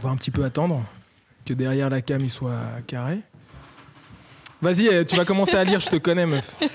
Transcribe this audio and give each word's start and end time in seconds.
va 0.00 0.10
un 0.10 0.16
petit 0.16 0.30
peu 0.30 0.44
attendre 0.44 0.82
que 1.44 1.52
derrière 1.54 1.90
la 1.90 2.00
cam 2.02 2.20
il 2.20 2.30
soit 2.30 2.56
carré. 2.86 3.18
Vas-y, 4.62 4.88
euh, 4.88 5.04
tu 5.04 5.16
vas 5.16 5.24
commencer 5.24 5.56
à 5.56 5.64
lire, 5.64 5.80
je 5.80 5.86
te 5.86 5.96
connais, 5.96 6.26
meuf. 6.26 6.50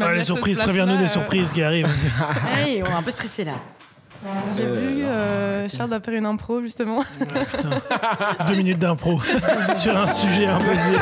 Ah, 0.00 0.14
les 0.14 0.22
surprises, 0.22 0.58
préviens-nous 0.58 0.96
des 0.96 1.04
euh, 1.04 1.06
surprises 1.06 1.52
qui 1.52 1.62
arrivent. 1.62 1.86
Hey, 2.56 2.82
on 2.82 2.86
est 2.86 2.92
un 2.92 3.02
peu 3.02 3.10
stressé 3.10 3.44
là. 3.44 3.52
J'ai 4.56 4.62
Euh, 4.64 4.74
vu 4.74 5.04
euh, 5.04 5.68
Charles 5.68 5.90
doit 5.90 6.00
faire 6.00 6.14
une 6.14 6.24
impro 6.24 6.62
justement. 6.62 7.00
Ah. 7.90 8.44
Deux 8.48 8.54
minutes 8.54 8.78
d'impro 8.78 9.20
sur 9.76 9.94
un 9.94 10.06
sujet 10.06 10.46
impossible. 10.46 10.98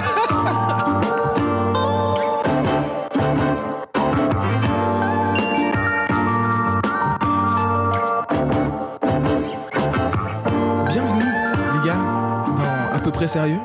Près 13.23 13.29
sérieux, 13.29 13.61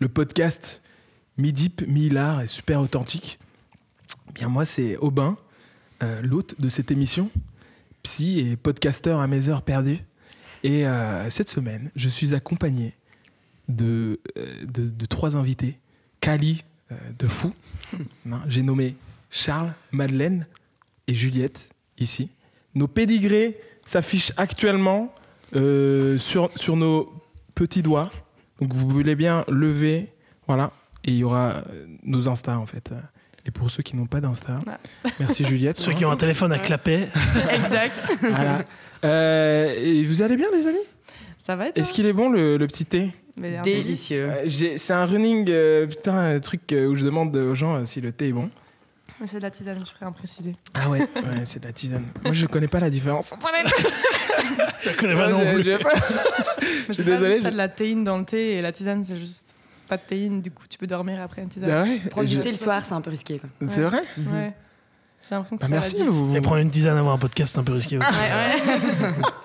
le 0.00 0.08
podcast 0.10 0.82
mi-deep, 1.38 1.80
mi-hilar 1.88 2.42
et 2.42 2.46
super 2.46 2.82
authentique. 2.82 3.38
Bien, 4.34 4.50
moi, 4.50 4.66
c'est 4.66 4.98
Aubin, 4.98 5.38
euh, 6.02 6.20
l'hôte 6.20 6.60
de 6.60 6.68
cette 6.68 6.90
émission, 6.90 7.30
psy 8.02 8.38
et 8.38 8.56
podcasteur 8.56 9.20
à 9.20 9.26
mes 9.26 9.48
heures 9.48 9.62
perdues. 9.62 10.00
Et 10.62 10.86
euh, 10.86 11.30
cette 11.30 11.48
semaine, 11.48 11.90
je 11.96 12.06
suis 12.06 12.34
accompagné 12.34 12.92
de, 13.70 14.20
euh, 14.36 14.66
de, 14.66 14.90
de 14.90 15.06
trois 15.06 15.38
invités. 15.38 15.78
Kali, 16.20 16.62
de 17.18 17.26
fou. 17.26 17.54
J'ai 18.48 18.62
nommé 18.62 18.94
Charles, 19.30 19.72
Madeleine 19.90 20.46
et 21.06 21.14
Juliette, 21.14 21.70
ici. 21.98 22.28
Nos 22.74 22.88
pédigrés 22.88 23.58
s'affichent 23.86 24.34
actuellement 24.36 25.14
euh, 25.56 26.18
sur, 26.18 26.50
sur 26.56 26.76
nos 26.76 27.10
petits 27.54 27.80
doigts. 27.80 28.10
Donc 28.60 28.72
vous 28.72 28.88
voulez 28.88 29.14
bien 29.14 29.44
lever, 29.48 30.08
voilà, 30.46 30.72
et 31.04 31.10
il 31.12 31.18
y 31.18 31.24
aura 31.24 31.62
euh, 31.70 31.86
nos 32.02 32.28
Insta 32.28 32.58
en 32.58 32.66
fait. 32.66 32.90
Et 33.46 33.50
pour 33.50 33.70
ceux 33.70 33.82
qui 33.82 33.96
n'ont 33.96 34.06
pas 34.06 34.20
d'Insta, 34.20 34.54
Ah. 34.66 34.78
merci 35.20 35.44
Juliette. 35.44 35.76
Ceux 35.80 35.92
qui 35.92 36.04
ont 36.04 36.10
un 36.10 36.16
téléphone 36.16 36.52
à 36.52 36.58
clapet, 36.58 37.08
exact. 37.54 37.94
Voilà. 38.20 38.62
Euh, 39.04 39.74
et 39.78 40.04
vous 40.04 40.20
allez 40.22 40.36
bien 40.36 40.48
les 40.52 40.66
amis? 40.66 40.76
Ça 41.38 41.56
va 41.56 41.68
Est-ce 41.68 41.92
qu'il 41.94 42.04
est 42.06 42.12
bon 42.12 42.28
le, 42.30 42.56
le 42.58 42.66
petit 42.66 42.84
thé? 42.84 43.12
Délicieux. 43.62 44.28
Euh, 44.28 44.42
j'ai- 44.46 44.76
C'est 44.76 44.92
un 44.92 45.06
running, 45.06 45.46
euh, 45.48 45.86
putain, 45.86 46.18
un 46.18 46.40
truc 46.40 46.62
où 46.72 46.96
je 46.96 47.04
demande 47.04 47.34
aux 47.36 47.54
gens 47.54 47.76
euh, 47.76 47.84
si 47.84 48.00
le 48.00 48.10
thé 48.12 48.28
est 48.28 48.32
bon. 48.32 48.50
Mais 49.20 49.26
C'est 49.26 49.38
de 49.38 49.42
la 49.42 49.50
tisane, 49.50 49.78
je 49.84 49.90
ferai 49.90 50.06
un 50.06 50.12
préciser. 50.12 50.54
Ah 50.74 50.88
ouais, 50.90 51.00
ouais 51.00 51.06
c'est 51.44 51.60
de 51.60 51.66
la 51.66 51.72
tisane. 51.72 52.04
Moi 52.24 52.32
je 52.32 52.46
connais 52.46 52.68
pas 52.68 52.78
la 52.80 52.90
différence. 52.90 53.34
je 54.82 54.96
connais 54.96 55.14
pas 55.14 55.28
non 55.30 55.40
plus. 55.54 55.64
Mais 56.88 56.94
suis 56.94 56.94
c'est 56.94 57.04
pas 57.04 57.10
désolé, 57.10 57.38
t'as 57.40 57.48
je- 57.48 57.52
de 57.52 57.56
la 57.56 57.68
théine 57.68 58.04
dans 58.04 58.16
le 58.18 58.24
thé 58.24 58.52
et 58.54 58.62
la 58.62 58.72
tisane 58.72 59.02
c'est 59.02 59.18
juste 59.18 59.54
pas 59.88 59.96
de 59.96 60.02
théine, 60.02 60.40
du 60.40 60.50
coup 60.50 60.64
tu 60.68 60.78
peux 60.78 60.86
dormir 60.86 61.20
après 61.20 61.42
une 61.42 61.48
tisane. 61.48 61.70
Ah 61.70 61.82
ouais, 61.82 61.98
Prendre 62.10 62.28
je- 62.28 62.34
du 62.34 62.40
thé 62.40 62.50
le 62.50 62.56
soir, 62.56 62.84
c'est 62.84 62.94
un 62.94 63.00
peu 63.00 63.10
risqué. 63.10 63.40
C'est 63.68 63.82
vrai? 63.82 64.02
Ouais. 64.18 64.54
J'ai 65.28 65.34
l'impression 65.34 65.56
que 65.56 65.62
Bah, 65.62 65.66
c'est 65.66 65.96
Merci. 65.98 66.04
vous- 66.08 66.34
Et 66.36 66.40
prendre 66.40 66.58
une 66.60 66.70
tisane 66.70 66.96
avant 66.96 67.12
un 67.12 67.18
podcast, 67.18 67.52
c'est 67.54 67.58
un 67.58 67.64
peu 67.64 67.72
risqué 67.72 67.98
aussi. 67.98 68.06
Ouais, 68.06 68.12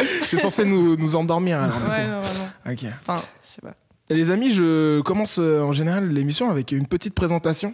ouais. 0.05 0.08
C'est 0.27 0.37
censé 0.37 0.65
nous, 0.65 0.95
nous 0.95 1.15
endormir 1.15 1.59
alors. 1.61 1.75
ouais, 1.75 1.81
coup. 1.81 2.09
normalement. 2.09 2.49
Ok. 2.69 2.85
Enfin, 3.02 3.21
je 3.43 3.47
sais 3.49 3.61
pas. 3.61 3.73
Et 4.09 4.15
Les 4.15 4.31
amis, 4.31 4.52
je 4.53 5.02
commence 5.02 5.37
euh, 5.39 5.61
en 5.61 5.71
général 5.71 6.09
l'émission 6.09 6.49
avec 6.49 6.71
une 6.71 6.87
petite 6.87 7.13
présentation. 7.13 7.73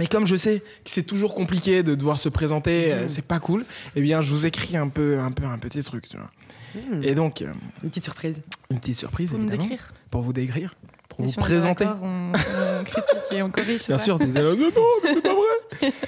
Mais 0.00 0.06
comme 0.06 0.26
je 0.26 0.34
sais 0.34 0.60
que 0.60 0.90
c'est 0.90 1.02
toujours 1.02 1.34
compliqué 1.34 1.82
de 1.82 1.94
devoir 1.94 2.18
se 2.18 2.30
présenter, 2.30 2.90
euh, 2.90 3.06
c'est 3.06 3.20
pas 3.26 3.38
cool, 3.38 3.66
eh 3.94 4.00
bien 4.00 4.22
je 4.22 4.30
vous 4.32 4.46
écris 4.46 4.74
un 4.78 4.88
peu 4.88 5.18
un, 5.18 5.30
peu 5.30 5.44
un 5.44 5.58
petit 5.58 5.82
truc, 5.82 6.08
tu 6.08 6.16
vois. 6.16 6.30
Hmm, 6.74 7.02
Et 7.04 7.14
donc, 7.14 7.42
euh, 7.42 7.52
Une 7.82 7.90
petite 7.90 8.04
surprise. 8.04 8.38
une 8.70 8.80
petite 8.80 8.94
surprise 8.96 9.32
Pour 9.32 9.40
évidemment, 9.40 9.68
pour 10.10 10.22
vous 10.22 10.32
décrire, 10.32 10.74
pour 11.10 11.20
Et 11.20 11.24
vous 11.24 11.28
si 11.32 11.38
présenter. 11.38 11.84
On, 12.00 12.32
on 12.32 12.84
critique 12.84 13.32
et 13.32 13.42
on 13.42 13.50
corrige, 13.50 13.86
Bien 13.88 13.98
ça 13.98 14.04
sûr, 14.04 14.18
t'es 14.18 14.24
là, 14.28 14.40
non, 14.54 14.70
c'est 15.04 15.20
pas 15.22 15.34
vrai. 15.34 15.92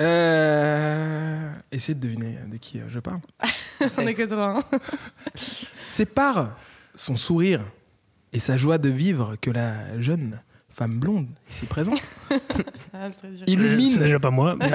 Euh, 0.00 1.50
essayez 1.72 1.96
de 1.96 2.00
deviner 2.00 2.38
de 2.46 2.56
qui 2.58 2.78
je 2.88 3.00
parle. 3.00 3.18
On 3.96 4.06
est 4.06 4.14
que 4.14 4.32
un. 4.32 4.60
C'est 5.88 6.06
par 6.06 6.56
son 6.94 7.16
sourire 7.16 7.64
et 8.32 8.38
sa 8.38 8.56
joie 8.56 8.78
de 8.78 8.88
vivre 8.90 9.34
que 9.40 9.50
la 9.50 10.00
jeune 10.00 10.40
femme 10.78 10.98
blonde 11.00 11.26
ici 11.50 11.66
présente 11.66 12.00
Ah. 12.94 13.08
C'est 13.20 13.48
illumine 13.50 13.96
déjà 13.98 14.18
pas 14.20 14.30
moi. 14.30 14.56
mais- 14.56 14.70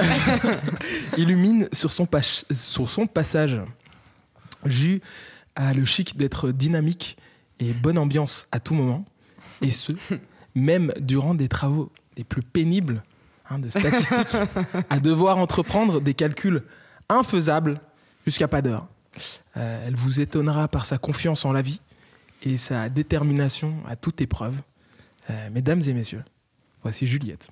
illumine 1.16 1.68
sur 1.72 1.90
son, 1.90 2.04
pas- 2.06 2.20
sur 2.22 2.88
son 2.88 3.06
passage. 3.06 3.58
Jus 4.66 5.00
a 5.56 5.72
le 5.74 5.84
chic 5.84 6.16
d'être 6.16 6.50
dynamique 6.50 7.16
et 7.60 7.72
bonne 7.72 7.98
ambiance 7.98 8.46
à 8.52 8.60
tout 8.60 8.74
moment, 8.74 9.04
et 9.62 9.70
ce, 9.70 9.92
même 10.54 10.92
durant 11.00 11.34
des 11.34 11.48
travaux 11.48 11.90
les 12.16 12.24
plus 12.24 12.42
pénibles 12.42 13.02
hein, 13.48 13.58
de 13.58 13.68
statistiques, 13.68 14.36
à 14.90 15.00
devoir 15.00 15.38
entreprendre 15.38 16.00
des 16.00 16.14
calculs 16.14 16.62
infaisables 17.08 17.80
jusqu'à 18.26 18.48
pas 18.48 18.62
d'heure. 18.62 18.86
Euh, 19.56 19.84
elle 19.86 19.94
vous 19.96 20.20
étonnera 20.20 20.66
par 20.68 20.86
sa 20.86 20.98
confiance 20.98 21.44
en 21.44 21.52
la 21.52 21.62
vie 21.62 21.80
et 22.42 22.56
sa 22.58 22.88
détermination 22.88 23.76
à 23.86 23.96
toute 23.96 24.20
épreuve. 24.20 24.54
Euh, 25.30 25.48
mesdames 25.50 25.82
et 25.86 25.94
messieurs, 25.94 26.22
voici 26.82 27.06
Juliette. 27.06 27.48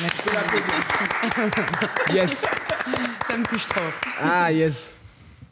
Merci. 0.00 0.22
Yes 2.12 2.46
Ça 3.28 3.36
me 3.36 3.44
touche 3.44 3.66
trop. 3.66 3.80
Ah 4.18 4.52
yes 4.52 4.94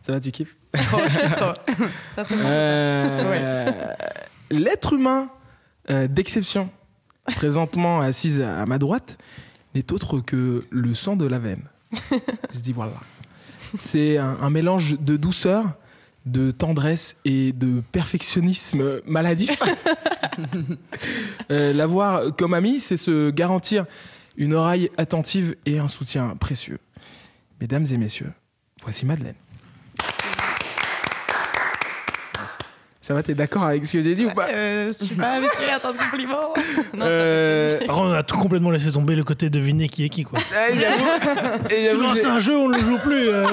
Ça 0.02 0.12
va, 0.12 0.20
tu 0.20 0.30
kiffes? 0.30 0.56
Trop, 0.72 0.98
je 1.08 1.18
kiffe 1.18 1.34
trop. 1.36 1.52
Ça 2.14 2.24
se. 2.24 2.34
Euh, 2.44 3.94
L'être 4.50 4.92
humain 4.94 5.28
euh, 5.90 6.06
d'exception, 6.08 6.70
présentement 7.26 8.00
assise 8.00 8.40
à 8.40 8.64
ma 8.66 8.78
droite, 8.78 9.18
n'est 9.74 9.92
autre 9.92 10.20
que 10.20 10.64
le 10.70 10.94
sang 10.94 11.16
de 11.16 11.26
la 11.26 11.38
veine. 11.38 11.62
Je 12.52 12.58
dis 12.60 12.72
voilà. 12.72 12.94
C'est 13.78 14.18
un, 14.18 14.36
un 14.40 14.50
mélange 14.50 14.98
de 15.00 15.16
douceur, 15.16 15.64
de 16.26 16.50
tendresse 16.50 17.16
et 17.24 17.52
de 17.52 17.82
perfectionnisme 17.92 19.00
maladif. 19.06 19.58
Euh, 21.50 21.72
L'avoir 21.72 22.34
comme 22.34 22.54
ami, 22.54 22.80
c'est 22.80 22.96
se 22.96 23.30
garantir 23.30 23.84
une 24.36 24.54
oreille 24.54 24.90
attentive 24.96 25.54
et 25.64 25.78
un 25.78 25.86
soutien 25.86 26.34
précieux. 26.36 26.78
Mesdames 27.60 27.86
et 27.92 27.98
messieurs, 27.98 28.32
voici 28.82 29.06
Madeleine. 29.06 29.36
Ça 33.04 33.12
va, 33.12 33.22
t'es 33.22 33.34
d'accord 33.34 33.64
avec 33.64 33.84
ce 33.84 33.92
que 33.92 34.00
j'ai 34.00 34.14
dit 34.14 34.24
ou 34.24 34.30
pas 34.30 34.48
Euh, 34.48 34.90
je 34.98 35.04
suis 35.04 35.14
pas 35.14 35.32
habituée 35.32 35.68
à 35.70 35.78
tant 35.78 35.92
de 35.92 35.98
compliments. 35.98 36.54
Non, 36.94 37.00
ça 37.00 37.04
Euh, 37.06 37.78
Par 37.86 37.96
contre, 37.96 38.08
on 38.08 38.12
a 38.14 38.22
tout 38.22 38.38
complètement 38.38 38.70
laissé 38.70 38.90
tomber 38.90 39.14
le 39.14 39.24
côté 39.24 39.50
deviner 39.50 39.90
qui 39.90 40.06
est 40.06 40.08
qui. 40.08 40.22
Quoi. 40.22 40.38
ah, 40.56 40.70
et 41.70 41.88
que 41.88 42.14
c'est 42.16 42.22
j'ai- 42.22 42.26
un 42.28 42.38
jeu, 42.38 42.56
on 42.56 42.70
ne 42.70 42.78
le 42.78 42.82
joue 42.82 42.96
plus. 42.96 43.28
euh. 43.28 43.46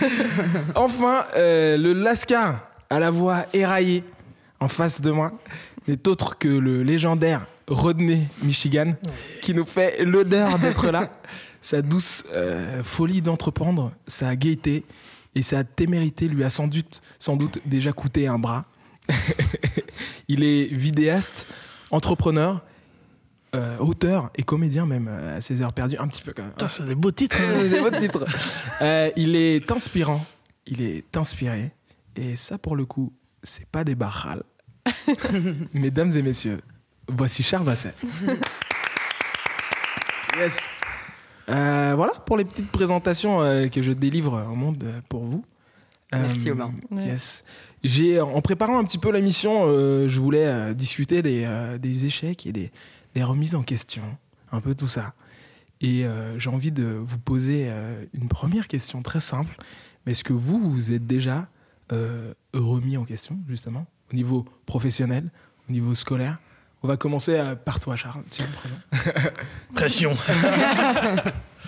Enfin, 0.74 1.24
euh, 1.36 1.76
le 1.76 1.92
Lascar 1.92 2.58
à 2.90 2.98
la 2.98 3.10
voix 3.10 3.44
éraillée 3.52 4.02
en 4.58 4.66
face 4.66 5.00
de 5.00 5.12
moi 5.12 5.30
n'est 5.86 6.08
autre 6.08 6.36
que 6.36 6.48
le 6.48 6.82
légendaire 6.82 7.46
Rodney 7.68 8.26
Michigan 8.42 8.94
qui 9.40 9.54
nous 9.54 9.66
fait 9.66 10.04
l'honneur 10.04 10.58
d'être 10.58 10.90
là. 10.90 11.08
Sa 11.60 11.80
douce 11.82 12.24
euh, 12.32 12.82
folie 12.84 13.20
d'entreprendre, 13.22 13.90
sa 14.06 14.34
gaieté 14.36 14.84
et 15.34 15.42
sa 15.42 15.64
témérité 15.64 16.28
lui 16.28 16.44
a 16.44 16.50
sans 16.50 16.66
doute, 16.68 17.00
sans 17.18 17.36
doute 17.36 17.60
déjà 17.66 17.92
coûté 17.92 18.26
un 18.26 18.38
bras. 18.38 18.64
Il 20.28 20.42
est 20.44 20.66
vidéaste, 20.66 21.46
entrepreneur, 21.90 22.62
euh, 23.54 23.78
auteur 23.78 24.30
et 24.36 24.42
comédien 24.42 24.84
même 24.84 25.08
euh, 25.08 25.38
à 25.38 25.40
ses 25.40 25.62
heures 25.62 25.72
perdues, 25.72 25.96
un 25.98 26.08
petit 26.08 26.22
peu 26.22 26.32
quand 26.34 26.42
même. 26.42 26.52
Putain, 26.52 26.68
c'est 26.68 26.84
des 26.86 26.94
beaux 26.94 27.10
titres. 27.12 27.38
hein. 27.40 27.64
Des 27.68 27.80
beaux 27.80 27.90
titres. 27.90 28.26
Euh, 28.82 29.10
il 29.16 29.36
est 29.36 29.70
inspirant, 29.72 30.24
il 30.66 30.82
est 30.82 31.16
inspiré, 31.16 31.72
et 32.16 32.36
ça 32.36 32.58
pour 32.58 32.76
le 32.76 32.84
coup, 32.84 33.12
c'est 33.42 33.66
pas 33.66 33.84
des 33.84 33.94
barrales. 33.94 34.42
Mesdames 35.72 36.10
et 36.16 36.22
messieurs, 36.22 36.60
voici 37.08 37.42
Charles 37.42 37.64
Basset. 37.64 37.94
yes. 40.36 40.58
Euh, 41.48 41.94
voilà 41.96 42.12
pour 42.26 42.36
les 42.36 42.44
petites 42.44 42.70
présentations 42.70 43.40
euh, 43.40 43.68
que 43.68 43.80
je 43.80 43.92
délivre 43.92 44.46
au 44.50 44.54
monde 44.54 44.82
euh, 44.84 45.00
pour 45.08 45.24
vous. 45.24 45.44
Merci. 46.12 46.50
Yes. 46.92 47.44
J'ai, 47.84 48.20
en 48.20 48.40
préparant 48.40 48.78
un 48.78 48.84
petit 48.84 48.98
peu 48.98 49.12
l'émission, 49.12 49.64
euh, 49.66 50.08
je 50.08 50.20
voulais 50.20 50.46
euh, 50.46 50.74
discuter 50.74 51.22
des, 51.22 51.44
euh, 51.44 51.78
des 51.78 52.06
échecs 52.06 52.46
et 52.46 52.52
des, 52.52 52.70
des 53.14 53.22
remises 53.22 53.54
en 53.54 53.62
question, 53.62 54.02
un 54.50 54.60
peu 54.60 54.74
tout 54.74 54.88
ça. 54.88 55.14
Et 55.80 56.04
euh, 56.04 56.38
j'ai 56.38 56.50
envie 56.50 56.72
de 56.72 56.84
vous 56.84 57.18
poser 57.18 57.66
euh, 57.68 58.04
une 58.14 58.28
première 58.28 58.68
question 58.68 59.02
très 59.02 59.20
simple. 59.20 59.56
Mais 60.04 60.12
est-ce 60.12 60.24
que 60.24 60.32
vous, 60.32 60.58
vous 60.58 60.92
êtes 60.92 61.06
déjà 61.06 61.48
euh, 61.92 62.34
remis 62.52 62.96
en 62.96 63.04
question, 63.04 63.38
justement, 63.48 63.86
au 64.12 64.16
niveau 64.16 64.44
professionnel, 64.66 65.30
au 65.68 65.72
niveau 65.72 65.94
scolaire? 65.94 66.38
On 66.82 66.88
va 66.88 66.96
commencer 66.96 67.36
euh, 67.36 67.54
par 67.56 67.80
toi, 67.80 67.96
Charles. 67.96 68.22
Tiens. 68.30 68.46
Pression. 69.74 70.16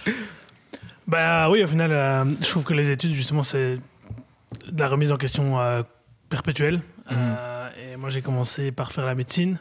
bah 1.07 1.51
oui, 1.51 1.63
au 1.63 1.67
final, 1.67 1.93
euh, 1.93 2.25
je 2.41 2.49
trouve 2.49 2.65
que 2.65 2.75
les 2.75 2.91
études, 2.91 3.13
justement, 3.13 3.43
c'est 3.43 3.79
de 4.71 4.81
la 4.81 4.89
remise 4.89 5.13
en 5.13 5.17
question 5.17 5.61
euh, 5.61 5.83
perpétuelle. 6.29 6.81
Euh, 7.11 7.69
et 7.77 7.97
moi, 7.97 8.11
j'ai 8.11 8.23
commencé 8.23 8.71
par 8.71 8.93
faire 8.93 9.05
la 9.05 9.15
médecine. 9.15 9.59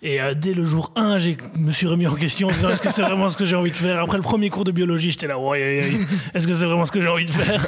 Et 0.00 0.20
euh, 0.20 0.34
dès 0.34 0.54
le 0.54 0.64
jour 0.64 0.92
1, 0.94 1.18
je 1.18 1.30
me 1.56 1.72
suis 1.72 1.88
remis 1.88 2.06
en 2.06 2.14
question 2.14 2.48
en 2.48 2.52
disant 2.52 2.68
est-ce 2.68 2.82
que 2.82 2.90
c'est 2.90 3.02
vraiment 3.02 3.28
ce 3.28 3.36
que 3.36 3.44
j'ai 3.44 3.56
envie 3.56 3.72
de 3.72 3.76
faire? 3.76 4.00
Après 4.00 4.16
le 4.16 4.22
premier 4.22 4.48
cours 4.48 4.62
de 4.62 4.70
biologie, 4.70 5.10
j'étais 5.10 5.26
là, 5.26 5.38
ouais, 5.38 5.58
ouais, 5.58 5.80
ouais, 5.80 6.06
est-ce 6.34 6.46
que 6.46 6.54
c'est 6.54 6.66
vraiment 6.66 6.86
ce 6.86 6.92
que 6.92 7.00
j'ai 7.00 7.08
envie 7.08 7.24
de 7.24 7.30
faire? 7.30 7.66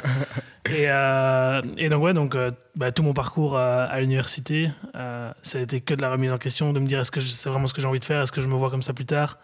Et, 0.67 0.85
euh, 0.87 1.61
et 1.77 1.89
donc, 1.89 2.03
ouais, 2.03 2.13
donc, 2.13 2.35
euh, 2.35 2.51
bah, 2.75 2.91
tout 2.91 3.03
mon 3.03 3.13
parcours 3.13 3.57
à, 3.57 3.99
l'université, 3.99 4.69
ça 4.93 5.57
a 5.57 5.61
été 5.61 5.81
que 5.81 5.93
de 5.93 6.01
la 6.01 6.11
remise 6.11 6.31
en 6.31 6.37
question, 6.37 6.71
de 6.71 6.79
me 6.79 6.85
dire 6.85 6.99
est-ce 6.99 7.11
que 7.11 7.19
c'est 7.19 7.49
vraiment 7.49 7.67
ce 7.67 7.73
que 7.73 7.81
j'ai 7.81 7.87
envie 7.87 7.99
de 7.99 8.05
faire? 8.05 8.21
Est-ce 8.21 8.31
que 8.31 8.41
je 8.41 8.47
me 8.47 8.55
vois 8.55 8.69
comme 8.69 8.83
ça 8.83 8.93
plus 8.93 9.05
tard? 9.05 9.37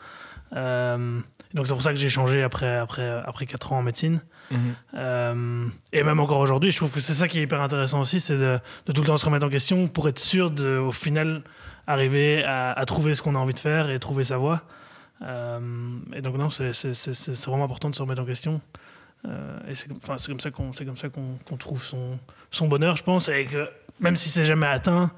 Donc, 0.54 1.66
c'est 1.66 1.74
pour 1.74 1.82
ça 1.82 1.92
que 1.92 2.00
j'ai 2.00 2.10
changé 2.10 2.44
après, 2.44 2.78
après, 2.78 3.22
après 3.26 3.46
4 3.48 3.74
ans 3.74 3.80
en 3.80 3.84
médecine. 3.84 4.22
Mhm. 4.52 5.72
Et 5.92 6.04
même 6.04 6.20
encore 6.22 6.40
aujourd'hui, 6.40 6.72
je 6.72 6.78
trouve 6.78 6.92
que 6.92 7.02
c'est 7.02 7.14
ça 7.14 7.28
qui 7.28 7.40
est 7.40 7.44
hyper 7.44 7.62
intéressant 7.62 8.00
aussi, 8.00 8.22
c'est 8.22 8.38
de, 8.38 8.60
de 8.86 8.92
tout 8.94 9.02
le 9.02 9.08
temps 9.08 9.18
se 9.18 9.26
remettre 9.26 9.46
en 9.46 9.50
question 9.50 9.88
pour 9.88 10.08
être 10.08 10.20
sûr 10.20 10.52
de, 10.52 10.78
au 10.78 10.92
final, 10.94 11.42
arriver 11.88 12.44
à, 12.44 12.72
à 12.74 12.86
trouver 12.86 13.16
ce 13.16 13.22
qu'on 13.22 13.36
a 13.36 13.40
envie 13.40 13.54
de 13.54 13.60
faire 13.60 13.90
et 13.90 13.98
trouver 14.00 14.24
sa 14.24 14.38
voie. 14.38 14.62
Euh, 15.24 15.60
et 16.14 16.22
donc 16.22 16.38
non, 16.38 16.50
c'est 16.50 16.72
vraiment 17.48 17.64
important 17.66 17.90
de 17.90 17.96
se 17.96 18.02
remettre 18.02 18.22
en 18.22 18.26
question. 18.26 18.62
Euh, 19.28 19.58
et 19.68 19.74
c'est 19.74 19.88
comme, 19.88 19.98
enfin, 19.98 20.16
comme 20.28 20.40
ça 20.40 20.52
qu'on 20.52 20.72
c'est 20.74 20.86
comme 20.86 20.96
ça 20.98 21.10
qu'on 21.10 21.38
qu'on 21.48 21.58
trouve 21.58 21.82
son, 21.84 22.20
son 22.52 22.68
bonheur, 22.68 22.96
je 22.98 23.04
pense, 23.04 23.30
et 23.30 23.46
que 23.46 23.68
même 24.00 24.16
si 24.16 24.30
c'est 24.30 24.46
jamais 24.46 24.68
atteint, 24.68 25.12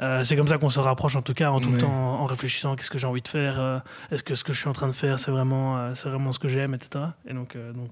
euh, 0.00 0.24
c'est 0.24 0.34
comme 0.36 0.48
ça 0.48 0.58
qu'on 0.58 0.70
se 0.70 0.80
rapproche 0.80 1.14
en 1.14 1.22
tout 1.22 1.34
cas, 1.34 1.50
en 1.52 1.60
tout 1.60 1.70
le 1.70 1.78
temps 1.78 1.88
en 2.20 2.26
réfléchissant 2.26 2.74
qu'est-ce 2.74 2.90
que 2.90 2.98
j'ai 2.98 3.06
envie 3.06 3.22
de 3.22 3.28
faire, 3.28 3.82
est-ce 4.10 4.24
que 4.24 4.34
ce 4.34 4.42
que 4.42 4.52
je 4.52 4.58
suis 4.58 4.68
en 4.68 4.72
train 4.72 4.88
de 4.88 4.92
faire, 4.92 5.20
c'est 5.20 5.30
vraiment, 5.30 5.94
c'est 5.94 6.08
vraiment 6.08 6.32
ce 6.32 6.40
que 6.40 6.48
j'aime, 6.48 6.74
etc. 6.74 7.04
Et 7.28 7.32
donc, 7.32 7.56
donc 7.74 7.90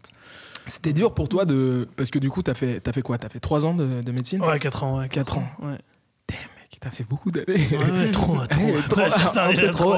C'était 0.67 0.93
dur 0.93 1.15
pour 1.15 1.29
toi 1.29 1.45
de. 1.45 1.89
Parce 1.97 2.11
que 2.11 2.19
du 2.19 2.29
coup, 2.29 2.43
t'as 2.43 2.55
fait, 2.55 2.81
t'as 2.81 2.91
fait 2.93 3.03
quoi? 3.03 3.19
T'as 3.19 3.29
fait 3.29 3.39
3 3.41 3.65
ans 3.65 3.75
de, 3.75 4.01
de 4.03 4.13
médecine? 4.13 4.43
Ouais, 4.43 4.59
4 4.59 4.83
ans, 4.83 4.99
ouais, 4.99 5.09
Quatre 5.09 5.39
ans. 5.39 5.47
ouais. 5.61 5.79
T'as 6.83 6.91
fait 6.91 7.05
beaucoup 7.05 7.31
d'années. 7.31 7.47
Ouais, 7.71 7.91
ouais, 7.91 8.11
trop, 8.13 8.37
trop, 8.47 8.73
Ouais, 9.49 9.71
trop. 9.71 9.95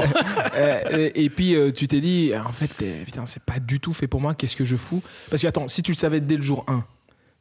Euh, 0.54 0.80
et, 1.14 1.24
et 1.24 1.30
puis 1.30 1.56
euh, 1.56 1.72
tu 1.72 1.88
t'es 1.88 2.00
dit, 2.00 2.32
en 2.36 2.52
fait, 2.52 2.72
putain, 3.04 3.24
c'est 3.26 3.42
pas 3.42 3.58
du 3.58 3.80
tout 3.80 3.92
fait 3.94 4.06
pour 4.06 4.20
moi, 4.20 4.34
qu'est-ce 4.34 4.54
que 4.54 4.64
je 4.64 4.76
fous? 4.76 5.02
Parce 5.30 5.40
que 5.42 5.48
attends, 5.48 5.66
si 5.66 5.82
tu 5.82 5.92
le 5.92 5.96
savais 5.96 6.20
dès 6.20 6.36
le 6.36 6.42
jour 6.42 6.62
1, 6.68 6.84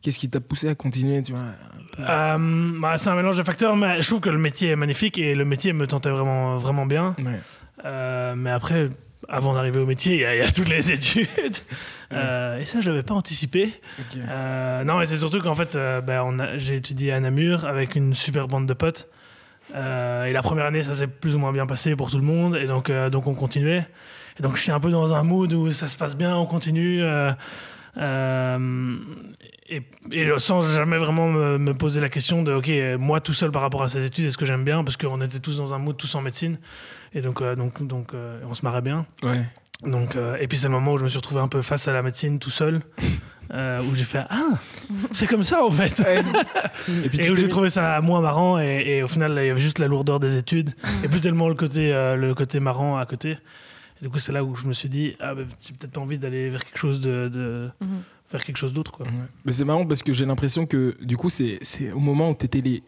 qu'est-ce 0.01 0.18
qui 0.18 0.30
t'a 0.30 0.40
poussé 0.40 0.69
à 0.69 0.75
continuer 0.75 1.22
tu 1.22 1.34
vois? 1.34 1.44
Euh, 2.00 2.80
bah, 2.80 2.98
c'est 2.98 3.10
un 3.10 3.16
mélange 3.16 3.38
de 3.38 3.44
facteurs, 3.44 3.75
mais 3.75 4.01
je 4.01 4.07
trouve 4.07 4.22
que 4.22 4.30
le 4.30 4.38
métier 4.40 4.69
est 4.69 4.75
magnifique 4.78 5.18
et 5.18 5.36
le 5.36 5.44
métier 5.45 5.74
me 5.74 5.86
tentait 5.88 6.10
vraiment, 6.10 6.56
vraiment 6.57 6.86
bien. 6.86 7.13
Euh, 7.86 8.36
mais 8.38 8.50
après, 8.50 8.90
avant 9.28 9.54
d'arriver 9.54 9.80
au 9.80 9.86
métier, 9.86 10.16
il 10.16 10.19
y, 10.22 10.25
a- 10.25 10.36
il 10.36 10.40
y 10.40 10.42
a 10.42 10.51
toutes 10.51 10.69
les 10.69 10.90
études. 10.94 11.28
Euh, 12.13 12.60
et 12.60 12.66
ça, 12.66 12.80
je 12.80 12.90
l'avais 12.90 13.04
pas 13.04 13.13
anticipé. 13.13 13.74
Euh, 14.30 14.84
non, 14.86 15.01
et 15.01 15.06
c'est 15.06 15.18
surtout 15.18 15.42
qu'en 15.42 15.56
fait, 15.56 15.75
euh, 15.75 16.00
ben, 16.00 16.34
j'ai 16.57 16.75
étudié 16.75 17.12
à 17.12 17.19
Namur 17.19 17.66
avec 17.66 17.95
une 17.95 18.13
super 18.13 18.48
bande 18.48 18.68
de 18.68 18.74
potes. 18.74 19.10
Euh, 19.73 20.25
et 20.25 20.33
la 20.33 20.41
première 20.41 20.65
année, 20.65 20.83
ça 20.83 20.93
s'est 20.93 21.07
plus 21.07 21.35
ou 21.35 21.39
moins 21.39 21.51
bien 21.51 21.65
passé 21.65 21.95
pour 21.95 22.11
tout 22.11 22.17
le 22.17 22.23
monde. 22.23 22.55
Et 22.55 22.67
donc, 22.67 22.89
euh, 22.89 23.09
donc 23.09 23.27
on 23.27 23.33
continuait. 23.33 23.87
Et 24.39 24.43
donc, 24.43 24.55
je 24.55 24.61
suis 24.61 24.71
un 24.71 24.79
peu 24.79 24.91
dans 24.91 25.13
un 25.13 25.23
mood 25.23 25.51
où 25.53 25.71
ça 25.71 25.87
se 25.87 25.97
passe 25.97 26.15
bien, 26.15 26.35
on 26.35 26.45
continue. 26.45 27.01
euh, 27.03 27.33
et, 29.69 29.81
et 30.11 30.27
sans 30.37 30.61
jamais 30.61 30.97
vraiment 30.97 31.29
me, 31.29 31.57
me 31.57 31.73
poser 31.73 32.01
la 32.01 32.09
question 32.09 32.43
de, 32.43 32.53
OK, 32.53 32.71
moi 32.99 33.21
tout 33.21 33.33
seul 33.33 33.51
par 33.51 33.61
rapport 33.61 33.83
à 33.83 33.87
ces 33.87 34.05
études, 34.05 34.25
est-ce 34.25 34.37
que 34.37 34.45
j'aime 34.45 34.63
bien? 34.63 34.83
Parce 34.83 34.97
qu'on 34.97 35.21
était 35.21 35.39
tous 35.39 35.57
dans 35.57 35.73
un 35.73 35.77
mood, 35.77 35.95
tous 35.95 36.13
en 36.15 36.21
médecine. 36.21 36.57
Et 37.13 37.21
donc, 37.21 37.43
donc, 37.43 37.85
donc 37.85 38.13
on 38.47 38.53
se 38.53 38.63
marrait 38.63 38.81
bien. 38.81 39.05
Ouais. 39.21 39.41
Donc, 39.83 40.17
et 40.39 40.47
puis 40.47 40.57
c'est 40.57 40.67
le 40.67 40.73
moment 40.73 40.93
où 40.93 40.97
je 40.97 41.03
me 41.03 41.09
suis 41.09 41.17
retrouvé 41.17 41.41
un 41.41 41.47
peu 41.47 41.61
face 41.61 41.87
à 41.87 41.93
la 41.93 42.01
médecine 42.01 42.39
tout 42.39 42.49
seul, 42.49 42.81
euh, 43.53 43.81
où 43.83 43.95
j'ai 43.95 44.03
fait 44.03 44.23
Ah, 44.29 44.57
c'est 45.11 45.27
comme 45.27 45.44
ça 45.44 45.63
en 45.63 45.69
fait 45.71 46.00
Et 47.05 47.09
puis 47.09 47.21
Et 47.21 47.29
où 47.29 47.35
j'ai 47.35 47.47
trouvé 47.47 47.69
ça 47.69 48.00
moins 48.01 48.21
marrant, 48.21 48.59
et, 48.59 48.83
et 48.97 49.03
au 49.03 49.07
final, 49.07 49.33
là, 49.33 49.44
il 49.44 49.47
y 49.47 49.50
avait 49.50 49.59
juste 49.59 49.79
la 49.79 49.88
lourdeur 49.88 50.19
des 50.19 50.38
études, 50.38 50.71
et 51.03 51.07
plus 51.07 51.19
tellement 51.21 51.47
le 51.50 51.55
côté, 51.55 51.94
euh, 51.94 52.15
le 52.15 52.33
côté 52.33 52.59
marrant 52.59 52.97
à 52.97 53.05
côté. 53.05 53.31
Et 54.01 54.05
du 54.05 54.09
coup, 54.09 54.19
c'est 54.19 54.31
là 54.31 54.44
où 54.44 54.55
je 54.55 54.65
me 54.65 54.73
suis 54.73 54.89
dit 54.89 55.15
Ah, 55.19 55.35
bah, 55.35 55.44
j'ai 55.65 55.73
peut-être 55.73 55.91
pas 55.91 56.01
envie 56.01 56.17
d'aller 56.17 56.50
vers 56.50 56.63
quelque 56.63 56.79
chose 56.79 57.00
de. 57.00 57.29
de- 57.29 57.69
Mhm. 57.81 58.01
vers 58.31 58.44
quelque 58.44 58.57
chose 58.57 58.73
d'autre 58.73 58.91
quoi. 58.91 59.05
Ouais. 59.05 59.11
Mais 59.45 59.51
c'est 59.51 59.63
marrant 59.65 59.85
parce 59.85 60.01
que 60.01 60.11
j'ai 60.11 60.25
l'impression 60.25 60.65
que 60.65 60.97
du 61.01 61.15
coup, 61.17 61.29
c'est 61.29 61.59
c'est 61.61 61.91
au 61.91 61.99
moment 61.99 62.31
où 62.31 62.33
t'étais 62.33 62.61
les- 62.61 62.81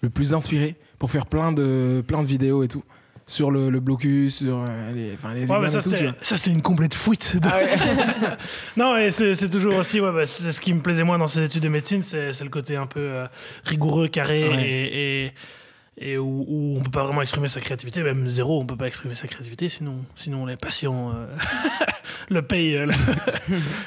le 0.00 0.10
plus 0.10 0.32
inspiré 0.34 0.76
pour 1.00 1.10
faire 1.10 1.26
plein 1.26 1.50
de, 1.52 2.02
plein 2.06 2.22
de 2.22 2.28
vidéos 2.28 2.62
et 2.62 2.68
tout. 2.68 2.84
Sur 3.26 3.50
le, 3.52 3.70
le 3.70 3.78
blocus, 3.80 4.38
sur 4.38 4.58
euh, 4.66 4.92
les, 4.92 5.12
enfin, 5.14 5.32
les 5.32 5.48
Ouais, 5.50 5.60
mais 5.60 5.68
ça, 5.68 5.80
c'était 5.80 6.50
une 6.50 6.60
complète 6.60 6.92
fuite. 6.94 7.36
de- 7.40 7.48
Ah 7.50 7.56
ouais. 7.58 7.74
Non, 8.76 8.96
et 8.96 9.10
c'est 9.10 9.48
toujours 9.48 9.76
aussi, 9.76 10.00
ouais, 10.00 10.12
bah, 10.12 10.26
c'est 10.26 10.50
ce 10.52 10.60
qui 10.60 10.74
me 10.74 10.80
plaisait 10.80 11.04
moins 11.04 11.18
dans 11.18 11.28
ces 11.28 11.44
études 11.44 11.62
de 11.62 11.68
médecine, 11.68 12.02
c'est 12.02 12.38
le 12.42 12.50
côté 12.50 12.76
un 12.76 12.86
peu 12.86 13.00
euh, 13.00 13.26
rigoureux, 13.64 14.08
carré, 14.08 14.48
Ouais. 14.48 14.68
et, 14.68 15.24
et, 15.26 15.32
et 15.98 16.18
où, 16.18 16.44
où 16.48 16.76
on 16.78 16.82
peut 16.82 16.90
pas 16.90 17.04
vraiment 17.04 17.22
exprimer 17.22 17.46
sa 17.48 17.60
créativité, 17.60 18.02
même 18.02 18.28
zéro, 18.28 18.60
on 18.60 18.66
peut 18.66 18.76
pas 18.76 18.88
exprimer 18.88 19.14
sa 19.14 19.28
créativité, 19.28 19.68
sinon, 19.68 19.98
sinon 20.16 20.44
les 20.44 20.56
patients 20.56 21.12
euh, 21.14 21.26
le 22.28 22.42
payent. 22.42 22.76
euh, 22.76 22.86
le- 22.86 22.92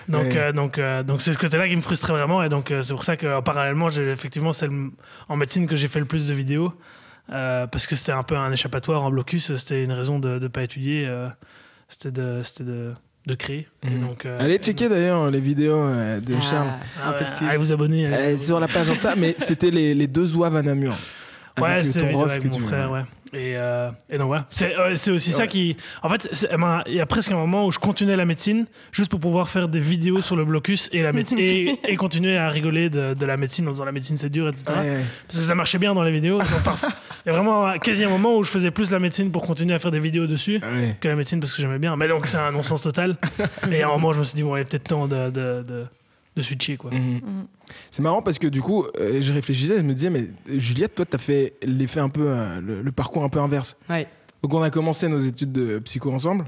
donc, 0.07 0.23
Ouais. 0.27 0.37
euh, 0.37 0.51
donc, 0.53 0.79
donc 1.05 1.21
c'est 1.21 1.33
ce 1.33 1.37
côté-là 1.37 1.67
qui 1.67 1.75
me 1.75 1.81
frustrait 1.81 2.13
vraiment, 2.13 2.41
et 2.41 2.47
donc 2.49 2.71
c'est 2.81 2.93
pour 2.93 3.03
ça 3.03 3.17
que 3.17 3.41
parallèlement, 3.41 3.89
j'ai 3.89 4.09
effectivement, 4.11 4.53
c'est 4.53 4.69
en 5.27 5.35
médecine 5.35 5.67
que 5.67 5.75
j'ai 5.75 5.89
fait 5.89 5.99
le 5.99 6.05
plus 6.05 6.27
de 6.27 6.33
vidéos. 6.33 6.73
Euh, 7.31 7.67
parce 7.67 7.87
que 7.87 7.95
c'était 7.95 8.11
un 8.11 8.23
peu 8.23 8.35
un 8.37 8.51
échappatoire 8.51 9.03
en 9.03 9.09
blocus, 9.09 9.55
c'était 9.55 9.83
une 9.83 9.91
raison 9.91 10.19
de 10.19 10.39
ne 10.39 10.47
pas 10.47 10.63
étudier, 10.63 11.05
euh, 11.07 11.27
c'était 11.87 12.11
de, 12.11 12.41
c'était 12.43 12.63
de, 12.63 12.91
de 13.27 13.35
créer. 13.35 13.67
Et 13.83 13.89
Mhm. 13.89 14.01
donc, 14.07 14.25
euh, 14.25 14.37
Allez 14.39 14.57
checker 14.57 14.89
d'ailleurs 14.89 15.29
les 15.31 15.39
vidéos 15.39 15.75
euh, 15.77 16.19
de 16.19 16.39
Charles 16.41 16.69
Ah, 17.01 17.09
un 17.09 17.11
de 17.11 17.17
Ah, 17.41 17.47
allez 17.49 17.57
vous 17.57 17.71
abonner. 17.71 18.05
allez 18.07 18.33
Euh, 18.33 18.35
vous 18.35 18.43
sur 18.45 18.59
la 18.59 18.67
page 18.67 18.89
Insta, 18.89 19.15
mais 19.15 19.35
c'était 19.39 19.71
les, 19.71 19.93
les 19.95 20.07
deux 20.07 20.25
zouaves 20.25 20.55
à 20.55 20.61
Namur. 20.61 20.95
Ouais, 21.59 21.83
c'est 21.83 21.99
ton 21.99 22.07
que 22.25 22.47
mon 22.47 22.55
tu- 22.57 22.63
frère, 22.63 22.91
ouais. 22.91 23.01
Et, 23.33 23.57
euh, 23.57 23.89
et 24.09 24.17
donc 24.17 24.27
voilà, 24.27 24.45
c'est 24.49 24.77
euh, 24.77 24.95
c'est 24.95 25.11
aussi 25.11 25.31
ça 25.31 25.43
Ouais. 25.43 25.49
qui... 25.49 25.75
En 26.03 26.09
fait, 26.09 26.47
ben, 26.57 26.83
il 26.87 26.93
y 26.93 27.01
a 27.01 27.05
presque 27.05 27.31
un 27.31 27.35
moment 27.37 27.65
où 27.65 27.71
je 27.71 27.79
continuais 27.79 28.15
la 28.15 28.23
médecine 28.25 28.65
juste 28.93 29.09
pour 29.11 29.19
pouvoir 29.19 29.49
faire 29.49 29.67
des 29.67 29.79
vidéos 29.79 30.21
sur 30.21 30.37
le 30.37 30.45
blocus 30.45 30.89
et, 30.93 31.01
la 31.01 31.11
et, 31.37 31.77
et 31.87 31.95
continuer 31.97 32.37
à 32.37 32.47
rigoler 32.49 32.89
de, 32.89 33.13
de 33.13 33.25
la 33.25 33.35
médecine 33.35 33.67
en 33.67 33.71
disant 33.71 33.83
la 33.83 33.91
médecine 33.91 34.15
c'est 34.15 34.29
dur, 34.29 34.47
etc. 34.47 34.65
Ouais, 34.69 34.89
ouais. 34.89 35.01
Parce 35.27 35.39
que 35.39 35.43
ça 35.45 35.55
marchait 35.55 35.79
bien 35.79 35.93
dans 35.93 36.03
les 36.03 36.11
vidéos. 36.11 36.39
Il 37.25 37.29
y 37.29 37.31
a 37.31 37.33
vraiment 37.33 37.77
quasi 37.79 38.03
un 38.05 38.09
moment 38.09 38.37
où 38.37 38.43
je 38.43 38.49
faisais 38.51 38.71
plus 38.71 38.91
la 38.91 38.99
médecine 38.99 39.31
pour 39.31 39.45
continuer 39.45 39.73
à 39.73 39.79
faire 39.79 39.91
des 39.91 39.99
vidéos 39.99 40.27
dessus 40.27 40.61
Ouais. 40.63 40.95
que 41.01 41.07
la 41.09 41.15
médecine 41.15 41.39
parce 41.41 41.53
que 41.53 41.61
j'aimais 41.61 41.79
bien. 41.79 41.95
Mais 41.97 42.07
donc 42.07 42.27
c'est 42.27 42.37
un 42.37 42.51
non-sens 42.51 42.83
total. 42.83 43.17
et 43.71 43.81
à 43.81 43.87
un 43.89 43.91
moment 43.91 44.13
je 44.13 44.19
me 44.19 44.23
suis 44.23 44.35
dit, 44.35 44.43
bon, 44.43 44.55
il 44.55 44.61
est 44.61 44.65
peut-être 44.65 44.83
temps 44.87 45.07
de, 45.07 45.29
de, 45.29 45.63
de, 45.67 45.85
de 46.35 46.41
switcher. 46.41 46.77
Quoi. 46.77 46.91
Mhm. 46.91 47.15
Mhm. 47.15 47.21
C'est 47.91 48.01
marrant 48.01 48.21
parce 48.21 48.37
que 48.39 48.47
du 48.47 48.61
coup, 48.61 48.85
euh, 48.99 49.21
je 49.21 49.31
réfléchissais, 49.33 49.77
je 49.77 49.81
me 49.81 49.93
disais, 49.93 50.09
mais 50.09 50.27
Juliette, 50.47 50.95
toi, 50.95 51.05
t'as 51.09 51.17
fait 51.17 51.53
l'effet 51.63 51.99
un 51.99 52.09
peu, 52.09 52.25
euh, 52.27 52.59
le, 52.61 52.81
le 52.81 52.91
parcours 52.91 53.23
un 53.23 53.29
peu 53.29 53.39
inverse. 53.39 53.77
Ouais. 53.89 54.07
Donc, 54.43 54.53
on 54.53 54.61
a 54.61 54.69
commencé 54.69 55.07
nos 55.07 55.19
études 55.19 55.51
de 55.51 55.79
psycho 55.79 56.11
ensemble, 56.11 56.45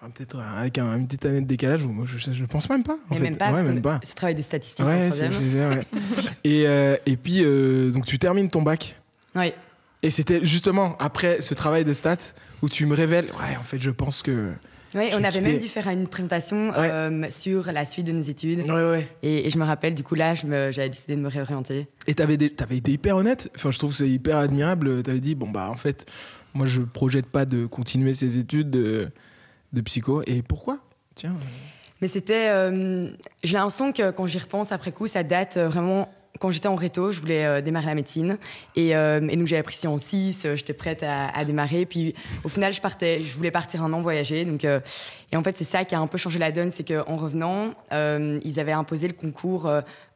Enfin, 0.00 0.12
peut-être 0.14 0.38
euh, 0.38 0.60
avec 0.60 0.78
un- 0.78 0.96
une 0.96 1.06
petite 1.08 1.26
année 1.26 1.40
de 1.40 1.46
décalage. 1.46 1.84
Moi, 1.84 2.06
je, 2.06 2.18
je 2.32 2.44
pense 2.44 2.70
même 2.70 2.84
pas. 2.84 2.92
En 3.10 3.14
Mais 3.14 3.16
fait. 3.16 3.22
même 3.24 3.36
pas, 3.36 3.46
Ouais, 3.46 3.52
parce 3.54 3.64
même 3.64 3.82
pas. 3.82 3.98
ce 4.04 4.14
travail 4.14 4.36
de 4.36 4.42
statistique 4.42 4.84
Ouais, 4.86 5.10
c'est 5.10 5.28
ouais. 5.28 5.86
et, 6.44 6.68
euh, 6.68 6.96
et 7.04 7.16
puis, 7.16 7.38
euh, 7.42 7.90
donc, 7.90 8.06
tu 8.06 8.16
termines 8.20 8.48
ton 8.48 8.62
bac. 8.62 8.94
Ouais. 9.34 9.52
Et 10.04 10.10
c'était 10.10 10.38
justement 10.46 10.94
après 11.00 11.40
ce 11.40 11.52
travail 11.54 11.84
de 11.84 11.92
stats 11.92 12.16
où 12.62 12.68
tu 12.68 12.86
me 12.86 12.94
révèles, 12.94 13.24
ouais, 13.26 13.56
en 13.58 13.64
fait, 13.64 13.80
je 13.80 13.90
pense 13.90 14.22
que. 14.22 14.52
Ouais, 14.94 15.10
on 15.14 15.22
avait 15.22 15.40
même 15.40 15.58
dû 15.58 15.68
faire 15.68 15.86
une 15.88 16.06
présentation 16.08 16.70
Ouais. 16.70 16.90
euh, 16.90 17.26
sur 17.30 17.70
la 17.72 17.84
suite 17.84 18.06
de 18.06 18.12
nos 18.12 18.22
études. 18.22 18.60
Ouais, 18.60 18.90
ouais. 18.90 19.08
Et, 19.22 19.46
et 19.46 19.50
je 19.50 19.58
me 19.58 19.64
rappelle, 19.64 19.94
du 19.94 20.02
coup, 20.02 20.14
là, 20.14 20.34
j'avais 20.34 20.88
décidé 20.88 21.16
de 21.16 21.20
me 21.20 21.28
réorienter. 21.28 21.86
Et 22.06 22.14
t'avais 22.14 22.34
été 22.34 22.90
hyper 22.90 23.16
honnête? 23.16 23.50
Enfin, 23.56 23.70
je 23.70 23.78
trouve 23.78 23.90
que 23.90 23.96
c'est 23.98 24.08
hyper 24.08 24.38
admirable. 24.38 25.02
T'avais 25.02 25.20
dit, 25.20 25.34
bon, 25.34 25.48
bah, 25.50 25.68
en 25.70 25.76
fait, 25.76 26.06
moi, 26.54 26.66
je 26.66 26.80
projette 26.82 27.26
pas 27.26 27.44
de 27.44 27.66
continuer 27.66 28.14
ces 28.14 28.38
études 28.38 28.70
de, 28.70 29.08
de 29.74 29.80
psycho. 29.82 30.22
Et 30.26 30.40
pourquoi? 30.42 30.78
Tiens. 31.14 31.34
Mais 32.00 32.08
c'était. 32.08 32.48
euh, 32.48 33.10
J'ai 33.42 33.54
l'impression 33.54 33.92
que 33.92 34.10
quand 34.12 34.26
j'y 34.26 34.38
repense 34.38 34.72
après 34.72 34.92
coup, 34.92 35.06
ça 35.06 35.22
date 35.22 35.56
euh, 35.56 35.68
vraiment. 35.68 36.08
Quand 36.38 36.50
j'étais 36.50 36.68
en 36.68 36.76
réto, 36.76 37.10
je 37.10 37.20
voulais 37.20 37.44
euh, 37.44 37.60
démarrer 37.60 37.86
la 37.86 37.94
médecine. 37.94 38.38
Et, 38.76 38.94
euh, 38.94 39.26
et 39.28 39.36
donc, 39.36 39.46
j'avais 39.46 39.62
pris 39.62 39.74
Sciences 39.74 40.02
6, 40.04 40.44
euh, 40.44 40.56
j'étais 40.56 40.72
prête 40.72 41.02
à, 41.02 41.28
à 41.28 41.44
démarrer. 41.44 41.86
Puis, 41.86 42.14
au 42.44 42.48
final, 42.48 42.72
je 42.72 42.80
partais, 42.80 43.20
je 43.20 43.36
voulais 43.36 43.50
partir 43.50 43.82
un 43.82 43.92
an 43.92 44.00
voyager. 44.00 44.44
Donc, 44.44 44.64
euh, 44.64 44.80
et 45.32 45.36
en 45.36 45.42
fait, 45.42 45.56
c'est 45.56 45.64
ça 45.64 45.84
qui 45.84 45.94
a 45.94 46.00
un 46.00 46.06
peu 46.06 46.18
changé 46.18 46.38
la 46.38 46.52
donne. 46.52 46.70
C'est 46.70 46.86
qu'en 46.86 47.16
revenant, 47.16 47.74
euh, 47.92 48.38
ils 48.44 48.60
avaient 48.60 48.72
imposé 48.72 49.08
le 49.08 49.14
concours 49.14 49.70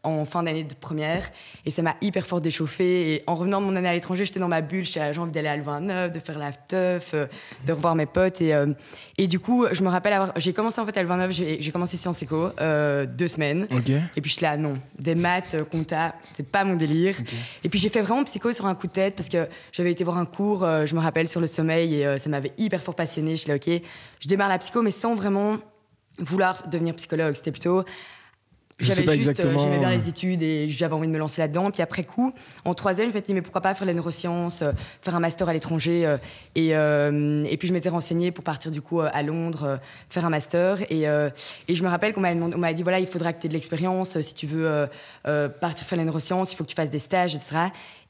en 0.04 0.24
fin 0.24 0.42
d'année 0.42 0.64
de 0.64 0.74
première. 0.74 1.30
Et 1.64 1.70
ça 1.70 1.82
m'a 1.82 1.96
hyper 2.00 2.26
fort 2.26 2.40
déchauffée. 2.40 3.14
Et 3.14 3.22
en 3.26 3.34
revenant 3.34 3.60
de 3.60 3.66
mon 3.66 3.76
année 3.76 3.88
à 3.88 3.92
l'étranger, 3.92 4.24
j'étais 4.24 4.40
dans 4.40 4.48
ma 4.48 4.60
bulle. 4.60 4.84
J'avais 4.84 5.16
envie 5.18 5.32
d'aller 5.32 5.48
à 5.48 5.56
Louvain-Neuve, 5.56 6.12
de 6.12 6.18
faire 6.18 6.38
la 6.38 6.52
teuf, 6.52 7.12
euh, 7.14 7.26
de 7.66 7.72
revoir 7.72 7.94
mes 7.94 8.06
potes. 8.06 8.40
Et, 8.40 8.54
euh, 8.54 8.66
et 9.18 9.26
du 9.26 9.38
coup, 9.38 9.66
je 9.70 9.82
me 9.82 9.88
rappelle 9.88 10.12
avoir. 10.12 10.32
J'ai 10.36 10.52
commencé 10.52 10.80
en 10.80 10.86
fait 10.86 10.96
à 10.96 11.02
Louvain-Neuve, 11.02 11.30
j'ai 11.32 11.62
j'ai 11.62 11.70
commencé 11.70 11.96
Sciences 11.96 12.22
Éco, 12.22 12.50
euh, 12.60 13.06
deux 13.06 13.28
semaines. 13.28 13.66
Et 14.16 14.20
puis 14.20 14.30
je 14.30 14.36
suis 14.36 14.42
là, 14.42 14.56
non, 14.56 14.78
des 14.98 15.14
maths, 15.14 15.56
compta, 15.70 16.14
c'est 16.34 16.46
pas 16.46 16.64
mon 16.64 16.74
délire. 16.74 17.16
Et 17.62 17.68
puis 17.68 17.78
j'ai 17.78 17.88
fait 17.88 18.00
vraiment 18.00 18.24
psycho 18.24 18.52
sur 18.52 18.66
un 18.66 18.74
coup 18.74 18.86
de 18.86 18.92
tête 18.92 19.14
parce 19.14 19.28
que 19.28 19.46
j'avais 19.70 19.92
été 19.92 20.04
voir 20.04 20.18
un 20.18 20.26
cours, 20.26 20.64
euh, 20.64 20.86
je 20.86 20.94
me 20.94 21.00
rappelle, 21.00 21.28
sur 21.28 21.40
le 21.40 21.46
sommeil 21.46 22.02
et 22.02 22.18
ça 22.18 22.28
m'avait 22.28 22.52
hyper 22.58 22.82
fort 22.82 22.94
passionné. 22.94 23.32
Je 23.32 23.42
suis 23.42 23.48
là, 23.48 23.56
ok, 23.56 23.70
je 24.20 24.28
démarre 24.28 24.48
la 24.48 24.58
psycho, 24.58 24.82
mais 24.82 24.90
sans 24.90 25.14
vraiment 25.14 25.58
vouloir 26.18 26.68
devenir 26.68 26.94
psychologue. 26.96 27.34
C'était 27.34 27.52
plutôt, 27.52 27.84
j'avais 28.82 29.02
juste, 29.02 29.08
euh, 29.08 29.12
exactement, 29.12 29.58
j'aimais 29.58 29.78
bien 29.78 29.90
euh, 29.90 29.96
les 29.96 30.08
études 30.08 30.42
et 30.42 30.68
j'avais 30.68 30.94
envie 30.94 31.06
de 31.06 31.12
me 31.12 31.18
lancer 31.18 31.40
là-dedans. 31.40 31.70
Puis 31.70 31.82
après 31.82 32.04
coup, 32.04 32.32
en 32.64 32.74
troisième, 32.74 33.08
je 33.08 33.14
m'étais 33.14 33.28
dit, 33.28 33.34
mais 33.34 33.42
pourquoi 33.42 33.60
pas 33.60 33.74
faire 33.74 33.86
les 33.86 33.94
neurosciences, 33.94 34.62
euh, 34.62 34.72
faire 35.00 35.14
un 35.16 35.20
master 35.20 35.48
à 35.48 35.52
l'étranger. 35.52 36.16
et, 36.54 36.76
euh, 36.76 37.44
et 37.44 37.56
puis 37.56 37.68
je 37.68 37.72
m'étais 37.72 37.88
renseignée 37.88 38.30
pour 38.30 38.44
partir 38.44 38.70
du 38.70 38.82
coup 38.82 39.00
à 39.00 39.22
Londres, 39.22 39.78
faire 40.08 40.26
un 40.26 40.30
master. 40.30 40.80
Et, 40.90 41.08
euh, 41.08 41.30
et 41.68 41.74
je 41.74 41.82
me 41.82 41.88
rappelle 41.88 42.12
qu'on 42.12 42.20
m'avait 42.20 42.74
dit, 42.74 42.82
voilà, 42.82 43.00
il 43.00 43.06
faudra 43.06 43.32
que 43.32 43.40
tu 43.40 43.46
aies 43.46 43.48
de 43.48 43.54
l'expérience. 43.54 44.20
si 44.20 44.34
tu 44.34 44.46
veux 44.46 44.88
euh, 45.26 45.48
partir 45.48 45.86
faire 45.86 45.98
les 45.98 46.04
neurosciences, 46.04 46.52
il 46.52 46.56
faut 46.56 46.64
que 46.64 46.68
tu 46.70 46.76
fasses 46.76 46.90
des 46.90 46.98
stages, 46.98 47.34
etc. 47.34 47.56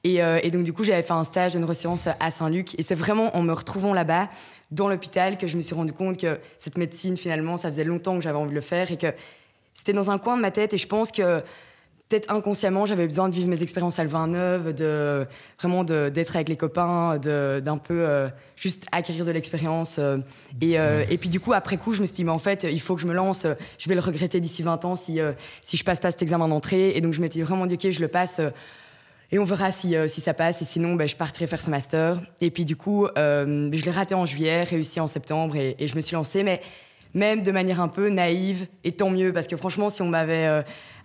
Et, 0.04 0.16
et 0.16 0.50
donc 0.50 0.64
du 0.64 0.72
coup, 0.72 0.82
j'avais 0.82 1.02
fait 1.02 1.12
un 1.12 1.24
stage 1.24 1.54
de 1.54 1.58
neurosciences 1.58 2.08
à 2.18 2.30
Saint-Luc. 2.30 2.78
Et 2.78 2.82
c'est 2.82 2.96
vraiment 2.96 3.36
en 3.36 3.42
me 3.42 3.52
retrouvant 3.52 3.94
là-bas, 3.94 4.28
dans 4.72 4.88
l'hôpital, 4.88 5.36
que 5.38 5.46
je 5.46 5.56
me 5.56 5.62
suis 5.62 5.74
rendu 5.74 5.92
compte 5.92 6.16
que 6.16 6.38
cette 6.58 6.78
médecine, 6.78 7.16
finalement, 7.16 7.56
ça 7.56 7.68
faisait 7.68 7.84
longtemps 7.84 8.16
que 8.16 8.22
j'avais 8.22 8.38
envie 8.38 8.50
de 8.50 8.54
le 8.54 8.60
faire 8.62 8.90
et 8.90 8.96
que 8.96 9.08
c'était 9.74 9.92
dans 9.92 10.10
un 10.10 10.18
coin 10.18 10.36
de 10.36 10.42
ma 10.42 10.50
tête 10.50 10.74
et 10.74 10.78
je 10.78 10.86
pense 10.86 11.10
que 11.12 11.42
peut-être 12.12 12.30
inconsciemment 12.30 12.84
j'avais 12.84 13.06
besoin 13.06 13.28
de 13.30 13.34
vivre 13.34 13.48
mes 13.48 13.62
expériences 13.62 13.98
à 13.98 14.04
Louvain-Neuve, 14.04 14.74
de 14.74 15.26
vraiment 15.58 15.82
d'être 15.82 16.36
avec 16.36 16.50
les 16.50 16.56
copains, 16.56 17.18
d'un 17.18 17.78
peu 17.78 18.06
euh, 18.06 18.28
juste 18.54 18.84
acquérir 18.92 19.24
de 19.24 19.30
l'expérience 19.30 19.96
euh, 19.98 20.18
et, 20.60 20.78
euh, 20.78 21.04
et 21.08 21.16
puis 21.16 21.30
du 21.30 21.40
coup 21.40 21.54
après 21.54 21.78
coup 21.78 21.94
je 21.94 22.02
me 22.02 22.06
suis 22.06 22.16
dit 22.16 22.24
mais 22.24 22.32
en 22.32 22.38
fait 22.38 22.66
il 22.70 22.80
faut 22.80 22.96
que 22.96 23.00
je 23.00 23.06
me 23.06 23.14
lance, 23.14 23.46
je 23.78 23.88
vais 23.88 23.94
le 23.94 24.02
regretter 24.02 24.40
d'ici 24.40 24.62
20 24.62 24.84
ans 24.84 24.94
si 24.94 25.20
si 25.62 25.76
je 25.76 25.84
passe 25.84 26.00
pas 26.00 26.10
cet 26.10 26.20
examen 26.20 26.48
d'entrée 26.48 26.90
et 26.90 27.00
donc 27.00 27.14
je 27.14 27.20
m'étais 27.20 27.40
vraiment 27.40 27.64
dit 27.64 27.74
ok 27.74 27.90
je 27.90 28.00
le 28.00 28.08
passe 28.08 28.40
et 29.34 29.38
on 29.38 29.44
verra 29.44 29.72
si, 29.72 29.94
si 30.08 30.20
ça 30.20 30.34
passe. 30.34 30.60
Et 30.60 30.66
sinon, 30.66 30.94
ben, 30.94 31.08
je 31.08 31.16
partirai 31.16 31.46
faire 31.46 31.62
ce 31.62 31.70
master. 31.70 32.20
Et 32.42 32.50
puis, 32.50 32.66
du 32.66 32.76
coup, 32.76 33.08
je 33.16 33.84
l'ai 33.84 33.90
raté 33.90 34.14
en 34.14 34.26
juillet, 34.26 34.62
réussi 34.64 35.00
en 35.00 35.06
septembre. 35.06 35.56
Et, 35.56 35.74
et 35.78 35.88
je 35.88 35.96
me 35.96 36.02
suis 36.02 36.12
lancée, 36.12 36.42
mais 36.42 36.60
même 37.14 37.42
de 37.42 37.50
manière 37.50 37.80
un 37.80 37.88
peu 37.88 38.08
naïve. 38.08 38.66
Et 38.84 38.92
tant 38.92 39.10
mieux, 39.10 39.32
parce 39.32 39.46
que 39.46 39.56
franchement, 39.56 39.90
si 39.90 40.02
on 40.02 40.08
m'avait 40.08 40.46
euh, 40.46 40.62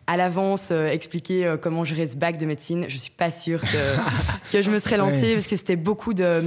à 0.07 0.17
l'avance 0.17 0.69
euh, 0.71 0.87
expliqué 0.89 1.45
euh, 1.45 1.57
comment 1.57 1.83
gérer 1.83 2.07
ce 2.07 2.15
bac 2.15 2.37
de 2.37 2.45
médecine, 2.45 2.85
je 2.87 2.97
suis 2.97 3.11
pas 3.11 3.31
sûre 3.31 3.61
que, 3.61 3.97
que 4.51 4.61
je 4.61 4.69
me 4.71 4.79
serais 4.79 4.97
lancée, 4.97 5.33
parce 5.33 5.47
que 5.47 5.55
c'était 5.55 5.75
beaucoup 5.75 6.13
de. 6.13 6.43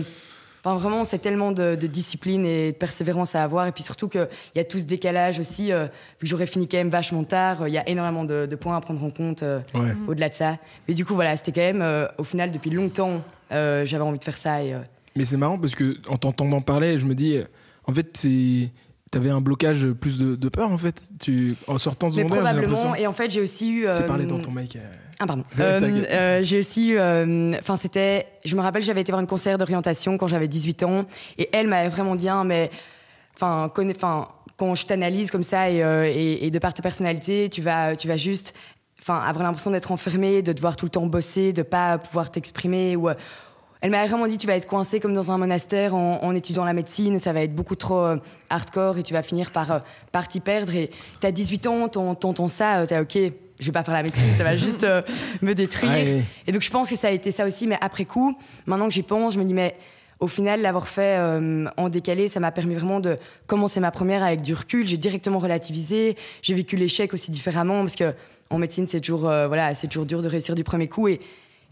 Enfin, 0.63 0.77
vraiment, 0.77 1.05
c'est 1.05 1.19
tellement 1.19 1.53
de, 1.53 1.75
de 1.75 1.87
discipline 1.87 2.45
et 2.45 2.73
de 2.73 2.77
persévérance 2.77 3.35
à 3.35 3.43
avoir. 3.43 3.67
Et 3.67 3.73
puis 3.73 3.83
surtout 3.83 4.09
qu'il 4.09 4.29
y 4.55 4.59
a 4.59 4.65
tout 4.65 4.79
ce 4.79 4.85
décalage 4.85 5.39
aussi. 5.41 5.73
euh, 5.73 5.85
vu 5.85 5.89
que 6.21 6.27
j'aurais 6.27 6.47
fini 6.47 6.69
quand 6.69 6.77
même 6.77 6.91
vachement 6.91 7.25
tard, 7.25 7.63
euh, 7.63 7.69
il 7.69 7.73
y 7.75 7.79
a 7.79 7.89
énormément 7.89 8.25
de, 8.25 8.45
de 8.45 8.57
points 8.57 8.77
à 8.77 8.81
prendre 8.83 9.03
en 9.03 9.09
compte. 9.11 9.43
euh, 9.43 9.61
Ouais. 9.75 9.93
au-delà 10.07 10.29
de 10.29 10.35
ça. 10.35 10.59
Mais 10.87 10.93
du 10.93 11.07
coup, 11.07 11.15
voilà, 11.15 11.35
c'était 11.39 11.53
quand 11.53 11.61
même, 11.63 11.81
euh, 11.81 12.07
au 12.19 12.25
final, 12.25 12.51
depuis 12.51 12.69
longtemps, 12.69 13.23
euh, 13.53 13.87
j'avais 13.87 14.05
envie 14.05 14.19
de 14.19 14.25
faire 14.25 14.37
ça. 14.37 14.63
Et, 14.63 14.75
euh, 14.75 14.81
Mais 15.17 15.25
c'est 15.25 15.39
marrant 15.39 15.59
parce 15.59 15.75
que 15.75 15.97
en 16.09 16.19
t'entendant 16.19 16.61
parler, 16.61 16.99
je 16.99 17.07
me 17.07 17.15
dis, 17.15 17.39
en 17.87 17.95
fait, 17.95 18.09
c'est. 18.19 18.71
T'avais 19.11 19.31
un 19.31 19.41
blocage 19.41 19.87
plus 19.89 20.19
de, 20.19 20.37
de 20.37 20.49
peur 20.49 20.71
en 20.71 20.79
fait. 20.79 21.03
Tu, 21.21 21.57
en 21.67 21.79
sortant 21.79 22.09
de 22.11 22.15
secondaire, 22.15 22.43
probablement, 22.43 22.95
et 22.95 23.07
en 23.09 23.13
fait, 23.13 23.31
j'ai 23.31 23.41
aussi 23.41 23.71
eu. 23.73 23.87
C'est 23.93 24.03
euh, 24.03 24.07
parler 24.07 24.27
dans 24.27 24.41
ton 24.41 24.53
mic. 24.53 24.77
euh. 24.77 24.81
Ah, 25.19 25.27
pardon. 25.27 25.45
Euh, 25.59 26.03
euh, 26.11 26.41
j'ai 26.43 26.61
aussi. 26.61 26.93
eu, 26.93 26.99
Enfin, 27.59 27.77
c'était. 27.77 28.27
Je 28.45 28.55
me 28.57 28.61
rappelle, 28.63 28.83
j'avais 28.83 29.01
été 29.01 29.11
voir 29.13 29.21
une 29.21 29.27
conseillère 29.27 29.59
d'orientation 29.59 30.17
quand 30.17 30.29
j'avais 30.29 30.49
18 30.49 30.83
ans. 30.85 31.05
Et 31.39 31.49
elle 31.53 31.67
m'avait 31.69 31.89
vraiment 31.89 32.15
dit, 32.15 32.29
hein, 32.29 32.45
mais. 32.45 32.71
Enfin, 33.35 33.71
quand 34.57 34.75
je 34.75 34.87
t'analyse 34.87 35.31
comme 35.31 35.43
ça 35.43 35.71
et, 35.71 35.83
euh, 35.83 36.05
et, 36.07 36.47
et 36.47 36.51
de 36.51 36.59
par 36.59 36.75
ta 36.75 36.83
personnalité, 36.83 37.49
tu 37.51 37.63
vas, 37.63 37.97
tu 37.97 38.07
vas 38.07 38.17
juste. 38.17 38.55
Enfin, 39.01 39.19
avoir 39.19 39.43
l'impression 39.45 39.71
d'être 39.71 39.93
enfermé, 39.93 40.43
de 40.43 40.53
devoir 40.53 40.77
tout 40.77 40.85
le 40.85 40.91
temps 40.91 41.07
bosser, 41.07 41.53
de 41.55 41.63
pas 41.63 41.97
pouvoir 41.99 42.31
t'exprimer. 42.31 42.97
Ou, 42.97 43.09
euh, 43.09 43.15
elle 43.81 43.91
m'avait 43.91 44.09
vraiment 44.09 44.27
dit 44.27 44.37
tu 44.39 44.47
vas 44.47 44.57
être 44.57 44.67
coincé 44.67 45.01
comme 45.01 45.13
dans 45.13 45.31
un 45.33 45.39
monastère 45.39 45.95
en, 45.95 46.23
en 46.23 46.35
étudiant 46.35 46.65
la 46.65 46.73
médecine, 46.75 47.19
ça 47.19 47.33
va 47.33 47.43
être 47.43 47.55
beaucoup 47.55 47.77
trop 47.77 47.99
euh, 48.01 48.17
hardcore 48.51 48.99
et 48.99 49.03
tu 49.03 49.13
vas 49.15 49.23
finir 49.23 49.51
par, 49.51 49.73
euh, 49.73 49.79
par 50.13 50.29
t'y 50.29 50.41
perdre. 50.41 50.75
Et 50.75 50.91
t'as 51.21 51.31
18 51.31 51.67
ans, 51.67 51.89
t'en- 51.89 52.15
t'entends 52.15 52.49
ça, 52.49 52.81
euh, 52.81 52.87
t'es 52.87 52.99
ok, 52.99 53.33
je 53.61 53.67
vais 53.67 53.73
pas 53.73 53.83
faire 53.85 53.95
la 53.95 54.03
médecine, 54.03 54.27
ça 54.37 54.45
va 54.45 54.57
juste 54.57 54.85
euh, 54.85 55.03
me 55.43 55.55
détruire. 55.55 55.91
Ouais. 55.93 56.25
Et 56.47 56.53
donc 56.53 56.63
je 56.63 56.71
pense 56.71 56.91
que 56.91 56.97
ça 56.97 57.09
a 57.09 57.11
été 57.11 57.31
ça 57.31 57.47
aussi, 57.47 57.67
mais 57.67 57.79
après 57.81 58.05
coup, 58.05 58.37
maintenant 58.67 58.89
que 58.89 58.95
j'y 58.95 59.03
pense, 59.03 59.35
je 59.35 59.39
me 59.39 59.45
dis 59.45 59.55
mais 59.55 59.77
au 60.19 60.27
final 60.27 60.61
l'avoir 60.61 60.87
fait 60.87 61.17
euh, 61.19 61.65
en 61.79 61.89
décalé, 61.89 62.29
ça 62.29 62.41
m'a 62.41 62.53
permis 62.53 62.75
vraiment 62.75 63.01
de 63.01 63.17
commencer 63.47 63.81
ma 63.81 63.91
première 63.91 64.23
avec 64.23 64.43
du 64.43 64.53
recul. 64.53 64.87
J'ai 64.87 64.99
directement 64.99 65.39
relativisé, 65.39 66.17
j'ai 66.43 66.53
vécu 66.53 66.77
l'échec 66.77 67.15
aussi 67.15 67.31
différemment 67.31 67.81
parce 67.81 67.97
que 67.97 68.13
en 68.51 68.59
médecine 68.59 68.87
c'est 68.87 69.01
toujours 69.01 69.27
euh, 69.31 69.49
voilà 69.49 69.75
c'est 69.75 69.87
toujours 69.87 70.05
dur 70.05 70.21
de 70.23 70.29
réussir 70.29 70.55
du 70.55 70.65
premier 70.65 70.89
coup 70.89 71.09
et 71.09 71.21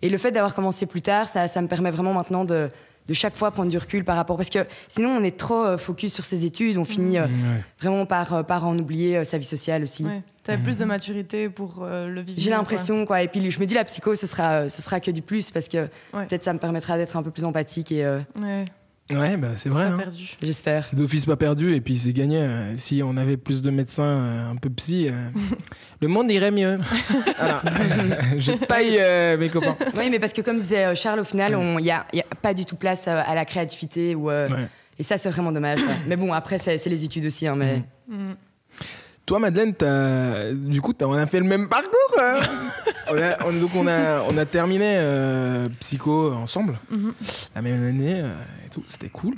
et 0.03 0.09
le 0.09 0.19
fait 0.19 0.31
d'avoir 0.31 0.55
commencé 0.55 0.87
plus 0.87 1.03
tard, 1.03 1.29
ça, 1.29 1.49
ça 1.49 1.61
me 1.63 1.69
permet 1.69 1.91
vraiment 1.91 2.13
maintenant 2.13 2.45
de, 2.45 2.69
de 3.09 3.15
chaque 3.15 3.37
fois 3.37 3.51
prendre 3.51 3.71
du 3.71 3.79
recul 3.79 4.05
par 4.05 4.17
rapport. 4.17 4.37
Parce 4.37 4.51
que 4.51 4.61
sinon, 4.87 5.11
on 5.11 5.23
est 5.25 5.37
trop 5.37 5.65
euh, 5.65 5.77
focus 5.79 6.13
sur 6.15 6.25
ses 6.25 6.45
études, 6.45 6.77
on 6.77 6.85
finit 6.85 7.19
euh, 7.19 7.25
Ouais. 7.27 7.63
vraiment 7.81 8.07
par, 8.07 8.33
euh, 8.35 8.43
par 8.43 8.67
en 8.67 8.79
oublier 8.79 9.17
euh, 9.19 9.25
sa 9.25 9.39
vie 9.39 9.45
sociale 9.47 9.83
aussi. 9.83 10.05
Ouais. 10.05 10.23
T'avais 10.45 10.63
plus 10.63 10.77
de 10.79 10.85
maturité 10.85 11.49
pour 11.49 11.81
euh, 11.83 12.09
le 12.09 12.21
vivre. 12.23 12.39
J'ai 12.41 12.51
l'impression, 12.51 13.05
quoi. 13.07 13.23
Et 13.23 13.29
puis 13.29 13.51
je 13.51 13.59
me 13.61 13.67
dis, 13.67 13.75
la 13.75 13.85
psycho, 13.85 14.15
ce 14.15 14.27
sera, 14.27 14.69
ce 14.69 14.81
sera 14.83 15.01
que 15.01 15.11
du 15.11 15.23
plus 15.23 15.51
parce 15.51 15.69
que 15.69 15.89
Ouais. 16.15 16.27
peut-être 16.27 16.45
ça 16.45 16.53
me 16.53 16.59
permettra 16.59 16.97
d'être 16.97 17.17
un 17.17 17.23
peu 17.23 17.31
plus 17.31 17.45
empathique 17.45 17.93
et 17.93 18.05
euh. 18.05 18.21
Ouais, 19.11 19.37
bah, 19.39 19.49
c'est 19.57 19.69
vrai. 19.71 19.89
pas 19.89 19.95
hein. 19.95 19.99
perdu. 19.99 20.37
j'espère. 20.43 20.85
C'est 20.85 20.97
d'office 20.97 21.25
pas 21.25 21.37
perdu 21.37 21.75
et 21.75 21.81
puis 21.81 21.97
c'est 21.97 22.13
gagné. 22.13 22.39
euh, 22.41 22.77
Si 22.77 23.03
on 23.03 23.17
avait 23.17 23.37
plus 23.39 23.63
de 23.63 23.71
médecins 23.71 24.03
euh, 24.05 24.51
un 24.51 24.57
peu 24.57 24.69
psy, 24.71 25.09
euh, 25.09 25.13
le 26.03 26.09
monde 26.09 26.31
irait 26.31 26.51
mieux. 26.51 26.79
J'ai 28.39 28.57
pas 28.57 28.83
eu 28.83 28.97
euh, 28.99 29.37
mes 29.39 29.49
copains. 29.49 29.77
Oui, 29.97 30.09
mais 30.11 30.19
parce 30.19 30.33
que 30.33 30.43
comme 30.43 30.59
disait 30.59 30.95
Charles, 30.95 31.21
au 31.21 31.25
final, 31.25 31.53
il 31.59 31.83
n'y 31.83 31.91
a, 31.91 32.07
y 32.13 32.21
a 32.21 32.25
pas 32.43 32.55
du 32.55 32.65
tout 32.65 32.77
place 32.77 33.07
euh, 33.09 33.21
à 33.27 33.35
la 33.35 33.45
créativité. 33.45 34.15
Ou, 34.15 34.31
euh, 34.31 34.49
Ouais. 34.49 34.69
Et 34.99 35.05
ça, 35.05 35.17
c'est 35.17 35.31
vraiment 35.31 35.53
dommage. 35.53 35.79
Mais 36.09 36.17
bon, 36.17 36.33
après, 36.33 36.59
c'est 36.59 36.77
c'est 36.77 36.91
les 36.91 37.05
études 37.05 37.25
aussi. 37.27 37.47
hein, 37.47 37.55
mais... 37.57 37.83
Mm. 38.09 38.33
Toi, 39.29 39.39
Madeleine, 39.41 39.75
t'as- 39.75 40.53
du 40.55 40.81
coup, 40.81 40.95
t'as- 40.95 41.07
on 41.07 41.13
a 41.13 41.27
fait 41.27 41.39
le 41.39 41.45
même 41.45 41.69
parcours. 41.69 42.15
hein. 42.19 42.41
on 43.11 43.19
a, 43.21 43.47
on- 43.47 43.53
donc, 43.61 43.71
on 43.77 43.87
a, 43.87 44.23
on 44.23 44.37
a 44.39 44.47
terminé 44.47 44.95
euh, 44.97 45.69
psycho 45.81 46.33
ensemble, 46.33 46.79
Mhm. 46.91 47.13
la 47.55 47.61
même 47.61 47.85
année 47.85 48.23
euh, 48.23 48.33
et 48.65 48.71
tout. 48.71 48.83
C'était 48.87 49.11
cool. 49.11 49.35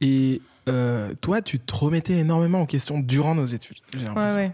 Et 0.00 0.42
euh, 0.68 1.12
toi, 1.20 1.42
tu 1.42 1.60
te 1.60 1.74
remettais 1.76 2.14
énormément 2.14 2.60
en 2.62 2.66
question 2.66 2.98
durant 2.98 3.36
nos 3.36 3.44
études. 3.44 3.76
J'ai 3.92 4.00
Ouais, 4.00 4.04
l'impression. 4.06 4.36
ouais. 4.38 4.52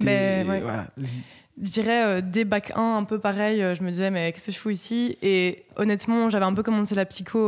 T'es- 0.00 0.04
Mais, 0.06 0.44
ouais. 0.48 0.60
voilà. 0.62 0.86
Je 0.96 1.70
dirais 1.70 2.22
dès 2.22 2.44
bac 2.44 2.72
1, 2.76 2.80
un 2.96 3.04
peu 3.04 3.18
pareil, 3.18 3.58
je 3.74 3.82
me 3.82 3.90
disais, 3.90 4.10
mais 4.10 4.32
qu'est-ce 4.32 4.46
que 4.46 4.52
je 4.52 4.58
fous 4.58 4.70
ici? 4.70 5.18
Et 5.22 5.64
honnêtement, 5.76 6.30
j'avais 6.30 6.44
un 6.46 6.54
peu 6.54 6.62
commencé 6.62 6.94
la 6.94 7.04
psycho 7.04 7.38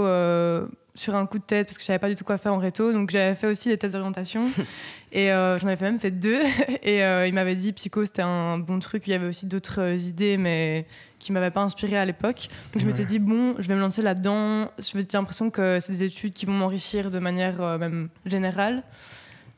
sur 0.94 1.14
un 1.14 1.25
coup 1.26 1.38
de 1.38 1.44
tête 1.44 1.66
parce 1.66 1.76
que 1.76 1.82
je 1.82 1.87
savais 1.87 1.99
pas 1.99 2.09
du 2.09 2.16
tout 2.16 2.25
quoi 2.25 2.37
faire 2.38 2.52
en 2.52 2.59
réto. 2.59 2.92
Donc 2.92 3.11
j'avais 3.11 3.35
fait 3.35 3.47
aussi 3.47 3.68
des 3.68 3.78
tests 3.78 3.94
d'orientation 3.94 4.47
et 5.12 5.30
euh, 5.32 5.59
j'en 5.59 5.68
avais 5.68 5.85
même 5.85 5.99
fait 5.99 6.11
deux. 6.11 6.40
Et 6.82 7.02
euh, 7.04 7.26
il 7.26 7.35
m'avait 7.35 7.54
dit 7.54 7.73
psycho, 7.73 8.04
c'était 8.04 8.23
un 8.23 8.59
bon 8.59 8.78
truc. 8.78 9.06
Il 9.06 9.11
y 9.11 9.14
avait 9.14 9.26
aussi 9.26 9.47
d'autres 9.47 9.80
euh, 9.80 9.97
idées, 9.97 10.37
mais 10.37 10.87
qui 11.18 11.32
m'avaient 11.32 11.50
pas 11.50 11.61
inspiré 11.62 11.97
à 11.99 12.04
l'époque. 12.04 12.49
Donc 12.73 12.82
je 12.82 12.87
m'étais 12.87 13.00
Ouais. 13.00 13.06
dit, 13.06 13.18
bon, 13.18 13.54
je 13.59 13.68
vais 13.68 13.75
me 13.75 13.80
lancer 13.80 14.02
là-dedans. 14.02 14.70
J'ai 14.78 15.06
l'impression 15.12 15.50
que 15.50 15.78
c'est 15.80 15.92
des 15.92 16.04
études 16.04 16.32
qui 16.32 16.47
vont 16.47 16.52
m'enrichir 16.54 17.11
de 17.11 17.18
manière 17.18 17.61
même 17.78 18.09
générale. 18.26 18.82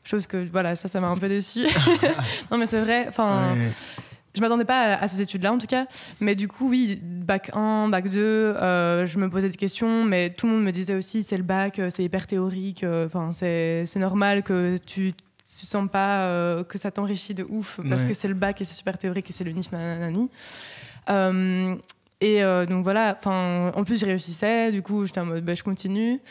Chose 0.03 0.27
que, 0.27 0.45
voilà, 0.51 0.75
ça, 0.75 0.89
ça 0.89 0.99
m'a 0.99 1.07
un 1.07 1.15
peu 1.15 1.29
déçue. 1.29 1.65
non, 2.51 2.57
mais 2.57 2.65
c'est 2.65 2.81
vrai. 2.81 3.05
Enfin, 3.07 3.53
Ouais. 3.55 3.69
Je 4.35 4.41
m'attendais 4.41 4.65
pas 4.65 4.93
à, 4.95 5.03
à 5.03 5.07
ces 5.07 5.21
études-là 5.21 5.53
en 5.53 5.57
tout 5.57 5.67
cas, 5.67 5.85
mais 6.19 6.35
du 6.35 6.47
coup 6.47 6.69
oui, 6.69 6.99
bac 7.01 7.51
1, 7.53 7.89
bac 7.89 8.09
2, 8.09 8.19
euh, 8.19 9.05
je 9.05 9.19
me 9.19 9.29
posais 9.29 9.49
des 9.49 9.57
questions, 9.57 10.03
mais 10.03 10.29
tout 10.31 10.47
le 10.47 10.53
monde 10.53 10.63
me 10.63 10.71
disait 10.71 10.95
aussi 10.95 11.23
c'est 11.23 11.37
le 11.37 11.43
bac, 11.43 11.79
euh, 11.79 11.89
c'est 11.89 12.03
hyper 12.03 12.25
théorique, 12.27 12.83
euh, 12.83 13.05
enfin 13.05 13.31
c'est 13.31 13.85
c'est 13.85 13.99
normal 13.99 14.43
que 14.43 14.75
tu 14.85 15.13
tu 15.13 15.65
sens 15.67 15.87
pas 15.91 16.21
euh, 16.21 16.63
que 16.63 16.77
ça 16.77 16.89
t'enrichit 16.89 17.33
de 17.35 17.45
ouf 17.47 17.79
parce 17.89 18.03
Ouais. 18.03 18.07
que 18.09 18.13
c'est 18.15 18.29
le 18.29 18.33
bac 18.33 18.59
et 18.61 18.63
c'est 18.63 18.73
super 18.73 18.97
théorique 18.97 19.29
et 19.29 19.33
c'est 19.33 19.43
le 19.43 19.51
NIF 19.51 19.71
nanani. 19.73 20.29
Euh, 21.09 21.75
et 22.21 22.41
euh, 22.43 22.65
donc 22.65 22.83
voilà, 22.83 23.15
enfin 23.17 23.71
en 23.75 23.83
plus 23.83 23.99
je 23.99 24.05
réussissais, 24.05 24.71
du 24.71 24.81
coup 24.81 25.05
j'étais 25.05 25.19
en 25.19 25.25
mode 25.25 25.43
bah, 25.43 25.53
je 25.53 25.63
continue, 25.63 26.21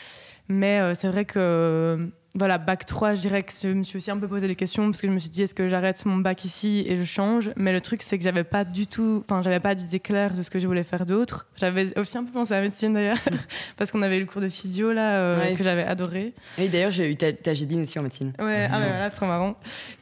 mais 0.49 0.93
c'est 0.95 1.07
vrai 1.07 1.25
que 1.25 2.09
voilà, 2.35 2.57
bac 2.57 2.85
3, 2.85 3.13
je 3.13 3.21
dirais 3.21 3.43
que 3.43 3.51
je 3.61 3.67
me 3.67 3.83
suis 3.83 3.97
aussi 3.97 4.09
un 4.09 4.17
peu 4.17 4.27
posé 4.27 4.47
des 4.47 4.55
questions 4.55 4.85
parce 4.89 5.01
que 5.01 5.07
je 5.07 5.11
me 5.13 5.19
suis 5.19 5.29
dit 5.29 5.43
est-ce 5.43 5.53
que 5.53 5.69
j'arrête 5.69 6.03
mon 6.05 6.17
bac 6.17 6.43
ici 6.45 6.83
et 6.87 6.97
je 6.97 7.03
change? 7.03 7.51
Mais 7.57 7.71
le 7.71 7.79
truc, 7.79 8.01
c'est 8.01 8.17
que 8.17 8.23
j'avais 8.23 8.43
pas 8.43 8.63
du 8.63 8.87
tout, 8.87 9.21
enfin, 9.23 9.43
j'avais 9.43 9.59
pas 9.59 9.75
d'idée 9.75 9.99
claire 9.99 10.33
de 10.33 10.41
ce 10.41 10.49
que 10.49 10.57
je 10.57 10.65
voulais 10.65 10.81
faire 10.83 11.05
d'autre. 11.05 11.45
J'avais 11.55 11.95
aussi 11.99 12.17
un 12.17 12.23
peu 12.23 12.31
pensé 12.31 12.53
à 12.53 12.57
la 12.57 12.61
médecine 12.63 12.93
d'ailleurs 12.95 13.19
parce 13.77 13.91
qu'on 13.91 14.01
avait 14.01 14.17
eu 14.17 14.21
le 14.21 14.25
cours 14.25 14.41
de 14.41 14.49
physio 14.49 14.91
là 14.93 15.19
euh, 15.19 15.39
Ouais. 15.39 15.55
que 15.55 15.63
j'avais 15.63 15.83
adoré. 15.83 16.33
Oui, 16.57 16.69
d'ailleurs, 16.69 16.91
j'ai 16.91 17.11
eu 17.11 17.15
ta, 17.15 17.31
ta 17.33 17.53
Gédine 17.53 17.81
aussi 17.81 17.99
en 17.99 18.03
médecine. 18.03 18.33
Ouais, 18.39 18.67
ah 18.71 18.79
ouais, 18.79 18.87
voilà, 18.87 19.09
trop 19.11 19.27
marrant. 19.27 19.55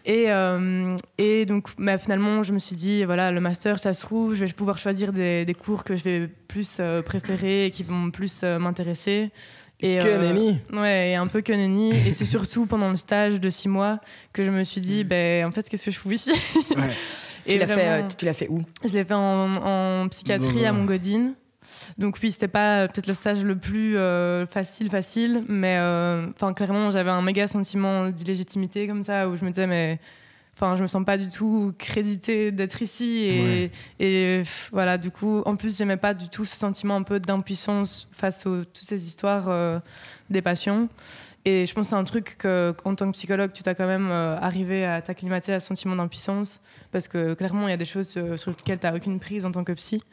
Et, 0.06 0.26
euh, 0.32 0.96
et 1.18 1.46
donc, 1.46 1.68
bah, 1.78 1.98
finalement, 1.98 2.44
je 2.44 2.54
me 2.54 2.60
suis 2.60 2.76
dit, 2.78 3.04
voilà, 3.04 3.32
le 3.32 3.42
master, 3.42 3.78
ça 3.78 3.94
se 3.94 4.02
trouve, 4.02 4.36
je 4.36 4.46
vais 4.46 4.54
pouvoir 4.54 4.78
choisir 4.78 5.12
des, 5.12 5.44
des 5.46 5.54
cours 5.54 5.84
que 5.84 5.96
je 5.98 6.04
vais 6.06 6.28
plus 6.48 6.78
euh, 6.80 7.02
préférer 7.02 7.66
et 7.66 7.72
qui 7.72 7.84
vont 7.84 8.10
plus 8.10 8.44
m'intéresser. 8.44 9.32
Et, 9.82 9.98
Que 10.00 10.08
euh, 10.08 10.18
nenni. 10.20 10.60
Ouais, 10.74 11.12
et 11.12 11.16
un 11.16 11.28
peu 11.28 11.42
que 11.42 11.54
nenni. 11.54 11.92
et 12.08 12.12
c'est 12.14 12.26
surtout 12.36 12.66
pendant 12.66 12.90
le 12.90 12.96
stage 12.96 13.40
de 13.40 13.50
six 13.50 13.68
mois 13.70 14.00
que 14.34 14.44
je 14.44 14.52
me 14.52 14.64
suis 14.64 14.82
dit, 14.82 15.04
ben, 15.04 15.46
en 15.46 15.52
fait, 15.52 15.68
qu'est-ce 15.68 15.86
que 15.86 15.92
je 15.92 15.98
fous 16.00 16.12
ici? 16.12 16.32
Ouais. 16.76 16.90
Tu 17.48 17.58
l'as 17.58 17.66
fait, 17.66 17.74
vraiment- 17.74 18.06
euh, 18.06 18.08
tu 18.20 18.26
l'as 18.26 18.34
fait 18.34 18.48
où? 18.50 18.62
je 18.88 18.94
l'ai 18.94 19.04
fait 19.04 19.16
en, 19.16 19.56
en 20.04 20.08
psychiatrie 20.10 20.64
à 20.64 20.72
Montgodine. 20.72 21.34
Donc 21.98 22.20
oui, 22.22 22.30
c'était 22.30 22.48
pas 22.48 22.82
euh, 22.82 22.88
peut-être 22.88 23.08
le 23.08 23.16
stage 23.16 23.44
le 23.44 23.56
plus 23.58 23.98
euh, 23.98 24.46
facile, 24.46 24.92
facile, 24.92 25.44
mais 25.48 25.78
euh, 25.80 26.28
clairement 26.56 26.92
j'avais 26.92 27.10
un 27.10 27.24
méga 27.24 27.48
sentiment 27.48 28.10
d'illégitimité 28.10 28.86
comme 28.88 29.02
ça 29.02 29.28
où 29.28 29.36
je 29.38 29.44
me 29.44 29.50
disais 29.50 29.66
mais 29.66 30.00
enfin, 30.62 30.76
je 30.76 30.84
me 30.84 30.88
sens 30.88 31.04
pas 31.04 31.18
du 31.18 31.28
tout 31.30 31.74
créditée 31.78 32.52
d'être 32.52 32.82
ici. 32.82 33.24
Et, 33.26 33.42
Ouais. 33.42 33.72
et 34.00 34.38
pff, 34.44 34.70
voilà, 34.72 34.98
du 34.98 35.10
coup, 35.12 35.42
en 35.46 35.56
plus, 35.56 35.78
j'aimais 35.78 35.98
pas 35.98 36.14
du 36.14 36.30
tout 36.30 36.46
ce 36.46 36.56
sentiment 36.56 36.96
un 36.96 37.04
peu 37.04 37.20
d'impuissance 37.20 38.08
face 38.12 38.46
aux 38.46 38.64
toutes 38.64 38.78
ces 38.78 39.06
histoires 39.06 39.50
euh, 39.50 39.80
des 40.30 40.42
passions. 40.42 40.88
Et 41.44 41.66
je 41.66 41.74
pense 41.74 41.88
que 41.88 41.90
c'est 41.90 41.96
un 41.96 42.04
truc 42.04 42.36
que, 42.38 42.72
en 42.86 42.94
tant 42.94 43.08
que 43.08 43.14
psychologue, 43.14 43.50
tu 43.52 43.64
t'as 43.64 43.74
quand 43.74 43.88
même 43.88 44.10
euh, 44.12 44.38
arrivé 44.40 44.86
à 44.86 45.02
t'acclimater 45.02 45.52
à 45.54 45.60
ce 45.60 45.68
sentiment 45.70 45.96
d'impuissance. 45.96 46.62
Parce 46.92 47.08
que 47.08 47.34
clairement, 47.34 47.68
il 47.68 47.72
y 47.72 47.74
a 47.74 47.78
des 47.78 47.86
choses 47.86 48.14
euh, 48.18 48.38
sur 48.38 48.52
lesquelles 48.52 48.78
tu 48.78 48.86
n'as 48.86 48.96
aucune 48.96 49.20
prise 49.20 49.44
en 49.46 49.52
tant 49.52 49.64
que 49.64 49.72
psy. 49.72 50.04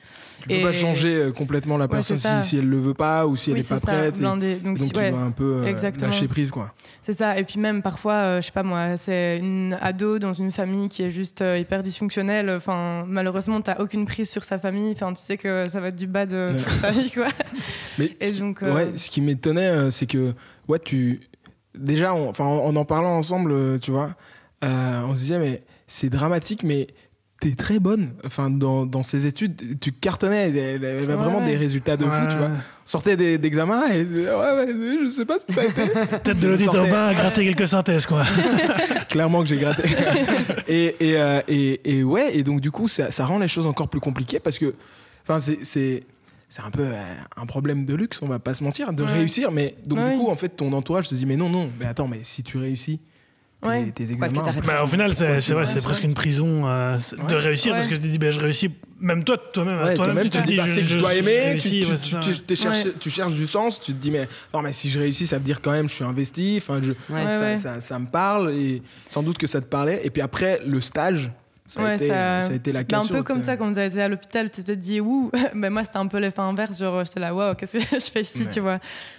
Tu 0.41 0.49
peux 0.49 0.55
Et- 0.55 0.63
pas 0.63 0.73
changer 0.73 1.15
euh, 1.15 1.31
complètement 1.33 1.77
la 1.77 1.85
Ouais, 1.85 1.91
personne 1.91 2.17
si, 2.17 2.29
si 2.43 2.57
elle 2.59 2.69
le 2.69 2.79
veut 2.79 2.95
pas 2.95 3.27
ou 3.27 3.37
si 3.37 3.51
elle 3.51 3.57
Oui, 3.59 3.61
est 3.63 3.69
pas 3.69 3.79
ça, 3.79 3.87
prête. 3.93 4.17
et-. 4.17 4.23
Donc, 4.23 4.41
donc 4.63 4.79
si- 4.79 4.89
tu 4.91 4.97
ouais. 4.99 5.11
dois 5.11 5.21
un 5.21 5.31
peu 5.31 5.65
lâcher 6.01 6.29
prise 6.29 6.51
quoi. 6.51 6.73
C'est 7.03 7.13
ça. 7.13 7.39
Et 7.39 7.45
puis 7.45 7.61
même 7.61 7.83
parfois, 7.83 8.41
je 8.41 8.47
sais 8.47 8.53
pas 8.53 8.63
moi, 8.63 8.97
c'est 8.97 9.37
une 9.39 9.77
ado 9.83 10.19
dans 10.19 10.33
une 10.33 10.51
famille 10.51 10.89
qui 10.89 11.03
est 11.03 11.11
juste 11.11 11.45
hyper 11.59 11.83
dysfonctionnelle. 11.83 12.49
Enfin, 12.49 13.05
malheureusement, 13.07 13.61
t'as 13.61 13.81
aucune 13.81 14.07
prise 14.07 14.31
sur 14.31 14.45
sa 14.45 14.59
famille. 14.59 14.93
Enfin, 14.93 15.13
tu 15.13 15.21
sais 15.21 15.37
que 15.37 15.69
ça 15.69 15.79
va 15.81 15.89
être 15.89 15.97
du 15.97 16.07
Ouais. 16.09 16.53
pour 16.57 16.73
sa 16.73 16.91
vie, 16.91 17.11
quoi. 17.11 17.27
Mais 17.99 18.17
Et 18.21 18.27
ce 18.27 18.33
qui- 18.33 18.39
donc, 18.41 18.63
ouais, 18.63 18.97
ce 18.97 19.11
qui 19.11 19.21
m'étonnait, 19.21 19.91
c'est 19.91 20.07
que 20.07 20.33
ouais, 20.69 20.79
tu 20.79 21.21
déjà, 21.77 22.15
on- 22.15 22.29
enfin, 22.29 22.45
en, 22.45 22.67
en 22.67 22.77
en 22.77 22.85
parlant 22.85 23.17
ensemble, 23.17 23.53
euh, 23.53 23.79
tu 23.79 23.91
vois, 23.91 24.11
euh, 24.65 25.03
on 25.07 25.15
se 25.15 25.21
disait 25.21 25.39
mais 25.39 25.61
c'est 25.87 26.09
dramatique, 26.11 26.63
mais 26.65 26.87
t'es 27.41 27.53
très 27.53 27.79
bonne. 27.79 28.15
Enfin, 28.27 28.51
dans, 28.51 28.85
dans 28.85 29.05
ces 29.05 29.27
études, 29.27 29.79
tu 29.81 29.93
cartonnais. 29.93 30.51
Elle, 30.51 30.85
avait 30.85 31.07
Ouais, 31.07 31.15
vraiment 31.15 31.41
des 31.41 31.57
résultats 31.57 31.97
de 31.97 32.05
fou, 32.05 32.27
tu 32.29 32.37
vois. 32.37 32.51
Sortait 32.85 33.17
des- 33.17 33.39
d'examens 33.39 33.87
et 33.93 34.03
ouais, 34.03 34.27
ouais, 34.29 34.75
je 35.05 35.09
sais 35.09 35.25
pas 35.25 35.39
ce 35.39 35.47
que 35.47 35.53
ça 35.53 35.61
a 35.61 35.65
été. 35.67 35.83
Peut-être 36.23 36.41
de 36.41 36.49
l'audit 36.49 36.65
Sortez. 36.65 36.81
urbain 36.81 37.07
à 37.07 37.15
gratter 37.15 37.45
quelques 37.47 37.69
synthèses, 37.69 38.07
quoi. 38.07 38.25
Clairement 39.09 39.43
que 39.43 39.49
j'ai 39.49 39.59
gratté. 39.59 39.85
et, 40.69 40.97
et, 41.01 41.17
euh, 41.21 41.41
et, 41.49 41.99
et 41.99 42.03
ouais, 42.03 42.37
et 42.37 42.43
donc 42.43 42.61
du 42.61 42.71
coup, 42.73 42.89
ça, 42.89 43.11
ça 43.13 43.25
rend 43.25 43.39
les 43.39 43.49
choses 43.49 43.67
encore 43.67 43.89
plus 43.89 44.01
compliquées 44.01 44.41
parce 44.41 44.59
que, 44.59 44.75
enfin, 45.23 45.39
c'est- 45.39 46.03
c'est 46.49 46.63
un 46.63 46.71
peu 46.71 46.83
euh, 46.83 47.03
un 47.37 47.47
problème 47.47 47.85
de 47.85 47.95
luxe, 47.95 48.21
on 48.23 48.27
va 48.27 48.39
pas 48.39 48.55
se 48.55 48.65
mentir, 48.65 48.93
de 48.93 49.03
Ouais. 49.05 49.13
réussir. 49.13 49.51
Mais 49.53 49.75
donc 49.87 49.99
Ouais. 49.99 50.13
du 50.13 50.19
coup, 50.19 50.29
en 50.29 50.37
fait, 50.37 50.49
ton 50.51 50.73
entourage 50.73 51.07
se 51.09 51.15
dit, 51.15 51.27
mais 51.27 51.37
non, 51.37 51.49
non, 51.49 51.69
mais 51.79 51.87
attends, 51.87 52.09
mais 52.09 52.21
si 52.23 52.43
tu 52.43 52.57
réussis 52.59 53.01
tes, 53.61 53.69
Ouais. 53.69 53.91
tes 53.91 54.05
Pourquoi 54.07 54.27
est-ce 54.29 54.35
que 54.35 54.41
examens, 54.41 54.63
Bah, 54.67 54.85
au 54.85 54.87
final, 54.87 55.15
c'est 55.15 55.41
c'est 55.41 55.83
presque 55.83 56.05
une 56.05 56.15
prison 56.15 56.63
euh, 56.67 56.97
de 56.97 57.23
Ouais. 57.35 57.41
réussir 57.41 57.75
parce 57.75 57.87
que 57.89 57.95
tu 57.95 58.01
te 58.01 58.07
dis, 58.07 58.19
bah, 58.19 58.31
je 58.31 58.39
réussis. 58.41 58.71
Même 59.01 59.23
toi, 59.25 59.37
toi-même, 59.37 59.77
Ouais, 59.83 59.95
toi-même, 59.95 60.15
toi-même, 60.15 60.31
tu 60.31 60.41
te 60.41 60.47
dis, 60.47 60.57
bah, 60.57 60.65
c'est 60.67 60.81
que 60.81 60.87
je 60.89 60.99
dois 60.99 61.13
je 61.13 61.19
aimer, 61.19 61.39
réussis, 61.51 61.81
tu, 61.85 61.91
ouais, 61.93 61.97
tu- 61.97 62.57
ça. 62.57 63.11
cherches 63.11 63.35
du 63.35 63.47
sens, 63.47 63.79
tu 63.81 63.93
te 63.93 63.99
dis, 63.99 64.11
mais, 64.11 64.29
non, 64.55 64.61
mais 64.63 64.73
si 64.73 64.91
je 64.91 64.99
réussis, 64.99 65.27
ça 65.27 65.39
veut 65.39 65.45
dire 65.45 65.61
quand 65.61 65.71
même, 65.73 65.89
je 65.89 65.95
suis 65.95 66.05
investi, 66.05 66.55
enfin, 66.61 66.81
je, 66.83 66.91
Ouais. 67.13 67.25
Ouais, 67.25 67.33
ça, 67.33 67.41
ouais. 67.41 67.57
ça- 67.57 67.81
ça 67.81 67.99
me 67.99 68.07
parle, 68.07 68.53
et 68.55 68.83
sans 69.11 69.23
doute 69.23 69.39
que 69.39 69.47
ça 69.47 69.61
te 69.61 69.67
parlait. 69.67 70.01
Et 70.05 70.11
puis 70.11 70.23
après, 70.23 70.61
le 70.67 70.81
stage, 70.81 71.31
ça 71.69 71.81
a, 71.81 71.85
Ouais, 71.85 71.95
été, 71.97 72.07
ça- 72.09 72.41
ça 72.41 72.53
a 72.53 72.55
été 72.57 72.73
la 72.73 72.83
Bah, 72.83 72.99
un 73.03 73.07
peu 73.07 73.23
comme 73.23 73.45
ça, 73.45 73.57
quand 73.57 73.69
vous 73.71 73.79
avez 73.79 73.89
été 73.89 74.03
à 74.03 74.09
l'hôpital, 74.09 74.51
tu 74.51 74.65
t'es 74.65 74.75
dit 74.75 75.01
ouh. 75.01 75.31
Mais 75.55 75.71
moi, 75.71 75.85
c'était 75.85 75.99
un 75.99 76.07
peu 76.07 76.19
l'effet 76.19 76.41
inverse. 76.41 76.79
Genre, 76.79 77.05
j'étais 77.05 77.21
là, 77.21 77.35
waouh, 77.35 77.55
qu'est-ce 77.55 77.79
que 77.79 77.85
je 78.01 78.11
fais 78.11 78.23
ici, 78.23 78.43
Ouais. 78.45 78.49
tu 78.51 78.61
vois. 78.61 78.79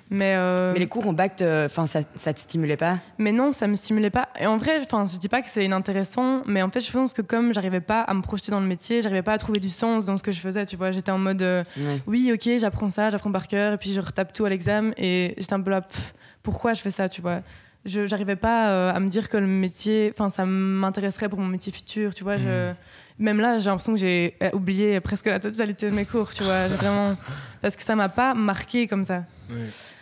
Mais, 0.10 0.34
euh, 0.36 0.74
Mais 0.74 0.80
les 0.80 0.88
cours 0.88 1.08
en 1.08 1.14
bac, 1.14 1.36
te- 1.38 1.66
enfin, 1.68 1.86
ça, 1.88 2.00
ça 2.16 2.34
te 2.34 2.40
stimulait 2.40 2.76
pas? 2.78 2.98
Mais 3.20 3.32
non, 3.32 3.52
ça 3.52 3.68
me 3.68 3.76
stimulait 3.76 4.10
pas. 4.10 4.30
Et 4.40 4.48
en 4.48 4.58
vrai, 4.58 4.80
enfin, 4.84 5.06
je 5.06 5.18
dis 5.18 5.30
pas 5.30 5.42
que 5.42 5.48
c'est 5.50 5.64
inintéressant, 5.64 6.42
mais 6.48 6.62
en 6.64 6.70
fait, 6.72 6.80
je 6.80 6.92
pense 6.92 7.14
que 7.14 7.22
comme 7.22 7.54
j'arrivais 7.54 7.80
pas 7.82 8.02
à 8.02 8.14
me 8.16 8.22
projeter 8.22 8.52
dans 8.52 8.60
le 8.60 8.66
métier, 8.68 9.02
j'arrivais 9.04 9.22
pas 9.22 9.34
à 9.34 9.38
trouver 9.38 9.60
du 9.60 9.70
sens 9.70 10.06
dans 10.06 10.18
ce 10.18 10.24
que 10.24 10.32
je 10.32 10.40
faisais, 10.40 10.66
tu 10.66 10.76
vois. 10.76 10.90
J'étais 10.92 11.12
en 11.12 11.20
mode, 11.20 11.42
euh, 11.44 11.64
Ouais. 11.78 12.02
oui, 12.08 12.32
ok, 12.34 12.50
j'apprends 12.60 12.90
ça, 12.90 13.10
j'apprends 13.12 13.32
par 13.32 13.48
cœur, 13.48 13.74
et 13.74 13.78
puis 13.78 13.94
je 13.94 14.00
retape 14.00 14.34
tout 14.34 14.46
à 14.46 14.50
l'examen, 14.50 14.92
et 14.98 15.36
j'étais 15.38 15.54
un 15.54 15.62
peu 15.62 15.70
là, 15.70 15.82
pff, 15.82 16.14
pourquoi 16.42 16.74
je 16.74 16.82
fais 16.82 16.90
ça, 16.92 17.08
tu 17.08 17.22
vois? 17.22 17.42
Je 17.86 18.08
j'arrivais 18.08 18.36
pas 18.36 18.70
euh, 18.70 18.94
à 18.94 19.00
me 19.00 19.08
dire 19.08 19.30
que 19.30 19.38
le 19.38 19.48
métier, 19.48 20.12
enfin, 20.14 20.30
ça 20.30 20.46
m'intéresserait 20.46 21.30
pour 21.30 21.40
mon 21.40 21.48
métier 21.48 21.72
futur, 21.72 22.14
tu 22.14 22.24
vois. 22.24 22.38
Je, 22.38 22.74
même 23.20 23.40
là, 23.40 23.58
j'ai 23.58 23.70
l'impression 23.70 23.94
que 23.94 24.00
j'ai 24.00 24.36
euh, 24.42 24.50
oublié 24.54 25.00
presque 25.02 25.26
la 25.26 25.40
totalité 25.40 25.90
de 25.90 25.96
mes 25.96 26.06
cours, 26.06 26.30
tu 26.32 26.44
vois. 26.44 26.68
Vraiment, 26.68 27.16
parce 27.62 27.76
que 27.76 27.84
ça 27.84 27.96
m'a 27.96 28.10
pas 28.10 28.34
marqué 28.34 28.88
comme 28.88 29.04
ça. 29.04 29.24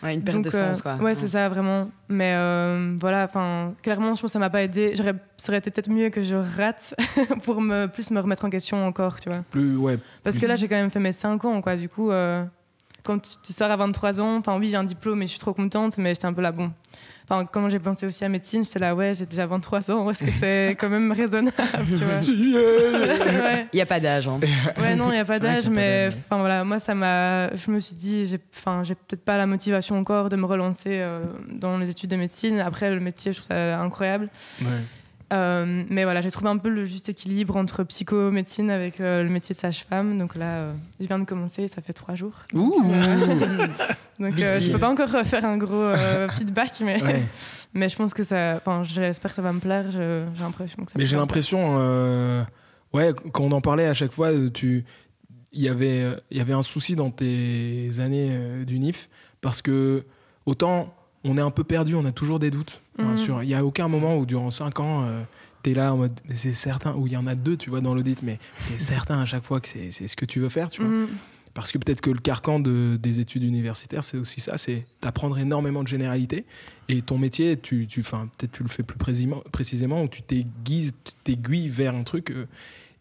Ouais, 0.04 0.14
une 0.14 0.24
perte 0.24 0.38
Donc, 0.38 0.46
de 0.46 0.50
sens, 0.50 0.80
euh, 0.80 0.82
quoi. 0.82 0.94
Ouais, 1.04 1.16
c'est 1.16 1.28
ça, 1.28 1.50
vraiment. 1.50 1.90
Mais 2.10 2.36
euh, 2.36 2.96
voilà, 3.00 3.24
enfin, 3.24 3.74
clairement, 3.82 4.13
je 4.13 4.22
pense 4.22 4.30
que 4.30 4.34
ça 4.34 4.40
m'a 4.40 4.50
pas 4.50 4.62
aidé. 4.63 4.94
J'aurais, 4.96 5.16
ça 5.38 5.52
aurait 5.52 5.60
été 5.60 5.72
peut-être 5.72 5.90
mieux 5.90 6.10
que 6.10 6.22
je 6.22 6.36
rate 6.36 6.94
pour 7.44 7.62
me, 7.62 7.88
plus 7.88 8.12
me 8.12 8.20
remettre 8.20 8.46
en 8.46 8.50
question 8.50 8.86
encore, 8.86 9.20
tu 9.20 9.30
vois. 9.30 9.44
Plus, 9.50 9.76
ouais, 9.78 9.98
Parce 10.24 10.38
que 10.38 10.46
là, 10.46 10.56
j'ai 10.56 10.68
quand 10.68 10.76
même 10.76 10.90
fait 10.90 11.00
mes 11.00 11.12
5 11.12 11.44
ans, 11.46 11.62
quoi. 11.62 11.76
Du 11.76 11.90
coup, 11.90 12.12
euh, 12.12 12.44
quand 13.04 13.20
tu, 13.20 13.32
tu 13.44 13.54
sors 13.54 13.72
à 13.72 13.76
23 13.78 14.22
ans, 14.22 14.36
enfin, 14.38 14.60
oui, 14.60 14.70
j'ai 14.70 14.78
un 14.78 14.84
diplôme 14.84 15.22
et 15.24 15.26
je 15.26 15.32
suis 15.32 15.40
trop 15.40 15.54
contente, 15.54 15.98
mais 15.98 16.13
j'étais 16.13 16.26
un 16.28 16.34
peu 16.34 16.42
là, 16.42 16.52
bon. 16.52 16.72
Enfin, 17.30 17.46
quand 17.46 17.68
j'ai 17.70 17.80
pensé 17.80 18.06
aussi 18.06 18.24
à 18.24 18.30
médecine, 18.30 18.63
j'étais 18.63 18.80
là, 18.80 18.96
ouais, 18.96 19.13
j'ai 19.13 19.26
déjà 19.26 19.46
23 19.46 19.92
ans, 19.92 20.10
est-ce 20.10 20.24
que 20.24 20.32
c'est 20.32 20.76
quand 20.80 20.88
même 20.90 21.12
raisonnable, 21.12 21.58
tu 21.90 22.04
vois? 22.06 22.22
Ouais. 23.38 23.68
Il 23.74 23.76
n'y 23.76 23.82
a 23.82 23.86
pas 23.86 24.00
d'âge. 24.00 24.28
Hein. 24.30 24.40
Ouais, 24.80 24.96
non, 24.96 25.10
il 25.10 25.16
n'y 25.16 25.20
a 25.20 25.26
pas 25.26 25.38
d'âge, 25.40 25.70
mais 25.70 26.08
enfin 26.08 26.40
voilà, 26.40 26.63
moi 26.63 26.80
ça 26.80 26.94
m'a. 26.96 27.54
Je 27.56 27.70
me 27.70 27.80
suis 27.80 27.96
dit, 27.96 28.26
j'ai, 28.26 28.40
enfin, 28.56 28.84
j'ai 28.84 28.96
peut-être 28.96 29.26
pas 29.26 29.36
la 29.38 29.46
motivation 29.46 29.98
encore 30.00 30.30
de 30.30 30.36
me 30.38 30.46
relancer 30.46 31.00
euh, 31.00 31.24
dans 31.52 31.78
les 31.78 31.90
études 31.90 32.10
de 32.12 32.16
médecine. 32.16 32.60
Après, 32.62 32.90
le 32.94 33.00
métier, 33.02 33.34
je 33.34 33.38
trouve 33.40 33.48
ça 33.50 33.80
incroyable. 33.80 34.30
ouais. 34.62 34.68
Euh, 35.34 35.84
mais 35.90 36.04
voilà, 36.04 36.22
j'ai 36.22 36.32
trouvé 36.32 36.50
un 36.50 36.58
peu 36.58 36.70
le 36.70 36.86
juste 36.86 37.10
équilibre 37.10 37.58
entre 37.58 37.84
psychomédecine 37.84 38.72
avec 38.72 39.02
euh, 39.02 39.24
le 39.24 39.30
métier 39.30 39.54
de 39.54 39.60
sage-femme. 39.60 40.18
Donc 40.18 40.36
là, 40.36 40.56
euh, 40.56 40.74
je 41.00 41.08
viens 41.08 41.20
de 41.20 41.26
commencer, 41.26 41.68
ça 41.68 41.82
fait 41.82 41.94
trois 41.94 42.16
jours. 42.16 42.34
Ouh. 42.54 42.82
Donc 44.20 44.36
je 44.38 44.72
peux 44.72 44.80
pas 44.80 44.90
encore 44.90 45.10
faire 45.10 45.46
un 45.46 45.58
gros 45.58 45.96
feedback, 46.36 46.82
mais, 46.82 47.02
Ouais. 47.04 47.24
mais 47.74 47.90
je 47.90 47.96
pense 47.96 48.13
que 48.13 48.24
ça. 48.24 48.56
Enfin, 48.56 48.84
j'espère 48.84 49.32
que 49.32 49.36
ça 49.36 49.42
va 49.42 49.52
me 49.52 49.60
plaire. 49.60 49.92
J'ai 49.92 50.44
l'impression 50.44 50.86
que 50.86 50.92
ça. 50.92 50.98
Mais 50.98 51.06
j'ai 51.06 51.18
l'impression, 51.18 51.78
ouais, 52.94 53.13
quand 53.34 53.44
on 53.44 53.52
en 53.52 53.62
parlait 53.62 53.88
à 53.88 53.94
chaque 53.94 54.13
fois, 54.13 54.30
tu, 54.54 54.86
il 55.52 55.62
y 55.62 55.70
avait, 55.70 56.06
il 56.32 56.38
y 56.38 56.42
avait 56.42 56.54
un 56.54 56.63
souci 56.63 56.96
dans 56.96 57.12
tes 57.12 58.00
années 58.00 58.63
d'UNIF 58.66 59.10
parce 59.42 59.62
que 59.62 60.06
autant 60.46 60.94
on 61.23 61.38
est 61.38 61.41
un 61.41 61.51
peu 61.51 61.63
perdu, 61.63 61.95
on 61.95 62.06
a 62.06 62.12
toujours 62.12 62.39
des 62.39 62.51
doutes. 62.51 62.80
Enfin, 62.99 63.13
Mhm. 63.34 63.43
il 63.43 63.49
y 63.49 63.53
a 63.56 63.63
aucun 63.65 63.88
moment 63.88 64.17
où 64.17 64.25
durant 64.25 64.51
5 64.51 64.80
ans, 64.80 65.06
tu 65.63 65.71
es 65.71 65.73
là 65.73 65.93
en 65.93 65.97
mode, 65.97 66.19
c'est 66.34 66.53
certain, 66.53 66.93
ou 66.95 67.08
il 67.08 67.13
y 67.13 67.17
en 67.17 67.27
a 67.27 67.36
deux, 67.36 67.58
tu 67.58 67.69
vois, 67.69 67.82
dans 67.82 67.93
l'audit, 67.95 68.21
mais 68.23 68.39
tu 68.67 68.73
es 68.73 68.80
certain 68.80 69.19
à 69.21 69.25
chaque 69.25 69.43
fois 69.43 69.60
que 69.60 69.67
c'est 69.67 69.91
c'est 69.91 70.08
ce 70.08 70.15
que 70.15 70.25
tu 70.25 70.39
veux 70.39 70.49
faire, 70.49 70.69
tu 70.69 70.82
vois. 70.82 70.89
Mhm. 70.91 71.08
Parce 71.53 71.71
que 71.71 71.80
peut-être 71.80 72.01
que 72.01 72.12
le 72.12 72.19
carcan 72.19 72.60
de, 72.60 72.99
des 73.01 73.19
études 73.19 73.41
universitaires, 73.43 74.03
c'est 74.03 74.17
aussi 74.19 74.41
ça, 74.41 74.58
c'est 74.58 74.86
d'apprendre 75.01 75.39
énormément 75.39 75.82
de 75.82 75.88
généralités. 75.88 76.45
Et 76.88 77.01
ton 77.01 77.17
métier, 77.17 77.58
tu, 77.58 77.88
tu, 77.88 78.01
peut-être 78.03 78.51
tu 78.51 78.62
le 78.62 78.69
fais 78.69 78.84
plus 78.84 78.97
précisément, 78.99 79.41
précisément 79.51 80.03
où 80.03 80.08
tu 80.08 80.21
t'aiguises, 80.21 80.93
tu 81.03 81.13
t'aiguilles 81.23 81.69
vers 81.69 81.95
un 81.95 82.03
truc. 82.03 82.30
euh, 82.30 82.45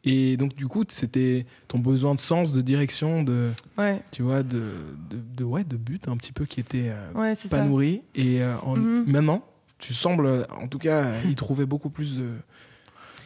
et 0.07 0.37
donc, 0.37 0.55
du 0.55 0.66
coup, 0.69 0.85
c'était 0.88 1.45
ton 1.69 1.79
besoin 1.81 2.14
de 2.14 2.21
sens, 2.21 2.53
de 2.53 2.62
direction, 2.62 3.23
de, 3.25 3.51
Ouais, 3.77 4.01
tu 4.12 4.23
vois, 4.23 4.42
de, 4.42 4.73
de, 5.11 5.19
de- 5.37 5.45
ouais, 5.45 5.64
de 5.64 5.77
but 5.77 6.09
un 6.09 6.16
petit 6.16 6.33
peu 6.33 6.47
qui 6.47 6.61
était 6.61 6.90
euh, 6.90 7.12
ouais, 7.14 7.35
pas 7.35 7.49
ça. 7.49 7.64
nourri. 7.64 8.03
Et 8.14 8.40
euh, 8.42 8.57
en- 8.62 8.77
Mhm. 8.77 9.05
maintenant, 9.07 9.45
tu 9.79 9.92
sembles, 9.92 10.47
en 10.59 10.69
tout 10.69 10.79
cas, 10.79 11.21
y 11.29 11.35
trouver 11.35 11.66
beaucoup 11.66 11.90
plus 11.90 12.16
de, 12.16 12.31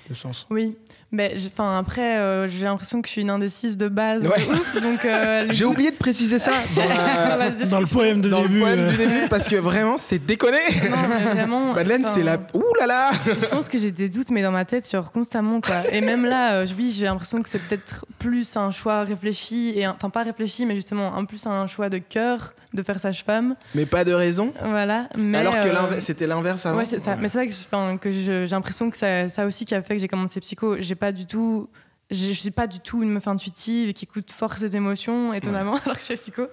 de 0.08 0.14
sens. 0.14 0.46
Oui, 0.50 0.76
mais 1.12 1.32
j'ai- 1.36 1.48
enfin 1.52 1.78
après, 1.78 2.16
euh, 2.18 2.48
j'ai 2.48 2.64
l'impression 2.64 3.00
que 3.02 3.06
je 3.08 3.12
suis 3.12 3.20
une 3.22 3.30
indécise 3.30 3.76
de 3.76 3.88
base, 3.88 4.22
de 4.22 4.28
ouf, 4.28 4.80
donc 4.80 5.04
euh, 5.04 5.46
J'ai 5.50 5.64
oublié 5.64 5.90
de 5.90 5.96
préciser 5.96 6.38
ça 6.38 6.52
dans 6.74 6.88
la- 6.88 7.36
Vas-y, 7.50 7.68
Dans 7.68 7.80
le 7.80 7.86
poème 7.86 8.20
de 8.20 8.28
dans 8.28 8.42
début. 8.42 8.54
le 8.54 8.60
poème 8.60 8.80
euh, 8.80 8.90
du 8.90 8.96
début 8.96 9.28
parce 9.28 9.46
que 9.48 9.56
vraiment 9.56 9.96
c'est 9.96 10.18
déconné. 10.24 10.58
Non, 10.90 10.96
mais 11.08 11.24
vraiment. 11.34 11.72
Madeleine 11.74 12.04
c'est 12.04 12.22
la 12.22 12.38
ouh 12.54 12.62
là 12.80 12.86
là. 12.86 13.10
Je 13.26 13.46
pense 13.46 13.68
que 13.68 13.78
j'ai 13.78 13.90
des 13.92 14.08
doutes, 14.08 14.30
mais 14.30 14.42
dans 14.42 14.50
ma 14.52 14.64
tête, 14.64 14.90
genre 14.90 15.12
constamment 15.12 15.60
quoi. 15.60 15.82
Et 15.92 16.00
même 16.00 16.24
là, 16.24 16.54
euh, 16.54 16.66
oui, 16.76 16.92
j'ai 16.96 17.06
l'impression 17.06 17.42
que 17.42 17.48
c'est 17.48 17.60
peut-être 17.60 18.04
plus 18.18 18.56
un 18.56 18.70
choix 18.70 19.04
réfléchi 19.04 19.72
et 19.76 19.84
un- 19.84 19.92
enfin 19.96 20.10
pas 20.10 20.22
réfléchi, 20.24 20.66
mais 20.66 20.74
justement 20.76 21.16
un 21.16 21.24
plus 21.24 21.46
un 21.46 21.66
choix 21.66 21.88
de 21.88 21.98
cœur 21.98 22.54
de 22.72 22.82
faire 22.82 23.00
sage-femme, 23.00 23.56
Mais 23.74 23.84
pas 23.86 24.04
de 24.04 24.12
raison. 24.12 24.52
voilà. 24.64 25.08
Mais 25.18 25.38
Alors 25.38 25.58
que 25.58 25.66
euh, 25.68 25.72
l'inverse- 25.72 26.04
c'était 26.04 26.26
l'inverse 26.26 26.64
avant. 26.66 26.78
Ouais, 26.78 26.84
c'est 26.84 27.00
ça. 27.00 27.16
Mais 27.16 27.28
c'est 27.28 27.38
vrai 27.38 27.46
que, 27.48 27.52
enfin, 27.52 27.98
j'ai 28.10 28.46
l'impression 28.46 28.90
que 28.90 28.96
ça, 28.96 29.28
ça 29.28 29.44
aussi 29.46 29.64
qui 29.64 29.74
a 29.74 29.82
fait 29.82 29.96
que 29.96 30.00
j'ai 30.00 30.08
commencé 30.08 30.38
psycho. 30.40 30.76
J'ai 30.78 30.94
pas 30.94 31.10
du 31.12 31.26
tout. 31.26 31.68
Je 32.12 32.32
suis 32.32 32.50
pas 32.50 32.66
du 32.66 32.80
tout 32.80 33.02
une 33.04 33.10
meuf 33.10 33.28
intuitive 33.28 33.88
et 33.88 33.92
qui 33.92 34.04
écoute 34.04 34.32
fort 34.32 34.52
ses 34.54 34.74
émotions, 34.74 35.32
étonnamment, 35.32 35.74
alors 35.84 35.94
que 35.96 36.00
je 36.00 36.06
suis 36.06 36.14
psycho. 36.16 36.46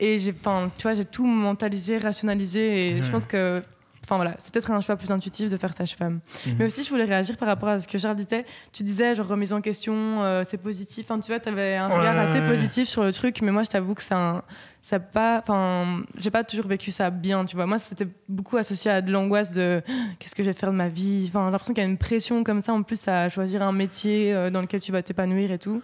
Et 0.00 0.18
j'ai, 0.18 0.34
enfin, 0.38 0.70
tu 0.76 0.82
vois, 0.82 0.92
j'ai 0.94 1.06
tout 1.06 1.24
mentalisé, 1.26 1.96
rationalisé. 1.96 2.90
Et 2.96 3.02
je 3.02 3.10
pense 3.10 3.24
que, 3.24 3.62
enfin 4.04 4.16
voilà, 4.16 4.34
c'est 4.38 4.52
peut-être 4.52 4.70
un 4.70 4.80
choix 4.82 4.96
plus 4.96 5.10
intuitif 5.10 5.50
de 5.50 5.56
faire 5.56 5.72
sage-femme. 5.72 6.20
Mhm. 6.46 6.56
Mais 6.58 6.64
aussi, 6.66 6.82
je 6.84 6.90
voulais 6.90 7.04
réagir 7.06 7.38
par 7.38 7.48
rapport 7.48 7.70
à 7.70 7.78
ce 7.80 7.88
que 7.88 7.96
Charles 7.96 8.16
disait. 8.16 8.44
Tu 8.72 8.82
disais, 8.82 9.14
genre, 9.14 9.26
remise 9.28 9.54
en 9.54 9.62
question, 9.62 9.94
euh, 10.22 10.42
c'est 10.44 10.58
positif. 10.58 11.06
Enfin, 11.08 11.18
tu 11.20 11.28
vois, 11.28 11.40
tu 11.40 11.48
avais 11.48 11.76
un 11.76 11.88
regard 11.88 12.14
Ouais, 12.14 12.20
assez 12.30 12.40
ouais. 12.40 12.48
positif 12.48 12.86
sur 12.86 13.02
le 13.02 13.12
truc, 13.12 13.40
mais 13.40 13.50
moi, 13.50 13.62
je 13.62 13.70
t'avoue 13.70 13.94
que 13.94 14.02
c'est 14.02 14.12
un, 14.14 14.42
ça 14.88 14.98
pas 15.00 15.38
enfin 15.38 16.00
j'ai 16.18 16.30
pas 16.30 16.44
toujours 16.44 16.66
vécu 16.66 16.90
ça 16.90 17.10
bien 17.10 17.44
tu 17.44 17.56
vois 17.56 17.66
moi 17.66 17.78
c'était 17.78 18.08
beaucoup 18.28 18.56
associé 18.56 18.90
à 18.90 19.00
de 19.02 19.10
l'angoisse 19.12 19.52
de 19.52 19.82
qu'est-ce 20.18 20.34
que 20.34 20.42
je 20.42 20.48
vais 20.50 20.54
faire 20.54 20.70
de 20.70 20.76
ma 20.76 20.88
vie? 20.88 21.26
Enfin 21.28 21.40
j'ai 21.46 21.50
l'impression 21.52 21.74
qu'il 21.74 21.82
y 21.82 21.86
a 21.86 21.90
une 21.90 21.98
pression 21.98 22.42
comme 22.44 22.60
ça 22.60 22.72
en 22.72 22.82
plus 22.82 23.06
à 23.08 23.28
choisir 23.28 23.62
un 23.62 23.72
métier 23.72 24.32
euh, 24.32 24.50
dans 24.50 24.60
lequel 24.62 24.80
tu 24.80 24.92
vas 24.92 25.02
t'épanouir 25.02 25.50
et 25.50 25.58
tout 25.58 25.82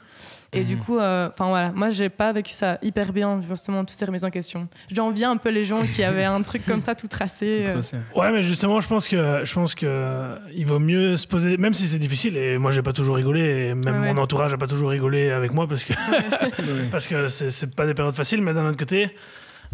et 0.53 0.65
du 0.65 0.77
Mhm. 0.77 0.81
coup 0.83 0.99
euh, 0.99 1.29
enfin 1.31 1.49
voilà 1.49 1.73
moi 1.73 1.91
j'ai 1.91 2.09
pas 2.09 2.33
vécu 2.33 2.53
ça 2.55 2.79
hyper 2.83 3.13
bien 3.13 3.41
justement 3.49 3.85
toutes 3.85 3.97
ces 3.97 4.05
remises 4.05 4.25
en 4.25 4.31
question 4.31 4.69
j'envie 4.91 5.25
un 5.25 5.37
peu 5.37 5.51
les 5.51 5.65
gens 5.65 5.83
qui 5.87 6.03
avaient 6.05 6.25
un 6.25 6.41
truc 6.43 6.65
comme 6.65 6.81
ça 6.81 6.95
tout 6.95 7.09
tracé 7.09 7.65
Tout 7.75 7.81
euh. 7.97 8.01
Ouais, 8.21 8.31
mais 8.33 8.43
justement, 8.43 8.81
je 8.81 8.89
pense 8.89 9.09
que 9.09 9.41
je 9.45 9.55
pense 9.55 9.75
que 9.75 10.37
il 10.55 10.67
vaut 10.67 10.79
mieux 10.79 11.17
se 11.17 11.27
poser, 11.27 11.57
même 11.57 11.75
si 11.75 11.85
c'est 11.85 11.99
difficile. 11.99 12.37
Et 12.37 12.59
moi, 12.59 12.71
j'ai 12.71 12.83
pas 12.83 12.93
toujours 12.93 13.17
rigolé, 13.17 13.41
et 13.69 13.75
même 13.75 14.01
Ouais, 14.03 14.09
ouais. 14.09 14.15
mon 14.15 14.23
entourage 14.23 14.53
a 14.53 14.57
pas 14.59 14.67
toujours 14.67 14.91
rigolé 14.91 15.31
avec 15.31 15.53
moi 15.53 15.67
parce 15.69 15.85
que 15.85 15.93
Ouais. 15.93 16.85
parce 16.91 17.07
que 17.07 17.29
c'est 17.29 17.75
pas 17.75 17.87
des 17.87 17.95
périodes 17.95 18.15
faciles. 18.15 18.43
Mais 18.43 18.55
d'un 18.55 18.67
autre 18.69 18.77
côté, 18.79 18.94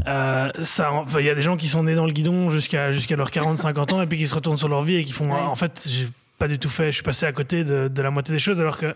euh, 0.06 0.50
ça, 0.62 0.92
enfin, 0.92 1.20
il 1.20 1.26
y 1.26 1.30
a 1.30 1.34
des 1.34 1.42
gens 1.42 1.56
qui 1.56 1.68
sont 1.68 1.82
nés 1.84 1.94
dans 1.94 2.06
le 2.06 2.12
guidon 2.12 2.48
jusqu'à 2.50 2.90
jusqu'à 2.92 3.16
leurs 3.16 3.30
40-50 3.30 3.94
ans 3.94 4.02
et 4.02 4.06
puis 4.06 4.18
qui 4.18 4.26
se 4.26 4.34
retournent 4.34 4.56
sur 4.56 4.68
leur 4.68 4.82
vie 4.82 4.96
et 4.96 5.04
qui 5.04 5.12
font, 5.12 5.26
Ouais. 5.30 5.40
en 5.40 5.54
fait, 5.54 5.86
j'ai 5.90 6.06
pas 6.38 6.48
du 6.48 6.58
tout 6.58 6.68
fait. 6.70 6.86
Je 6.86 6.96
suis 6.96 7.02
passé 7.02 7.26
à 7.26 7.32
côté 7.32 7.64
de, 7.64 7.88
de 7.88 8.02
la 8.02 8.10
moitié 8.10 8.32
des 8.32 8.38
choses, 8.38 8.60
alors 8.60 8.78
que 8.78 8.94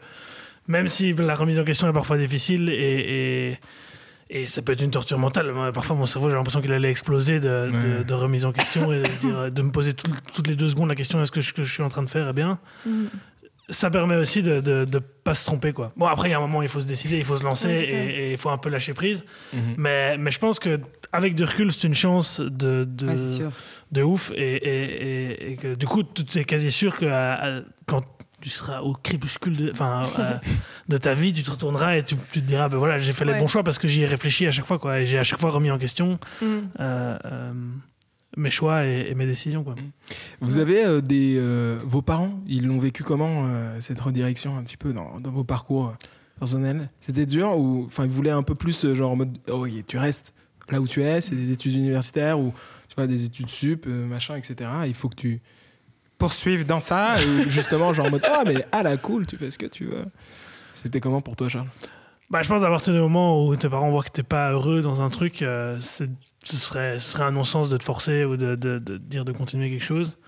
même 0.67 0.89
si 0.89 1.13
la 1.13 1.35
remise 1.35 1.59
en 1.61 1.65
question 1.65 1.89
est 1.89 1.93
parfois 1.93 2.17
difficile 2.19 2.71
et, 2.71 3.51
et 3.51 3.59
et 4.31 4.47
ça 4.47 4.63
peut 4.63 4.73
être 4.73 4.81
une 4.83 4.91
torture 4.91 5.19
mentale. 5.19 5.53
Parfois, 5.75 5.95
mon 5.95 6.07
cerveau, 6.07 6.31
j'ai 6.31 6.35
l'impression 6.35 6.63
qu'il 6.63 6.73
allait 6.73 6.91
exploser 6.91 7.41
de, 7.41 7.71
de- 7.71 7.99
Ouais. 7.99 8.05
de 8.05 8.15
remise 8.15 8.47
en 8.47 8.53
question 8.53 8.91
et 8.91 9.03
de, 9.03 9.19
dire- 9.21 9.51
de 9.53 9.63
me 9.63 9.71
poser 9.71 9.93
tout- 9.93 10.11
toutes 10.35 10.49
les 10.49 10.57
deux 10.57 10.71
secondes 10.71 10.89
la 10.89 10.95
question 10.95 11.21
est-ce 11.21 11.31
que 11.31 11.43
ce 11.43 11.53
que 11.53 11.63
je 11.63 11.71
suis 11.71 11.83
en 11.83 11.91
train 11.91 12.03
de 12.03 12.09
faire 12.09 12.27
est 12.29 12.33
bien 12.33 12.59
Mhm. 12.87 13.09
Ça 13.71 13.91
permet 13.91 14.17
aussi 14.17 14.43
de 14.43 14.61
ne 14.61 14.99
pas 14.99 15.35
se 15.35 15.47
tromper. 15.47 15.73
Quoi. 15.73 15.93
Bon, 15.97 16.05
après, 16.07 16.29
il 16.29 16.33
y 16.33 16.35
a 16.35 16.39
un 16.39 16.41
moment, 16.41 16.61
il 16.61 16.69
faut 16.69 16.83
se 16.83 16.87
décider, 16.87 17.17
il 17.17 17.25
faut 17.25 17.37
se 17.39 17.45
lancer 17.45 17.71
et 17.71 17.95
et 18.29 18.33
il 18.33 18.37
faut 18.37 18.51
un 18.51 18.59
peu 18.59 18.69
lâcher 18.69 18.93
prise. 18.93 19.25
Mhm. 19.55 19.75
Mais, 19.79 20.19
mais 20.19 20.31
je 20.31 20.39
pense 20.39 20.59
qu'avec 20.59 21.35
du 21.35 21.45
recul, 21.45 21.73
c'est 21.73 21.87
une 21.87 21.95
chance 21.95 22.41
de, 22.41 22.85
de, 22.85 23.07
Ouais, 23.09 23.49
de 23.93 24.03
ouf. 24.03 24.33
Et, 24.37 24.55
et- 24.57 25.23
et- 25.23 25.53
et 25.53 25.57
que 25.57 25.75
du 25.75 25.87
coup, 25.87 26.03
tu 26.03 26.39
es 26.39 26.45
quasi 26.45 26.71
sûr 26.71 26.97
que 26.99 27.07
à- 27.07 27.35
à- 27.59 27.61
quand 27.87 28.03
tu 28.43 28.51
seras 28.51 28.81
au 28.83 28.93
crépuscule 28.93 29.57
de, 29.57 29.71
enfin, 29.71 30.07
euh, 30.19 30.35
de 30.91 30.99
ta 30.99 31.15
vie, 31.15 31.33
tu 31.33 31.43
te 31.43 31.51
retourneras 31.51 31.97
et 31.97 32.03
tu, 32.03 32.17
tu 32.33 32.43
te 32.43 32.47
diras 32.47 32.69
ben 32.69 32.77
voilà, 32.77 32.99
j'ai 32.99 33.15
fait 33.15 33.25
les 33.25 33.33
Ouais. 33.33 33.39
bons 33.41 33.47
choix 33.47 33.63
parce 33.65 33.79
que 33.79 33.89
j'y 33.89 34.03
ai 34.03 34.07
réfléchi 34.07 34.47
à 34.47 34.51
chaque 34.51 34.67
fois. 34.67 34.79
Quoi, 34.79 35.01
et 35.01 35.07
j'ai 35.07 35.19
à 35.19 35.23
chaque 35.23 35.41
fois 35.41 35.51
remis 35.51 35.71
en 35.71 35.79
question 35.79 36.19
Mhm. 36.43 36.69
euh, 36.81 37.19
euh, 37.25 37.53
mes 38.37 38.51
choix 38.51 38.85
et, 38.87 39.07
et 39.11 39.15
mes 39.15 39.27
décisions. 39.27 39.63
Quoi. 39.65 39.75
Vous 40.41 40.59
avez 40.59 40.85
euh, 40.85 41.01
des 41.01 41.37
euh, 41.39 41.79
vos 41.85 42.03
parents, 42.03 42.41
ils 42.47 42.67
l'ont 42.67 42.79
vécu 42.79 43.03
comment 43.05 43.47
euh, 43.47 43.79
cette 43.81 44.01
redirection 44.01 44.57
un 44.57 44.65
petit 44.65 44.77
peu 44.77 44.93
dans, 44.93 45.21
dans 45.21 45.31
vos 45.31 45.45
parcours 45.45 45.95
personnels? 46.39 46.91
C'était 47.01 47.27
dur 47.27 47.57
ou 47.59 47.85
enfin 47.87 48.05
ils 48.05 48.11
voulaient 48.11 48.31
un 48.31 48.43
peu 48.43 48.55
plus 48.55 48.85
euh, 48.85 48.95
genre 48.95 49.13
en 49.13 49.17
mode 49.17 49.39
oh, 49.49 49.67
tu 49.87 49.99
restes 49.99 50.35
là 50.71 50.81
où 50.81 50.89
tu 50.89 51.03
es, 51.03 51.21
c'est 51.21 51.37
des 51.37 51.53
études 51.53 51.75
universitaires 51.75 52.39
ou 52.41 52.53
tu 52.89 52.95
vois 52.97 53.07
des 53.07 53.25
études 53.25 53.49
sup 53.51 53.87
euh, 53.87 54.07
machin 54.07 54.37
etc. 54.37 54.69
Il 54.87 54.95
faut 54.95 55.09
que 55.09 55.17
tu 55.17 55.41
poursuives 56.19 56.67
dans 56.67 56.81
ça 56.81 57.17
ou 57.19 57.43
justement 57.51 57.93
genre 57.93 58.07
en 58.07 58.11
mode 58.11 58.25
ah 58.25 58.43
mais 58.47 58.65
ah 58.73 58.83
la 58.83 58.97
cool 58.97 59.27
tu 59.27 59.37
fais 59.37 59.51
ce 59.51 59.59
que 59.59 59.67
tu 59.67 59.85
veux. 59.87 60.05
C'était 60.73 61.01
comment 61.01 61.21
pour 61.21 61.37
toi 61.37 61.49
Charles? 61.49 61.69
Bah, 62.31 62.41
je 62.43 62.49
pense 62.49 62.63
à 62.63 62.69
partir 62.69 62.93
du 62.95 62.99
moment 63.01 63.47
où 63.47 63.55
tes 63.55 63.69
parents 63.69 63.91
voient 63.91 64.03
que 64.03 64.11
t'es 64.11 64.23
pas 64.23 64.51
heureux 64.53 64.81
dans 64.81 65.03
un 65.03 65.11
truc, 65.11 65.43
euh, 65.43 65.79
c'est- 65.81 66.11
ce, 66.45 66.57
serait, 66.57 66.99
ce 66.99 67.11
serait 67.13 67.25
un 67.25 67.33
non-sens 67.33 67.69
de 67.69 67.77
te 67.77 67.85
forcer 67.85 68.25
ou 68.25 68.37
de, 68.37 68.55
de- 68.55 68.79
de 68.79 68.97
dire 68.99 69.25
de 69.25 69.33
continuer 69.33 69.71
quelque 69.71 69.85
chose. 69.85 70.19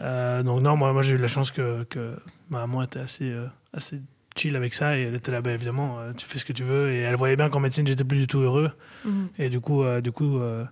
Euh, 0.00 0.42
donc 0.42 0.60
non, 0.62 0.76
moi, 0.76 0.92
moi 0.92 1.02
j'ai 1.02 1.14
eu 1.14 1.18
la 1.18 1.28
chance 1.28 1.50
que, 1.50 1.84
que 1.84 2.16
ma 2.50 2.58
maman 2.60 2.82
était 2.82 2.98
assez, 3.00 3.30
euh, 3.30 3.46
assez 3.72 4.00
chill 4.36 4.56
avec 4.56 4.72
ça 4.74 4.96
et 4.98 5.02
elle 5.02 5.14
était 5.14 5.30
là, 5.30 5.40
bah, 5.42 5.52
évidemment, 5.52 5.98
euh, 6.00 6.12
tu 6.16 6.26
fais 6.26 6.38
ce 6.38 6.44
que 6.44 6.52
tu 6.52 6.64
veux. 6.64 6.90
Et 6.90 7.00
elle 7.00 7.14
voyait 7.16 7.36
bien 7.36 7.48
qu'en 7.50 7.60
médecine, 7.60 7.86
j'étais 7.86 8.02
plus 8.04 8.18
du 8.18 8.26
tout 8.26 8.38
heureux. 8.40 8.72
Mhm. 9.04 9.28
Et 9.38 9.50
du 9.50 9.60
coup, 9.60 9.84
euh, 9.84 10.00
du 10.00 10.10
coup 10.10 10.38
euh, 10.38 10.64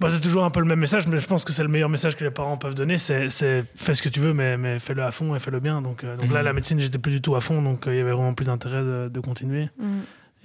bah, 0.00 0.08
c'est 0.10 0.20
toujours 0.20 0.44
un 0.44 0.50
peu 0.50 0.60
le 0.60 0.66
même 0.66 0.78
message, 0.80 1.06
mais 1.06 1.18
je 1.18 1.26
pense 1.26 1.44
que 1.44 1.52
c'est 1.52 1.62
le 1.64 1.68
meilleur 1.68 1.88
message 1.90 2.16
que 2.16 2.24
les 2.24 2.30
parents 2.30 2.56
peuvent 2.56 2.74
donner, 2.74 2.96
c'est 2.98 3.28
c'est 3.28 3.64
fais 3.74 3.94
ce 3.94 4.02
que 4.02 4.08
tu 4.08 4.20
veux, 4.20 4.32
mais, 4.32 4.56
mais 4.56 4.78
fais-le 4.78 5.02
à 5.02 5.10
fond 5.10 5.34
et 5.34 5.38
fais-le 5.38 5.60
bien. 5.60 5.82
Donc, 5.82 6.02
euh, 6.04 6.16
donc 6.16 6.32
là, 6.32 6.38
Mhm. 6.40 6.44
la 6.46 6.52
médecine, 6.54 6.80
j'étais 6.80 6.98
plus 6.98 7.12
du 7.12 7.20
tout 7.20 7.34
à 7.36 7.40
fond, 7.40 7.60
donc 7.62 7.86
euh, 7.86 7.94
il 7.94 7.98
y 7.98 8.00
avait 8.00 8.12
vraiment 8.12 8.32
plus 8.34 8.44
d'intérêt 8.46 8.82
de, 8.82 9.10
de 9.12 9.20
continuer. 9.20 9.68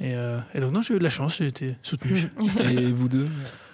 Et, 0.02 0.14
euh, 0.16 0.40
et 0.54 0.60
donc 0.62 0.72
non, 0.72 0.82
j'ai 0.82 0.94
eu 0.94 1.00
de 1.00 1.04
la 1.04 1.10
chance, 1.10 1.38
j'ai 1.38 1.48
été 1.48 1.76
soutenu. 1.84 2.30
Et 2.70 2.92
vous 2.92 3.10
deux 3.10 3.28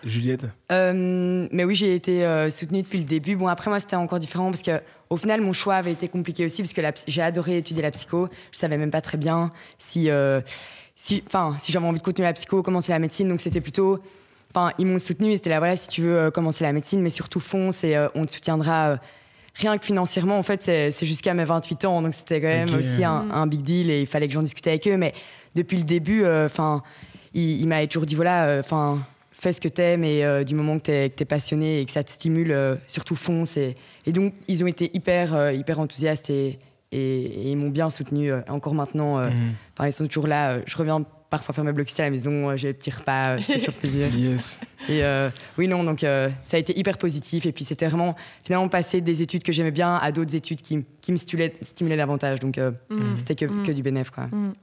Juliette? 0.04 0.46
Euh, 0.72 1.48
mais 1.52 1.64
oui, 1.64 1.76
j'ai 1.76 1.96
été 1.96 2.26
euh, 2.26 2.50
soutenue 2.50 2.82
depuis 2.84 3.00
le 3.00 3.04
début. 3.06 3.36
Bon, 3.36 3.48
après, 3.48 3.70
moi, 3.70 3.80
c'était 3.80 3.96
encore 3.96 4.20
différent 4.20 4.50
parce 4.50 4.62
que, 4.62 4.82
au 5.10 5.18
final, 5.18 5.42
mon 5.42 5.54
choix 5.54 5.76
avait 5.76 5.92
été 5.92 6.08
compliqué 6.08 6.46
aussi 6.46 6.62
parce 6.62 6.74
que 6.74 6.82
j'ai 7.08 7.22
adoré 7.22 7.58
étudier 7.58 7.82
la 7.84 7.92
psycho. 7.92 8.28
Je 8.52 8.58
savais 8.58 8.78
même 8.78 8.92
pas 8.92 9.02
très 9.02 9.18
bien 9.18 9.52
si, 9.80 10.10
euh, 10.10 10.42
si, 10.96 11.24
enfin, 11.28 11.56
si 11.60 11.72
j'avais 11.72 11.86
envie 11.88 12.00
de 12.00 12.04
continuer 12.04 12.28
la 12.28 12.34
psycho, 12.34 12.62
commencer 12.64 12.92
la 12.92 13.00
médecine. 13.00 13.28
Donc, 13.30 13.42
c'était 13.42 13.62
plutôt, 13.62 14.00
enfin, 14.54 14.72
ils 14.80 14.86
m'ont 14.88 15.00
soutenu. 15.00 15.32
et 15.32 15.38
C'était 15.38 15.50
là, 15.52 15.60
voilà, 15.60 15.76
si 15.76 15.88
tu 15.90 16.02
veux 16.02 16.18
euh, 16.18 16.32
commencer 16.32 16.64
la 16.64 16.74
médecine, 16.74 17.02
mais 17.02 17.10
surtout 17.12 17.40
fonce 17.40 17.84
et 17.84 17.96
euh, 17.96 18.08
on 18.16 18.26
te 18.26 18.32
soutiendra. 18.34 18.90
euh, 18.90 18.98
Rien 19.58 19.78
que 19.78 19.86
financièrement, 19.86 20.38
en 20.38 20.44
fait, 20.44 20.64
c'est 20.64 21.06
jusqu'à 21.06 21.34
mes 21.34 21.46
28 21.46 21.86
ans, 21.86 22.02
donc 22.02 22.14
c'était 22.14 22.42
quand 22.42 22.48
même 22.50 22.76
aussi 22.76 23.06
un, 23.06 23.32
un 23.32 23.48
big 23.48 23.62
deal 23.62 23.90
et 23.90 24.02
il 24.02 24.06
fallait 24.06 24.28
que 24.28 24.34
j'en 24.34 24.44
discute 24.44 24.68
avec 24.68 24.86
eux. 24.86 24.98
Mais 24.98 25.14
depuis 25.56 25.78
le 25.78 25.84
début, 25.84 26.24
euh, 26.24 26.46
enfin, 26.46 26.84
il, 27.34 27.62
il 27.62 27.68
m'avait 27.68 27.88
toujours 27.88 28.06
dit 28.06 28.16
voilà, 28.16 28.46
euh, 28.46 28.60
enfin, 28.60 29.00
fais 29.32 29.52
ce 29.52 29.60
que 29.62 29.68
t'aimes 29.68 30.04
et 30.04 30.24
euh, 30.24 30.44
du 30.44 30.56
moment 30.56 30.78
que 30.78 30.84
t'es 30.84 31.10
t'es 31.10 31.26
passionné 31.26 31.82
et 31.82 31.86
que 31.86 31.92
ça 31.92 32.04
te 32.04 32.12
stimule, 32.12 32.52
euh, 32.52 32.76
surtout 32.88 33.16
fonce. 33.16 33.58
Et, 33.58 33.76
et 34.06 34.12
donc, 34.12 34.34
ils 34.48 34.64
ont 34.64 34.68
été 34.68 34.90
hyper, 34.94 35.34
euh, 35.36 35.52
hyper 35.54 35.80
enthousiastes 35.80 36.30
et, 36.30 36.60
et- 36.92 37.24
et 37.26 37.52
ils 37.52 37.58
m'ont 37.58 37.70
bien 37.70 37.90
soutenu. 37.90 38.32
euh, 38.32 38.42
encore 38.48 38.74
maintenant, 38.74 39.18
enfin, 39.74 39.88
ils 39.88 39.92
sont 39.94 40.06
toujours 40.08 40.28
là. 40.28 40.52
euh, 40.52 40.62
je 40.66 40.78
reviens 40.78 41.04
parfois 41.30 41.54
faire 41.54 41.64
mes 41.66 41.74
blocs 41.74 41.90
à 42.00 42.04
la 42.04 42.12
maison, 42.12 42.50
euh, 42.52 42.56
j'ai 42.56 42.68
des 42.70 42.74
petits 42.76 42.92
repas, 42.92 43.30
euh, 43.36 43.38
ça 43.40 43.54
fait 43.54 43.60
toujours 43.60 43.74
plaisir. 43.74 44.08
Yes. 44.18 44.60
Et 44.88 45.04
euh, 45.04 45.30
oui, 45.58 45.68
non, 45.68 45.84
donc 45.84 46.04
euh, 46.04 46.30
ça 46.44 46.56
a 46.56 46.60
été 46.60 46.78
hyper 46.80 46.98
positif. 46.98 47.46
Et 47.46 47.52
puis 47.52 47.66
c'était 47.66 47.88
vraiment 47.88 48.16
finalement 48.46 48.70
passer 48.70 49.02
des 49.02 49.22
études 49.24 49.44
que 49.44 49.52
j'aimais 49.52 49.72
bien 49.72 49.96
à 49.96 50.12
d'autres 50.14 50.36
études 50.36 50.62
qui, 50.62 50.86
qui 51.02 51.12
me 51.12 51.18
stimulaient, 51.18 51.54
stimulaient 51.64 51.98
davantage. 51.98 52.40
Donc 52.40 52.58
euh, 52.60 52.72
Mhm. 52.92 53.18
c'était 53.18 53.36
que, 53.36 53.46
Mhm. 53.46 53.64
que 53.66 53.72
du 53.74 53.82
bénéf, 53.82 54.12
quoi. 54.12 54.28
Mhm. 54.32 54.54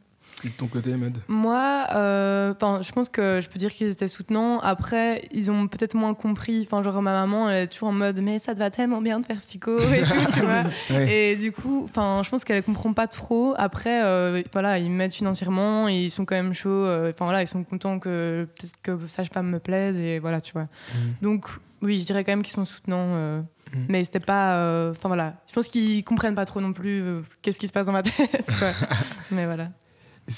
Et 0.45 0.49
de 0.49 0.53
ton 0.55 0.67
côté 0.67 0.93
Ahmed 0.93 1.17
Moi, 1.29 1.87
euh, 1.95 2.53
je 2.81 2.91
pense 2.93 3.09
que 3.09 3.41
je 3.41 3.49
peux 3.49 3.59
dire 3.61 3.73
qu'ils 3.73 3.89
étaient 3.91 4.09
soutenants. 4.09 4.59
Après, 4.59 5.29
ils 5.33 5.51
ont 5.53 5.69
peut-être 5.69 5.95
moins 5.95 6.15
compris. 6.15 6.67
Enfin, 6.67 6.83
genre 6.83 7.01
ma 7.01 7.13
maman, 7.13 7.49
elle 7.49 7.65
est 7.65 7.67
toujours 7.69 7.89
en 7.91 7.93
mode, 7.93 8.21
mais 8.21 8.39
ça 8.41 8.53
te 8.53 8.59
va 8.59 8.69
tellement 8.71 9.01
bien 9.01 9.21
de 9.21 9.27
faire 9.27 9.39
psycho 9.41 9.79
et 9.79 10.03
tout, 10.03 10.33
tu 10.33 10.41
vois. 10.45 10.65
Ouais. 10.91 11.13
Et 11.33 11.37
du 11.37 11.53
coup, 11.53 11.87
je 11.95 12.29
pense 12.29 12.45
qu'elle 12.45 12.63
comprend 12.65 12.93
pas 12.93 13.07
trop. 13.07 13.55
Après, 13.57 14.03
euh, 14.05 14.43
voilà, 14.53 14.79
ils 14.79 14.91
m'aident 14.91 15.13
financièrement 15.13 15.89
et 15.89 16.03
ils 16.05 16.11
sont 16.11 16.25
quand 16.25 16.35
même 16.35 16.55
chauds. 16.55 16.69
euh, 16.71 17.11
Enfin 17.11 17.25
voilà, 17.25 17.43
ils 17.43 17.47
sont 17.49 17.63
contents 17.63 17.99
que 18.01 18.49
peut-être 18.59 18.75
que 18.83 18.99
sage-femme 19.09 19.47
me 19.49 19.61
plaise 19.61 19.97
et 19.99 20.19
voilà, 20.19 20.41
tu 20.41 20.53
vois. 20.55 20.67
Mhm. 20.95 21.15
Donc 21.23 21.47
oui, 21.83 21.99
je 21.99 22.05
dirais 22.05 22.25
quand 22.25 22.33
même 22.33 22.43
qu'ils 22.43 22.55
sont 22.55 22.65
soutenants. 22.65 23.15
euh, 23.15 23.41
Mhm. 23.75 23.87
Mais 23.89 24.05
c'était 24.05 24.21
pas. 24.21 24.57
euh, 24.57 24.91
Enfin 24.91 25.09
voilà, 25.09 25.35
je 25.49 25.53
pense 25.55 25.69
qu'ils 25.69 26.05
comprennent 26.05 26.35
pas 26.35 26.45
trop 26.45 26.61
non 26.61 26.75
plus 26.75 27.03
qu'est-ce 27.41 27.59
qui 27.59 27.69
se 27.69 27.73
passe 27.73 27.87
dans 27.87 27.93
ma 27.93 28.03
tête. 28.03 28.51
mais 29.31 29.47
voilà. 29.47 29.69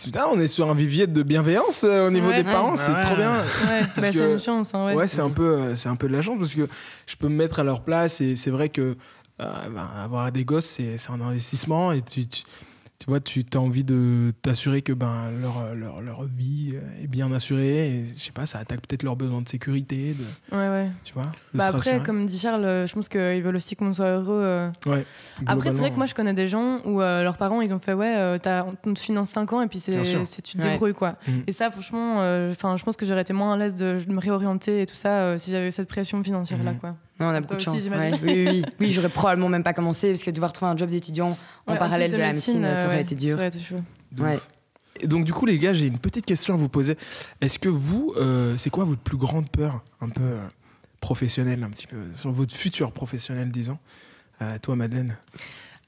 Putain, 0.03 0.25
on 0.33 0.40
est 0.40 0.47
sur 0.47 0.70
un 0.70 0.75
vivier 0.75 1.07
de 1.07 1.23
bienveillance 1.23 1.85
euh, 1.85 2.09
au 2.09 2.11
niveau 2.11 2.29
Ouais. 2.29 2.42
des 2.42 2.44
parents, 2.44 2.75
c'est 2.75 2.90
Ouais. 2.90 3.03
trop 3.03 3.16
bien. 3.16 3.33
Ouais, 3.33 3.81
bah, 3.97 4.03
c'est 4.12 4.33
une 4.33 4.40
chance. 4.40 4.75
Hein, 4.75 4.87
ouais. 4.87 4.94
Ouais, 4.94 5.07
c'est 5.09 5.20
un 5.20 5.31
peu, 5.31 5.44
euh, 5.59 5.75
c'est 5.77 5.88
un 5.90 5.97
peu 5.97 6.09
de 6.09 6.12
la 6.14 6.23
chance 6.23 6.38
parce 6.38 6.55
que 6.55 6.66
je 7.07 7.16
peux 7.16 7.29
me 7.29 7.37
mettre 7.37 7.61
à 7.61 7.64
leur 7.64 7.83
place 7.83 8.20
et 8.20 8.35
c'est 8.35 8.51
vrai 8.51 8.70
que 8.70 8.97
euh, 9.40 9.68
ben, 9.68 9.88
avoir 10.03 10.33
des 10.33 10.44
gosses, 10.44 10.64
c'est 10.66 10.97
c'est 10.97 11.11
un 11.11 11.20
investissement 11.20 11.92
et 11.92 12.01
tu, 12.03 12.27
tu, 12.27 12.42
tu 12.98 13.07
vois, 13.07 13.20
tu 13.20 13.44
as 13.52 13.59
envie 13.61 13.85
de 13.85 14.33
t'assurer 14.40 14.80
que 14.80 14.92
ben 14.92 15.30
leur, 15.42 15.74
leur, 15.74 16.00
leur 16.00 16.24
vie 16.24 16.74
est 17.02 17.07
bien 17.07 17.30
assurée 17.33 17.88
et 17.90 18.07
je 18.16 18.22
sais 18.22 18.33
pas, 18.33 18.46
ça 18.46 18.59
attaque 18.61 18.80
peut-être 18.87 19.02
leurs 19.02 19.16
besoins 19.16 19.42
de 19.42 19.48
sécurité, 19.48 20.14
de, 20.14 20.57
Ouais, 20.57 20.68
ouais. 20.68 20.88
tu 21.04 21.12
vois. 21.12 21.24
de 21.24 21.59
Bah 21.59 21.64
après, 21.66 21.78
rassurer. 21.90 22.02
comme 22.02 22.24
dit 22.24 22.38
Charles, 22.38 22.64
euh, 22.64 22.87
je 22.87 22.94
pense 22.94 23.09
qu'ils 23.09 23.42
veulent 23.42 23.57
aussi 23.57 23.76
qu'on 23.76 23.92
soit 23.92 24.07
heureux. 24.16 24.40
euh. 24.42 24.70
Ouais, 24.87 25.04
Après, 25.44 25.70
c'est 25.70 25.78
vrai 25.78 25.90
que 25.90 25.96
moi, 25.96 26.07
je 26.07 26.14
connais 26.14 26.33
des 26.35 26.46
gens 26.46 26.78
où 26.87 27.02
euh, 27.02 27.22
leurs 27.24 27.37
parents, 27.37 27.61
ils 27.61 27.74
ont 27.74 27.78
fait 27.80 27.92
Ouais, 27.94 28.14
euh, 28.16 28.38
t'as- 28.38 28.64
on 28.87 28.94
te 28.94 28.98
finance 28.98 29.28
5 29.30 29.52
ans 29.52 29.61
et 29.61 29.66
puis 29.66 29.80
c'est, 29.80 30.00
tu 30.42 30.57
te 30.57 30.62
Ouais. 30.62 30.70
débrouilles, 30.72 30.94
quoi. 30.94 31.16
Mhm. 31.28 31.42
Et 31.46 31.52
ça, 31.52 31.70
franchement, 31.70 32.22
euh, 32.22 32.52
enfin, 32.52 32.76
je 32.76 32.85
pense 32.85 32.96
que 32.96 33.04
j'aurais 33.04 33.22
été 33.22 33.33
moins 33.33 33.54
à 33.54 33.57
l'aise 33.59 33.74
de, 33.76 33.98
me 34.09 34.20
réorienter 34.20 34.83
et 34.83 34.87
tout 34.87 34.94
ça 34.96 35.20
euh, 35.20 35.38
si 35.38 35.50
j'avais 35.50 35.68
eu 35.68 35.72
cette 35.72 35.88
pression 35.88 36.22
financière-là, 36.22 36.72
Mhm. 36.72 36.78
quoi. 36.78 36.96
Non, 37.20 37.27
on 37.27 37.29
a 37.29 37.33
Toi 37.33 37.40
beaucoup 37.42 37.55
de 37.57 37.61
chance. 37.61 37.85
Ouais, 37.87 38.12
oui, 38.12 38.18
oui, 38.24 38.46
oui. 38.50 38.62
Oui, 38.81 38.92
j'aurais 38.92 39.09
probablement 39.09 39.48
même 39.48 39.62
pas 39.62 39.72
commencé 39.72 40.09
parce 40.11 40.22
que 40.22 40.31
devoir 40.31 40.53
trouver 40.53 40.72
un 40.72 40.77
job 40.77 40.88
d'étudiant 40.90 41.37
en 41.66 41.72
Ouais, 41.72 41.79
parallèle 41.79 42.11
de 42.11 42.16
la 42.16 42.33
médecine, 42.33 42.62
ça 42.62 42.68
euh, 42.83 42.87
aurait 42.87 42.96
ouais, 42.96 43.03
été 43.03 43.14
dur. 43.14 43.31
Ça 43.37 43.42
aurait 43.42 43.48
été 43.48 43.61
chaud. 43.61 43.81
ouais. 44.18 44.38
Et 45.00 45.09
donc 45.09 45.24
du 45.24 45.33
coup 45.33 45.44
les 45.44 45.59
gars, 45.59 45.72
j'ai 45.74 45.87
une 45.87 45.98
petite 45.98 46.24
question 46.24 46.55
à 46.55 46.57
vous 46.57 46.68
poser. 46.68 46.96
Est-ce 47.40 47.59
que 47.59 47.68
vous, 47.68 48.14
euh, 48.16 48.57
c'est 48.57 48.70
quoi 48.70 48.85
votre 48.85 49.00
plus 49.03 49.16
grande 49.16 49.50
peur, 49.50 49.83
un 50.00 50.09
peu 50.09 50.22
euh, 50.22 50.38
professionnelle, 51.00 51.62
un 51.64 51.70
petit 51.70 51.87
peu 51.88 51.96
sur 52.14 52.31
votre 52.31 52.55
futur 52.55 52.92
professionnel, 52.92 53.50
disons. 53.50 53.79
Euh, 54.40 54.57
toi, 54.62 54.77
Madeleine? 54.77 55.16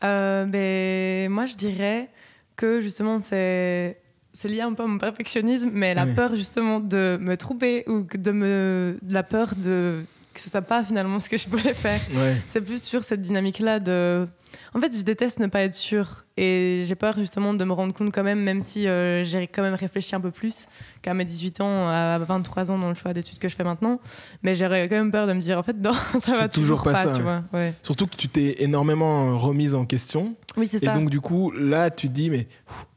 Euh, 0.05 0.45
ben, 0.45 1.31
moi, 1.33 1.47
je 1.47 1.55
dirais 1.55 2.09
que 2.57 2.81
justement, 2.81 3.21
c'est 3.21 3.99
c'est 4.33 4.49
lié 4.49 4.61
un 4.61 4.75
peu 4.75 4.83
à 4.83 4.87
mon 4.87 4.99
perfectionnisme, 4.99 5.71
mais 5.73 5.95
la 5.95 6.05
Oui. 6.05 6.15
peur 6.15 6.35
justement 6.37 6.79
de 6.79 7.17
me 7.21 7.37
tromper 7.37 7.85
ou 7.89 8.05
de 8.13 8.31
me 8.33 8.99
la 9.09 9.23
peur 9.23 9.55
de 9.57 10.05
que 10.37 10.43
ce 10.43 10.51
soit 10.51 10.63
pas 10.63 10.85
finalement 10.85 11.19
ce 11.19 11.29
que 11.29 11.37
je 11.37 11.49
voulais 11.49 11.75
faire. 11.75 12.01
Ouais. 12.15 12.37
C'est 12.47 12.61
plus 12.61 12.83
sur 12.83 13.03
cette 13.03 13.23
dynamique-là 13.23 13.81
de. 13.81 14.29
En 14.75 14.81
fait, 14.81 14.97
je 14.97 15.03
déteste 15.03 15.41
ne 15.41 15.47
pas 15.47 15.63
être 15.63 15.75
sûre. 15.75 16.25
Et 16.39 16.83
j'ai 16.85 16.95
peur 16.95 17.15
justement 17.17 17.55
de 17.55 17.65
me 17.65 17.73
rendre 17.73 17.95
compte 17.95 18.13
quand 18.13 18.23
même, 18.23 18.41
même 18.41 18.61
si 18.61 18.87
euh, 18.87 19.25
j'ai 19.25 19.47
quand 19.47 19.63
même 19.63 19.75
réfléchi 19.75 20.15
un 20.15 20.21
peu 20.21 20.31
plus 20.31 20.67
qu'à 21.01 21.15
mes 21.15 21.25
18 21.25 21.63
ans, 21.63 21.89
à 21.89 22.19
23 22.19 22.71
ans 22.71 22.79
dans 22.79 22.91
le 22.91 22.95
choix 22.95 23.15
d'études 23.15 23.39
que 23.39 23.49
je 23.49 23.55
fais 23.55 23.65
maintenant. 23.65 24.01
Mais 24.43 24.55
j'aurais 24.55 24.87
quand 24.89 24.97
même 24.97 25.11
peur 25.11 25.27
de 25.27 25.33
me 25.33 25.41
dire, 25.41 25.59
en 25.59 25.63
fait, 25.63 25.77
non, 25.83 25.95
ça 26.19 26.33
va 26.33 26.49
toujours, 26.49 26.83
pas, 26.83 26.95
ça, 26.95 27.11
tu 27.13 27.23
vois. 27.23 27.43
Ouais. 27.55 27.73
Surtout 27.83 28.07
que 28.07 28.17
tu 28.17 28.29
t'es 28.29 28.57
énormément 28.59 29.37
remise 29.39 29.75
en 29.75 29.87
question. 29.87 30.37
Oui, 30.59 30.67
c'est 30.67 30.79
ça. 30.79 30.93
Et 30.93 30.99
donc, 30.99 31.09
du 31.09 31.21
coup, 31.21 31.51
là, 31.53 31.91
tu 31.91 32.09
te 32.09 32.13
dis, 32.13 32.29
mais 32.29 32.47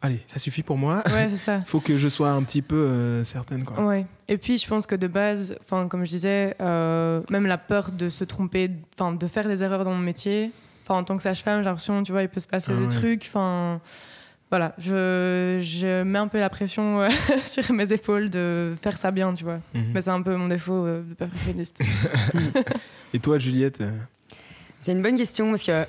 allez, 0.01 0.19
ça 0.27 0.37
suffit 0.39 0.63
pour 0.63 0.77
moi. 0.77 1.01
Ouais, 1.07 1.29
c'est 1.29 1.37
ça. 1.37 1.61
faut 1.65 1.79
que 1.79 1.97
je 1.97 2.09
sois 2.09 2.31
un 2.31 2.43
petit 2.43 2.61
peu 2.61 2.75
euh, 2.75 3.23
certaine. 3.23 3.63
Quoi. 3.63 3.83
Ouais. 3.85 4.05
Et 4.27 4.37
puis, 4.37 4.57
je 4.57 4.67
pense 4.67 4.85
que 4.85 4.95
de 4.95 5.07
base, 5.07 5.55
comme 5.69 6.03
je 6.03 6.09
disais, 6.09 6.55
euh, 6.61 7.21
même 7.29 7.45
la 7.45 7.57
peur 7.57 7.91
de 7.91 8.09
se 8.09 8.25
tromper, 8.25 8.67
de 8.67 9.27
faire 9.27 9.47
des 9.47 9.63
erreurs 9.63 9.85
dans 9.85 9.91
mon 9.91 9.97
métier, 9.97 10.51
en 10.95 11.03
tant 11.03 11.17
que 11.17 11.23
sage-femme, 11.23 11.59
j'ai 11.59 11.65
l'impression, 11.65 12.03
tu 12.03 12.11
vois, 12.11 12.21
il 12.21 12.29
peut 12.29 12.39
se 12.39 12.47
passer 12.47 12.73
ah 12.75 12.79
des 12.79 12.87
trucs. 12.87 13.25
Enfin, 13.27 13.81
voilà, 14.49 14.73
je, 14.79 15.59
je, 15.61 16.03
mets 16.03 16.19
un 16.19 16.27
peu 16.27 16.39
la 16.39 16.49
pression 16.49 17.01
euh, 17.01 17.09
sur 17.41 17.71
mes 17.71 17.91
épaules 17.93 18.29
de 18.29 18.75
faire 18.81 18.97
ça 18.97 19.11
bien, 19.11 19.33
tu 19.33 19.43
vois. 19.43 19.59
Mhm. 19.73 19.91
Mais 19.93 20.01
c'est 20.01 20.09
un 20.09 20.21
peu 20.21 20.35
mon 20.35 20.47
défaut 20.47 20.85
euh, 20.85 21.03
de 21.03 21.13
perfectionniste. 21.13 21.81
Et 23.13 23.19
toi, 23.19 23.37
Juliette 23.37 23.81
euh? 23.81 23.97
C'est 24.79 24.93
une 24.93 25.03
bonne 25.03 25.17
question 25.17 25.49
parce 25.49 25.63
que 25.63 25.85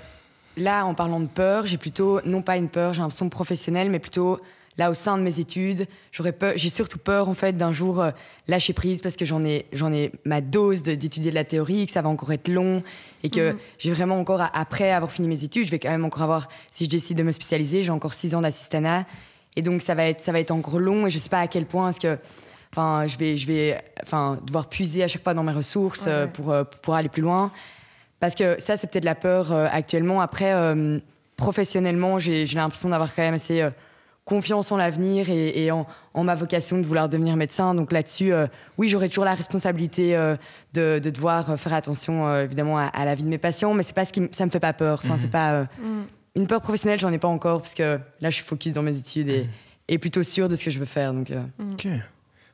là, 0.57 0.85
en 0.85 0.95
parlant 0.95 1.21
de 1.21 1.27
peur, 1.27 1.67
j'ai 1.67 1.79
plutôt, 1.79 2.21
non 2.25 2.43
pas 2.43 2.57
une 2.57 2.69
peur, 2.69 2.93
j'ai 2.93 3.01
l'impression 3.01 3.29
professionnelle, 3.29 3.89
mais 3.89 3.99
plutôt 3.99 4.41
là 4.81 4.90
au 4.90 4.95
sein 4.95 5.19
de 5.19 5.23
mes 5.23 5.38
études. 5.40 5.87
J'aurais 6.11 6.33
peur, 6.33 6.55
j'ai 6.57 6.71
surtout 6.71 6.99
peur 6.99 7.29
en 7.29 7.35
fait 7.35 7.57
d'un 7.57 7.71
jour 7.71 8.01
euh, 8.01 8.11
lâcher 8.49 8.73
prise 8.73 9.03
parce 9.03 9.14
que 9.14 9.27
j'en 9.27 9.45
ai, 9.45 9.66
j'en 9.73 9.93
ai 9.93 10.11
ma 10.25 10.40
dose 10.40 10.83
d'étudier 10.83 11.31
de, 11.31 11.35
la 11.35 11.45
théorie, 11.45 11.87
que 11.87 11.93
ça 11.93 12.01
va 12.03 12.09
encore 12.09 12.33
être 12.33 12.49
long 12.49 12.83
et 13.23 13.29
que 13.29 13.53
mhm. 13.53 13.59
j'ai 13.79 13.93
vraiment 13.93 14.19
encore 14.19 14.43
après 14.55 14.90
avoir 14.90 15.11
fini 15.11 15.29
mes 15.29 15.45
études, 15.45 15.66
je 15.66 15.71
vais 15.71 15.79
quand 15.79 15.90
même 15.90 16.07
encore 16.07 16.23
avoir, 16.23 16.49
si 16.71 16.87
je 16.87 16.90
décide 16.90 17.19
de 17.19 17.23
me 17.23 17.31
spécialiser, 17.31 17.83
j'ai 17.83 17.90
encore 17.90 18.14
six 18.14 18.35
ans 18.35 18.40
d'assistanat 18.40 19.05
et 19.55 19.62
donc 19.62 19.83
ça 19.83 19.95
va 19.95 20.07
être, 20.07 20.25
ça 20.25 20.33
va 20.33 20.40
être 20.40 20.51
encore 20.51 20.79
long 20.79 21.07
et 21.07 21.11
je 21.11 21.19
sais 21.19 21.29
pas 21.29 21.40
à 21.40 21.47
quel 21.47 21.66
point 21.66 21.90
est-ce 21.90 22.01
que 22.01 22.19
Enfin, 22.73 23.09
je 23.09 23.19
vais, 23.19 23.37
je 23.37 23.49
vais, 23.49 23.83
enfin, 24.01 24.38
devoir 24.47 24.69
puiser 24.69 25.03
à 25.03 25.09
chaque 25.09 25.25
fois 25.25 25.35
dans 25.35 25.43
mes 25.43 25.51
ressources 25.51 26.05
euh, 26.07 26.29
pour, 26.29 26.53
euh, 26.53 26.62
pour 26.83 26.95
aller 26.95 27.09
plus 27.09 27.21
loin. 27.21 27.51
Parce 28.21 28.37
que 28.37 28.61
ça, 28.61 28.77
c'est 28.77 28.88
peut-être 28.88 29.05
la 29.05 29.16
peur 29.16 29.51
actuellement. 29.51 30.21
Après, 30.21 30.55
professionnellement, 31.37 32.21
j'ai 32.21 32.45
l'impression 32.45 32.90
d'avoir 32.90 33.12
quand 33.12 33.23
même 33.23 33.35
assez 33.35 33.66
confiance 34.31 34.71
en 34.71 34.77
l'avenir 34.77 35.29
et, 35.29 35.73
en, 35.73 35.87
ma 36.14 36.37
vocation 36.37 36.79
de 36.79 36.85
vouloir 36.85 37.09
devenir 37.09 37.35
médecin. 37.35 37.75
Donc 37.75 37.90
là-dessus, 37.90 38.33
euh, 38.33 38.47
oui, 38.79 38.88
j'aurai 38.88 39.09
toujours 39.09 39.25
la 39.25 39.35
responsabilité 39.35 40.16
euh, 40.16 40.37
de, 40.73 41.01
devoir 41.01 41.59
faire 41.59 41.75
attention 41.75 42.29
euh, 42.29 42.45
évidemment 42.45 42.79
à, 42.79 43.05
la 43.05 43.16
vie 43.16 43.25
de 43.25 43.29
mes 43.29 43.38
patients, 43.38 43.75
mais 43.75 43.83
c'est 43.83 43.93
pas 43.93 44.05
ce 44.05 44.12
qui 44.12 44.23
ça 44.31 44.47
me 44.47 44.51
fait 44.51 44.61
pas 44.61 44.73
peur. 44.73 45.01
Enfin, 45.05 45.16
c'est 45.19 45.27
mhm. 45.27 45.33
pas 45.33 45.62
mm. 45.62 46.05
une 46.37 46.47
peur 46.47 46.62
professionnelle, 46.62 47.01
j'en 47.01 47.12
ai 47.12 47.19
pas 47.19 47.27
encore 47.27 47.61
parce 47.61 47.75
que 47.75 47.99
là, 48.21 48.31
je 48.31 48.37
suis 48.37 48.45
focus 48.45 48.73
dans 48.73 48.85
mes 48.85 48.97
études 48.97 49.29
et, 49.29 49.43
mhm. 49.43 49.51
et 49.88 49.99
plutôt 49.99 50.23
sûr 50.23 50.49
de 50.49 50.55
ce 50.55 50.64
que 50.64 50.71
je 50.71 50.79
veux 50.79 50.85
faire. 50.85 51.12
Donc, 51.12 51.33
ok. 51.73 51.88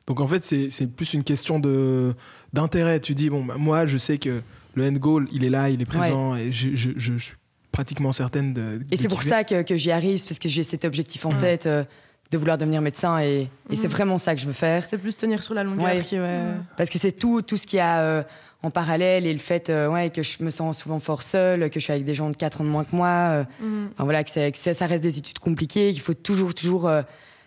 Donc 0.07 0.19
en 0.19 0.27
fait, 0.27 0.43
c'est 0.43 0.87
plus 0.87 1.13
une 1.13 1.23
question 1.23 1.59
de 1.59 2.15
d'intérêt. 2.53 2.99
Tu 2.99 3.13
dis 3.13 3.29
bon, 3.29 3.45
bah, 3.45 3.55
moi, 3.55 3.85
je 3.85 3.99
sais 3.99 4.17
que 4.17 4.41
le 4.73 4.87
end 4.87 4.93
goal, 4.93 5.27
il 5.31 5.45
est 5.45 5.51
là, 5.51 5.69
il 5.69 5.79
est 5.79 5.85
présent, 5.85 6.35
et 6.35 6.51
je, 6.51 6.75
je, 6.75 6.89
je, 6.97 7.17
suis 7.17 7.35
pratiquement 7.77 8.11
certaine 8.11 8.55
de. 8.55 8.79
Et 8.91 8.97
c'est 8.97 9.07
pour 9.07 9.21
ça 9.21 9.43
que, 9.43 9.61
que 9.61 9.77
j'y 9.77 9.91
arrive, 9.91 10.19
parce 10.25 10.39
que 10.39 10.49
j'ai 10.49 10.63
cet 10.63 10.83
objectif 10.83 11.27
en 11.27 11.37
tête 11.37 11.67
euh, 11.67 11.83
de 12.31 12.37
vouloir 12.39 12.57
devenir 12.57 12.81
médecin 12.81 13.19
et, 13.19 13.49
et 13.69 13.75
c'est 13.75 13.87
vraiment 13.87 14.17
ça 14.17 14.33
que 14.33 14.41
je 14.41 14.47
veux 14.47 14.59
faire. 14.67 14.83
C'est 14.83 14.97
plus 14.97 15.15
tenir 15.15 15.43
sur 15.43 15.53
la 15.53 15.63
longueur 15.63 15.95
mm. 15.95 16.63
Parce 16.75 16.89
que 16.89 16.97
c'est 16.97 17.11
tout, 17.11 17.43
tout 17.43 17.55
ce 17.55 17.67
qu'il 17.67 17.77
y 17.77 17.79
a 17.79 17.99
euh, 17.99 18.23
en 18.63 18.71
parallèle 18.71 19.27
et 19.27 19.31
le 19.31 19.37
fait 19.37 19.69
euh, 19.69 19.89
ouais, 19.89 20.09
que 20.09 20.23
je 20.23 20.41
me 20.41 20.49
sens 20.49 20.79
souvent 20.79 20.97
fort 20.97 21.21
seule, 21.21 21.69
que 21.69 21.79
je 21.79 21.83
suis 21.83 21.93
avec 21.93 22.03
des 22.03 22.15
gens 22.15 22.31
de 22.31 22.35
4 22.35 22.61
ans 22.61 22.63
de 22.63 22.69
moins 22.69 22.83
que 22.83 22.95
moi. 22.95 23.45
Enfin, 23.61 24.03
voilà, 24.05 24.23
que, 24.23 24.31
ça 24.31 24.85
reste 24.87 25.03
des 25.03 25.19
études 25.19 25.37
compliquées, 25.37 25.93
qu'il 25.93 26.01
faut 26.01 26.15
toujours, 26.15 26.55
toujours 26.55 26.89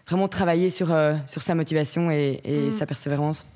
vraiment 0.07 0.29
travailler 0.29 0.71
sur, 0.71 0.97
sur 1.27 1.43
sa 1.43 1.57
motivation 1.57 2.09
et, 2.13 2.41
et 2.45 2.71
sa 2.71 2.87
persévérance. 2.87 3.47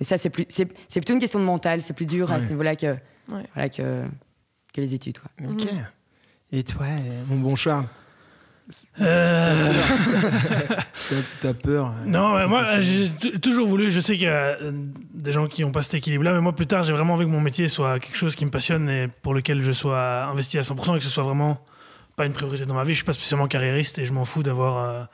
Et 0.00 0.04
ça, 0.04 0.18
c'est, 0.18 0.30
plus, 0.30 0.46
c'est, 0.48 0.66
plutôt 0.66 1.12
une 1.12 1.20
question 1.20 1.38
de 1.38 1.44
mental, 1.44 1.82
c'est 1.82 1.94
plus 1.94 2.06
dur 2.06 2.32
à 2.32 2.40
ce 2.40 2.46
niveau-là 2.46 2.74
que, 2.74 2.96
voilà, 3.28 3.68
que, 3.68 4.02
que 4.74 4.80
les 4.80 4.92
études. 4.92 5.20
Quoi. 5.20 5.30
Ok. 5.52 5.68
Et 6.52 6.62
toi, 6.62 6.86
mon 7.28 7.36
bon 7.36 7.56
Charles 7.56 7.86
euh... 9.00 9.72
T'as 11.40 11.54
peur 11.54 11.88
euh, 11.88 12.06
Non, 12.06 12.46
moi 12.48 12.64
j'ai 12.80 13.08
toujours 13.40 13.66
voulu, 13.66 13.90
je 13.90 14.00
sais 14.00 14.14
qu'il 14.14 14.26
y 14.26 14.30
a 14.30 14.56
euh, 14.60 14.72
des 15.12 15.32
gens 15.32 15.48
qui 15.48 15.64
ont 15.64 15.72
pas 15.72 15.82
cet 15.82 15.94
équilibre-là, 15.94 16.32
mais 16.32 16.40
moi 16.40 16.52
plus 16.52 16.66
tard 16.66 16.84
j'ai 16.84 16.92
vraiment 16.92 17.14
envie 17.14 17.24
que 17.24 17.30
mon 17.30 17.40
métier 17.40 17.68
soit 17.68 17.98
quelque 17.98 18.16
chose 18.16 18.36
qui 18.36 18.44
me 18.44 18.50
passionne 18.50 18.88
et 18.88 19.08
pour 19.22 19.34
lequel 19.34 19.60
je 19.60 19.72
sois 19.72 20.24
investi 20.24 20.58
à 20.58 20.62
100% 20.62 20.94
et 20.94 20.98
que 20.98 21.04
ce 21.04 21.10
soit 21.10 21.24
vraiment 21.24 21.64
pas 22.14 22.26
une 22.26 22.32
priorité 22.32 22.64
dans 22.64 22.74
ma 22.74 22.84
vie. 22.84 22.92
Je 22.92 22.98
suis 22.98 23.04
pas 23.04 23.12
spécialement 23.12 23.48
carriériste 23.48 23.98
et 23.98 24.04
je 24.04 24.12
m'en 24.12 24.24
fous 24.24 24.42
d'avoir 24.42 25.08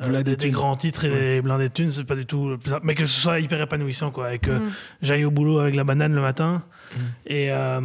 euh, 0.00 0.14
euh, 0.14 0.22
des, 0.22 0.50
grands 0.50 0.76
titres 0.76 1.04
et 1.04 1.10
des 1.10 1.42
blindés 1.42 1.68
de 1.68 1.72
thunes, 1.72 1.90
c'est 1.90 2.04
pas 2.04 2.14
du 2.14 2.24
tout 2.24 2.50
le 2.50 2.58
plus 2.58 2.72
Mais 2.82 2.94
que 2.94 3.04
ce 3.04 3.20
soit 3.20 3.40
hyper 3.40 3.60
épanouissant, 3.60 4.10
quoi. 4.10 4.32
Et 4.32 4.38
que 4.38 4.50
mm. 4.50 4.72
j'aille 5.02 5.24
au 5.24 5.30
boulot 5.30 5.58
avec 5.58 5.74
la 5.74 5.84
banane 5.84 6.14
le 6.14 6.20
matin. 6.20 6.62
Mm. 6.92 6.98
Et, 7.26 7.50
euh, 7.50 7.80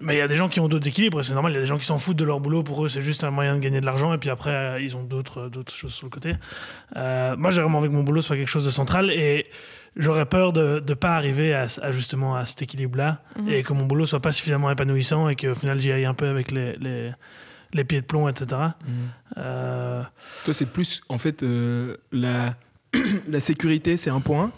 mais 0.00 0.16
il 0.16 0.18
y 0.18 0.22
a 0.22 0.28
des 0.28 0.36
gens 0.36 0.48
qui 0.48 0.58
ont 0.60 0.68
d'autres 0.68 0.88
équilibres, 0.88 1.24
c'est 1.24 1.34
normal. 1.34 1.52
Il 1.52 1.54
y 1.54 1.58
a 1.58 1.60
des 1.60 1.66
gens 1.66 1.78
qui 1.78 1.86
s'en 1.86 1.98
foutent 1.98 2.16
de 2.16 2.24
leur 2.24 2.40
boulot. 2.40 2.64
Pour 2.64 2.84
eux, 2.84 2.88
c'est 2.88 3.02
juste 3.02 3.22
un 3.22 3.30
moyen 3.30 3.54
de 3.54 3.60
gagner 3.60 3.80
de 3.80 3.86
l'argent. 3.86 4.12
Et 4.12 4.18
puis 4.18 4.30
après, 4.30 4.50
euh, 4.50 4.80
ils 4.80 4.96
ont 4.96 5.04
d'autres, 5.04 5.48
d'autres 5.48 5.72
choses 5.72 5.94
sur 5.94 6.06
le 6.06 6.10
côté. 6.10 6.34
moi, 6.94 7.50
j'ai 7.50 7.60
vraiment 7.60 7.78
envie 7.78 7.88
que 7.88 7.94
mon 7.94 8.02
boulot 8.02 8.22
soit 8.22 8.36
quelque 8.36 8.50
chose 8.50 8.64
de 8.64 8.70
central. 8.70 9.10
Et 9.10 9.46
j'aurais 9.96 10.26
peur 10.26 10.52
de 10.52 10.82
ne 10.86 10.94
pas 10.94 11.14
arriver 11.14 11.54
à, 11.54 11.66
justement 11.92 12.34
à 12.34 12.46
cet 12.46 12.62
équilibre-là. 12.62 13.22
Mm-hmm. 13.38 13.52
Et 13.52 13.62
que 13.62 13.72
mon 13.72 13.86
boulot 13.86 14.06
soit 14.06 14.20
pas 14.20 14.32
suffisamment 14.32 14.72
épanouissant. 14.72 15.28
Et 15.28 15.36
qu'au 15.36 15.54
final, 15.54 15.78
j'y 15.78 15.92
aille 15.92 16.04
un 16.04 16.14
peu 16.14 16.26
avec 16.26 16.50
les, 16.50 16.76
les 16.78 17.12
les 17.74 17.84
pieds 17.84 18.00
de 18.00 18.06
plomb, 18.06 18.28
etc. 18.28 18.46
Mhm. 18.86 18.94
Euh, 19.36 20.02
Toi, 20.44 20.54
c'est 20.54 20.66
plus, 20.66 21.02
en 21.08 21.18
fait, 21.18 21.42
euh, 21.42 21.96
la, 22.12 22.54
la 23.28 23.40
sécurité, 23.40 23.96
c'est 23.96 24.10
un 24.10 24.20
point. 24.20 24.52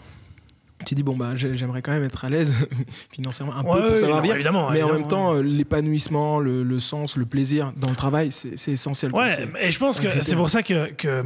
Tu 0.85 0.93
dis, 0.93 1.01
bon, 1.01 1.17
bah, 1.17 1.31
j'aimerais 1.35 1.81
quand 1.81 1.91
même 1.91 2.03
être 2.03 2.23
à 2.23 2.29
l'aise 2.29 2.53
financièrement, 3.11 3.55
un 3.55 3.63
peu 3.63 3.89
pour 3.89 3.97
savoir 3.97 4.21
vivre. 4.21 4.35
mais 4.71 4.83
en 4.83 4.93
même 4.93 5.07
temps, 5.07 5.33
l'épanouissement, 5.33 6.39
le, 6.39 6.79
sens, 6.79 7.17
le 7.17 7.25
plaisir 7.25 7.73
dans 7.75 7.89
le 7.89 7.95
travail, 7.95 8.31
c'est 8.31 8.71
essentiel. 8.71 9.11
Ouais, 9.11 9.29
et 9.59 9.71
je 9.71 9.79
pense 9.79 9.99
que 9.99 10.21
c'est 10.21 10.35
pour 10.35 10.51
ça 10.51 10.61
que, 10.61 10.91
que 10.93 11.23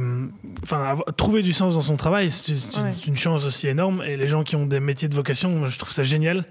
trouver 1.18 1.42
du 1.42 1.52
sens 1.52 1.74
dans 1.74 1.82
son 1.82 1.96
travail, 1.96 2.30
c'est 2.30 3.06
une 3.06 3.16
chance 3.16 3.44
aussi 3.44 3.68
énorme. 3.68 4.02
Et 4.06 4.16
les 4.16 4.26
gens 4.26 4.42
qui 4.42 4.56
ont 4.56 4.64
des 4.64 4.80
métiers 4.80 5.08
de 5.08 5.14
vocation, 5.14 5.66
je 5.66 5.78
trouve 5.78 5.92
ça 5.92 6.02
génial. 6.02 6.46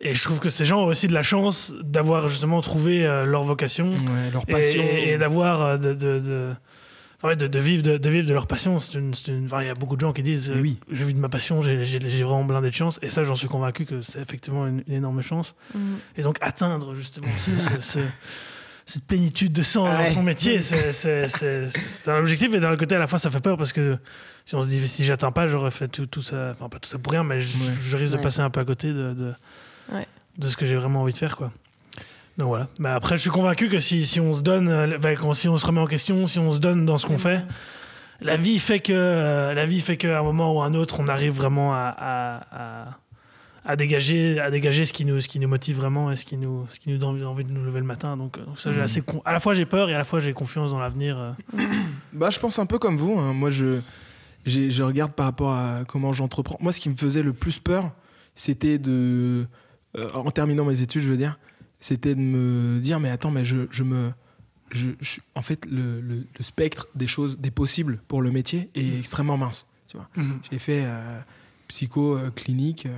Et 0.00 0.14
je 0.14 0.22
trouve 0.22 0.40
que 0.40 0.48
ces 0.48 0.66
gens 0.66 0.82
ont 0.82 0.86
aussi 0.86 1.06
de 1.06 1.14
la 1.14 1.22
chance 1.22 1.74
d'avoir 1.82 2.28
justement 2.28 2.60
trouvé 2.60 3.06
euh, 3.06 3.24
leur 3.24 3.44
vocation, 3.44 3.96
leur 4.32 4.44
passion. 4.44 4.82
Et, 4.82 5.16
d'avoir 5.16 5.62
euh, 5.62 5.76
de, 5.78 5.94
de, 5.94 6.18
de, 6.20 7.46
de, 7.46 7.58
vivre 7.58 7.82
de, 7.82 8.10
vivre 8.10 8.26
de 8.26 8.34
leur 8.34 8.46
passion. 8.46 8.78
C'est 8.78 8.98
une, 8.98 9.14
il 9.26 9.66
y 9.66 9.70
a 9.70 9.74
beaucoup 9.74 9.96
de 9.96 10.02
gens 10.02 10.12
qui 10.12 10.22
disent 10.22 10.50
euh, 10.50 10.60
oui. 10.60 10.78
Je 10.90 11.04
vis 11.04 11.14
de 11.14 11.18
ma 11.18 11.30
passion, 11.30 11.62
j'ai 11.62 12.22
vraiment 12.22 12.44
blindé 12.44 12.68
de 12.68 12.74
chance. 12.74 12.98
Et 13.00 13.08
ça, 13.08 13.24
j'en 13.24 13.34
suis 13.34 13.48
convaincu 13.48 13.86
que 13.86 14.02
c'est 14.02 14.20
effectivement 14.20 14.66
une, 14.66 14.82
énorme 14.86 15.22
chance. 15.22 15.54
Mm. 15.74 15.94
Et 16.18 16.22
donc, 16.22 16.36
atteindre 16.42 16.94
justement 16.94 17.28
cette 18.84 19.04
plénitude 19.06 19.52
de 19.52 19.62
sens 19.62 19.96
dans 19.96 20.04
son 20.04 20.22
métier, 20.22 20.60
c'est 20.60 22.08
un 22.08 22.18
objectif. 22.18 22.54
Et 22.54 22.60
d'un 22.60 22.76
côté, 22.76 22.96
à 22.96 22.98
la 22.98 23.06
fois, 23.06 23.18
ça 23.18 23.30
fait 23.30 23.40
peur 23.40 23.56
parce 23.56 23.72
que 23.72 23.96
si 24.44 24.54
on 24.54 24.60
se 24.60 24.68
dit 24.68 24.86
si 24.86 25.06
j'atteins 25.06 25.32
pas, 25.32 25.48
j'aurais 25.48 25.70
fait 25.70 25.88
tout, 25.88 26.04
tout, 26.04 26.22
ça, 26.22 26.50
enfin 26.52 26.68
pas 26.68 26.78
tout 26.80 26.90
ça 26.90 26.98
pour 26.98 27.12
rien, 27.12 27.24
mais 27.24 27.40
je, 27.40 27.96
risque 27.96 28.12
de 28.12 28.18
passer 28.18 28.40
un 28.40 28.50
peu 28.50 28.60
à 28.60 28.64
côté 28.66 28.92
de 28.92 29.14
de 29.14 29.32
ce 30.40 30.56
que 30.56 30.66
j'ai 30.66 30.76
vraiment 30.76 31.02
envie 31.02 31.12
de 31.12 31.18
faire, 31.18 31.36
quoi. 31.36 31.52
Donc 32.38 32.48
voilà. 32.48 32.68
Mais 32.78 32.90
après, 32.90 33.16
je 33.16 33.22
suis 33.22 33.30
convaincu 33.30 33.68
que 33.68 33.80
si, 33.80 34.04
si 34.04 34.20
on 34.20 34.34
se 34.34 34.42
donne, 34.42 34.68
euh, 34.68 35.32
si 35.34 35.48
on 35.48 35.56
se 35.56 35.66
remet 35.66 35.80
en 35.80 35.86
question, 35.86 36.26
si 36.26 36.38
on 36.38 36.50
se 36.50 36.58
donne 36.58 36.84
dans 36.84 36.98
ce 36.98 37.06
qu'on 37.06 37.18
fait, 37.18 37.42
la 38.20 38.36
vie 38.36 38.58
fait 38.58 38.80
que, 38.80 38.92
euh, 38.92 39.54
la 39.54 39.64
vie 39.64 39.80
fait 39.80 39.96
qu'à 39.96 40.18
un 40.18 40.22
moment 40.22 40.54
ou 40.54 40.60
à 40.60 40.66
un 40.66 40.74
autre, 40.74 41.00
on 41.00 41.08
arrive 41.08 41.32
vraiment 41.32 41.72
à, 41.72 41.94
à, 41.98 42.88
à, 43.64 43.76
dégager, 43.76 44.38
à 44.38 44.50
dégager 44.50 44.84
ce 44.84 44.92
qui 44.92 45.06
nous, 45.06 45.20
ce 45.20 45.28
qui 45.28 45.40
nous 45.40 45.48
motive 45.48 45.76
vraiment 45.76 46.10
et 46.10 46.16
ce 46.16 46.26
qui 46.26 46.36
nous, 46.36 46.66
ce 46.68 46.78
qui 46.78 46.90
nous 46.90 46.98
donne 46.98 47.24
envie 47.24 47.44
de 47.44 47.50
nous 47.50 47.64
lever 47.64 47.80
le 47.80 47.86
matin. 47.86 48.18
Donc, 48.18 48.36
euh, 48.36 48.42
ça, 48.56 48.70
j'ai 48.72 48.80
mm. 48.80 48.84
assez 48.84 49.02
à 49.24 49.32
la 49.32 49.40
fois 49.40 49.54
j'ai 49.54 49.66
peur 49.66 49.88
et 49.88 49.94
à 49.94 49.98
la 49.98 50.04
fois 50.04 50.20
j'ai 50.20 50.34
confiance 50.34 50.70
dans 50.70 50.78
l'avenir. 50.78 51.34
bah, 52.12 52.28
je 52.28 52.38
pense 52.38 52.58
un 52.58 52.66
peu 52.66 52.78
comme 52.78 52.98
vous. 52.98 53.18
Hein. 53.18 53.32
Moi, 53.32 53.48
je, 53.48 53.80
je 54.44 54.82
regarde 54.82 55.12
par 55.12 55.24
rapport 55.24 55.52
à 55.52 55.84
comment 55.88 56.12
j'entreprends. 56.12 56.58
Moi, 56.60 56.74
ce 56.74 56.80
qui 56.80 56.90
me 56.90 56.96
faisait 56.96 57.22
le 57.22 57.32
plus 57.32 57.60
peur, 57.60 57.92
c'était 58.34 58.76
de 58.78 59.46
euh, 59.96 60.10
en 60.14 60.30
terminant 60.30 60.64
mes 60.64 60.80
études, 60.82 61.02
je 61.02 61.10
veux 61.10 61.16
dire, 61.16 61.38
c'était 61.80 62.14
de 62.14 62.20
me 62.20 62.78
dire, 62.80 63.00
mais 63.00 63.10
attends, 63.10 63.30
mais 63.30 63.44
je, 63.44 63.66
je 63.70 63.82
me. 63.82 64.10
Je, 64.72 64.90
en 65.36 65.42
fait, 65.42 65.64
le, 65.66 66.00
le, 66.00 66.24
spectre 66.40 66.88
des 66.96 67.06
choses, 67.06 67.38
des 67.38 67.52
possibles 67.52 68.00
pour 68.08 68.20
le 68.20 68.32
métier 68.32 68.68
est 68.74 68.82
mmh. 68.82 68.98
extrêmement 68.98 69.36
mince. 69.36 69.66
Tu 69.86 69.96
vois. 69.96 70.08
Mmh. 70.16 70.32
J'ai 70.50 70.58
fait 70.58 70.82
euh, 70.84 71.20
psycho 71.68 72.16
euh, 72.16 72.30
clinique, 72.30 72.88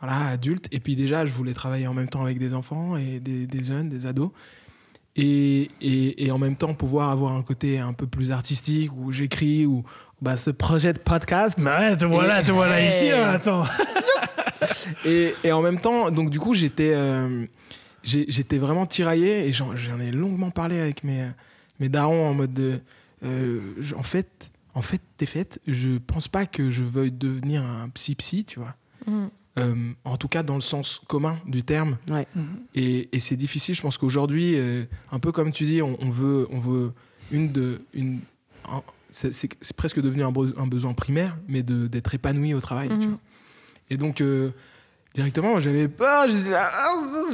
voilà, 0.00 0.30
adulte, 0.30 0.66
et 0.72 0.80
puis 0.80 0.96
déjà, 0.96 1.24
je 1.24 1.32
voulais 1.32 1.54
travailler 1.54 1.86
en 1.86 1.94
même 1.94 2.08
temps 2.08 2.24
avec 2.24 2.40
des 2.40 2.54
enfants 2.54 2.96
et 2.96 3.20
des, 3.20 3.46
des 3.46 3.62
jeunes, 3.62 3.88
des 3.88 4.04
ados. 4.06 4.30
Et, 5.14 5.70
et, 5.80 6.24
et, 6.24 6.30
en 6.30 6.38
même 6.38 6.56
temps 6.56 6.72
pouvoir 6.72 7.10
avoir 7.10 7.32
un 7.34 7.42
côté 7.42 7.78
un 7.78 7.92
peu 7.92 8.06
plus 8.06 8.30
artistique 8.30 8.90
où 8.96 9.12
j'écris 9.12 9.66
ou 9.66 9.84
bah, 10.22 10.38
ce 10.38 10.50
projet 10.50 10.94
de 10.94 10.98
podcast. 10.98 11.60
Bah 11.60 11.80
ouais, 11.80 11.96
te 11.96 12.06
voilà, 12.06 12.42
te 12.42 12.50
voilà 12.50 12.80
ici, 12.88 13.10
hein, 13.10 13.28
attends. 13.28 13.64
et, 15.04 15.34
et, 15.44 15.52
en 15.52 15.62
même 15.62 15.80
temps, 15.80 16.10
donc 16.10 16.30
du 16.30 16.38
coup, 16.40 16.54
j'étais, 16.54 16.92
euh, 16.94 17.46
j'étais 18.04 18.58
vraiment 18.58 18.86
tiraillé 18.86 19.48
et 19.48 19.52
j'en, 19.52 19.74
ai 20.00 20.10
longuement 20.10 20.50
parlé 20.50 20.78
avec 20.80 21.04
mes, 21.04 21.30
mes 21.80 21.88
darons 21.88 22.26
en 22.28 22.34
mode 22.34 22.52
de, 22.54 22.80
euh, 23.24 23.60
en 23.96 24.02
fait, 24.02 24.50
en 24.74 24.82
fait, 24.82 25.00
t'es 25.16 25.26
faite. 25.26 25.60
Je 25.66 25.98
pense 25.98 26.28
pas 26.28 26.46
que 26.46 26.70
je 26.70 26.82
veuille 26.82 27.12
devenir 27.12 27.62
un 27.62 27.88
psy-psy, 27.90 28.44
tu 28.44 28.58
vois. 28.58 28.74
Mhm. 29.06 29.30
Euh, 29.58 29.92
en 30.04 30.16
tout 30.16 30.28
cas, 30.28 30.42
dans 30.42 30.54
le 30.54 30.62
sens 30.62 31.02
commun 31.08 31.38
du 31.46 31.62
terme. 31.62 31.98
Ouais. 32.08 32.26
Et, 32.74 33.10
et 33.14 33.20
c'est 33.20 33.36
difficile. 33.36 33.74
Je 33.74 33.82
pense 33.82 33.98
qu'aujourd'hui, 33.98 34.54
euh, 34.56 34.84
un 35.10 35.18
peu 35.18 35.30
comme 35.30 35.52
tu 35.52 35.64
dis, 35.64 35.82
on, 35.82 35.98
on 36.00 36.08
veut, 36.10 36.46
on 36.50 36.58
veut 36.58 36.92
une 37.30 37.52
de, 37.52 37.82
une, 37.92 38.20
un- 38.66 38.82
c'est 39.10 39.76
presque 39.76 40.00
devenu 40.00 40.22
un, 40.22 40.32
be- 40.32 40.54
un 40.56 40.66
besoin 40.66 40.94
primaire, 40.94 41.36
mais 41.48 41.62
de- 41.62 41.86
d'être 41.86 42.14
épanoui 42.14 42.54
au 42.54 42.60
travail. 42.62 42.88
tu 42.88 42.94
Mhm. 42.94 43.02
vois. 43.08 43.18
Et 43.92 43.98
donc, 43.98 44.22
euh, 44.22 44.50
directement, 45.14 45.60
j'avais 45.60 45.86
peur. 45.86 46.24
Je 46.26 46.32
disais, 46.32 46.54
ah, 46.54 46.70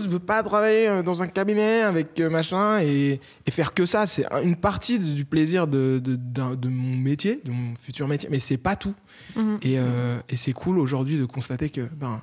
je 0.02 0.08
veux 0.08 0.18
pas 0.18 0.42
travailler 0.42 0.88
euh, 0.88 1.02
dans 1.04 1.22
un 1.22 1.28
cabinet 1.28 1.82
avec 1.82 2.18
euh, 2.18 2.28
machin 2.28 2.80
et, 2.80 3.20
et 3.46 3.50
faire 3.52 3.72
que 3.74 3.86
ça. 3.86 4.06
C'est 4.06 4.26
un- 4.32 4.42
une 4.42 4.56
partie 4.56 4.98
du 4.98 5.24
plaisir 5.24 5.68
de, 5.68 6.00
de 6.04 6.68
mon 6.68 6.96
métier, 6.96 7.40
de 7.44 7.52
mon 7.52 7.74
futur 7.76 8.08
métier, 8.08 8.28
mais 8.30 8.40
c'est 8.40 8.56
pas 8.56 8.74
tout. 8.74 8.94
Mhm. 9.36 9.58
Et, 9.62 9.78
euh, 9.78 10.18
et 10.28 10.36
c'est 10.36 10.52
cool 10.52 10.80
aujourd'hui 10.80 11.16
de 11.16 11.26
constater 11.26 11.70
que 11.70 11.82
ben, 11.96 12.20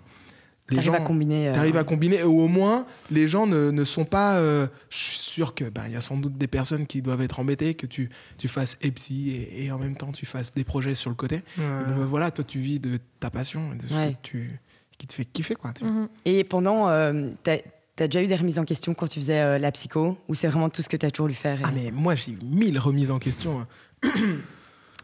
les 0.70 0.82
gens 0.82 0.94
à 0.94 1.02
combiner. 1.02 1.50
euh, 1.50 1.74
à 1.80 1.84
combiner, 1.84 2.24
ou 2.24 2.40
au 2.42 2.48
moins 2.48 2.86
les 3.12 3.28
gens 3.28 3.46
ne, 3.48 3.70
ne 3.72 3.84
sont 3.84 4.06
pas. 4.06 4.38
euh, 4.38 4.68
je 4.90 4.98
suis 4.98 5.18
sûr 5.18 5.54
que 5.54 5.66
bah, 5.66 5.84
il 5.88 5.94
y 5.94 5.96
a 5.96 6.02
sans 6.02 6.18
doute 6.18 6.38
des 6.38 6.48
personnes 6.48 6.88
qui 6.88 7.02
doivent 7.02 7.22
être 7.22 7.40
embêtées 7.40 7.76
que 7.76 7.86
tu, 7.86 8.10
tu 8.38 8.48
fasses 8.48 8.78
EPSI 8.82 9.30
et, 9.32 9.66
et 9.66 9.72
en 9.72 9.78
même 9.78 9.96
temps 9.96 10.12
tu 10.12 10.26
fasses 10.26 10.54
des 10.54 10.64
projets 10.64 10.96
sur 10.96 11.10
le 11.12 11.16
côté. 11.16 11.38
Et 11.58 11.62
bon, 11.62 11.96
bah, 11.98 12.06
voilà, 12.08 12.32
toi 12.32 12.44
tu 12.44 12.60
vis 12.60 12.80
de 12.80 13.00
ta 13.20 13.30
passion, 13.30 13.76
de 13.76 13.88
ce 13.88 13.94
Ouais. 13.94 14.12
que 14.24 14.28
tu, 14.28 14.60
qui 14.98 15.06
te 15.08 15.14
fait 15.14 15.26
kiffer 15.26 15.56
quoi. 15.56 15.74
Mhm. 15.84 16.08
Et 16.26 16.44
pendant, 16.44 16.90
euh, 16.90 17.30
t'as 17.44 17.58
as 18.00 18.08
déjà 18.08 18.24
eu 18.24 18.28
des 18.28 18.36
remises 18.36 18.58
en 18.60 18.66
question 18.66 18.94
quand 18.94 19.08
tu 19.08 19.20
faisais 19.20 19.40
euh, 19.40 19.58
la 19.60 19.72
psycho 19.72 20.18
Ou 20.28 20.34
c'est 20.36 20.48
vraiment 20.48 20.70
tout 20.70 20.82
ce 20.82 20.90
que 20.90 20.98
t'as 20.98 21.12
toujours 21.12 21.28
lu 21.28 21.34
faire 21.34 21.60
et- 21.60 21.64
Ah 21.66 21.72
mais 21.74 21.92
moi 21.92 22.16
j'ai 22.16 22.32
eu 22.32 22.38
mille 22.44 22.78
remises 22.80 23.12
en 23.12 23.20
question. 23.20 23.62
hein. 23.62 23.68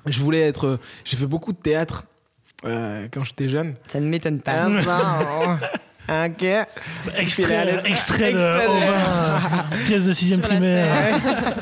je 0.06 0.20
voulais 0.22 0.42
être. 0.42 0.80
J'ai 1.06 1.18
fait 1.18 1.26
beaucoup 1.28 1.52
de 1.54 1.58
théâtre 1.58 2.06
euh, 2.66 3.08
quand 3.12 3.24
j'étais 3.24 3.48
jeune. 3.48 3.76
Ça 3.88 4.00
ne 4.00 4.08
m'étonne 4.08 4.40
pas. 4.40 4.68
Ah, 4.68 4.84
ça, 4.84 5.20
oh. 6.10 6.14
ok. 6.28 6.44
Extrait, 7.18 7.80
Extrait 7.86 7.92
extrait 7.92 8.34
de 8.34 8.68
Aubin, 8.68 9.76
pièce 9.88 10.06
de 10.06 10.14
sixième 10.14 10.42
primaire. 10.42 10.88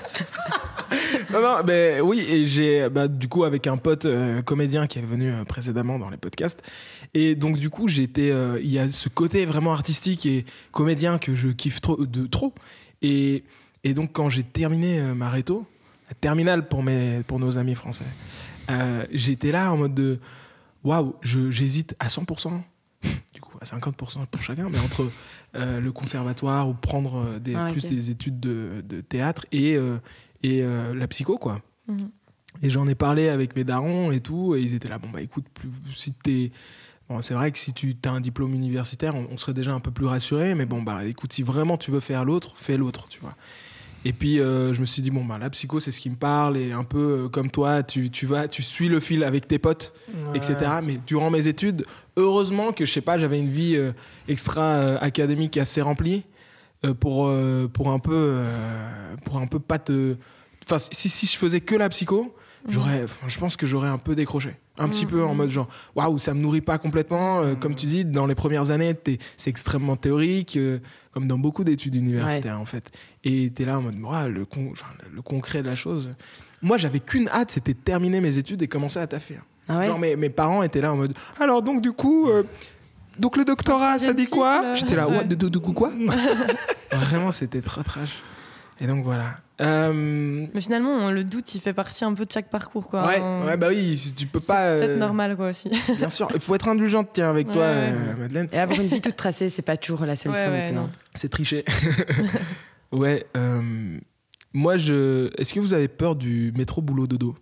Non, 1.31 1.41
non, 1.41 1.63
ben 1.63 2.01
oui, 2.01 2.25
et 2.27 2.47
j'ai 2.47 2.89
bah, 2.89 3.07
du 3.07 3.27
coup 3.27 3.43
avec 3.43 3.67
un 3.67 3.77
pote 3.77 4.05
euh, 4.05 4.41
comédien 4.41 4.87
qui 4.87 4.97
est 4.97 5.03
venu 5.03 5.31
euh, 5.31 5.43
précédemment 5.43 5.99
dans 5.99 6.09
les 6.09 6.17
podcasts. 6.17 6.59
Et 7.13 7.35
donc 7.35 7.57
du 7.57 7.69
coup, 7.69 7.87
j'étais, 7.87 8.31
euh, 8.31 8.59
il 8.61 8.71
y 8.71 8.79
a 8.79 8.89
ce 8.89 9.09
côté 9.09 9.45
vraiment 9.45 9.71
artistique 9.71 10.25
et 10.25 10.45
comédien 10.71 11.17
que 11.17 11.35
je 11.35 11.49
kiffe 11.49 11.81
trop, 11.81 12.03
de 12.05 12.27
trop. 12.27 12.53
Et, 13.01 13.43
et 13.83 13.93
donc 13.93 14.11
quand 14.13 14.29
j'ai 14.29 14.43
terminé 14.43 14.99
euh, 14.99 15.13
ma 15.15 15.29
réto, 15.29 15.65
la 16.07 16.15
terminale 16.15 16.67
pour 16.67 16.83
mes, 16.83 17.23
pour 17.27 17.39
nos 17.39 17.57
amis 17.57 17.75
français, 17.75 18.05
euh, 18.69 19.05
j'étais 19.11 19.51
là 19.51 19.71
en 19.71 19.77
mode 19.77 19.95
de, 19.95 20.19
waouh, 20.83 21.15
j'hésite 21.21 21.95
à 21.99 22.07
100%. 22.07 22.61
Du 23.33 23.41
coup, 23.41 23.57
à 23.61 23.65
50% 23.65 24.25
pour 24.25 24.41
chacun, 24.41 24.69
mais 24.69 24.79
entre 24.79 25.09
euh, 25.55 25.79
le 25.79 25.91
conservatoire 25.91 26.67
ou 26.67 26.73
prendre 26.73 27.15
euh, 27.17 27.39
des, 27.39 27.55
Ah, 27.55 27.69
plus 27.71 27.85
des 27.87 28.09
études 28.09 28.39
de, 28.39 28.83
de 28.87 29.01
théâtre 29.01 29.45
et, 29.51 29.75
euh, 29.75 29.97
et 30.43 30.63
euh, 30.63 30.93
la 30.93 31.07
psycho, 31.07 31.37
quoi. 31.37 31.61
Mhm. 31.87 32.09
Et 32.61 32.69
j'en 32.69 32.87
ai 32.87 32.95
parlé 32.95 33.29
avec 33.29 33.55
mes 33.55 33.63
darons 33.63 34.11
et 34.11 34.19
tout, 34.19 34.55
et 34.55 34.61
ils 34.61 34.73
étaient 34.73 34.89
là, 34.89 34.97
bon 34.97 35.09
bah 35.09 35.21
écoute, 35.21 35.45
plus, 35.53 35.69
si 35.93 36.11
t'es... 36.11 36.51
Bon, 37.07 37.21
c'est 37.21 37.33
vrai 37.33 37.51
que 37.51 37.57
si 37.57 37.73
tu 37.73 37.95
as 38.05 38.11
un 38.11 38.21
diplôme 38.21 38.53
universitaire, 38.53 39.15
on, 39.15 39.27
on 39.31 39.37
serait 39.37 39.53
déjà 39.53 39.73
un 39.73 39.79
peu 39.79 39.91
plus 39.91 40.05
rassuré, 40.05 40.53
mais 40.55 40.65
bon 40.65 40.81
bah 40.81 41.05
écoute, 41.05 41.31
si 41.31 41.41
vraiment 41.41 41.77
tu 41.77 41.91
veux 41.91 42.01
faire 42.01 42.25
l'autre, 42.25 42.53
fais 42.55 42.77
l'autre, 42.77 43.07
tu 43.07 43.19
vois. 43.21 43.35
Et 44.05 44.13
puis 44.13 44.39
euh, 44.39 44.73
je 44.73 44.79
me 44.79 44.85
suis 44.85 45.01
dit, 45.01 45.11
bon 45.11 45.25
bah 45.25 45.37
la 45.37 45.49
psycho 45.49 45.79
c'est 45.79 45.91
ce 45.91 45.99
qui 45.99 46.09
me 46.09 46.15
parle, 46.15 46.57
et 46.57 46.71
un 46.71 46.83
peu 46.83 47.25
euh, 47.25 47.29
comme 47.29 47.51
toi, 47.51 47.83
tu, 47.83 48.09
tu 48.09 48.25
vas, 48.25 48.47
tu 48.47 48.63
suis 48.63 48.87
le 48.87 48.99
fil 48.99 49.23
avec 49.23 49.47
tes 49.47 49.59
potes, 49.59 49.93
etc. 50.33 50.55
Mais 50.83 50.97
durant 51.05 51.29
mes 51.29 51.47
études, 51.47 51.85
heureusement 52.15 52.71
que 52.71 52.85
je 52.85 52.93
sais 52.93 53.01
pas, 53.01 53.17
j'avais 53.17 53.39
une 53.39 53.49
vie 53.49 53.75
euh, 53.75 53.91
extra 54.27 54.95
académique 54.97 55.57
assez 55.57 55.81
remplie 55.81 56.23
pour, 57.01 57.29
pour 57.73 57.91
un 57.91 57.99
peu 57.99 58.41
pour 59.25 59.37
un 59.37 59.47
peu 59.47 59.59
pas 59.59 59.79
te 59.79 60.15
enfin 60.63 60.79
si, 60.79 61.09
si 61.09 61.25
je 61.25 61.35
faisais 61.35 61.59
que 61.59 61.75
la 61.75 61.89
psycho 61.89 62.33
j'aurais 62.69 63.03
enfin, 63.03 63.27
je 63.27 63.37
pense 63.37 63.57
que 63.57 63.67
j'aurais 63.67 63.89
un 63.89 63.97
peu 63.97 64.15
décroché 64.15 64.55
un 64.79 64.89
petit 64.89 65.05
Mhm. 65.05 65.11
peu 65.11 65.23
en 65.23 65.35
mode 65.35 65.49
genre 65.49 65.67
waouh 65.95 66.17
ça 66.17 66.33
me 66.33 66.39
nourrit 66.39 66.61
pas 66.61 66.77
complètement 66.77 67.41
Euh, 67.41 67.55
comme 67.55 67.75
tu 67.75 67.85
dis 67.85 68.05
dans 68.05 68.25
les 68.25 68.35
premières 68.35 68.71
années 68.71 68.95
c'est 69.37 69.49
extrêmement 69.49 69.95
théorique 69.95 70.55
euh, 70.57 70.79
comme 71.11 71.27
dans 71.27 71.37
beaucoup 71.37 71.63
d'études 71.63 71.95
universitaires 71.95 72.59
en 72.59 72.65
fait 72.65 72.89
et 73.23 73.49
t'es 73.51 73.65
là 73.65 73.77
en 73.77 73.81
mode 73.83 73.99
Ouah, 73.99 74.27
le, 74.27 74.45
con- 74.45 74.73
concret 75.23 75.61
de 75.61 75.67
la 75.67 75.75
chose 75.75 76.09
moi 76.61 76.77
j'avais 76.77 76.99
qu'une 76.99 77.27
hâte 77.29 77.51
c'était 77.51 77.73
de 77.73 77.79
terminer 77.79 78.19
mes 78.21 78.37
études 78.37 78.61
et 78.61 78.67
commencer 78.67 78.99
à 78.99 79.07
taffer 79.07 79.39
Ah 79.67 79.77
ouais? 79.79 79.85
Genre 79.87 79.99
mes, 79.99 80.15
mes 80.15 80.29
parents 80.29 80.63
étaient 80.63 80.81
là 80.81 80.91
en 80.93 80.97
mode 80.97 81.13
alors 81.39 81.61
donc 81.61 81.81
du 81.81 81.91
coup 81.91 82.29
euh, 82.29 82.43
donc 83.19 83.35
le 83.35 83.43
doctorat 83.43 83.99
ça 83.99 84.13
dit 84.13 84.27
quoi? 84.27 84.75
J'étais 84.75 84.95
là 84.95 85.07
Ouais. 85.09 85.17
what 85.17 85.23
de, 85.25 85.35
de, 85.35 85.49
de 85.49 85.57
quoi? 85.59 85.91
Vraiment 86.91 87.31
c'était 87.31 87.61
trop 87.61 87.83
trash. 87.83 88.15
Et 88.81 88.87
donc 88.87 89.03
voilà. 89.03 89.35
Euh, 89.61 90.47
Mais 90.53 90.61
finalement, 90.61 90.91
on- 90.91 91.11
le 91.11 91.25
doute, 91.25 91.53
il 91.53 91.59
fait 91.59 91.73
partie 91.73 92.05
un 92.05 92.13
peu 92.13 92.25
de 92.25 92.31
chaque 92.31 92.49
parcours. 92.49 92.87
Quoi. 92.87 93.05
ouais, 93.05 93.19
On- 93.21 93.45
ouais, 93.45 93.57
bah 93.57 93.67
oui, 93.69 94.01
tu 94.15 94.25
peux 94.25 94.39
c'est 94.39 94.47
pas. 94.47 94.77
peut-être 94.77 94.89
euh, 94.91 94.97
normal 94.97 95.35
quoi 95.35 95.49
aussi. 95.49 95.69
Bien 95.97 96.09
sûr, 96.09 96.29
il 96.33 96.39
faut 96.39 96.55
être 96.55 96.67
indulgente 96.69 97.09
tiens 97.11 97.29
avec 97.29 97.51
toi, 97.51 97.63
Ouais, 97.63 97.89
euh, 97.91 98.15
Madeleine. 98.17 98.47
Et 98.53 98.57
avoir 98.59 98.79
une 98.79 98.87
vie 98.87 99.01
toute 99.01 99.17
tracée, 99.17 99.49
c'est 99.49 99.61
pas 99.61 99.75
toujours 99.75 100.05
la 100.05 100.15
solution. 100.15 100.49
Ouais, 100.49 100.67
ouais, 100.67 100.71
non 100.71 100.83
hein. 100.83 100.91
C'est 101.13 101.29
tricher. 101.29 101.65
ouais. 102.93 103.25
euh, 103.35 103.97
moi, 104.53 104.77
je. 104.77 105.29
Est-ce 105.37 105.53
que 105.53 105.59
vous 105.59 105.73
avez 105.73 105.89
peur 105.89 106.15
du 106.15 106.53
métro 106.55 106.81
boulot 106.81 107.05
dodo? 107.07 107.35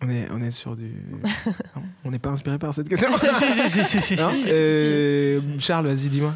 On 0.00 0.08
est, 0.10 0.28
on 0.30 0.40
est 0.42 0.50
sur 0.52 0.76
du. 0.76 0.92
Non, 1.74 1.82
on 2.04 2.10
n'est 2.10 2.18
pas 2.20 2.30
inspiré 2.30 2.58
par 2.58 2.72
cette 2.74 2.88
question. 2.88 3.08
Non. 3.10 4.32
Euh, 4.46 5.40
Charles, 5.58 5.86
vas-y, 5.86 6.08
dis-moi. 6.08 6.34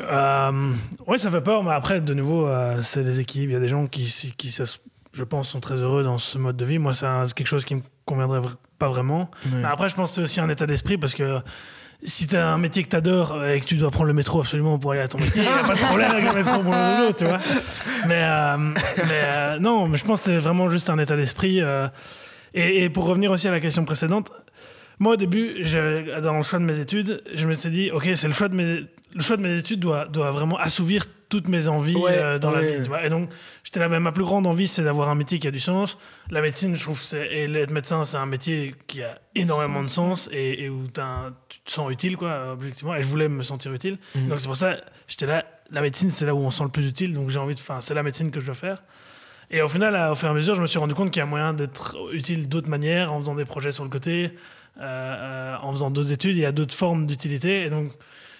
Euh, 0.00 0.72
oui, 1.06 1.18
ça 1.18 1.30
fait 1.30 1.40
peur, 1.40 1.62
mais 1.62 1.72
après, 1.72 2.00
de 2.00 2.14
nouveau, 2.14 2.46
euh, 2.46 2.80
c'est 2.82 3.04
des 3.04 3.20
équilibres. 3.20 3.52
Il 3.52 3.54
y 3.54 3.58
a 3.58 3.60
des 3.60 3.68
gens 3.68 3.86
qui, 3.86 4.04
qui 4.36 4.50
ça 4.50 4.64
je 5.12 5.24
pense, 5.24 5.48
sont 5.48 5.60
très 5.60 5.74
heureux 5.76 6.02
dans 6.04 6.18
ce 6.18 6.38
mode 6.38 6.56
de 6.56 6.64
vie. 6.64 6.78
Moi, 6.78 6.94
c'est 6.94 7.06
quelque 7.34 7.48
chose 7.48 7.64
qui 7.64 7.74
me 7.74 7.82
conviendrait 8.04 8.42
pas 8.78 8.88
vraiment. 8.88 9.30
Mais 9.52 9.64
après, 9.64 9.88
je 9.88 9.94
pense 9.96 10.10
que 10.10 10.14
c'est 10.16 10.22
aussi 10.22 10.40
un 10.40 10.48
état 10.48 10.66
d'esprit 10.66 10.98
parce 10.98 11.14
que 11.14 11.40
si 12.02 12.26
tu 12.28 12.36
as 12.36 12.48
un 12.48 12.58
métier 12.58 12.82
que 12.84 12.88
tu 12.88 12.96
adores 12.96 13.44
et 13.44 13.60
que 13.60 13.66
tu 13.66 13.74
dois 13.76 13.90
prendre 13.90 14.06
le 14.06 14.12
métro 14.14 14.40
absolument 14.40 14.78
pour 14.78 14.92
aller 14.92 15.00
à 15.02 15.08
ton 15.08 15.18
métier, 15.18 15.42
il 15.42 15.48
n'y 15.52 15.58
a 15.58 15.64
pas 15.64 15.74
de 15.74 15.80
problème 15.80 16.10
avec 16.12 16.24
le 16.24 16.32
métro 16.32 16.60
pour 16.62 16.72
le 16.72 16.96
dodo, 17.06 17.12
tu 17.18 17.24
vois. 17.24 17.40
Mais, 18.06 18.22
euh, 18.22 18.56
mais 19.08 19.58
non, 19.58 19.88
mais 19.88 19.98
je 19.98 20.04
pense 20.04 20.20
que 20.24 20.26
c'est 20.32 20.38
vraiment 20.38 20.70
juste 20.70 20.88
un 20.90 20.98
état 20.98 21.16
d'esprit. 21.16 21.60
et, 22.54 22.84
et 22.84 22.88
pour 22.88 23.04
revenir 23.06 23.30
aussi 23.32 23.48
à 23.48 23.50
la 23.50 23.60
question 23.60 23.84
précédente, 23.84 24.30
moi, 25.00 25.14
au 25.14 25.16
début, 25.16 25.56
je- 25.62 26.20
dans 26.20 26.36
le 26.36 26.42
choix 26.42 26.58
de 26.58 26.64
mes 26.64 26.78
études, 26.78 27.22
je 27.34 27.46
me 27.46 27.54
suis 27.54 27.70
dit, 27.70 27.90
OK, 27.90 28.08
c'est 28.14 28.28
le 28.28 28.34
choix 28.34 28.48
de 28.48 28.54
mes, 28.54 28.84
le 29.14 29.22
choix 29.22 29.36
de 29.36 29.42
mes 29.42 29.58
études 29.58 29.80
doit, 29.80 30.06
doit 30.06 30.30
vraiment 30.30 30.56
assouvir 30.58 31.04
toutes 31.28 31.46
mes 31.48 31.68
envies 31.68 31.94
Ouais, 31.96 32.16
euh, 32.18 32.38
dans 32.40 32.50
la 32.50 32.60
vie. 32.62 32.82
Tu 32.82 32.88
vois 32.88 33.04
et 33.04 33.08
donc, 33.08 33.30
j'étais 33.62 33.78
là, 33.78 33.88
ma 33.88 34.10
plus 34.12 34.24
grande 34.24 34.46
envie, 34.48 34.66
c'est 34.66 34.82
d'avoir 34.82 35.08
un 35.10 35.14
métier 35.14 35.38
qui 35.38 35.46
a 35.46 35.50
du 35.52 35.60
sens. 35.60 35.96
La 36.30 36.40
médecine, 36.42 36.76
je 36.76 36.82
trouve, 36.82 37.00
et 37.14 37.44
être 37.44 37.70
médecin, 37.70 38.02
c'est 38.04 38.16
un 38.16 38.26
métier 38.26 38.74
qui 38.88 39.02
a 39.02 39.18
énormément 39.36 39.80
de 39.82 39.86
sens 39.88 40.28
et, 40.32 40.64
et 40.64 40.68
où 40.68 40.86
t'as 40.92 41.04
un- 41.04 41.34
tu 41.48 41.60
te 41.60 41.70
sens 41.70 41.90
utile, 41.92 42.16
quoi, 42.16 42.50
objectivement. 42.52 42.94
Et 42.96 43.02
je 43.02 43.08
voulais 43.08 43.28
me 43.28 43.42
sentir 43.42 43.72
utile. 43.72 43.98
Mhm. 44.16 44.28
Donc, 44.28 44.40
c'est 44.40 44.46
pour 44.48 44.56
ça, 44.56 44.76
j'étais 45.06 45.26
là, 45.26 45.44
la 45.70 45.82
médecine, 45.82 46.10
c'est 46.10 46.26
là 46.26 46.34
où 46.34 46.38
on 46.40 46.50
se 46.50 46.58
sent 46.58 46.64
le 46.64 46.70
plus 46.70 46.88
utile. 46.88 47.14
Donc, 47.14 47.30
j'ai 47.30 47.38
envie 47.38 47.54
de, 47.54 47.60
enfin, 47.60 47.80
c'est 47.80 47.94
la 47.94 48.02
médecine 48.02 48.32
que 48.32 48.40
je 48.40 48.46
dois 48.46 48.54
faire. 48.56 48.82
Et 49.52 49.62
au 49.62 49.68
final, 49.68 50.10
au 50.10 50.14
fur 50.16 50.26
et 50.28 50.30
à 50.32 50.34
mesure, 50.34 50.54
je 50.56 50.62
me 50.62 50.66
suis 50.66 50.78
rendu 50.80 50.94
compte 50.94 51.10
qu'il 51.12 51.20
y 51.20 51.22
a 51.22 51.26
moyen 51.26 51.52
d'être 51.52 51.96
utile 52.12 52.48
d'autres 52.48 52.68
manières, 52.68 53.12
en 53.12 53.20
faisant 53.20 53.34
des 53.36 53.44
projets 53.44 53.70
sur 53.72 53.84
le 53.84 53.90
côté, 53.90 54.32
euh, 54.78 54.82
euh, 54.82 55.56
en 55.62 55.72
faisant 55.72 55.90
d'autres 55.90 56.12
études, 56.12 56.36
il 56.36 56.40
y 56.42 56.44
a 56.44 56.52
d'autres 56.52 56.74
formes 56.74 57.06
d'utilité. 57.06 57.64
Et 57.64 57.70
donc, 57.70 57.92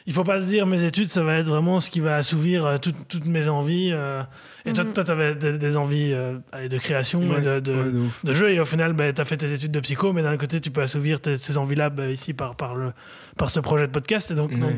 il 0.07 0.13
faut 0.13 0.25
pas 0.25 0.41
se 0.41 0.47
dire 0.47 0.67
mes 0.67 0.83
études, 0.85 1.09
ça 1.09 1.23
va 1.23 1.37
être 1.37 1.47
vraiment 1.47 1.79
ce 1.81 1.91
qui 1.91 2.01
va 2.01 2.17
assouvir 2.17 2.65
euh, 2.67 2.77
toutes, 2.79 3.09
toutes 3.09 3.27
mes 3.27 3.49
envies. 3.49 3.91
euh. 3.93 4.23
et 4.65 4.73
toi, 4.73 4.85
Mhm. 4.85 4.93
toi, 4.93 5.05
tu 5.05 5.11
avais 5.11 5.35
des, 5.35 5.59
des 5.59 5.77
envies 5.77 6.13
euh, 6.13 6.39
de 6.69 6.79
création, 6.79 7.21
et 7.37 7.41
de, 7.41 7.61
de, 7.61 7.73
ouais, 7.75 7.91
de 7.91 7.99
ouf. 7.99 8.25
de 8.25 8.33
jeu. 8.33 8.51
Et 8.51 8.61
au 8.61 8.65
final, 8.65 8.95
tu 8.97 9.21
as 9.21 9.25
fait 9.25 9.37
tes 9.37 9.53
études 9.53 9.73
de 9.73 9.81
psycho, 9.81 10.13
mais 10.13 10.23
d'un 10.23 10.37
côté, 10.37 10.61
tu 10.61 10.71
peux 10.71 10.83
assouvir 10.83 11.21
tes- 11.21 11.37
ces 11.37 11.59
envies-là 11.59 11.91
bah, 11.91 12.09
ici 12.09 12.33
par, 12.35 12.57
par, 12.57 12.75
le, 12.75 12.93
par 13.37 13.51
ce 13.51 13.61
projet 13.61 13.87
de 13.87 13.93
podcast. 13.93 14.31
Et 14.31 14.35
donc, 14.35 14.51
Ouais. 14.53 14.59
donc, 14.59 14.73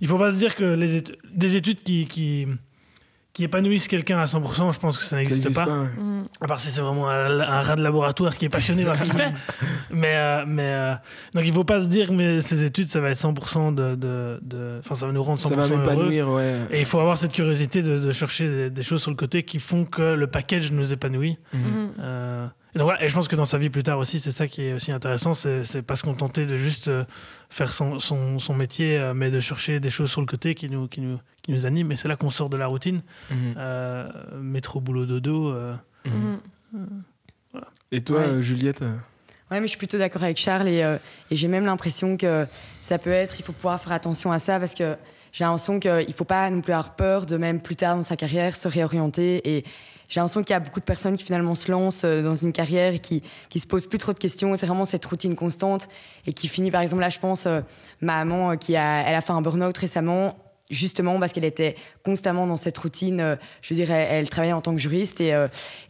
il 0.00 0.08
faut 0.08 0.18
pas 0.18 0.30
se 0.32 0.38
dire 0.38 0.54
que 0.54 0.64
les 0.64 1.00
étu- 1.00 1.14
des 1.32 1.56
études 1.56 1.82
qui, 1.82 2.04
qui, 2.06 2.46
qui 3.34 3.44
épanouissent 3.44 3.88
quelqu'un 3.88 4.18
à 4.18 4.24
100%, 4.24 4.72
je 4.72 4.78
pense 4.78 4.96
que 4.96 5.04
ça 5.04 5.16
n'existe 5.16 5.44
existe 5.46 5.58
pas. 5.58 5.66
pas. 5.66 5.80
ouais. 5.82 5.88
Mhm. 5.98 6.24
À 6.40 6.46
part 6.46 6.58
si 6.60 6.70
c'est 6.70 6.80
vraiment 6.80 7.10
un, 7.10 7.40
un 7.40 7.60
rat 7.60 7.76
de 7.76 7.82
laboratoire 7.82 8.34
qui 8.36 8.46
est 8.46 8.48
passionné 8.48 8.84
par 8.84 8.96
ce 8.96 9.04
qu'il 9.04 9.12
fait. 9.12 9.32
Mais, 9.90 10.14
euh, 10.14 10.44
mais 10.46 10.62
euh, 10.62 10.94
donc 11.34 11.44
il 11.46 11.52
faut 11.52 11.62
pas 11.64 11.80
se 11.80 11.86
dire 11.88 12.08
que 12.08 12.40
ces 12.40 12.64
études, 12.64 12.88
ça 12.88 13.00
va 13.00 13.10
être 13.10 13.18
100% 13.18 13.74
de, 13.74 13.94
de, 13.94 14.38
de- 14.42 14.76
Enfin, 14.80 14.94
ça 14.94 15.06
va 15.06 15.12
nous 15.12 15.22
rendre 15.22 15.38
100% 15.40 15.48
Ça 15.48 15.54
va 15.54 15.66
heureux. 15.66 15.76
m'épanouir, 15.78 16.28
ouais. 16.30 16.60
Et 16.70 16.78
il 16.80 16.84
faut 16.86 16.98
avoir 17.00 17.18
cette 17.18 17.32
curiosité 17.32 17.82
de, 17.82 17.98
de 17.98 18.12
chercher 18.12 18.48
des, 18.48 18.70
des 18.70 18.82
choses 18.82 19.02
sur 19.02 19.10
le 19.10 19.16
côté 19.16 19.42
qui 19.42 19.58
font 19.60 19.84
que 19.84 20.14
le 20.14 20.26
package 20.26 20.72
nous 20.72 20.92
épanouit. 20.92 21.38
Mhm. 21.52 21.60
Mhm. 21.60 21.88
Euh, 22.00 22.46
Et, 22.74 22.78
donc, 22.78 22.86
voilà, 22.86 23.04
et 23.04 23.08
je 23.08 23.14
pense 23.14 23.28
que 23.28 23.36
dans 23.36 23.44
sa 23.44 23.56
vie 23.58 23.70
plus 23.70 23.82
tard 23.84 23.98
aussi, 23.98 24.18
c'est 24.18 24.32
ça 24.32 24.48
qui 24.48 24.62
est 24.62 24.72
aussi 24.72 24.90
intéressant, 24.90 25.32
c'est 25.32 25.82
pas 25.82 25.94
se 25.96 26.02
contenter 26.02 26.44
de 26.46 26.56
juste 26.56 26.88
euh, 26.88 27.04
faire 27.48 27.72
son, 27.72 27.98
son, 28.00 28.38
son 28.38 28.54
métier, 28.54 28.98
euh, 28.98 29.14
mais 29.14 29.30
de 29.30 29.38
chercher 29.40 29.78
des 29.80 29.90
choses 29.90 30.10
sur 30.10 30.20
le 30.20 30.26
côté 30.26 30.54
qui 30.56 30.68
nous, 30.68 30.88
qui 30.88 31.00
nous, 31.00 31.18
qui 31.42 31.52
nous 31.52 31.66
animent. 31.66 31.92
Et 31.92 31.96
c'est 31.96 32.08
là 32.08 32.16
qu'on 32.16 32.30
sort 32.30 32.48
de 32.50 32.56
la 32.56 32.66
routine. 32.66 33.02
Mhm. 33.30 33.54
Euh, 33.56 34.08
métro, 34.40 34.80
boulot, 34.80 35.06
dodo. 35.06 35.50
euh, 35.50 35.74
Mhm. 36.06 36.40
Et 37.92 38.00
toi, 38.00 38.20
Ouais. 38.20 38.42
Juliette 38.42 38.80
Ouais, 39.50 39.60
mais 39.60 39.62
je 39.62 39.68
suis 39.68 39.78
plutôt 39.78 39.98
d'accord 39.98 40.22
avec 40.24 40.38
Charles 40.38 40.66
et, 40.68 40.82
euh, 40.82 40.96
et 41.30 41.36
j'ai 41.36 41.48
même 41.48 41.64
l'impression 41.66 42.16
que 42.16 42.46
ça 42.80 42.98
peut 42.98 43.10
être, 43.10 43.38
il 43.38 43.44
faut 43.44 43.52
pouvoir 43.52 43.80
faire 43.80 43.92
attention 43.92 44.32
à 44.32 44.38
ça 44.38 44.58
parce 44.58 44.74
que 44.74 44.96
j'ai 45.32 45.44
l'impression 45.44 45.78
qu'il 45.78 45.90
ne 46.08 46.12
faut 46.12 46.24
pas 46.24 46.48
non 46.50 46.60
plus 46.62 46.72
avoir 46.72 46.96
peur 46.96 47.26
de 47.26 47.36
même 47.36 47.60
plus 47.60 47.76
tard 47.76 47.94
dans 47.96 48.02
sa 48.02 48.16
carrière 48.16 48.56
se 48.56 48.66
réorienter 48.66 49.56
et 49.56 49.64
j'ai 50.14 50.20
l'impression 50.20 50.44
qu'il 50.44 50.54
y 50.54 50.56
a 50.56 50.60
beaucoup 50.60 50.78
de 50.78 50.84
personnes 50.84 51.16
qui 51.16 51.24
finalement 51.24 51.56
se 51.56 51.72
lancent 51.72 52.04
euh, 52.04 52.22
dans 52.22 52.36
une 52.36 52.52
carrière 52.52 52.94
et 52.94 53.00
qui, 53.00 53.20
qui 53.50 53.58
se 53.58 53.66
posent 53.66 53.88
plus 53.88 53.98
trop 53.98 54.12
de 54.12 54.18
questions. 54.20 54.54
C'est 54.54 54.64
vraiment 54.66 54.84
cette 54.84 55.04
routine 55.04 55.34
constante 55.34 55.88
et 56.24 56.32
qui 56.32 56.46
finit, 56.46 56.70
par 56.70 56.82
exemple, 56.82 57.00
là, 57.00 57.08
je 57.08 57.18
pense, 57.18 57.46
euh, 57.46 57.62
ma 58.00 58.24
maman 58.24 58.52
euh, 58.52 58.54
qui 58.54 58.76
a, 58.76 59.00
elle 59.08 59.16
a 59.16 59.20
fait 59.20 59.32
un 59.32 59.42
burn-out 59.42 59.76
récemment 59.76 60.36
justement 60.70 61.18
parce 61.18 61.32
qu'elle 61.32 61.44
était 61.44 61.74
constamment 62.04 62.46
dans 62.46 62.56
cette 62.56 62.78
routine. 62.78 63.36
je 63.60 63.74
veux 63.74 63.76
dire, 63.80 63.90
elle, 63.90 64.06
elle 64.12 64.30
travaillait 64.30 64.52
en 64.54 64.60
tant 64.60 64.72
que 64.72 64.80
juriste 64.80 65.20
et, 65.20 65.30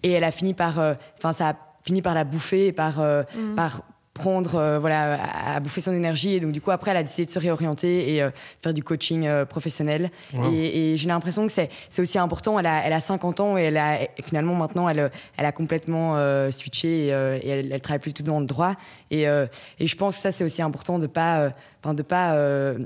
et 0.02 0.10
elle 0.10 0.24
a 0.24 0.30
fini 0.32 0.52
par, 0.54 0.78
enfin, 1.18 1.32
ça 1.32 1.50
a 1.50 1.56
fini 1.84 2.00
par 2.02 2.14
la 2.14 2.24
bouffer 2.24 2.68
et 2.68 2.72
par, 2.72 2.98
Mhm. 2.98 3.54
par 3.54 3.82
prendre, 4.14 4.54
euh, 4.54 4.78
voilà, 4.78 5.14
à, 5.14 5.56
à 5.56 5.60
bouffer 5.60 5.80
son 5.80 5.92
énergie. 5.92 6.34
Et 6.34 6.40
donc, 6.40 6.52
du 6.52 6.60
coup, 6.60 6.70
après, 6.70 6.92
elle 6.92 6.96
a 6.98 7.02
décidé 7.02 7.26
de 7.26 7.30
se 7.30 7.38
réorienter 7.40 8.14
et 8.14 8.22
euh, 8.22 8.28
de 8.28 8.32
faire 8.62 8.72
du 8.72 8.82
coaching 8.84 9.26
euh, 9.26 9.44
professionnel. 9.44 10.10
Wow. 10.32 10.52
Et, 10.54 10.92
et 10.92 10.96
j'ai 10.96 11.08
l'impression 11.08 11.44
que 11.46 11.52
c'est 11.52 11.68
c'est 11.90 12.00
aussi 12.00 12.18
important. 12.18 12.58
Elle 12.58 12.66
a, 12.66 12.86
elle 12.86 12.92
a 12.92 13.00
50 13.00 13.40
ans 13.40 13.58
et 13.58 13.62
elle 13.62 13.76
a, 13.76 14.02
et 14.02 14.08
finalement, 14.22 14.54
maintenant, 14.54 14.88
elle, 14.88 15.10
elle 15.36 15.44
a 15.46 15.52
complètement 15.52 16.16
euh, 16.16 16.50
switché 16.52 17.06
et, 17.08 17.12
euh, 17.14 17.38
et 17.42 17.48
elle, 17.48 17.72
elle 17.72 17.80
travaille 17.80 17.98
plus 17.98 18.12
tout 18.12 18.22
dans 18.22 18.38
le 18.40 18.46
droit. 18.46 18.74
Et, 19.10 19.28
euh, 19.28 19.46
et 19.80 19.86
je 19.88 19.96
pense 19.96 20.14
que 20.14 20.22
ça, 20.22 20.30
c'est 20.32 20.44
aussi 20.44 20.62
important 20.62 20.98
de 21.00 21.08
pas, 21.08 21.40
euh, 21.40 21.50
enfin, 21.82 21.92
de 21.94 22.02
pas 22.02 22.34
euh, 22.34 22.78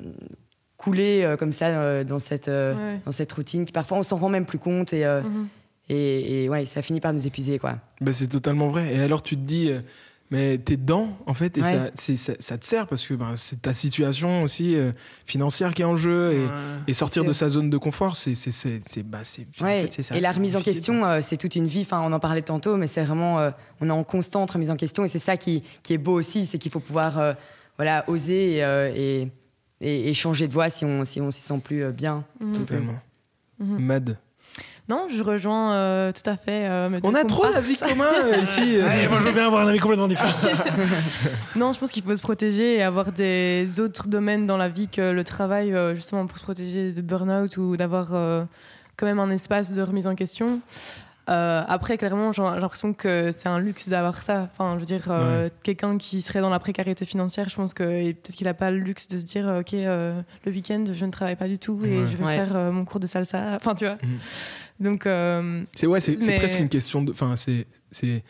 couler 0.76 1.24
euh, 1.24 1.36
comme 1.36 1.52
ça 1.52 1.66
euh, 1.66 2.04
dans, 2.04 2.18
cette, 2.18 2.48
euh, 2.48 2.74
Ouais. 2.74 3.00
dans 3.04 3.12
cette 3.12 3.32
routine 3.32 3.64
qui 3.64 3.72
parfois 3.72 3.98
on 3.98 4.02
s'en 4.02 4.16
rend 4.16 4.28
même 4.28 4.46
plus 4.46 4.58
compte 4.58 4.92
et, 4.92 5.04
euh, 5.04 5.20
Mhm. 5.22 5.48
et, 5.90 6.44
et 6.44 6.48
ouais, 6.48 6.66
ça 6.66 6.82
finit 6.82 7.00
par 7.00 7.12
nous 7.12 7.26
épuiser. 7.26 7.58
Quoi. 7.58 7.74
Bah, 8.00 8.12
c'est 8.14 8.28
totalement 8.28 8.68
vrai. 8.68 8.94
Et 8.94 9.00
alors 9.00 9.22
tu 9.22 9.36
te 9.36 9.40
dis, 9.42 9.70
euh, 9.70 9.80
mais 10.30 10.58
t'es 10.58 10.76
dedans 10.76 11.16
en 11.26 11.34
fait, 11.34 11.56
et 11.56 11.62
Ouais. 11.62 11.90
ça, 11.94 12.16
ça, 12.16 12.32
ça 12.38 12.58
te 12.58 12.66
sert 12.66 12.86
parce 12.86 13.06
que 13.06 13.14
bah, 13.14 13.32
c'est 13.36 13.62
ta 13.62 13.72
situation 13.72 14.42
aussi 14.42 14.76
euh, 14.76 14.92
financière 15.26 15.72
qui 15.74 15.82
est 15.82 15.86
en 15.86 15.96
jeu. 15.96 16.32
Et, 16.32 16.38
ouais. 16.44 16.50
et 16.86 16.92
sortir 16.94 17.24
de 17.24 17.32
sa 17.32 17.48
zone 17.48 17.70
de 17.70 17.76
confort, 17.78 18.16
c'est 18.16 18.34
c'est 18.34 18.50
c'est 18.50 18.80
c'est- 18.86 19.02
bah, 19.02 19.20
en 19.60 19.64
Ouais, 19.64 19.88
fait, 19.90 20.16
et 20.16 20.20
la 20.20 20.32
remise 20.32 20.54
en 20.56 20.60
question, 20.60 21.04
euh, 21.04 21.20
c'est 21.22 21.36
toute 21.36 21.56
une 21.56 21.66
vie. 21.66 21.80
Enfin, 21.82 22.00
on 22.04 22.12
en 22.12 22.20
parlait 22.20 22.42
tantôt, 22.42 22.76
mais 22.76 22.86
c'est 22.86 23.02
vraiment, 23.04 23.38
euh, 23.38 23.50
on 23.80 23.88
est 23.88 23.92
en 23.92 24.04
constante 24.04 24.50
remise 24.50 24.70
en 24.70 24.76
question, 24.76 25.04
et 25.04 25.08
c'est 25.08 25.18
ça 25.18 25.36
qui, 25.36 25.62
qui 25.82 25.94
est 25.94 25.98
beau 25.98 26.12
aussi, 26.14 26.44
c'est 26.46 26.58
qu'il 26.58 26.70
faut 26.70 26.80
pouvoir, 26.80 27.18
euh, 27.18 27.32
voilà, 27.76 28.04
oser 28.08 28.56
et, 28.56 28.64
euh, 28.64 29.24
et, 29.80 30.12
changer 30.14 30.48
de 30.48 30.52
voie 30.52 30.68
si 30.68 30.84
on 30.84 31.04
si 31.04 31.20
on 31.20 31.30
s'y 31.30 31.40
sent 31.40 31.60
plus 31.62 31.84
euh, 31.84 31.92
bien. 31.92 32.24
Mhm. 32.40 32.52
Totalement. 32.58 32.98
Mhm. 33.60 33.78
Mad. 33.78 34.18
Non, 34.88 35.06
je 35.14 35.22
rejoins 35.22 35.74
euh, 35.74 36.12
tout 36.12 36.28
à 36.30 36.36
fait. 36.36 36.66
euh, 36.66 36.98
On 37.02 37.14
a 37.14 37.24
trop 37.24 37.46
d'avis 37.52 37.76
communs 37.76 38.06
euh, 38.24 38.36
ici. 38.42 38.76
euh. 38.78 38.86
Ouais, 38.86 39.06
moi, 39.08 39.18
je 39.20 39.24
veux 39.24 39.32
bien 39.32 39.44
avoir 39.46 39.62
un 39.66 39.68
avis 39.68 39.78
complètement 39.78 40.08
différent. 40.08 40.32
Non, 41.56 41.72
je 41.72 41.78
pense 41.78 41.92
qu'il 41.92 42.02
faut 42.02 42.14
se 42.16 42.22
protéger 42.22 42.76
et 42.76 42.82
avoir 42.82 43.12
des 43.12 43.80
autres 43.80 44.08
domaines 44.08 44.46
dans 44.46 44.56
la 44.56 44.68
vie 44.68 44.88
que 44.88 45.10
le 45.12 45.24
travail, 45.24 45.74
euh, 45.74 45.94
justement 45.94 46.26
pour 46.26 46.38
se 46.38 46.42
protéger 46.44 46.92
de 46.92 47.02
burn-out 47.02 47.56
ou 47.58 47.76
d'avoir 47.76 48.14
euh, 48.14 48.44
quand 48.96 49.06
même 49.06 49.18
un 49.20 49.30
espace 49.30 49.72
de 49.74 49.82
remise 49.82 50.06
en 50.06 50.14
question. 50.14 50.60
Euh, 51.28 51.62
après, 51.68 51.98
clairement, 51.98 52.32
j'ai 52.32 52.40
l'impression 52.40 52.94
que 52.94 53.30
c'est 53.32 53.48
un 53.50 53.58
luxe 53.58 53.90
d'avoir 53.90 54.22
ça. 54.22 54.48
Enfin, 54.56 54.74
je 54.76 54.80
veux 54.80 54.86
dire, 54.86 55.08
euh, 55.10 55.50
quelqu'un 55.62 55.98
qui 55.98 56.22
serait 56.22 56.40
dans 56.40 56.48
la 56.48 56.58
précarité 56.58 57.04
financière, 57.04 57.50
je 57.50 57.56
pense 57.56 57.74
que 57.74 57.82
peut-être 58.12 58.34
qu'il 58.34 58.46
n'a 58.46 58.54
pas 58.54 58.70
le 58.70 58.78
luxe 58.78 59.08
de 59.08 59.18
se 59.18 59.24
dire, 59.24 59.46
ok, 59.60 59.74
euh, 59.74 60.18
le 60.46 60.52
week-end, 60.52 60.84
je 60.90 61.04
ne 61.04 61.10
travaille 61.10 61.36
pas 61.36 61.48
du 61.48 61.58
tout 61.58 61.78
et 61.84 61.98
Ouais. 62.00 62.06
je 62.10 62.16
vais 62.16 62.24
Ouais. 62.24 62.34
faire 62.36 62.56
euh, 62.56 62.70
mon 62.72 62.86
cours 62.86 63.00
de 63.00 63.06
salsa. 63.06 63.56
Enfin, 63.56 63.74
tu 63.74 63.84
vois. 63.84 63.96
Mhm. 64.02 64.18
Donc, 64.80 65.06
euh, 65.06 65.62
C'est 65.74 65.86
ouais, 65.86 66.00
c'est 66.00 66.16
Mais- 66.26 66.36
presque 66.38 66.58
une 66.60 66.68
question 66.68 67.02
de. 67.02 67.10
Enfin, 67.12 67.34
c'est 67.36 67.66
c'est 67.90 68.22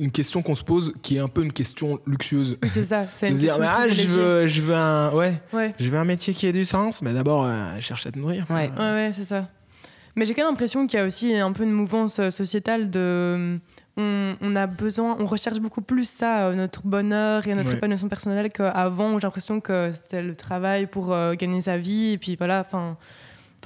une 0.00 0.10
question 0.10 0.40
qu'on 0.40 0.54
se 0.54 0.64
pose 0.64 0.94
qui 1.02 1.16
est 1.16 1.20
un 1.20 1.28
peu 1.28 1.42
une 1.42 1.52
question 1.52 2.00
luxueuse. 2.06 2.56
oui, 2.62 2.68
c'est 2.70 2.86
ça. 2.86 3.06
C'est 3.08 3.26
De 3.30 3.32
une 3.32 3.38
dire, 3.38 3.48
question 3.56 3.62
mais, 3.62 3.70
ah, 3.70 3.88
je 3.88 4.08
veux, 4.08 4.46
je 4.46 4.62
veux 4.62 4.74
un, 4.74 5.12
ouais, 5.12 5.34
Ouais. 5.52 5.74
je 5.78 5.90
veux 5.90 5.98
un 5.98 6.04
métier 6.04 6.32
qui 6.32 6.46
ait 6.46 6.52
du 6.52 6.64
sens, 6.64 7.02
mais 7.02 7.12
d'abord, 7.12 7.44
euh, 7.44 7.74
je 7.76 7.82
cherche 7.82 8.06
à 8.06 8.10
te 8.12 8.18
nourrir. 8.18 8.46
Ouais. 8.48 8.70
Ouais, 8.78 8.92
ouais, 8.92 9.10
c'est 9.12 9.24
ça. 9.24 9.48
Mais 10.14 10.24
j'ai 10.24 10.32
quand 10.32 10.42
même 10.44 10.52
l'impression 10.52 10.86
qu'il 10.86 10.98
y 10.98 11.02
a 11.02 11.04
aussi 11.04 11.34
un 11.34 11.52
peu 11.52 11.64
une 11.64 11.72
mouvance 11.72 12.18
euh, 12.20 12.30
sociétale 12.30 12.88
de. 12.90 13.58
On, 13.98 14.34
on 14.42 14.56
a 14.56 14.66
besoin, 14.66 15.16
on 15.20 15.26
recherche 15.26 15.58
beaucoup 15.58 15.80
plus 15.82 16.08
ça, 16.08 16.46
euh, 16.48 16.54
notre 16.54 16.82
bonheur 16.86 17.46
et 17.46 17.54
notre 17.54 17.70
Ouais. 17.70 17.76
épanouissement 17.76 18.08
personnel 18.08 18.50
qu'avant 18.50 19.12
où 19.12 19.18
j'ai 19.20 19.26
l'impression 19.26 19.60
que 19.60 19.90
c'était 19.92 20.22
le 20.22 20.34
travail 20.36 20.86
pour 20.86 21.12
euh, 21.12 21.34
gagner 21.34 21.60
sa 21.60 21.76
vie. 21.76 22.12
Et 22.12 22.18
puis 22.18 22.36
voilà, 22.36 22.60
enfin. 22.60 22.96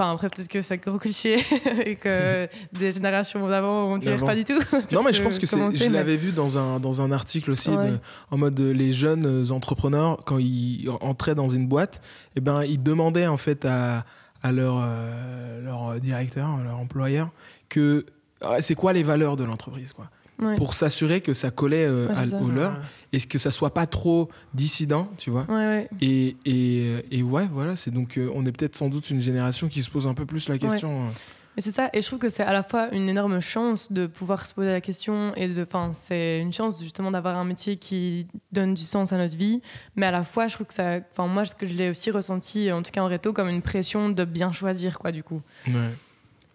Enfin, 0.00 0.12
après, 0.12 0.30
peut-être 0.30 0.48
que 0.48 0.62
c'est 0.62 0.78
gros 0.78 0.98
cliché 0.98 1.44
et 1.84 1.96
que 1.96 2.48
des 2.72 2.90
générations 2.92 3.46
d'avant, 3.46 3.84
on 3.84 3.96
ne 3.96 4.00
dirait 4.00 4.16
pas 4.16 4.34
du 4.34 4.44
tout. 4.44 4.58
Non, 4.92 5.02
mais 5.02 5.12
je 5.12 5.22
pense 5.22 5.38
que 5.38 5.46
c'est. 5.46 5.76
Je 5.76 5.90
l'avais 5.90 6.16
vu 6.16 6.32
dans 6.32 6.56
un, 6.56 6.80
dans 6.80 7.02
un 7.02 7.12
article 7.12 7.50
aussi, 7.50 7.68
Ouais. 7.70 7.90
de- 7.90 7.98
en 8.30 8.38
mode 8.38 8.58
euh, 8.60 8.72
les 8.72 8.92
jeunes 8.92 9.26
euh, 9.26 9.50
entrepreneurs, 9.52 10.18
quand 10.24 10.38
ils 10.38 10.88
entraient 11.02 11.34
dans 11.34 11.50
une 11.50 11.68
boîte, 11.68 12.00
eh 12.34 12.40
ben, 12.40 12.64
ils 12.64 12.82
demandaient 12.82 13.26
en 13.26 13.36
fait 13.36 13.66
à, 13.66 14.04
à 14.42 14.52
leur, 14.52 14.80
euh, 14.82 15.62
leur 15.62 16.00
directeur, 16.00 16.48
leur 16.64 16.78
employeur, 16.78 17.28
que 17.68 18.06
ah, 18.40 18.62
c'est 18.62 18.74
quoi 18.74 18.94
les 18.94 19.02
valeurs 19.02 19.36
de 19.36 19.44
l'entreprise, 19.44 19.92
quoi. 19.92 20.08
Ouais. 20.40 20.56
Pour 20.56 20.74
s'assurer 20.74 21.20
que 21.20 21.34
ça 21.34 21.50
collait 21.50 21.84
euh, 21.86 22.08
Ouais, 22.08 22.18
à- 22.18 22.26
ça. 22.26 22.36
aux 22.40 22.48
leurs 22.50 22.80
et 23.12 23.18
que 23.20 23.38
ça 23.38 23.50
soit 23.50 23.74
pas 23.74 23.86
trop 23.86 24.28
dissident, 24.54 25.08
tu 25.18 25.30
vois. 25.30 25.44
Ouais, 25.48 25.54
ouais. 25.54 25.88
Et, 26.00 26.36
et, 26.46 27.04
et 27.18 27.22
ouais, 27.22 27.46
voilà, 27.52 27.76
c'est 27.76 27.90
donc 27.90 28.16
euh, 28.18 28.30
on 28.34 28.46
est 28.46 28.52
peut-être 28.52 28.76
sans 28.76 28.88
doute 28.88 29.10
une 29.10 29.20
génération 29.20 29.68
qui 29.68 29.82
se 29.82 29.90
pose 29.90 30.06
un 30.06 30.14
peu 30.14 30.26
plus 30.26 30.48
la 30.48 30.58
question. 30.58 31.06
euh. 31.06 31.08
Mais 31.56 31.62
c'est 31.62 31.72
ça, 31.72 31.90
et 31.92 32.00
je 32.00 32.06
trouve 32.06 32.20
que 32.20 32.28
c'est 32.28 32.44
à 32.44 32.52
la 32.52 32.62
fois 32.62 32.94
une 32.94 33.08
énorme 33.08 33.40
chance 33.40 33.90
de 33.90 34.06
pouvoir 34.06 34.46
se 34.46 34.54
poser 34.54 34.70
la 34.70 34.80
question, 34.80 35.34
et 35.34 35.48
de, 35.48 35.62
enfin, 35.62 35.90
c'est 35.92 36.38
une 36.38 36.52
chance 36.52 36.80
justement 36.80 37.10
d'avoir 37.10 37.36
un 37.36 37.44
métier 37.44 37.76
qui 37.76 38.28
donne 38.52 38.72
du 38.74 38.84
sens 38.84 39.12
à 39.12 39.18
notre 39.18 39.36
vie, 39.36 39.60
mais 39.96 40.06
à 40.06 40.12
la 40.12 40.22
fois, 40.22 40.46
je 40.46 40.54
trouve 40.54 40.68
que 40.68 40.74
ça, 40.74 41.00
enfin, 41.10 41.26
moi, 41.26 41.44
ce 41.44 41.56
que 41.56 41.66
je 41.66 41.74
l'ai 41.74 41.90
aussi 41.90 42.12
ressenti, 42.12 42.70
en 42.70 42.82
tout 42.84 42.92
cas 42.92 43.02
en 43.02 43.08
réto, 43.08 43.32
comme 43.32 43.48
une 43.48 43.62
pression 43.62 44.10
de 44.10 44.24
bien 44.24 44.52
choisir, 44.52 45.00
quoi, 45.00 45.10
du 45.10 45.24
coup. 45.24 45.42
Ouais. 45.66 45.72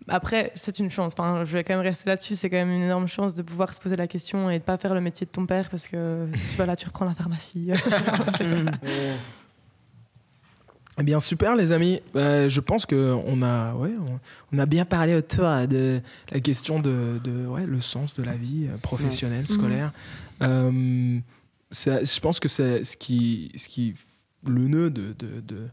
Après, 0.07 0.51
c'est 0.55 0.77
une 0.79 0.91
chance, 0.91 1.13
enfin, 1.17 1.45
je 1.45 1.53
vais 1.53 1.63
quand 1.63 1.73
même 1.73 1.81
rester 1.83 2.07
là-dessus, 2.09 2.35
c'est 2.35 2.49
quand 2.49 2.57
même 2.57 2.69
une 2.71 2.83
énorme 2.83 3.07
chance 3.07 3.33
de 3.33 3.41
pouvoir 3.41 3.73
se 3.73 3.79
poser 3.79 3.95
la 3.95 4.05
question 4.07 4.51
et 4.51 4.59
de 4.59 4.63
pas 4.63 4.77
faire 4.77 4.93
le 4.93 5.01
métier 5.01 5.25
de 5.25 5.31
ton 5.31 5.45
père 5.47 5.67
parce 5.69 5.87
que 5.87 6.27
tu 6.51 6.55
vas 6.57 6.67
là, 6.67 6.75
tu 6.75 6.85
reprends 6.85 7.05
la 7.05 7.15
pharmacie. 7.15 7.71
Eh 10.97 11.03
bien, 11.03 11.19
super, 11.19 11.57
les 11.57 11.73
amis. 11.73 11.99
Euh, 12.15 12.47
je 12.47 12.61
pense 12.61 12.85
que 12.85 13.13
on 13.25 13.41
a, 13.41 13.73
ouais, 13.73 13.91
on, 13.99 14.19
on 14.55 14.59
a 14.59 14.65
bien 14.65 14.85
parlé 14.85 15.13
autour 15.13 15.43
de 15.67 15.99
la 16.31 16.39
question 16.39 16.79
de, 16.79 17.19
de 17.21 17.45
ouais, 17.47 17.65
le 17.65 17.81
sens 17.81 18.13
de 18.15 18.23
la 18.23 18.35
vie 18.35 18.67
euh, 18.69 18.77
professionnelle, 18.77 19.41
Mhm. 19.41 19.45
scolaire. 19.45 19.91
Euh, 20.41 21.19
ça- 21.69 22.01
je 22.01 22.19
pense 22.21 22.39
que 22.39 22.47
c'est 22.47 22.85
ce 22.85 22.95
qui, 22.95 23.51
ce 23.57 23.67
qui, 23.67 23.93
le 24.47 24.67
nœud 24.69 24.89
de, 24.89 25.13
de, 25.19 25.41
de- 25.41 25.67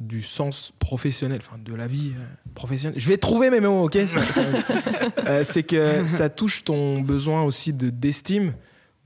du 0.00 0.22
sens 0.22 0.72
professionnel, 0.78 1.40
enfin 1.42 1.58
de 1.62 1.74
la 1.74 1.86
vie 1.86 2.12
euh, 2.16 2.24
professionnelle. 2.54 2.98
Je 2.98 3.06
vais 3.08 3.18
trouver 3.18 3.50
mes 3.50 3.60
mots, 3.60 3.84
ok 3.84 3.96
Euh, 5.26 5.44
C'est 5.44 5.62
que 5.62 6.06
ça 6.06 6.28
touche 6.28 6.64
ton 6.64 7.00
besoin 7.00 7.42
aussi 7.42 7.72
de 7.72 7.90
d'estime, 7.90 8.54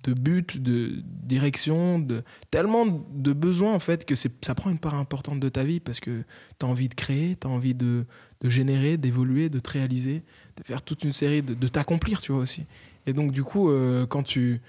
de 0.05 0.13
but, 0.15 0.61
de 0.63 1.03
direction, 1.05 1.99
de 1.99 2.23
tellement 2.51 2.87
de 2.87 3.33
besoins 3.33 3.73
en 3.75 3.79
fait 3.81 4.05
que 4.05 4.15
c'est- 4.15 4.45
ça 4.45 4.55
prend 4.55 4.71
une 4.71 4.79
part 4.79 4.95
importante 4.95 5.41
de 5.41 5.49
ta 5.49 5.65
vie 5.65 5.81
parce 5.81 6.01
que 6.01 6.23
tu 6.59 6.67
as 6.67 6.69
envie 6.69 6.89
de 6.89 6.95
créer, 6.95 7.37
tu 7.41 7.47
as 7.47 7.51
envie 7.51 7.75
de, 7.75 8.05
de 8.41 8.49
générer, 8.51 8.97
d'évoluer, 8.97 9.49
de 9.49 9.59
te 9.59 9.71
réaliser, 9.71 10.23
de 10.57 10.63
faire 10.63 10.83
toute 10.83 11.05
une 11.05 11.13
série, 11.13 11.43
de, 11.43 11.55
de 11.55 11.69
t'accomplir, 11.69 12.21
tu 12.23 12.33
vois 12.33 12.43
aussi. 12.43 12.67
Et 13.07 13.13
donc 13.13 13.33
du 13.33 13.43
coup, 13.43 13.71
euh, 13.71 14.07
quand 14.07 14.23
tu 14.23 14.61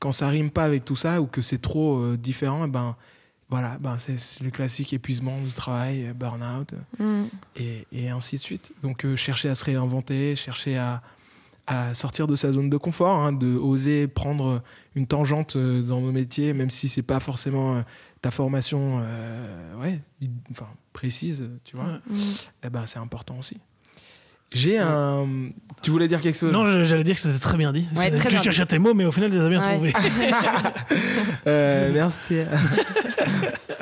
quand 0.00 0.12
ça 0.12 0.28
rime 0.28 0.50
pas 0.50 0.64
avec 0.64 0.84
tout 0.84 0.96
ça 0.96 1.20
ou 1.20 1.26
que 1.26 1.40
c'est 1.42 1.58
trop 1.60 1.98
euh, 1.98 2.16
différent, 2.16 2.64
eh 2.66 2.70
ben 2.70 2.96
voilà, 3.50 3.78
ben 3.80 3.96
c'est 3.98 4.42
le 4.44 4.50
classique 4.50 4.92
épuisement 4.92 5.38
du 5.40 5.50
travail, 5.52 6.06
euh, 6.06 6.12
burn-out 6.14 6.74
Mm. 6.98 7.22
et, 7.56 7.86
et 7.92 8.08
ainsi 8.10 8.36
de 8.36 8.40
suite. 8.40 8.72
Donc 8.82 9.04
euh, 9.04 9.16
chercher 9.16 9.48
à 9.48 9.54
se 9.54 9.64
réinventer, 9.64 10.36
chercher 10.36 10.76
à, 10.76 11.00
à 11.66 11.94
sortir 11.94 12.26
de 12.26 12.36
sa 12.36 12.52
zone 12.52 12.68
de 12.70 12.76
confort, 12.76 13.18
hein, 13.18 13.32
de 13.32 13.56
oser 13.56 14.06
prendre 14.06 14.62
une 14.94 15.06
tangente 15.06 15.56
euh, 15.56 15.80
dans 15.82 16.00
nos 16.00 16.12
métiers, 16.12 16.52
même 16.52 16.70
si 16.70 16.88
c'est 16.88 17.02
pas 17.02 17.20
forcément 17.20 17.76
euh, 17.76 17.82
ta 18.20 18.30
formation 18.30 19.00
euh, 19.02 19.74
ouais, 19.80 20.00
enfin, 20.50 20.68
précise, 20.92 21.48
tu 21.64 21.76
vois. 21.76 22.00
Mm. 22.08 22.16
Eh 22.64 22.70
ben, 22.70 22.82
c'est 22.86 22.98
important 22.98 23.38
aussi. 23.38 23.56
J'ai 24.50 24.78
un. 24.78 25.26
Tu 25.82 25.90
voulais 25.90 26.08
dire 26.08 26.22
quelque 26.22 26.38
chose? 26.38 26.50
Non, 26.50 26.64
j'allais 26.82 27.04
dire 27.04 27.16
que 27.16 27.20
c'était 27.20 27.38
très 27.38 27.58
bien 27.58 27.70
dit. 27.70 27.86
Ouais, 27.94 28.10
très 28.10 28.28
tu 28.30 28.34
bien 28.34 28.42
cherchais 28.42 28.64
tes 28.64 28.78
mots, 28.78 28.94
mais 28.94 29.04
au 29.04 29.12
final, 29.12 29.30
tu 29.30 29.36
les 29.36 29.44
as 29.44 29.48
bien 29.50 29.60
Ouais. 29.60 29.74
trouvés. 29.74 29.92
Euh, 31.46 31.90
merci. 31.92 32.34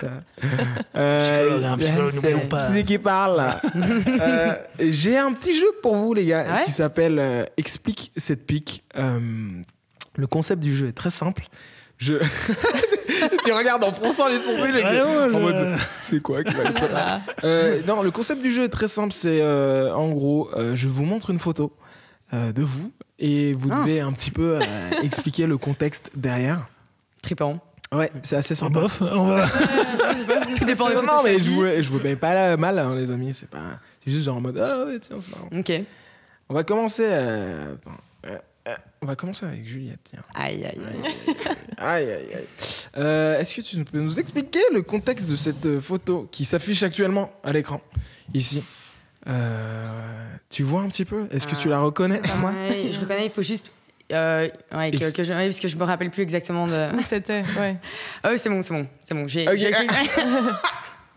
Euh, 0.96 1.20
Psychologue, 1.20 1.64
un 1.64 1.76
psychologue, 1.78 2.10
c'est 2.10 2.30
n'oublions 2.32 2.48
pas. 2.48 2.62
c'est 2.72 2.82
qui 2.84 2.98
parle? 2.98 3.50
Euh, 4.20 4.54
J'ai 4.80 5.18
un 5.18 5.32
petit 5.32 5.54
jeu 5.54 5.66
pour 5.82 5.96
vous, 5.96 6.14
les 6.14 6.24
gars, 6.26 6.44
Ouais? 6.56 6.64
qui 6.64 6.70
s'appelle 6.70 7.18
euh, 7.18 7.44
Explique 7.56 8.12
cette 8.16 8.46
pique. 8.46 8.84
Euh, 8.96 9.20
Le 10.16 10.26
concept 10.26 10.62
du 10.62 10.74
jeu 10.74 10.86
est 10.88 10.92
très 10.92 11.10
simple. 11.10 11.44
Je... 11.98 12.14
tu 13.44 13.52
regardes 13.52 13.84
en 13.84 13.92
fronçant 13.92 14.28
les 14.28 14.38
sourcils. 14.40 14.72
le 14.72 14.80
gars. 14.82 15.04
ouais, 15.06 15.30
je- 15.30 15.36
En 15.36 15.40
mode, 15.40 15.76
c'est 16.02 16.20
quoi 16.22 16.44
qui 16.44 16.54
va 16.54 16.70
quoi 16.72 17.20
Euh, 17.44 17.80
Non, 17.86 18.02
le 18.02 18.10
concept 18.10 18.42
du 18.42 18.50
jeu 18.52 18.64
est 18.64 18.68
très 18.68 18.88
simple. 18.88 19.12
C'est 19.12 19.40
euh, 19.40 19.94
en 19.94 20.10
gros, 20.12 20.50
euh, 20.56 20.74
je 20.76 20.88
vous 20.88 21.04
montre 21.04 21.30
une 21.30 21.38
photo 21.40 21.72
euh, 22.32 22.52
de 22.52 22.62
vous 22.62 22.90
et 23.18 23.52
vous 23.54 23.70
Ah. 23.72 23.80
devez 23.80 24.00
un 24.00 24.12
petit 24.12 24.30
peu 24.30 24.56
euh, 24.58 24.60
expliquer 25.02 25.46
le 25.46 25.56
contexte 25.58 26.10
derrière. 26.14 26.66
Trippant. 27.22 27.58
Ouais, 27.92 28.10
c'est 28.22 28.36
assez 28.36 28.54
sympa. 28.54 28.80
bof, 28.80 29.00
on 29.00 29.26
va. 29.26 29.46
Tout 30.56 30.64
dépend 30.64 30.88
des 30.88 30.94
non, 30.96 31.02
photos 31.02 31.24
mais 31.24 31.40
je 31.40 31.50
vous, 31.50 31.64
je 31.64 32.02
mets 32.02 32.16
pas 32.16 32.34
là, 32.34 32.56
mal, 32.56 32.78
hein, 32.78 32.94
les 32.96 33.10
amis. 33.10 33.32
C'est 33.32 33.48
pas, 33.48 33.78
c'est 34.04 34.10
juste 34.10 34.24
genre 34.26 34.36
en 34.36 34.40
mode 34.40 34.58
ah 34.58 34.84
ouais 34.86 34.98
tiens 34.98 35.16
c'est 35.20 35.30
marrant. 35.36 35.48
Ok. 35.56 35.72
On 36.48 36.54
va 36.54 36.64
commencer. 36.64 37.04
euh, 37.06 37.74
attends, 37.74 37.90
euh, 38.26 38.36
euh, 38.68 38.74
on 39.02 39.06
va 39.06 39.14
commencer 39.14 39.46
avec 39.46 39.66
Juliette. 39.66 40.00
Tiens. 40.04 40.20
Aïe, 40.34 40.64
aïe, 40.64 40.78
aïe. 40.84 41.14
Aïe 41.78 42.10
aïe 42.10 42.34
aïe. 42.34 42.46
Euh, 42.96 43.38
Est-ce 43.38 43.54
que 43.54 43.60
tu 43.60 43.82
peux 43.84 44.00
nous 44.00 44.18
expliquer 44.18 44.60
le 44.72 44.82
contexte 44.82 45.28
de 45.30 45.36
cette 45.36 45.78
photo 45.80 46.28
qui 46.32 46.44
s'affiche 46.44 46.82
actuellement 46.82 47.30
à 47.44 47.52
l'écran 47.52 47.80
ici? 48.34 48.64
Euh, 49.28 50.34
Tu 50.50 50.62
vois 50.62 50.80
un 50.82 50.88
petit 50.88 51.04
peu? 51.04 51.26
Est-ce 51.30 51.46
que 51.46 51.54
tu 51.56 51.68
la 51.68 51.78
reconnais? 51.80 52.18
pas 52.20 52.34
moi. 52.36 52.50
Ouais, 52.52 52.88
je 52.92 52.98
reconnais, 53.00 53.26
il 53.26 53.32
faut 53.32 53.42
juste. 53.42 53.72
Euh, 54.12 54.48
ouais, 54.74 54.90
que, 54.90 55.24
je, 55.24 55.32
ouais, 55.32 55.46
parce 55.46 55.60
que 55.60 55.68
je 55.68 55.76
me 55.76 55.84
rappelle 55.84 56.10
plus 56.10 56.22
exactement 56.22 56.66
de. 56.66 56.94
Où 56.96 57.02
c'était 57.02 57.42
Ouais. 57.58 57.76
Ah 58.22 58.28
oui, 58.32 58.38
c'est 58.38 58.48
bon, 58.50 58.62
c'est 58.62 58.72
bon, 58.74 58.86
c'est 59.02 59.14
bon. 59.14 59.26
J'ai, 59.26 59.48
Ok. 59.48 59.56
j'ai- 59.56 59.72
j'ai- 59.72 59.78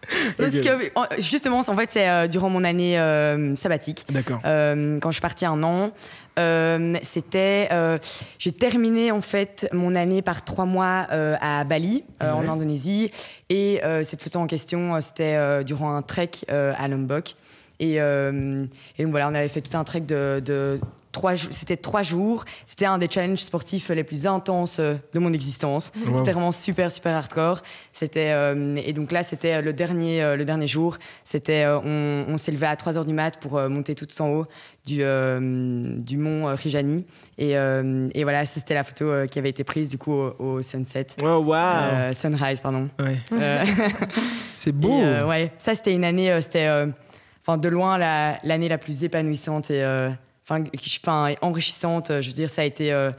Parce 0.37 0.53
que, 0.53 0.97
en- 0.99 1.05
justement, 1.21 1.59
en 1.59 1.75
fait, 1.75 1.89
c'est 1.91 2.09
euh, 2.09 2.25
durant 2.27 2.49
mon 2.49 2.63
année 2.63 2.97
euh, 2.99 3.55
sabbatique, 3.55 4.05
D'accord. 4.09 4.39
euh, 4.43 4.97
quand 4.99 5.09
je 5.11 5.15
suis 5.15 5.21
partie 5.21 5.45
un 5.45 5.61
an. 5.61 5.91
euh, 6.39 6.95
c'était, 7.03 7.67
euh, 7.71 7.99
j'ai 8.39 8.51
terminé 8.53 9.11
en 9.11 9.21
fait 9.21 9.67
mon 9.73 9.93
année 9.95 10.21
par 10.23 10.43
trois 10.43 10.65
mois 10.65 11.05
euh, 11.11 11.35
à 11.41 11.63
Bali, 11.63 12.05
euh, 12.23 12.31
en. 12.31 12.47
Indonésie, 12.47 13.11
et 13.49 13.81
euh, 13.83 14.03
cette 14.03 14.23
photo 14.23 14.39
en 14.39 14.47
question, 14.47 14.99
c'était 15.01 15.35
euh, 15.35 15.61
durant 15.63 15.93
un 15.95 16.01
trek 16.01 16.31
euh, 16.49 16.73
à 16.77 16.87
Lombok. 16.87 17.35
Et, 17.79 18.01
euh, 18.01 18.65
et 18.97 19.03
donc 19.03 19.11
voilà, 19.11 19.29
on 19.29 19.35
avait 19.35 19.47
fait 19.47 19.61
tout 19.61 19.77
un 19.77 19.83
trek 19.83 20.01
de, 20.01 20.41
de 20.43 20.79
trois 21.11 21.35
jours. 21.35 21.49
C'était 21.53 21.77
trois 21.77 22.03
jours. 22.03 22.45
C'était 22.65 22.85
un 22.85 22.97
des 22.97 23.09
challenges 23.09 23.39
sportifs 23.39 23.89
les 23.89 24.03
plus 24.03 24.27
intenses 24.27 24.77
euh, 24.79 24.95
de 25.13 25.19
mon 25.19 25.33
existence. 25.33 25.91
Wow. 26.07 26.19
C'était 26.19 26.31
vraiment 26.33 26.51
super, 26.51 26.91
super 26.91 27.15
hardcore. 27.15 27.61
C'était 27.93 28.29
euh, 28.31 28.75
et 28.85 28.93
donc 28.93 29.11
là, 29.11 29.23
c'était 29.23 29.61
le 29.61 29.73
dernier, 29.73 30.21
euh, 30.23 30.35
le 30.37 30.45
dernier 30.45 30.67
jour. 30.67 30.97
C'était, 31.23 31.63
euh, 31.63 31.79
on, 31.83 32.25
on 32.33 32.37
s'est 32.37 32.51
levé 32.51 32.67
à 32.67 32.75
3 32.75 32.97
heures 32.97 33.05
du 33.05 33.13
mat 33.13 33.39
pour 33.39 33.57
euh, 33.57 33.69
monter 33.69 33.95
tout 33.95 34.07
en 34.21 34.29
haut 34.29 34.45
du, 34.85 34.99
euh, 35.01 35.95
du 35.97 36.17
mont 36.17 36.47
euh, 36.47 36.53
Rijani. 36.55 37.05
Et, 37.37 37.57
euh, 37.57 38.07
et 38.13 38.23
voilà, 38.23 38.45
c'était 38.45 38.73
la 38.73 38.83
photo 38.83 39.05
euh, 39.05 39.27
qui 39.27 39.39
avait 39.39 39.49
été 39.49 39.63
prise 39.63 39.89
du 39.89 39.97
coup 39.97 40.13
au, 40.13 40.35
au 40.39 40.61
sunset, 40.61 41.07
Oh 41.21 41.37
waouh 41.45 41.57
Euh, 41.93 42.13
sunrise, 42.13 42.59
pardon. 42.61 42.89
Ouais. 42.99 43.15
Euh, 43.33 43.65
C'est 44.53 44.71
beau 44.71 44.99
et, 44.99 45.03
euh, 45.03 45.25
ouais, 45.27 45.51
ça 45.57 45.73
c'était 45.73 45.93
une 45.93 46.03
année, 46.03 46.31
euh, 46.31 46.41
c'était 46.41 46.67
euh, 46.67 46.87
enfin 47.45 47.57
de 47.57 47.69
loin 47.69 47.97
la- 47.97 48.37
l'année 48.43 48.67
la, 48.67 48.77
plus 48.77 49.03
épanouissante 49.03 49.71
et 49.71 49.81
euh, 49.83 50.09
enfin 50.49 50.63
qui- 50.63 50.99
enfin, 51.03 51.33
enrichissante. 51.41 52.11
Je 52.21 52.27
veux 52.27 52.33
dire, 52.33 52.49
ça 52.49 52.61
a 52.63 52.65
été 52.65 52.91
euh, 52.91 53.11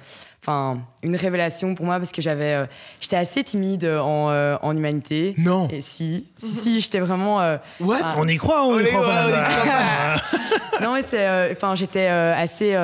enfin 0.43 0.81
une 1.03 1.17
révélation 1.17 1.75
pour 1.75 1.87
moi 1.87 1.99
parce 1.99 2.13
que 2.13 2.21
j'avais, 2.23 2.55
euh, 2.55 2.67
j'étais 3.01 3.17
assez 3.17 3.45
timide 3.45 3.85
en, 3.85 4.31
euh, 4.31 4.57
en 4.63 4.77
humanité. 4.77 5.35
Non. 5.39 5.69
Et 5.71 5.81
si, 5.81 6.27
si, 6.39 6.49
si, 6.49 6.81
j'étais 6.81 7.01
vraiment. 7.01 7.37
What? 7.81 7.99
On 8.17 8.27
y 8.29 8.37
croit 8.37 8.65
on 8.65 8.75
On 8.75 8.81
y 8.81 8.85
croit 8.87 9.01
croit, 9.03 9.15
pas 9.15 9.25
on 9.27 10.81
y 10.81 10.83
non 10.85 10.95
mais 10.95 11.05
c'est, 11.09 11.53
enfin 11.53 11.75
j'étais 11.75 12.07
assez. 12.07 12.77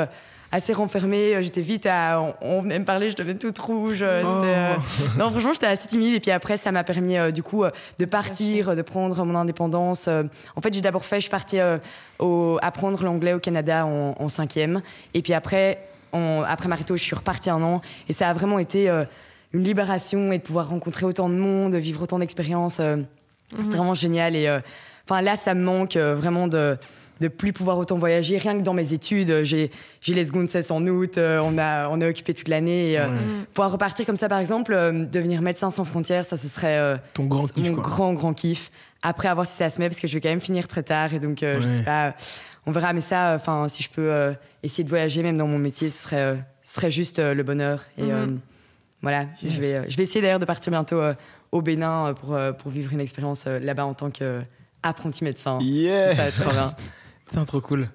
Assez 0.53 0.73
renfermée, 0.73 1.35
euh, 1.35 1.43
j'étais 1.43 1.61
vite 1.61 1.87
à. 1.87 2.21
On, 2.21 2.35
on 2.41 2.63
venait 2.63 2.79
me 2.79 2.85
parler, 2.85 3.11
je 3.11 3.17
devenais 3.17 3.39
toute 3.39 3.59
rouge. 3.59 3.99
euh, 4.03 4.23
Oh. 4.25 4.43
euh, 4.45 4.75
Non, 5.19 5.31
franchement, 5.31 5.53
j'étais 5.53 5.67
assez 5.67 5.89
timide. 5.89 6.15
Et 6.15 6.21
puis 6.21 6.31
après, 6.31 6.57
ça 6.57 6.73
m'a 6.73 6.85
permis, 6.85 7.17
du 7.33 7.43
coup, 7.43 7.65
de 7.99 8.05
partir, 8.05 8.75
de 8.77 8.83
prendre 8.83 9.25
mon 9.25 9.35
indépendance. 9.35 10.09
En 10.09 10.61
fait, 10.61 10.73
j'ai 10.73 10.81
d'abord 10.81 11.05
fait, 11.05 11.17
je 11.17 11.23
suis 11.23 11.31
partie 11.31 11.59
au- 12.19 12.59
apprendre 12.63 13.03
l'anglais 13.03 13.33
au 13.35 13.39
Canada 13.41 13.87
en, 13.87 14.15
en 14.19 14.29
cinquième. 14.29 14.83
Et 15.15 15.23
puis 15.23 15.33
après, 15.35 15.79
en- 16.13 16.43
après 16.47 16.69
Marito, 16.69 16.97
je 16.97 17.03
suis 17.03 17.17
repartie 17.17 17.51
un 17.51 17.63
an. 17.63 17.81
Et 18.09 18.13
ça 18.13 18.29
a 18.29 18.33
vraiment 18.33 18.59
été 18.59 18.89
une 19.53 19.63
libération 19.63 20.33
et 20.33 20.39
de 20.39 20.43
pouvoir 20.43 20.69
rencontrer 20.69 21.07
autant 21.07 21.29
de 21.29 21.35
monde, 21.35 21.75
vivre 21.75 22.03
autant 22.03 22.19
d'expériences. 22.19 22.79
euh, 22.81 22.97
C'était 23.63 23.77
vraiment 23.77 23.95
génial. 23.95 24.35
Et 24.37 24.49
euh, 24.49 24.61
enfin, 25.09 25.23
là, 25.23 25.37
ça 25.37 25.55
me 25.55 25.63
manque 25.63 25.97
euh, 25.97 26.15
vraiment 26.15 26.49
de 26.49 26.77
de 27.21 27.29
plus 27.29 27.53
pouvoir 27.53 27.79
autant 27.79 27.97
voyager. 27.99 28.37
Rien 28.39 28.59
que 28.59 28.63
dans 28.63 28.75
mes 28.75 28.93
études, 28.93 29.31
euh, 29.31 29.45
j'ai 29.45 29.71
j'ai 30.01 30.15
les 30.15 30.25
secondes 30.25 30.49
cesse 30.51 30.71
en 30.71 30.87
août, 30.87 31.17
euh, 31.19 31.41
on 31.43 31.57
a 31.59 31.89
on 31.89 32.01
est 32.01 32.09
occupé 32.09 32.35
toute 32.35 32.49
l'année. 32.49 32.99
euh, 32.99 33.09
Ouais. 33.09 33.15
Pouvoir 33.55 33.73
repartir 33.73 34.05
comme 34.07 34.17
ça, 34.17 34.29
par 34.29 34.39
exemple, 34.39 34.73
euh, 34.75 35.05
devenir 35.07 35.41
médecin 35.43 35.71
sans 35.71 35.85
frontières, 35.85 36.25
ça 36.25 36.37
ce 36.37 36.49
serait 36.49 36.77
euh, 36.79 36.97
Ton 37.15 37.25
grand 37.27 37.47
kiff 37.51 37.69
mon 37.69 37.75
quoi. 37.75 37.83
grand 37.83 38.13
grand 38.13 38.35
kiff. 38.35 38.71
Après, 39.03 39.29
à 39.29 39.35
voir 39.35 39.47
si 39.47 39.55
ça 39.57 39.69
se 39.69 39.79
met, 39.79 39.89
parce 39.89 40.01
que 40.01 40.07
je 40.09 40.15
vais 40.15 40.21
quand 40.21 40.29
même 40.31 40.41
finir 40.41 40.67
très 40.69 40.83
tard 40.83 41.15
et 41.15 41.19
donc 41.21 41.43
euh, 41.43 41.61
je 41.61 41.67
Ouais. 41.67 41.77
sais 41.77 41.83
pas. 41.85 42.15
On 42.67 42.73
verra, 42.73 42.93
mais 42.93 43.01
ça, 43.01 43.35
enfin, 43.37 43.69
si 43.69 43.83
je 43.85 43.91
peux 43.91 44.11
euh, 44.11 44.33
essayer 44.65 44.83
de 44.85 44.89
voyager 44.89 45.23
même 45.23 45.37
dans 45.37 45.47
mon 45.47 45.59
métier, 45.59 45.89
ce 45.89 46.03
serait 46.03 46.17
euh, 46.21 46.35
ce 46.65 46.75
serait 46.75 46.91
juste 46.91 47.19
euh, 47.21 47.33
le 47.33 47.43
bonheur. 47.45 47.85
Et 47.97 48.03
Mhm. 48.05 48.11
euh, 48.13 48.27
voilà, 49.03 49.27
Yes. 49.43 49.53
je 49.55 49.61
vais 49.61 49.75
euh, 49.77 49.83
je 49.89 49.97
vais 49.97 50.03
essayer 50.03 50.21
d'ailleurs 50.21 50.41
de 50.41 50.45
partir 50.45 50.71
bientôt 50.73 50.97
euh, 51.01 51.15
au 51.53 51.63
Bénin 51.63 52.09
euh, 52.09 52.13
pour 52.15 52.35
euh, 52.35 52.53
pour 52.53 52.71
vivre 52.73 52.93
une 52.93 53.01
expérience 53.01 53.45
euh, 53.47 53.61
là-bas 53.61 53.87
en 53.87 53.95
tant 53.95 54.11
qu'apprenti 54.11 55.23
médecin. 55.23 55.59
Yeah 55.63 56.09
Ça 56.15 56.23
va 56.23 56.29
être 56.29 56.41
trop 56.43 56.51
bien. 56.51 56.73
Putain, 57.29 57.45
trop 57.45 57.61
cool. 57.61 57.89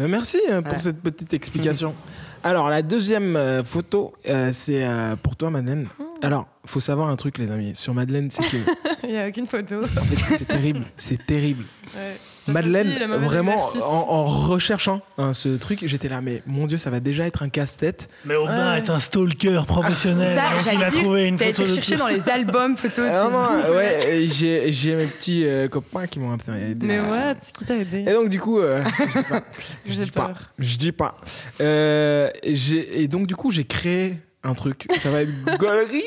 Euh, 0.00 0.06
merci 0.08 0.38
euh, 0.48 0.56
pour 0.60 0.64
Voilà. 0.64 0.78
cette 0.78 1.00
petite 1.00 1.34
explication. 1.34 1.94
Alors, 2.44 2.70
la 2.70 2.82
deuxième 2.82 3.34
euh, 3.36 3.64
photo, 3.64 4.14
euh, 4.28 4.50
c'est 4.52 4.84
euh, 4.86 5.16
pour 5.16 5.34
toi, 5.34 5.50
Madeleine. 5.50 5.88
Alors, 6.22 6.46
faut 6.66 6.78
savoir 6.80 7.08
un 7.08 7.16
truc, 7.16 7.38
les 7.38 7.50
amis. 7.50 7.74
Sur 7.74 7.94
Madeleine, 7.94 8.30
c'est 8.30 8.42
que 8.48 8.56
Il 9.04 9.10
n'y 9.10 9.18
a 9.18 9.26
aucune 9.26 9.46
photo. 9.46 9.82
en 9.82 9.86
fait, 9.86 10.36
c'est 10.36 10.44
terrible. 10.46 10.84
C'est 10.96 11.26
terrible. 11.26 11.64
Ouais. 11.96 12.16
Madeleine, 12.52 12.88
vraiment, 13.20 13.56
en, 13.82 13.86
en 13.86 14.24
recherchant 14.24 15.00
hein, 15.18 15.32
ce 15.32 15.48
truc, 15.50 15.80
j'étais 15.86 16.08
là, 16.08 16.20
mais 16.20 16.42
mon 16.46 16.66
Dieu, 16.66 16.78
ça 16.78 16.90
va 16.90 17.00
déjà 17.00 17.26
être 17.26 17.42
un 17.42 17.48
casse-tête. 17.48 18.08
Mais 18.24 18.34
Aubin 18.34 18.72
Ouais. 18.72 18.78
est 18.78 18.90
un 18.90 18.98
stalker 19.00 19.62
professionnel. 19.66 20.36
Ça, 20.36 20.50
donc 20.50 20.60
il 20.60 20.64
j'allais 20.64 20.84
a 20.84 20.90
trouvé 20.90 21.24
une 21.26 21.36
T'as 21.36 21.46
photo 21.46 21.62
été 21.62 21.70
de 21.70 21.74
chercher 21.76 21.96
dans 21.96 22.06
les 22.08 22.28
albums 22.28 22.76
photos 22.76 23.10
de 23.10 23.14
Ah 23.14 23.28
non, 23.68 23.74
ouais, 23.76 24.16
et 24.22 24.26
j'ai 24.28 24.72
j'ai 24.72 24.94
mes 24.94 25.06
petits 25.06 25.44
euh, 25.46 25.68
copains 25.68 26.06
qui 26.06 26.18
m'ont 26.18 26.34
aidé. 26.36 26.86
Mais 26.86 26.98
ça. 27.08 27.16
what? 27.16 27.34
Qui 27.56 27.64
t'a 27.64 27.76
aidé? 27.76 27.98
Et 28.06 28.12
donc, 28.12 28.28
du 28.28 28.40
coup, 28.40 28.58
euh, 28.58 28.82
je 28.98 29.20
dis 29.20 29.24
pas. 29.28 29.42
Je 29.86 29.92
J'ai 29.94 30.04
dis 30.04 30.10
pas. 30.10 30.26
peur. 30.26 30.36
Je 30.58 30.76
dis 30.76 30.92
pas. 30.92 31.16
Euh, 31.60 32.30
j'ai- 32.44 33.02
et 33.02 33.08
donc, 33.08 33.26
du 33.26 33.36
coup, 33.36 33.50
j'ai 33.50 33.64
créé 33.64 34.18
un 34.44 34.54
truc. 34.54 34.86
Ça 35.00 35.10
va 35.10 35.22
être 35.22 35.30
gaulerie? 35.58 36.02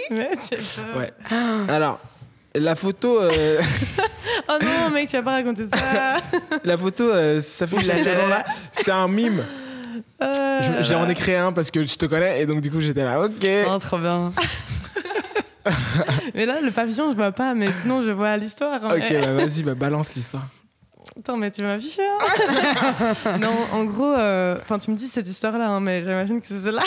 Ouais. 0.95 1.11
Alors, 1.67 1.99
la 2.55 2.75
photo, 2.75 3.21
euh, 3.21 3.61
Oh 4.49 4.57
non, 4.61 4.89
mec, 4.91 5.07
tu 5.09 5.17
vas 5.17 5.23
pas 5.23 5.31
raconter 5.31 5.63
ça. 5.73 6.17
la 6.63 6.77
photo 6.77 7.03
euh, 7.03 7.39
s'affiche 7.41 7.85
Ouh 7.87 8.29
là. 8.29 8.43
C'est 8.71 8.91
un 8.91 9.07
mime. 9.07 9.43
Euh, 10.21 10.59
Je- 10.61 10.83
J'ai 10.83 10.95
en 10.95 11.07
ai 11.09 11.15
créé 11.15 11.35
un 11.37 11.51
parce 11.53 11.71
que 11.71 11.83
je 11.83 11.95
te 11.95 12.05
connais 12.05 12.41
et 12.41 12.45
donc 12.45 12.61
du 12.61 12.69
coup 12.71 12.79
j'étais 12.81 13.03
là. 13.03 13.19
Ok. 13.21 13.45
Oh, 13.67 13.77
trop 13.77 13.97
bien. 13.97 14.33
Mais 16.33 16.45
là, 16.45 16.59
le 16.61 16.71
papillon, 16.71 17.11
je 17.11 17.15
vois 17.15 17.31
pas, 17.31 17.53
mais 17.53 17.71
sinon, 17.71 18.01
je 18.01 18.09
vois 18.09 18.35
l'histoire. 18.37 18.83
hein. 18.83 18.95
Ok, 18.95 19.13
bah 19.21 19.33
vas-y, 19.33 19.61
bah 19.63 19.75
balance 19.75 20.15
l'histoire. 20.15 20.47
Attends, 21.19 21.35
mais 21.37 21.51
tu 21.51 21.61
m'as 21.63 21.73
affiché. 21.73 22.01
Hein 22.03 23.37
non, 23.41 23.51
en 23.73 23.83
gros, 23.83 24.05
euh, 24.13 24.57
enfin, 24.61 24.79
tu 24.79 24.91
me 24.91 24.95
dis 24.95 25.07
cette 25.07 25.27
histoire-là, 25.27 25.67
hein, 25.69 25.79
mais 25.79 26.01
j'imagine 26.03 26.39
que 26.39 26.47
c'est 26.47 26.59
celle-là. 26.59 26.83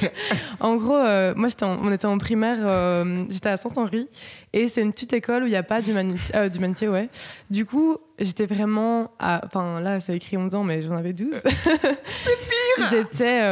en 0.60 0.76
gros, 0.76 0.96
euh, 0.96 1.34
moi, 1.36 1.48
j'étais 1.48 1.64
on 1.64 1.92
était 1.92 2.06
en 2.06 2.16
primaire, 2.18 2.58
euh, 2.62 3.24
j'étais 3.28 3.50
à 3.50 3.56
Saint-Henri, 3.56 4.08
et 4.52 4.68
c'est 4.68 4.80
une 4.80 4.92
petite 4.92 5.12
école 5.12 5.42
où 5.42 5.46
il 5.46 5.50
n'y 5.50 5.56
a 5.56 5.62
pas 5.62 5.82
d'humanité, 5.82 6.48
d'humanité, 6.50 6.88
ouais. 6.88 7.08
Du 7.50 7.66
coup, 7.66 7.98
j'étais 8.18 8.46
vraiment, 8.46 9.10
à- 9.18 9.42
enfin, 9.44 9.80
là, 9.80 10.00
c'est 10.00 10.16
écrit 10.16 10.36
11 10.36 10.54
ans, 10.54 10.64
mais 10.64 10.80
j'en 10.80 10.96
avais 10.96 11.12
12. 11.12 11.28
c'est 11.34 11.50
pire. 11.50 12.86
J'étais, 12.90 13.42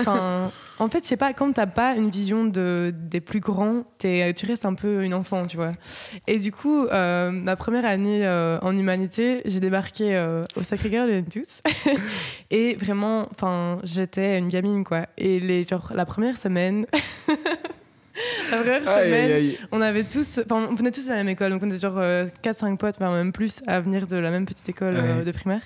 enfin, 0.00 0.50
en 0.82 0.88
fait, 0.88 1.02
je 1.04 1.08
sais 1.08 1.16
pas, 1.16 1.32
quand 1.32 1.52
t'as 1.52 1.66
pas 1.66 1.94
une 1.94 2.10
vision 2.10 2.44
de 2.44 2.92
des 2.94 3.20
plus 3.20 3.40
grands, 3.40 3.84
t'es- 3.98 4.32
tu 4.34 4.46
restes 4.46 4.64
un 4.64 4.74
peu 4.74 5.04
une 5.04 5.14
enfant, 5.14 5.46
tu 5.46 5.56
vois. 5.56 5.70
Et 6.26 6.38
du 6.38 6.50
coup, 6.52 6.84
euh, 6.86 7.30
ma 7.30 7.56
première 7.56 7.84
année 7.86 8.26
euh, 8.26 8.58
en 8.62 8.76
humanité, 8.76 9.42
j'ai 9.44 9.60
débarqué 9.60 10.14
euh, 10.16 10.44
au 10.56 10.62
Sacré-Cœur 10.62 11.06
de 11.06 11.22
tous. 11.30 11.60
et 12.50 12.74
vraiment, 12.74 13.28
enfin, 13.30 13.78
j'étais 13.84 14.38
une 14.38 14.48
gamine, 14.48 14.84
quoi. 14.84 15.06
Et 15.16 15.40
les, 15.40 15.64
genre, 15.64 15.92
la 15.94 16.04
première 16.04 16.36
semaine. 16.36 16.86
la 18.50 18.58
première 18.58 18.88
Aïe, 18.88 19.06
semaine, 19.06 19.30
aïe, 19.30 19.32
aïe. 19.32 19.58
on 19.72 19.80
avait 19.80 20.04
tous, 20.04 20.40
enfin, 20.44 20.66
on 20.70 20.74
venait 20.74 20.90
tous 20.90 21.04
de 21.06 21.10
la 21.10 21.16
même 21.16 21.28
école, 21.30 21.50
donc 21.50 21.62
on 21.62 21.70
était 21.70 21.80
genre 21.80 21.98
4-5 22.42 22.76
potes, 22.76 23.00
mais 23.00 23.08
même 23.08 23.32
plus, 23.32 23.62
à 23.66 23.80
venir 23.80 24.06
de 24.06 24.16
la 24.16 24.30
même 24.30 24.44
petite 24.46 24.68
école 24.68 24.96
euh, 24.96 25.18
Ouais. 25.20 25.24
de 25.24 25.32
primaire. 25.32 25.62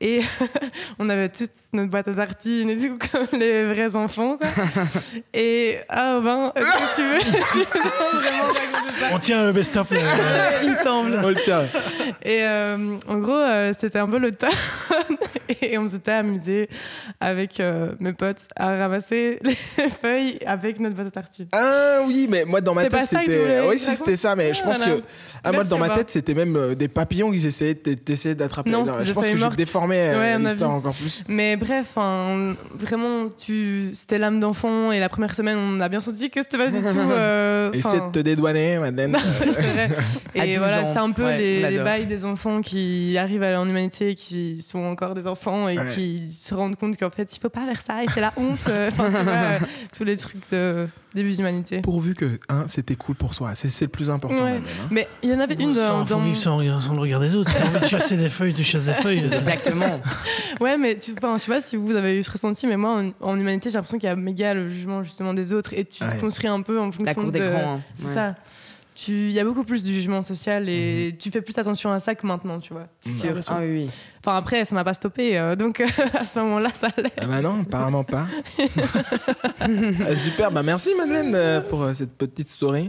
Et 0.00 0.20
on 0.98 1.08
avait 1.08 1.30
toutes 1.30 1.50
notre 1.72 1.90
boîte 1.90 2.08
à 2.08 2.14
tartines 2.14 2.68
et 2.68 2.76
tout, 2.76 2.98
comme 3.12 3.38
les 3.38 3.64
vrais 3.64 3.96
enfants, 3.96 4.36
quoi. 4.36 4.48
Et, 5.34 5.78
ah, 5.88 6.20
ben, 6.22 6.52
est-ce 6.54 6.66
que 6.66 6.96
tu 6.96 7.02
veux? 7.02 7.70
Vraiment 8.20 9.14
On 9.14 9.18
tient 9.18 9.46
le 9.46 9.52
best-of. 9.52 9.90
là. 9.90 10.00
Il 10.62 10.70
me 10.70 10.74
semble. 10.74 11.20
On 11.24 11.28
le 11.28 11.36
tient. 11.36 11.62
Et 12.22 12.42
euh, 12.42 12.96
en 13.08 13.18
gros, 13.18 13.32
euh, 13.32 13.72
c'était 13.78 13.98
un 13.98 14.06
peu 14.08 14.18
le 14.18 14.32
temps. 14.32 14.48
et 15.62 15.78
on 15.78 15.88
s'était 15.88 16.12
amusé 16.12 16.68
avec 17.20 17.60
euh, 17.60 17.92
mes 18.00 18.12
potes 18.12 18.48
à 18.56 18.76
ramasser 18.76 19.38
les 19.42 19.54
feuilles 19.54 20.38
avec 20.46 20.80
notre 20.80 20.96
pâte 20.96 21.06
à 21.08 21.10
tartine. 21.10 21.46
Ah 21.52 22.00
oui, 22.06 22.26
mais 22.30 22.44
moi 22.44 22.60
dans 22.60 22.74
ma 22.74 22.86
tête 22.86 23.06
c'était. 23.06 23.60
Oui, 23.60 23.78
si 23.78 23.94
c'était 23.94 24.16
ça, 24.16 24.34
mais 24.34 24.52
je 24.52 24.62
pense 24.62 24.78
voilà. 24.78 24.96
que. 24.96 25.02
Ah, 25.44 25.52
moi 25.52 25.64
dans 25.64 25.78
ma 25.78 25.90
tête 25.90 26.10
c'était 26.10 26.34
même 26.34 26.56
euh, 26.56 26.74
des 26.74 26.88
papillons 26.88 27.30
qu'ils 27.30 27.46
essayaient 27.46 28.34
d'attraper. 28.34 28.70
Non, 28.70 28.84
Non, 28.84 28.86
c'était 28.86 29.04
je 29.06 29.12
pense 29.12 29.28
que 29.28 29.36
j'ai 29.36 29.48
déformé 29.50 29.85
euh, 29.94 30.38
Ouais, 30.38 30.38
l'histoire 30.44 30.70
encore 30.70 30.94
plus. 30.94 31.22
Mais 31.28 31.56
bref, 31.56 31.96
vraiment, 32.74 33.28
tu... 33.28 33.90
c'était 33.92 34.18
l'âme 34.18 34.40
d'enfant 34.40 34.92
et 34.92 35.00
la 35.00 35.08
première 35.08 35.34
semaine, 35.34 35.56
on 35.58 35.80
a 35.80 35.88
bien 35.88 36.00
senti 36.00 36.30
que 36.30 36.42
c'était 36.42 36.58
pas 36.58 36.66
du 36.68 36.80
tout. 36.82 36.98
euh, 37.10 37.72
Essaie 37.72 38.00
de 38.00 38.10
te 38.12 38.18
dédouaner, 38.18 38.78
madeleine. 38.78 39.16
c'est 39.40 39.50
vrai. 39.50 39.88
À 40.38 40.46
Et 40.46 40.54
12 40.54 40.58
voilà, 40.58 40.92
c'est 40.92 40.98
un 40.98 41.10
peu 41.12 41.24
Ouais, 41.24 41.70
les, 41.70 41.78
bails 41.78 42.06
des 42.06 42.24
enfants 42.24 42.60
qui 42.60 43.16
arrivent 43.18 43.42
à 43.42 43.60
en 43.60 43.68
humanité, 43.68 44.14
qui 44.14 44.62
sont 44.62 44.82
encore 44.84 45.14
des 45.14 45.26
enfants 45.26 45.68
et 45.68 45.76
Ouais. 45.76 45.86
qui 45.86 46.26
se 46.28 46.54
rendent 46.54 46.76
compte 46.76 46.96
qu'en 46.96 47.10
fait, 47.10 47.34
il 47.36 47.38
faut 47.38 47.50
pas 47.50 47.66
faire 47.66 47.82
ça 47.82 48.02
et 48.02 48.06
c'est 48.08 48.20
la 48.20 48.32
honte. 48.36 48.66
Enfin, 48.88 49.10
tu 49.10 49.22
vois, 49.24 49.32
euh, 49.32 49.58
tous 49.96 50.04
les 50.04 50.16
trucs 50.16 50.50
de 50.50 50.86
début 51.16 51.34
d'humanité. 51.34 51.80
Pourvu 51.80 52.14
que 52.14 52.38
hein, 52.48 52.64
c'était 52.68 52.94
cool 52.94 53.16
pour 53.16 53.34
toi. 53.34 53.54
C'est 53.56 53.80
le 53.80 53.88
plus 53.88 54.08
important. 54.10 54.44
Ouais. 54.44 54.52
hein. 54.58 54.86
Mais 54.92 55.08
il 55.24 55.30
y 55.30 55.34
en 55.34 55.40
avait 55.40 55.54
une 55.54 55.74
Sans, 55.74 55.98
dans. 56.00 56.06
faut 56.06 56.14
dans- 56.14 56.20
vivre 56.20 56.36
sans, 56.36 56.80
sans 56.80 56.92
le 56.94 57.00
regard 57.00 57.20
des 57.20 57.34
autres. 57.34 57.50
Si 57.50 57.56
t'as 57.56 57.66
envie 57.66 57.80
de 57.80 57.84
chasser 57.86 58.16
des 58.16 58.28
feuilles, 58.28 58.54
tu 58.54 58.62
chasses 58.62 58.86
des 58.86 58.92
feuilles. 58.94 59.24
Exactement. 59.24 60.00
Ouais, 60.60 60.78
mais 60.78 60.98
tu, 60.98 61.12
enfin, 61.18 61.36
je 61.36 61.42
sais 61.42 61.52
pas 61.52 61.60
si 61.60 61.76
vous 61.76 61.94
avez 61.96 62.16
eu 62.16 62.22
ce 62.22 62.30
ressenti, 62.30 62.66
mais 62.66 62.76
moi, 62.78 63.02
en, 63.20 63.28
en 63.32 63.38
humanité, 63.38 63.68
j'ai 63.68 63.74
l'impression 63.74 63.98
qu'il 63.98 64.08
y 64.08 64.12
a 64.12 64.16
méga 64.16 64.54
le 64.54 64.68
jugement 64.70 65.02
justement 65.02 65.34
des 65.34 65.52
autres 65.52 65.74
et 65.74 65.84
tu 65.84 66.02
Ouais. 66.02 66.10
te 66.10 66.20
construis 66.20 66.48
un 66.48 66.62
peu 66.62 66.78
en 66.80 66.90
fonction 66.92 67.04
La 67.04 67.14
cour 67.14 67.24
de. 67.26 67.30
des 67.32 67.40
grands. 67.40 67.74
hein. 67.76 67.80
C'est 67.94 68.06
Ouais. 68.06 68.14
ça. 68.14 68.34
Il 69.08 69.30
y 69.30 69.38
a 69.38 69.44
beaucoup 69.44 69.64
plus 69.64 69.84
de 69.84 69.90
jugement 69.90 70.22
social 70.22 70.70
et 70.70 71.14
tu 71.18 71.30
fais 71.30 71.42
plus 71.42 71.58
attention 71.58 71.92
à 71.92 71.98
ça 71.98 72.14
que 72.14 72.26
maintenant, 72.26 72.58
tu 72.60 72.72
vois. 72.72 72.84
Mm. 73.04 73.10
J'ai 73.20 73.26
l'impression. 73.26 73.54
Ah 73.54 73.60
oui, 73.60 73.84
oui. 73.84 73.90
Enfin, 74.26 74.38
après, 74.38 74.64
ça 74.64 74.74
m'a 74.74 74.82
pas 74.82 74.92
stoppé, 74.94 75.38
euh, 75.38 75.54
donc 75.54 75.80
à 76.14 76.24
ce 76.24 76.40
moment-là, 76.40 76.70
ça 76.74 76.88
allait. 76.96 77.12
Ah 77.20 77.26
bah 77.26 77.40
non, 77.40 77.60
apparemment 77.62 78.02
pas. 78.02 78.26
Ah, 79.60 80.14
super, 80.16 80.50
bah 80.50 80.62
merci 80.62 80.90
Madeleine 80.96 81.32
euh, 81.34 81.60
pour 81.60 81.82
euh, 81.82 81.94
cette 81.94 82.12
petite 82.12 82.48
story. 82.48 82.88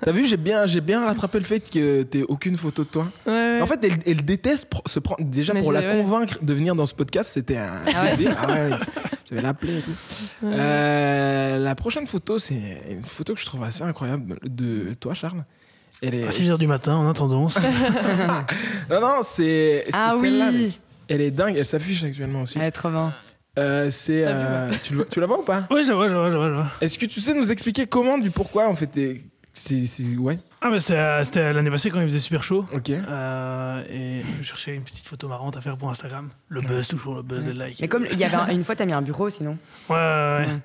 T'as 0.00 0.12
vu, 0.12 0.26
j'ai 0.26 0.36
bien, 0.36 0.64
j'ai 0.66 0.80
bien 0.80 1.04
rattrapé 1.04 1.38
le 1.38 1.44
fait 1.44 1.60
que 1.70 2.02
t'aies 2.02 2.22
aucune 2.22 2.56
photo 2.56 2.84
de 2.84 2.88
toi. 2.88 3.08
Ouais, 3.26 3.32
ouais. 3.32 3.60
En 3.60 3.66
fait, 3.66 3.82
elle, 3.84 3.98
elle 4.06 4.24
déteste 4.24 4.70
pr- 4.72 4.88
se 4.88 4.98
prendre. 5.00 5.22
Déjà 5.24 5.52
Mais 5.52 5.60
pour 5.60 5.72
la 5.72 5.80
ouais. 5.80 5.88
convaincre 6.02 6.38
de 6.42 6.54
venir 6.54 6.74
dans 6.74 6.86
ce 6.86 6.94
podcast, 6.94 7.30
c'était 7.34 7.56
un. 7.56 7.72
Ah 7.94 8.04
Ah. 8.38 8.78
Je 9.28 9.34
vais 9.34 9.42
l'appeler 9.42 9.78
et 9.78 9.82
tout. 9.82 9.90
Euh, 10.44 11.58
la 11.58 11.74
prochaine 11.74 12.06
photo, 12.06 12.38
c'est 12.38 12.82
une 12.90 13.04
photo 13.04 13.34
que 13.34 13.40
je 13.40 13.46
trouve 13.46 13.64
assez 13.64 13.82
incroyable 13.82 14.36
de 14.44 14.94
toi, 15.00 15.14
Charles. 15.14 15.44
Elle 16.06 16.14
est. 16.16 16.24
À 16.24 16.28
6h 16.30 16.58
du 16.58 16.66
matin, 16.66 16.96
en 16.96 17.08
attendant. 17.08 17.46
Non, 18.90 19.00
non, 19.00 19.20
c'est. 19.22 19.84
Ah 19.92 20.14
oui. 20.20 20.78
Elle 21.08 21.20
est 21.20 21.30
dingue, 21.30 21.56
elle 21.56 21.66
s'affiche 21.66 22.02
actuellement 22.04 22.42
aussi. 22.42 22.58
Elle 22.58 22.64
est 22.66 22.70
trop 22.70 22.90
bien. 22.90 23.14
Euh, 23.58 23.90
c'est. 23.90 24.24
Euh, 24.26 24.68
tu, 24.82 24.94
le 24.94 25.06
la 25.16 25.26
vois 25.26 25.38
ou 25.40 25.44
pas? 25.44 25.66
Oui, 25.70 25.84
je 25.86 25.92
vois, 25.92 26.08
je 26.08 26.14
vois, 26.14 26.30
je 26.30 26.36
vois. 26.36 26.50
vois. 26.50 26.70
Est-ce 26.80 26.98
que 26.98 27.06
tu 27.06 27.20
sais 27.20 27.34
nous 27.34 27.52
expliquer 27.52 27.86
comment, 27.86 28.18
du 28.18 28.30
pourquoi 28.30 28.68
en 28.68 28.74
fait 28.74 28.90
c'est, 29.56 30.16
Ouais, 30.18 30.38
Ah, 30.60 30.70
mais 30.70 30.80
c'était 30.80 31.52
l'année 31.52 31.70
passée 31.70 31.88
quand 31.90 32.00
il 32.00 32.08
faisait 32.08 32.18
super 32.18 32.42
chaud. 32.42 32.66
ok. 32.74 32.90
Euh, 32.90 33.82
et 33.88 34.22
je 34.40 34.44
cherchais 34.44 34.74
une 34.74 34.82
petite 34.82 35.06
photo 35.06 35.28
marrante 35.28 35.56
à 35.56 35.60
faire 35.60 35.76
pour 35.76 35.88
Instagram. 35.90 36.30
Le 36.48 36.60
buzz, 36.62 36.88
toujours 36.88 37.14
le 37.14 37.22
buzz 37.22 37.44
des 37.44 37.52
likes. 37.52 37.78
Mais 37.80 37.86
comme 37.86 38.06
il 38.10 38.18
y 38.18 38.24
avait 38.24 38.34
un- 38.34 38.48
une 38.48 38.64
fois, 38.64 38.74
t'as 38.74 38.84
mis 38.86 38.92
un 38.92 39.02
bureau 39.02 39.30
sinon. 39.30 39.56
Ouais, 39.88 39.94
ouais, 39.96 40.46
ouais. 40.46 40.58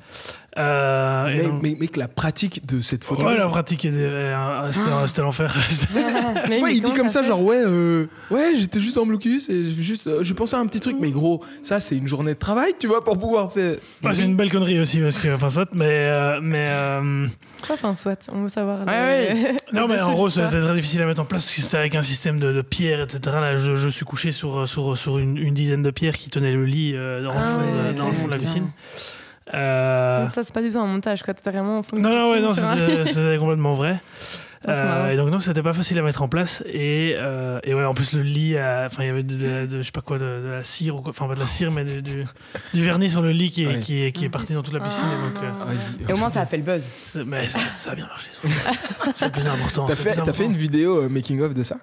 Euh, 0.57 1.25
Mais, 1.27 1.43
donc- 1.43 1.61
mais, 1.61 1.77
mec, 1.79 1.95
la 1.95 2.07
pratique 2.07 2.65
de 2.65 2.81
cette 2.81 3.03
photo. 3.03 3.25
Ouais, 3.25 3.37
la 3.37 3.47
pratique, 3.47 3.85
était- 3.85 3.97
euh, 3.99 4.71
c'était 4.71 4.89
c'était 5.07 5.21
l'enfer. 5.21 5.55
Ouais, 6.61 6.73
il 6.75 6.81
dit 6.81 6.93
comme 6.93 7.09
ça, 7.09 7.23
genre, 7.23 7.41
ouais, 7.43 7.61
euh, 7.63 8.07
ouais, 8.31 8.53
j'étais 8.57 8.79
juste 8.79 8.97
en 8.97 9.05
blocus 9.05 9.49
et 9.49 9.63
j'ai 9.65 9.81
juste, 9.83 10.07
euh, 10.07 10.19
je 10.23 10.33
pensais 10.33 10.55
à 10.55 10.59
un 10.59 10.65
petit 10.67 10.79
truc, 10.79 10.97
mais 10.99 11.11
gros, 11.11 11.43
ça, 11.61 11.79
c'est 11.79 11.95
une 11.95 12.07
journée 12.07 12.33
de 12.33 12.39
travail, 12.39 12.73
tu 12.79 12.87
vois, 12.87 13.03
pour 13.03 13.17
pouvoir 13.17 13.51
faire. 13.51 13.75
Ouais, 14.03 14.13
c'est 14.13 14.23
une 14.25 14.35
belle 14.35 14.51
connerie 14.51 14.79
aussi, 14.79 14.99
parce 14.99 15.19
que, 15.19 15.33
enfin, 15.33 15.49
soit, 15.49 15.69
mais. 15.73 15.85
euh, 15.87 16.39
mais 16.41 16.65
euh, 16.67 17.27
enfin, 17.69 17.93
soit, 17.93 18.29
on 18.33 18.43
veut 18.43 18.49
savoir. 18.49 18.85
Ouais, 18.87 19.33
les- 19.33 19.57
non, 19.79 19.87
mais 19.87 20.01
en 20.01 20.11
gros, 20.13 20.29
c'était 20.29 20.47
très 20.47 20.73
difficile 20.75 21.01
à 21.01 21.05
mettre 21.05 21.21
en 21.21 21.25
place 21.25 21.43
parce 21.43 21.55
que 21.55 21.61
c'était 21.61 21.77
avec 21.77 21.95
un 21.95 22.01
système 22.01 22.39
de, 22.39 22.51
de 22.53 22.61
pierres, 22.61 23.01
etc. 23.01 23.19
Là, 23.39 23.55
je, 23.55 23.75
je 23.75 23.89
suis 23.89 24.05
couché 24.05 24.31
sur, 24.31 24.67
sur, 24.67 24.97
sur 24.97 25.19
une, 25.19 25.37
une 25.37 25.53
dizaine 25.53 25.81
de 25.83 25.91
pierres 25.91 26.17
qui 26.17 26.29
tenaient 26.29 26.51
le 26.53 26.65
lit 26.65 26.93
euh, 26.95 27.23
dans, 27.23 27.33
le 27.33 27.39
Ah 27.39 27.45
fond, 27.47 27.59
ouais, 27.59 27.93
de, 27.93 27.97
dans 27.97 28.07
le 28.07 28.13
fond 28.15 28.25
de 28.25 28.31
la 28.31 28.37
putain. 28.37 28.47
piscine. 28.47 28.67
Euh, 29.53 30.27
Ça, 30.27 30.43
c'est 30.43 30.53
pas 30.53 30.61
du 30.61 30.71
tout 30.71 30.79
un 30.79 30.85
montage, 30.85 31.23
quoi. 31.23 31.33
T'es 31.33 31.49
vraiment. 31.49 31.81
fond 31.83 31.97
non, 31.97 32.09
non, 32.09 32.31
ouais, 32.31 32.39
non, 32.41 32.53
c'était 33.05 33.37
complètement 33.39 33.73
vrai. 33.73 33.99
Ah. 34.67 34.71
Euh, 35.07 35.11
et 35.11 35.15
donc 35.15 35.29
non, 35.31 35.39
c'était 35.39 35.63
pas 35.63 35.71
facile 35.71 35.97
à 35.99 36.01
mettre 36.01 36.21
en 36.21 36.27
place 36.27 36.65
et, 36.67 37.13
euh, 37.17 37.61
et 37.63 37.73
ouais, 37.73 37.85
en 37.85 37.93
plus 37.93 38.11
le 38.11 38.23
lit, 38.23 38.57
enfin 38.57 39.03
il 39.03 39.05
y 39.05 39.09
avait 39.09 39.23
de, 39.23 39.35
de- 39.37 39.65
de- 39.67 39.77
je 39.77 39.83
sais 39.83 39.91
pas 39.93 40.01
quoi, 40.01 40.17
de, 40.19 40.25
de 40.25 40.49
la 40.49 40.63
cire 40.63 40.97
ou 40.97 41.01
quoi, 41.01 41.11
enfin 41.11 41.27
pas 41.29 41.35
de 41.35 41.39
la 41.39 41.45
cire 41.45 41.71
mais 41.71 41.85
du, 41.85 42.01
du, 42.01 42.25
du 42.73 42.81
vernis 42.83 43.09
sur 43.09 43.21
le 43.21 43.31
lit 43.31 43.51
qui 43.51 43.63
est, 43.63 43.67
Ouais. 43.67 43.79
qui 43.79 44.03
est, 44.03 44.11
qui 44.11 44.25
est 44.25 44.29
parti 44.29 44.53
dans 44.53 44.61
toute 44.61 44.73
la 44.73 44.81
piscine. 44.81 45.07
et 45.07 45.33
donc, 45.33 45.41
euh, 45.41 45.49
Ah, 45.61 45.65
Ah, 45.69 46.09
Et 46.09 46.13
au 46.13 46.17
moins, 46.17 46.27
ça 46.27 46.41
a 46.41 46.45
fait 46.45 46.57
le 46.57 46.63
buzz. 46.63 46.85
mais 47.25 47.47
ça, 47.47 47.59
ça 47.77 47.91
a 47.91 47.95
bien 47.95 48.05
marché. 48.07 48.31
C'est 49.15 49.25
le 49.27 49.31
plus 49.31 49.47
important. 49.47 49.85
T'as 49.85 49.95
fait, 49.95 50.33
fait 50.33 50.45
une 50.45 50.57
vidéo 50.57 51.07
making 51.07 51.39
of 51.41 51.53
de 51.53 51.63
ça? 51.63 51.77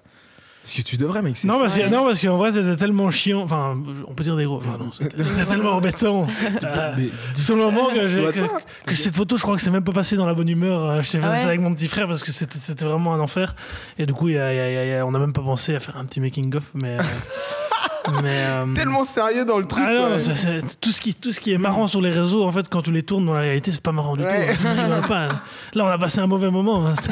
Parce 0.67 0.75
que 0.79 0.83
tu 0.83 0.97
devrais, 0.97 1.23
mec. 1.23 1.37
c'est- 1.37 1.47
Non 1.47 1.61
parce, 1.61 1.77
que, 1.77 1.83
Ouais. 1.83 1.89
non, 1.89 2.05
parce 2.05 2.21
qu'en 2.21 2.37
vrai, 2.39 2.51
c'était 2.51 2.75
tellement 2.75 3.09
chiant. 3.13 3.41
Enfin, 3.43 3.77
on 4.09 4.15
peut 4.15 4.25
dire 4.25 4.35
des 4.35 4.47
gros. 4.47 4.57
Enfin, 4.57 4.77
non, 4.81 4.91
c'était 4.91 5.23
tellement 5.49 5.75
embêtant. 5.75 6.27
Euh, 6.65 6.93
Mais 6.97 7.09
sur 7.37 7.55
le 7.55 7.63
moment 7.63 7.87
que, 7.87 8.03
j'ai- 8.03 8.21
Soit 8.23 8.33
que, 8.33 8.39
toi. 8.41 8.59
que 8.85 8.95
cette 8.97 9.15
photo, 9.15 9.37
je 9.37 9.43
crois 9.43 9.55
que 9.55 9.63
c'est 9.63 9.71
même 9.71 9.85
pas 9.85 9.93
passé 9.93 10.17
dans 10.17 10.27
la 10.27 10.35
bonne 10.35 10.49
humeur. 10.49 11.01
Je 11.03 11.09
t'ai 11.13 11.19
fait 11.19 11.25
Ah 11.25 11.31
ouais 11.31 11.37
ça 11.37 11.47
avec 11.49 11.61
mon 11.61 11.73
petit 11.73 11.87
frère 11.87 12.09
parce 12.09 12.25
que 12.25 12.33
c'était 12.33 12.59
c'était 12.61 12.85
vraiment 12.85 13.15
un 13.15 13.21
enfer. 13.21 13.55
Et 13.97 14.07
du 14.07 14.13
coup, 14.13 14.29
y 14.29 14.37
a- 14.39 14.53
il 14.53 14.57
y 14.57 14.61
a- 14.61 14.69
il 14.71 14.75
y 14.75 14.77
a- 14.79 14.85
il 14.87 14.91
y 14.91 14.95
a- 14.95 15.07
on 15.07 15.13
n'a 15.13 15.21
même 15.21 15.33
pas 15.33 15.43
pensé 15.43 15.77
à 15.77 15.79
faire 15.79 15.97
un 15.99 16.05
petit 16.05 16.19
making-of. 16.19 16.65
Mais. 16.75 16.99
euh, 16.99 17.03
mais 18.25 18.45
euh, 18.49 18.73
tellement 18.75 19.05
sérieux 19.05 19.45
dans 19.45 19.59
le 19.59 19.67
truc. 19.67 19.85
Ah 19.87 19.93
non, 19.93 20.07
quoi. 20.09 20.19
c'est- 20.19 20.35
c'est- 20.35 20.81
tout, 20.81 20.91
ce 20.91 21.01
qui, 21.01 21.15
tout 21.15 21.31
ce 21.31 21.39
qui 21.39 21.53
est 21.53 21.59
marrant 21.59 21.87
sur 21.87 22.01
les 22.01 22.11
réseaux, 22.11 22.45
en 22.45 22.51
fait, 22.51 22.69
quand 22.69 22.83
tu 22.83 22.91
les 22.91 23.05
tournes 23.05 23.25
dans 23.27 23.35
la 23.35 23.41
réalité, 23.43 23.71
c'est 23.71 23.81
pas 23.81 23.93
marrant 23.93 24.17
du 24.17 24.25
Ouais. 24.25 24.57
tout. 24.57 24.67
hein. 24.67 25.29
Là, 25.75 25.85
on 25.85 25.89
a 25.89 25.99
passé 25.99 26.19
un 26.19 26.27
mauvais 26.27 26.51
moment. 26.51 26.89
hein. 26.89 26.95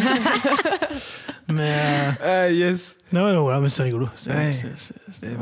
mais. 1.49 1.71
euh, 1.71 2.11
Ah, 2.23 2.51
yes. 2.51 2.99
non, 3.13 3.25
ouais, 3.27 3.37
voilà, 3.37 3.61
mais 3.61 3.69
c'est 3.69 3.83
rigolo. 3.83 4.09
C'est- 4.15 4.31
Ouais. 4.31 4.53
c'est- 4.77 4.95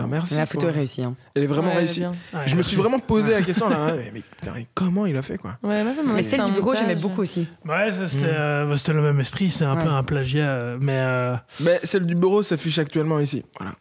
merci. 0.09 0.35
Mais 0.35 0.41
la 0.41 0.47
photo 0.47 0.69
est 0.69 0.73
réussie. 0.73 1.03
hein. 1.03 1.15
Elle 1.35 1.45
est 1.45 1.47
vraiment 1.47 1.69
Ouais, 1.69 1.79
réussie. 1.79 2.05
Ouais, 2.05 2.43
Je 2.47 2.57
me 2.57 2.63
suis 2.63 2.77
vraiment 2.77 2.99
posé 2.99 3.33
la 3.33 3.43
question 3.43 3.69
là. 3.69 3.77
hein, 3.79 3.95
Mais, 3.97 4.11
mais 4.15 4.23
putain, 4.41 4.53
comment 4.75 5.07
il 5.07 5.17
a 5.17 5.23
fait 5.23 5.39
quoi? 5.39 5.59
Ouais, 5.63 5.83
Mais 6.15 6.23
celle 6.23 6.43
du 6.45 6.53
bureau, 6.53 6.75
j'aimais 6.75 6.97
beaucoup 6.97 7.23
aussi. 7.23 7.49
Ouais, 7.67 7.91
ça, 7.93 8.07
c'était 8.07 8.27
Mm. 8.27 8.35
euh, 8.39 8.65
bah, 8.67 8.77
c'était 8.77 8.93
le 8.93 9.03
même 9.03 9.21
esprit. 9.21 9.51
C'est 9.51 9.65
un 9.65 9.77
peu 9.77 9.89
un 9.89 10.03
plagiat. 10.03 10.45
euh, 10.51 10.79
Mais. 10.81 10.97
euh, 10.99 11.37
Mais 11.61 11.81
celle 11.85 12.07
du 12.07 12.15
bureau 12.15 12.43
s'affiche 12.43 12.79
actuellement 12.79 13.19
ici. 13.19 13.45
Voilà. 13.59 13.75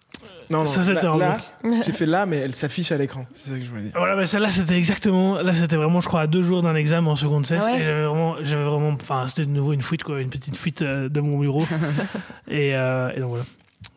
Non, 0.52 0.60
non. 0.60 0.66
Ça, 0.66 0.84
c'était 0.84 1.02
là, 1.06 1.14
en 1.14 1.18
là, 1.18 1.40
j'ai 1.86 1.92
fait 1.94 2.06
là, 2.06 2.26
mais 2.26 2.38
elle 2.38 2.54
s'affiche 2.54 2.92
à 2.92 2.98
l'écran. 2.98 3.26
C'est 3.34 3.50
ça 3.52 3.56
que 3.56 3.62
je 3.64 3.70
voulais 3.70 3.84
dire. 3.84 3.92
Voilà, 3.96 4.16
mais 4.16 4.26
celle-là, 4.26 4.50
c'était 4.50 4.78
exactement. 4.78 5.42
Là, 5.42 5.54
c'était 5.54 5.78
vraiment, 5.78 6.02
je 6.02 6.08
crois, 6.08 6.22
à 6.22 6.28
deux 6.28 6.44
jours 6.44 6.62
d'un 6.62 6.76
examen 6.76 7.12
en 7.12 7.16
seconde 7.16 7.46
cesse. 7.46 7.64
Ah 7.66 7.72
ouais 7.72 7.80
et 7.82 7.84
j'avais 7.86 8.04
vraiment. 8.04 8.36
J'avais 8.42 8.64
vraiment. 8.64 8.90
Enfin, 8.90 9.26
c'était 9.28 9.46
de 9.46 9.52
nouveau 9.52 9.74
une 9.74 9.82
fuite, 9.82 10.04
quoi. 10.04 10.20
Une 10.22 10.30
petite 10.30 10.58
fuite 10.58 10.82
euh, 10.82 11.10
de 11.10 11.22
mon 11.22 11.40
bureau. 11.40 11.66
et, 12.48 12.76
euh, 12.76 13.12
et 13.16 13.20
donc 13.20 13.30
voilà. 13.30 13.44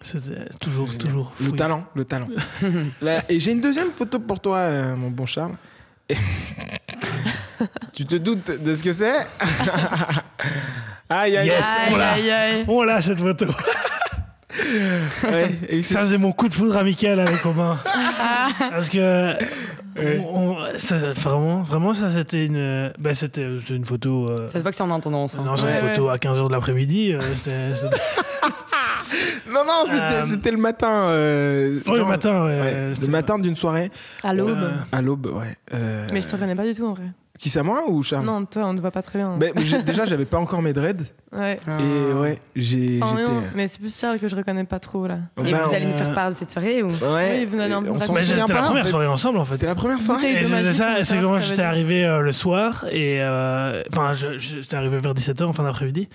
C'était 0.01 0.49
toujours, 0.61 0.97
toujours. 0.97 1.35
Le 1.41 1.53
talent, 1.53 1.85
le 1.95 2.05
talent. 2.05 2.29
Là, 3.03 3.23
et 3.29 3.41
j'ai 3.41 3.53
une 3.53 3.61
deuxième 3.61 3.91
photo 3.91 4.19
pour 4.19 4.41
toi, 4.41 4.59
euh, 4.59 4.97
mon 4.97 5.11
bon 5.11 5.27
Charles. 5.27 5.55
Et- 6.09 6.17
tu 7.93 8.05
te 8.07 8.17
doutes 8.17 8.51
de 8.63 8.75
ce 8.75 8.83
que 8.83 8.93
c'est? 8.93 9.27
Aïe, 11.09 11.37
aïe, 11.37 11.47
Yes, 11.49 11.65
on 11.91 11.97
l'a. 11.97 12.13
Aïe, 12.13 12.31
aïe, 12.31 12.55
aïe. 12.57 12.65
On 12.69 12.83
l'a 12.83 13.01
cette 13.03 13.21
photo. 13.21 13.47
Ouais, 15.25 15.83
Ça, 15.83 16.05
c'est 16.05 16.19
mon 16.19 16.33
coup 16.33 16.49
de 16.49 16.55
foudre 16.55 16.77
amical 16.77 17.21
avec 17.21 17.41
Romain. 17.43 17.79
Ah. 18.27 18.49
Parce 18.71 18.89
que. 18.89 19.33
Ouais. 19.97 20.21
on- 20.29 20.53
on- 20.53 20.57
ça, 20.79 20.99
ça- 20.99 21.13
vraiment, 21.13 21.63
vraiment, 21.63 21.95
ça, 21.95 22.09
c'était 22.11 22.47
une. 22.47 22.93
Bah, 22.99 23.15
c'était 23.15 23.47
c'est 23.65 23.75
une 23.77 23.85
photo. 23.85 24.29
euh, 24.29 24.49
Ça 24.49 24.59
se 24.59 24.63
voit 24.65 24.71
que 24.71 24.77
c'est 24.77 24.83
en 24.83 24.91
intendance. 24.91 25.37
hein. 25.37 25.43
non, 25.45 25.57
c'est 25.57 25.67
Ouais, 25.67 25.79
une 25.81 25.87
ouais. 25.87 25.95
photo 25.95 26.09
à 26.09 26.17
15h 26.19 26.47
de 26.49 26.53
l'après-midi. 26.53 27.13
euh, 27.13 27.21
c'était- 27.35 27.75
c'était- 27.75 27.97
Non, 29.53 29.65
non, 29.65 29.85
c'était 29.87 29.99
Euh, 30.01 30.23
c'était 30.25 30.51
le 30.51 30.57
matin. 30.57 31.09
euh, 31.09 31.79
Oh, 31.87 31.95
le 31.95 32.05
matin, 32.05 32.45
ouais. 32.45 32.61
ouais, 32.61 32.93
le 33.01 33.09
matin 33.09 33.39
d'une 33.39 33.57
soirée 33.57 33.91
À 34.23 34.35
l'aube. 34.35 34.51
Euh, 34.59 34.71
à 34.91 35.01
l'aube, 35.03 35.27
ouais. 35.27 35.57
Euh, 35.75 36.07
Mais 36.13 36.21
je 36.21 36.27
te 36.29 36.33
reconnais 36.35 36.55
pas 36.57 36.65
du 36.65 36.73
tout 36.75 36.87
en 36.87 36.95
vrai. 36.95 37.05
Qui 37.39 37.51
c'est 37.51 37.65
moi 37.65 37.83
ou 37.89 38.01
Charles 38.05 38.25
Non, 38.25 38.45
toi, 38.45 38.63
on 38.67 38.75
te 38.77 38.81
voit 38.81 38.93
pas 38.93 39.03
très 39.03 39.19
bien. 39.19 39.37
J'ai- 39.57 39.83
Déjà, 39.83 40.07
j'avais 40.07 40.25
pas 40.25 40.39
encore 40.39 40.63
mes 40.63 40.73
dreads. 40.73 41.03
Ouais. 41.33 41.59
Ah. 41.67 41.79
Et 41.81 42.13
ouais, 42.13 42.41
j'ai. 42.55 43.01
Enfin, 43.03 43.21
non, 43.21 43.43
mais 43.57 43.67
c'est 43.67 43.81
plus 43.81 43.99
Charles 43.99 44.21
que 44.21 44.29
je 44.29 44.37
reconnais 44.37 44.63
pas 44.63 44.79
trop 44.79 45.09
là. 45.09 45.19
Et 45.45 45.51
Ben, 45.51 45.59
vous 45.65 45.75
allez 45.75 45.87
nous 45.87 45.93
euh, 45.95 45.97
faire 45.99 46.15
part 46.15 46.29
de 46.31 46.35
cette 46.35 46.53
soirée 46.53 46.85
ou 46.85 46.87
Ouais, 46.87 47.41
Oui, 47.41 47.47
vous 47.47 47.61
allez 47.61 47.75
on 47.75 47.99
s'en 47.99 48.15
c'était 48.15 48.37
la 48.37 48.45
pas, 48.47 48.63
première 48.69 48.87
soirée 48.87 49.09
ensemble, 49.09 49.39
en 49.39 49.45
fait. 49.45 49.55
C'était 49.55 49.67
la 49.67 49.75
première 49.75 50.01
soirée. 50.01 50.33
Magie, 50.49 50.75
ça, 50.75 51.03
c'est 51.03 51.21
comment 51.21 51.41
j'étais 51.41 51.63
arrivé 51.63 52.05
euh, 52.05 52.21
le 52.21 52.31
soir 52.31 52.85
et 52.93 53.21
euh, 53.21 53.83
enfin 53.91 54.15
je- 54.15 54.39
je- 54.39 54.61
j'étais 54.61 54.77
arrivé 54.77 54.99
vers 54.99 55.13
17h 55.15 55.43
en 55.45 55.53
fin 55.53 55.65
d'après-midi 55.65 56.09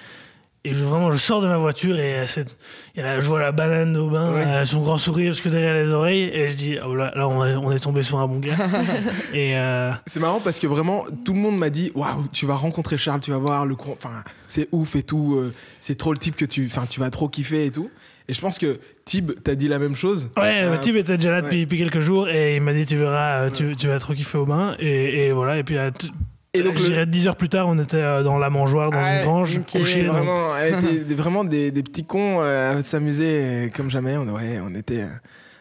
et 0.65 0.73
je, 0.73 0.83
vraiment 0.83 1.09
je 1.11 1.17
sors 1.17 1.41
de 1.41 1.47
ma 1.47 1.57
voiture 1.57 1.97
et 1.99 2.19
euh, 2.19 3.21
je 3.21 3.25
vois 3.25 3.39
la 3.39 3.51
banane 3.53 3.95
au 3.95 4.09
bain, 4.09 4.33
Ouais. 4.33 4.43
euh, 4.45 4.65
son 4.65 4.81
grand 4.81 4.97
sourire 4.97 5.31
jusque 5.31 5.47
derrière 5.47 5.73
les 5.73 5.91
oreilles 5.91 6.23
et 6.33 6.49
je 6.51 6.55
dis 6.57 6.77
oh 6.85 6.95
là, 6.95 7.11
là 7.15 7.27
on, 7.27 7.45
est, 7.45 7.55
on 7.55 7.71
est 7.71 7.79
tombé 7.79 8.03
sur 8.03 8.19
un 8.19 8.27
bon 8.27 8.39
gars 8.39 8.55
et 9.33 9.57
euh, 9.57 9.91
C'est 10.05 10.19
marrant 10.19 10.39
parce 10.41 10.59
que 10.59 10.67
vraiment 10.67 11.05
tout 11.23 11.33
le 11.33 11.39
monde 11.39 11.57
m'a 11.57 11.69
dit 11.69 11.91
waouh 11.95 12.25
tu 12.33 12.45
vas 12.45 12.55
rencontrer 12.55 12.97
Charles 12.97 13.21
tu 13.21 13.31
vas 13.31 13.37
voir 13.37 13.65
le 13.65 13.75
con- 13.75 13.93
enfin 13.95 14.23
c'est 14.47 14.67
ouf 14.73 14.95
et 14.95 15.03
tout 15.03 15.35
euh, 15.35 15.53
c'est 15.79 15.95
trop 15.97 16.11
le 16.11 16.19
type 16.19 16.35
que 16.35 16.45
tu 16.45 16.65
enfin 16.65 16.85
tu 16.89 16.99
vas 16.99 17.09
trop 17.09 17.29
kiffer 17.29 17.65
et 17.65 17.71
tout 17.71 17.89
Et 18.27 18.33
je 18.33 18.41
pense 18.41 18.57
que 18.59 18.79
Tib 19.05 19.31
t'a 19.43 19.55
dit 19.55 19.67
la 19.67 19.79
même 19.79 19.95
chose. 19.95 20.29
Ouais, 20.37 20.61
Euh, 20.61 20.77
Tib 20.77 20.95
était 20.97 21.17
déjà 21.17 21.31
là 21.31 21.41
depuis, 21.41 21.57
ouais. 21.57 21.63
depuis 21.65 21.79
quelques 21.79 21.99
jours 21.99 22.29
et 22.29 22.53
il 22.57 22.61
m'a 22.61 22.73
dit 22.73 22.85
tu 22.85 22.95
verras, 22.95 23.49
tu, 23.49 23.75
tu 23.75 23.87
vas 23.87 23.97
trop 23.97 24.13
kiffer 24.13 24.37
au 24.37 24.45
bain. 24.45 24.75
Et, 24.77 25.25
et 25.25 25.31
voilà, 25.31 25.57
et 25.57 25.63
puis 25.63 25.77
Et 26.53 26.63
donc, 26.63 26.77
je 26.77 26.83
le- 26.83 26.89
dirais 26.89 27.05
10 27.05 27.27
heures 27.27 27.35
plus 27.35 27.49
tard, 27.49 27.67
on 27.67 27.77
était 27.77 27.97
euh, 27.97 28.23
dans 28.23 28.37
la 28.39 28.49
mangeoire, 28.49 28.89
dans 28.89 28.97
Ah, 28.99 29.19
une 29.19 29.23
grange, 29.25 29.57
ok, 29.59 29.65
couchés. 29.71 29.83
C'est 29.83 30.03
donc- 30.03 30.15
vraiment, 30.15 30.53
des- 31.07 31.15
vraiment 31.15 31.43
des, 31.43 31.69
des 31.71 31.83
petits 31.83 32.03
cons 32.05 32.39
euh, 32.41 32.77
à 32.79 32.81
s'amuser 32.81 33.39
euh, 33.43 33.69
comme 33.69 33.89
jamais. 33.91 34.17
On, 34.17 34.27
ouais, 34.29 34.59
on, 34.63 34.73
était, 34.73 35.01
euh, 35.01 35.07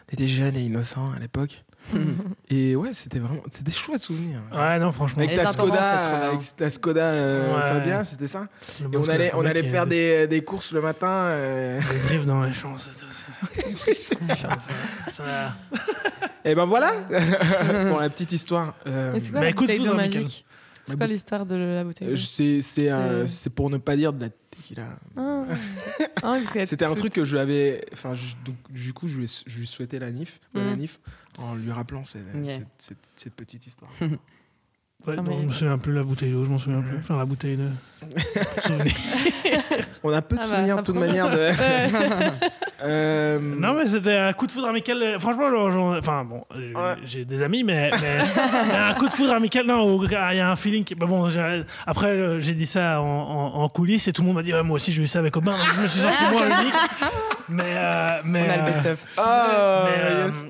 on 0.09 0.13
était 0.13 0.27
jeunes 0.27 0.55
et 0.55 0.61
innocents 0.61 1.11
à 1.15 1.19
l'époque. 1.19 1.63
et 2.51 2.75
ouais, 2.75 2.89
c'était 2.93 3.17
vraiment 3.19 3.41
c'était 3.51 3.63
des 3.63 3.71
chouettes 3.71 4.01
souvenirs. 4.01 4.41
Ouais, 4.51 4.77
non, 4.79 4.91
franchement. 4.91 5.23
Avec 5.23 5.33
intendances, 5.37 5.53
Skoda, 5.53 6.27
avec 6.27 6.55
ta 6.55 6.69
Skoda 6.69 7.01
euh, 7.03 7.55
Ouais. 7.55 7.69
Fabien, 7.69 8.03
c'était 8.03 8.27
ça 8.27 8.47
Et 8.81 8.95
on 8.97 9.09
allait, 9.09 9.31
on 9.35 9.45
allait 9.45 9.63
faire 9.63 9.87
des, 9.87 10.27
des 10.27 10.41
courses 10.43 10.71
le 10.71 10.81
matin. 10.81 11.07
euh, 11.07 11.79
Des 11.79 11.99
drifts 12.07 12.25
dans 12.25 12.43
les 12.43 12.53
champs, 12.53 12.75
c'est 12.77 12.91
tout. 12.91 13.05
ça. 15.11 15.55
Et 16.45 16.55
ben 16.55 16.65
voilà 16.65 16.91
pour 17.89 17.99
la 17.99 18.09
petite 18.09 18.31
histoire. 18.31 18.73
Euh, 18.87 19.15
c'est 19.19 19.31
quoi 19.31 19.39
mais 19.39 19.45
la 19.47 19.51
écoute, 19.51 19.67
bouteille 19.67 19.89
magique 19.95 20.45
La 20.48 20.48
C'est 20.89 20.97
quoi 20.97 21.05
bou- 21.07 21.13
l'histoire 21.13 21.45
de 21.45 21.55
la 21.55 21.83
bouteille 21.83 22.09
euh, 22.09 22.15
c'est 22.17 22.61
c'est 22.61 22.91
euh, 22.91 23.25
C'est- 23.27 23.33
c'est 23.43 23.49
pour 23.49 23.69
ne 23.69 23.77
pas 23.77 23.95
dire 23.95 24.13
de 24.13 24.25
la 24.25 24.29
tequila. 24.29 24.83
Ah. 25.17 25.43
Ah, 26.23 26.37
C'était 26.65 26.85
un 26.85 26.95
truc 26.95 27.13
que 27.13 27.23
je 27.23 27.33
lui 27.33 27.39
avais. 27.39 27.85
Enfin, 27.93 28.13
du 28.69 28.91
coup, 28.93 29.07
je 29.07 29.19
lui, 29.19 29.41
je 29.47 29.57
lui 29.59 29.65
souhaitais 29.65 29.99
la 29.99 30.11
NIF, 30.11 30.39
bonne 30.53 30.65
Mm. 30.67 30.73
annif, 30.73 30.99
en 31.37 31.55
lui 31.55 31.71
rappelant 31.71 32.03
cette, 32.03 32.23
Ok. 32.35 32.43
cette- 32.49 32.67
cette- 32.77 32.97
cette 33.15 33.33
petite 33.35 33.65
histoire. 33.67 33.91
Ouais, 35.07 35.13
Ah, 35.17 35.21
non, 35.21 35.31
mais- 35.31 35.39
je 35.39 35.45
me 35.45 35.51
souviens 35.51 35.77
plus 35.77 35.93
la 35.93 36.03
bouteille 36.03 36.33
d'eau, 36.33 36.43
je 36.43 36.49
m'en 36.49 36.57
souviens 36.57 36.81
plus. 36.81 36.97
Enfin, 36.97 37.17
la 37.17 37.23
bouteille 37.23 37.55
de. 37.55 37.69
On 40.03 40.11
a 40.11 40.21
peu 40.21 40.35
de 40.35 40.41
Ah 40.41 40.47
bah, 40.47 40.55
souvenirs 40.57 40.75
de 40.77 40.81
toute 40.81 40.95
prend- 40.95 41.05
manière 41.05 41.29
de. 41.29 41.37
Ouais. 41.37 41.51
Euh, 43.39 43.55
Non, 43.59 43.73
mais 43.73 43.87
c'était 43.87 44.15
un 44.17 44.33
coup 44.33 44.47
de 44.47 44.51
foudre 44.51 44.67
amical. 44.67 45.17
Franchement, 45.19 45.49
genre, 45.49 45.71
genre- 45.71 45.95
enfin, 45.97 46.23
bon, 46.23 46.43
euh, 46.55 46.73
Ouais. 46.73 47.01
j'ai 47.05 47.25
des 47.25 47.41
amis, 47.41 47.63
mais, 47.63 47.89
un 48.89 48.93
coup 48.95 49.07
de 49.07 49.13
foudre 49.13 49.33
amical, 49.33 49.65
non, 49.65 50.03
il 50.03 50.11
y 50.11 50.15
a 50.39 50.49
un 50.51 50.55
feeling. 50.55 50.83
Qui, 50.83 50.95
bah 50.95 51.05
bon, 51.07 51.27
après, 51.87 52.07
euh, 52.07 52.39
j'ai 52.39 52.53
dit 52.53 52.65
ça 52.65 53.01
en, 53.01 53.05
en- 53.05 53.61
en 53.63 53.69
coulisses 53.69 54.07
et 54.07 54.13
tout 54.13 54.21
le 54.21 54.27
monde 54.27 54.35
m'a 54.37 54.43
dit, 54.43 54.53
ouais, 54.53 54.63
moi 54.63 54.75
aussi, 54.75 54.91
j'ai 54.91 55.03
eu 55.03 55.07
ça 55.07 55.19
avec. 55.19 55.33
Donc, 55.33 55.43
je 55.75 55.81
me 55.81 55.87
suis 55.87 55.99
senti 55.99 56.23
moi 56.31 56.41
unique. 56.45 56.73
Mais. 57.49 57.63
euh, 57.65 58.07
mais 58.25 58.45
On 58.47 58.51
a 58.51 58.55
le 58.57 58.61
euh, 58.61 58.65
best-of. 58.65 59.05
Ah, 59.17 59.85
mais, 59.85 60.03
euh, 60.03 60.25
yes. 60.27 60.47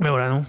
mais 0.00 0.08
voilà, 0.08 0.28
non. 0.30 0.44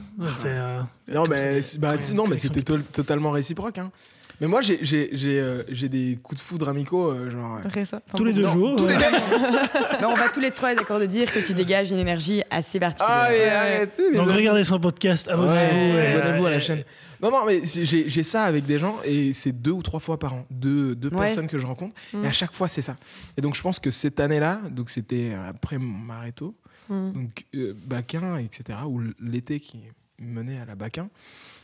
Euh, 0.45 0.82
Non, 1.13 1.25
mais, 1.28 1.59
bah, 1.80 1.93
non, 2.15 2.28
mais 2.28 2.38
c'était 2.38 2.63
to- 2.63 2.78
totalement 2.91 3.30
réciproque. 3.32 3.78
Hein. 3.78 3.91
Mais 4.39 4.47
moi, 4.47 4.61
j'ai 4.61 4.77
j'ai- 4.83 5.09
j'ai, 5.13 5.39
euh, 5.39 5.63
j'ai 5.69 5.89
des 5.89 6.19
coups 6.21 6.39
de 6.39 6.43
foudre 6.45 6.69
amicaux, 6.69 7.09
euh, 7.11 7.29
genre. 7.29 7.57
euh, 7.57 7.81
enfin, 7.81 7.99
Tous 8.15 8.23
les 8.23 8.33
deux 8.33 8.43
Non, 8.43 8.51
jours. 8.53 8.75
tous 8.75 8.85
les 8.88 8.95
Mais 8.95 10.05
on 10.05 10.15
va 10.15 10.29
tous 10.29 10.39
les 10.39 10.51
trois 10.51 10.71
être 10.73 10.79
d'accord 10.79 10.99
de 10.99 11.05
dire 11.07 11.31
que 11.31 11.39
tu 11.39 11.53
dégages 11.55 11.89
une 11.91 11.97
énergie 11.97 12.43
assez 12.51 12.79
particulière. 12.79 13.17
Ah, 13.25 13.27
mais 13.31 13.38
Ouais. 13.39 13.49
arrêtez, 13.49 14.11
les 14.11 14.17
Donc, 14.17 14.27
amis. 14.29 14.38
regardez 14.38 14.63
son 14.63 14.79
podcast, 14.79 15.27
abonnez-vous. 15.27 15.95
Ouais, 15.95 16.11
et, 16.11 16.21
abonnez-vous 16.21 16.45
à 16.45 16.51
la 16.51 16.59
chaîne. 16.59 16.83
Non, 17.19 17.31
non, 17.31 17.45
mais 17.47 17.65
c'est- 17.65 17.83
j'ai 17.83 18.07
j'ai 18.09 18.21
ça 18.21 18.43
avec 18.43 18.65
des 18.65 18.77
gens 18.77 18.97
et 19.03 19.33
c'est 19.33 19.51
deux 19.51 19.71
ou 19.71 19.81
trois 19.81 19.99
fois 19.99 20.19
par 20.19 20.33
an. 20.33 20.45
Deux, 20.51 20.93
deux 20.93 21.09
Ouais. 21.09 21.17
personnes 21.27 21.47
que 21.47 21.57
je 21.57 21.65
rencontre. 21.65 21.95
Mm. 22.13 22.23
Et 22.25 22.27
à 22.27 22.31
chaque 22.33 22.53
fois, 22.53 22.67
c'est 22.67 22.83
ça. 22.83 22.95
Et 23.38 23.41
donc, 23.41 23.55
je 23.55 23.61
pense 23.63 23.79
que 23.79 23.89
cette 23.89 24.19
année-là, 24.19 24.59
donc 24.69 24.91
c'était 24.91 25.33
après 25.33 25.79
mon 25.79 25.97
Mareto, 25.97 26.53
Mm. 26.89 27.11
donc 27.13 27.45
euh, 27.55 27.73
Baquin, 27.88 28.38
etc., 28.38 28.77
ou 28.85 29.01
l'été 29.19 29.59
qui 29.59 29.79
menait 30.19 30.59
à 30.59 30.65
la 30.65 30.75
Baquin. 30.75 31.09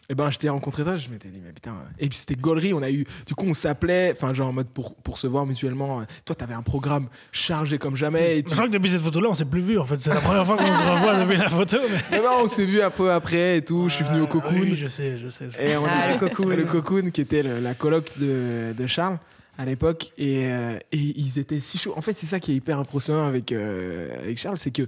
Et 0.10 0.16
ben, 0.16 0.30
je 0.30 0.38
t'ai 0.38 0.49
rencontré 0.49 0.84
toi, 0.84 0.97
je 0.97 1.10
m'étais 1.10 1.30
dit, 1.30 1.39
mais 1.43 1.54
putain. 1.54 1.76
Et 1.97 2.10
puis 2.10 2.18
c'était 2.18 2.36
gaulerie, 2.36 2.74
on 2.74 2.82
a 2.84 2.91
eu. 2.91 3.06
Du 3.26 3.36
coup, 3.36 3.45
on 3.47 3.54
s'appelait, 3.54 4.12
enfin, 4.12 4.34
genre 4.34 4.49
en 4.49 4.54
mode 4.54 4.68
pour, 4.68 4.95
pour 4.95 5.18
se 5.18 5.28
voir 5.28 5.45
mutuellement. 5.45 6.04
Toi, 6.26 6.36
t'avais 6.36 6.54
un 6.54 6.62
programme 6.62 7.08
chargé 7.32 7.78
comme 7.78 7.95
jamais. 7.95 8.38
Et 8.39 8.43
tu... 8.43 8.49
Je 8.49 8.56
crois 8.56 8.68
que 8.68 8.74
depuis 8.74 8.89
cette 8.91 9.01
photo-là, 9.01 9.30
on 9.30 9.34
s'est 9.34 9.45
plus 9.45 9.62
vu 9.62 9.80
en 9.80 9.86
fait. 9.86 9.99
C'est 10.01 10.14
la 10.14 10.20
première 10.20 10.45
fois 10.45 10.58
qu'on 10.58 10.66
se 10.66 10.91
revoit 10.91 11.24
depuis 11.24 11.38
la 11.38 11.49
photo. 11.49 11.78
Mais... 12.12 12.18
Non, 12.18 12.24
non, 12.24 12.38
on 12.43 12.47
s'est 12.47 12.66
vu 12.66 12.82
un 12.82 12.89
peu 12.89 13.12
après 13.14 13.58
et 13.58 13.62
tout. 13.64 13.88
je 13.88 13.95
suis 13.95 14.04
venu 14.04 14.20
au 14.20 14.26
Ah, 14.26 14.32
cocoon. 14.32 14.60
Oui, 14.60 14.76
je 14.76 14.88
sais, 14.88 15.18
je 15.18 15.30
sais. 15.30 15.45
je 15.49 15.56
sais. 15.58 15.72
Et 15.72 15.78
on 15.78 15.86
Ah, 15.88 16.10
est- 16.10 16.14
le 16.14 16.20
cocoon. 16.20 16.47
le 16.49 16.66
cocoon 16.66 17.10
qui 17.12 17.22
était 17.22 17.41
le- 17.41 17.62
la 17.62 17.74
coloc 17.74 18.12
de, 18.20 18.74
de 18.78 18.88
Charles 18.88 19.20
à 19.58 19.64
l'époque 19.66 20.12
et, 20.18 20.47
euh, 20.47 20.78
et 20.91 20.97
ils 20.97 21.39
étaient 21.39 21.60
si 21.62 21.78
chauds. 21.78 21.93
En 21.95 22.01
fait, 22.01 22.14
c'est 22.14 22.26
ça 22.26 22.39
qui 22.41 22.51
est 22.51 22.56
hyper 22.56 22.78
impressionnant 22.78 23.26
avec, 23.28 23.51
euh, 23.54 24.20
avec 24.22 24.38
Charles, 24.38 24.58
c'est 24.58 24.72
que 24.72 24.84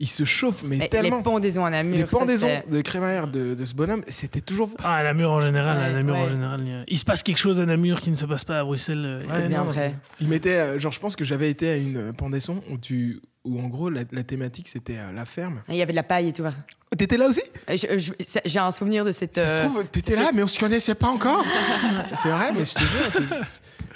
il 0.00 0.08
se 0.08 0.24
chauffe 0.24 0.62
mais, 0.64 0.76
Mais 0.76 0.88
tellement. 0.88 1.16
les 1.18 1.22
pendaisons 1.22 1.64
à 1.64 1.70
Namur, 1.70 1.96
Les 1.96 2.04
pendaisons 2.04 2.48
de 2.70 2.80
crémaillère 2.82 3.26
de, 3.28 3.54
de 3.54 3.64
ce 3.64 3.74
bonhomme, 3.74 4.02
c'était 4.08 4.40
toujours. 4.40 4.70
Ah, 4.82 4.96
à 4.96 5.02
Namur 5.02 5.30
en 5.32 5.40
général, 5.40 5.76
à 5.78 5.88
Ouais, 5.88 5.92
Namur 5.94 6.16
en 6.16 6.28
général. 6.28 6.60
il 6.62 6.68
y 6.68 6.72
a- 6.74 6.84
Il 6.86 6.98
se 6.98 7.04
passe 7.04 7.22
quelque 7.22 7.38
chose 7.38 7.60
à 7.60 7.66
Namur 7.66 8.00
qui 8.00 8.10
ne 8.10 8.16
se 8.16 8.24
passe 8.26 8.44
pas 8.44 8.60
à 8.60 8.64
Bruxelles. 8.64 9.04
euh, 9.04 9.20
C'est 9.22 9.30
Ouais, 9.42 9.48
bien 9.48 9.58
non, 9.58 9.64
vrai. 9.70 9.94
Il 10.20 10.28
mettait, 10.28 10.54
euh, 10.58 10.78
genre, 10.78 10.92
je 10.92 11.00
pense 11.00 11.16
que 11.16 11.24
j'avais 11.24 11.50
été 11.50 11.68
à 11.70 11.76
une 11.76 12.12
pendaison 12.12 12.62
où 12.70 12.78
tu, 12.78 13.20
où 13.44 13.60
en 13.60 13.68
gros 13.68 13.88
la, 13.90 14.02
la 14.12 14.22
thématique 14.24 14.68
c'était 14.68 14.98
euh, 14.98 15.12
la 15.12 15.24
ferme. 15.24 15.62
Il 15.68 15.76
y 15.76 15.82
avait 15.82 15.92
de 15.92 15.96
la 15.96 16.02
paille 16.02 16.28
et 16.28 16.32
tout. 16.32 16.44
T'étais 16.96 17.16
là 17.16 17.26
aussi? 17.26 17.42
J'ai 18.44 18.58
un 18.58 18.70
souvenir 18.70 19.04
de 19.04 19.10
cette. 19.12 19.38
Ça 19.38 19.48
se 19.48 19.66
trouve, 19.66 19.84
t'étais 19.86 20.16
là, 20.16 20.30
mais 20.34 20.42
on 20.42 20.46
se 20.46 20.58
connaissait 20.58 20.94
pas 20.94 21.08
encore. 21.08 21.44
c'est 22.14 22.28
vrai, 22.30 22.52
mais 22.56 22.64
je 22.64 22.74
te 22.74 22.80
jure, 22.80 23.42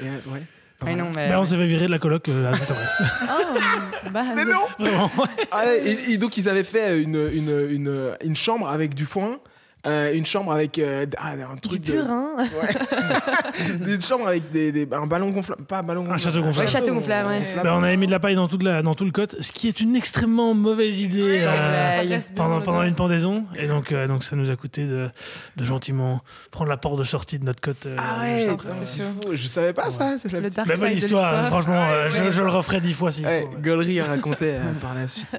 et, 0.00 0.05
ouais. 0.30 0.42
Mal. 0.85 0.97
non, 0.97 1.11
mais. 1.14 1.28
Mais 1.28 1.37
on 1.37 1.45
s'est 1.45 1.57
fait 1.57 1.66
virer 1.66 1.87
de 1.87 1.91
la 1.91 1.99
coloc 1.99 2.28
euh, 2.28 2.53
à. 2.53 2.55
Oh, 3.24 4.11
bah, 4.12 4.22
Mais 4.35 4.45
non 4.45 4.61
Vraiment. 4.78 5.11
Ah 5.51 5.64
ouais, 5.64 5.80
et, 5.87 6.12
et 6.12 6.18
donc 6.18 6.37
ils 6.37 6.49
avaient 6.49 6.64
fait 6.64 7.01
une, 7.03 7.16
une, 7.33 7.68
une, 7.70 8.16
une 8.24 8.37
chambre 8.37 8.68
avec 8.68 8.95
du 8.95 9.05
foin, 9.07 9.39
euh, 9.87 10.14
une 10.14 10.24
chambre 10.26 10.53
avec 10.53 10.78
euh, 10.78 11.07
ah, 11.18 11.33
un 11.33 11.55
Du 11.55 11.61
truc 11.61 11.83
de, 11.83 11.93
purin. 11.93 12.26
une 13.87 14.01
chambre 14.01 14.28
avec 14.28 14.51
des, 14.51 14.72
des- 14.72 14.89
un 14.93 15.07
ballon 15.07 15.30
gonflable, 15.30 15.64
pas 15.64 15.78
un 15.78 15.83
ballon 15.83 16.03
gonflable, 16.05 16.20
château 16.22 16.43
gonflable. 16.43 16.66
Ouais, 16.66 16.72
château 16.72 16.95
gonflable, 16.95 17.28
ouais. 17.30 17.62
Ben, 17.62 17.74
on 17.74 17.83
avait 17.83 17.97
mis 17.97 18.07
de 18.07 18.11
la 18.12 18.20
paille 18.20 18.35
dans, 18.35 18.49
toute 18.49 18.62
la, 18.62 18.83
dans 18.83 18.95
tout 18.95 19.05
le 19.05 19.11
côte, 19.11 19.37
ce 19.41 19.53
qui 19.53 19.68
est 19.68 19.80
une 19.80 19.97
extrêmement 19.97 20.55
mauvaise 20.55 21.01
idée 21.01 21.41
euh, 21.45 22.18
pendant, 22.35 22.61
pendant 22.61 22.83
une 22.83 22.95
pendaison. 22.95 23.45
Et 23.57 23.66
donc, 23.66 23.93
euh, 23.93 24.07
donc 24.07 24.24
ça 24.24 24.37
nous 24.37 24.51
a 24.51 24.57
coûté 24.57 24.87
de, 24.87 25.11
de 25.57 25.64
gentiment 25.64 26.20
prendre 26.51 26.70
la 26.70 26.76
porte 26.76 26.99
de 26.99 27.05
sortie 27.05 27.39
de 27.39 27.45
notre 27.45 27.61
côte. 27.61 27.87
euh, 27.87 27.97
Ah 27.99 28.20
ouais, 28.22 28.49
c'est 28.80 29.03
fou. 29.03 29.20
Je 29.33 29.47
savais 29.47 29.72
pas 29.72 29.91
ça. 29.91 30.16
C'est 30.18 30.30
la 30.33 30.41
Le 30.41 30.49
petite- 30.49 30.66
Mais 30.66 30.76
bonne 30.76 30.89
side 30.91 31.01
de 31.01 31.05
histoire, 31.07 31.33
l'histoire. 31.41 31.49
franchement, 31.62 31.85
euh, 31.91 32.11
je, 32.11 32.30
je 32.30 32.43
le 32.43 32.49
referai 32.49 32.80
dix 32.80 32.95
fois 32.95 33.11
s'il 33.11 33.26
Ouais, 33.26 33.47
faut. 33.62 34.01
à 34.01 34.05
raconter 34.05 34.53
euh, 34.55 34.61
par 34.80 34.95
la 34.95 35.07
suite. 35.07 35.37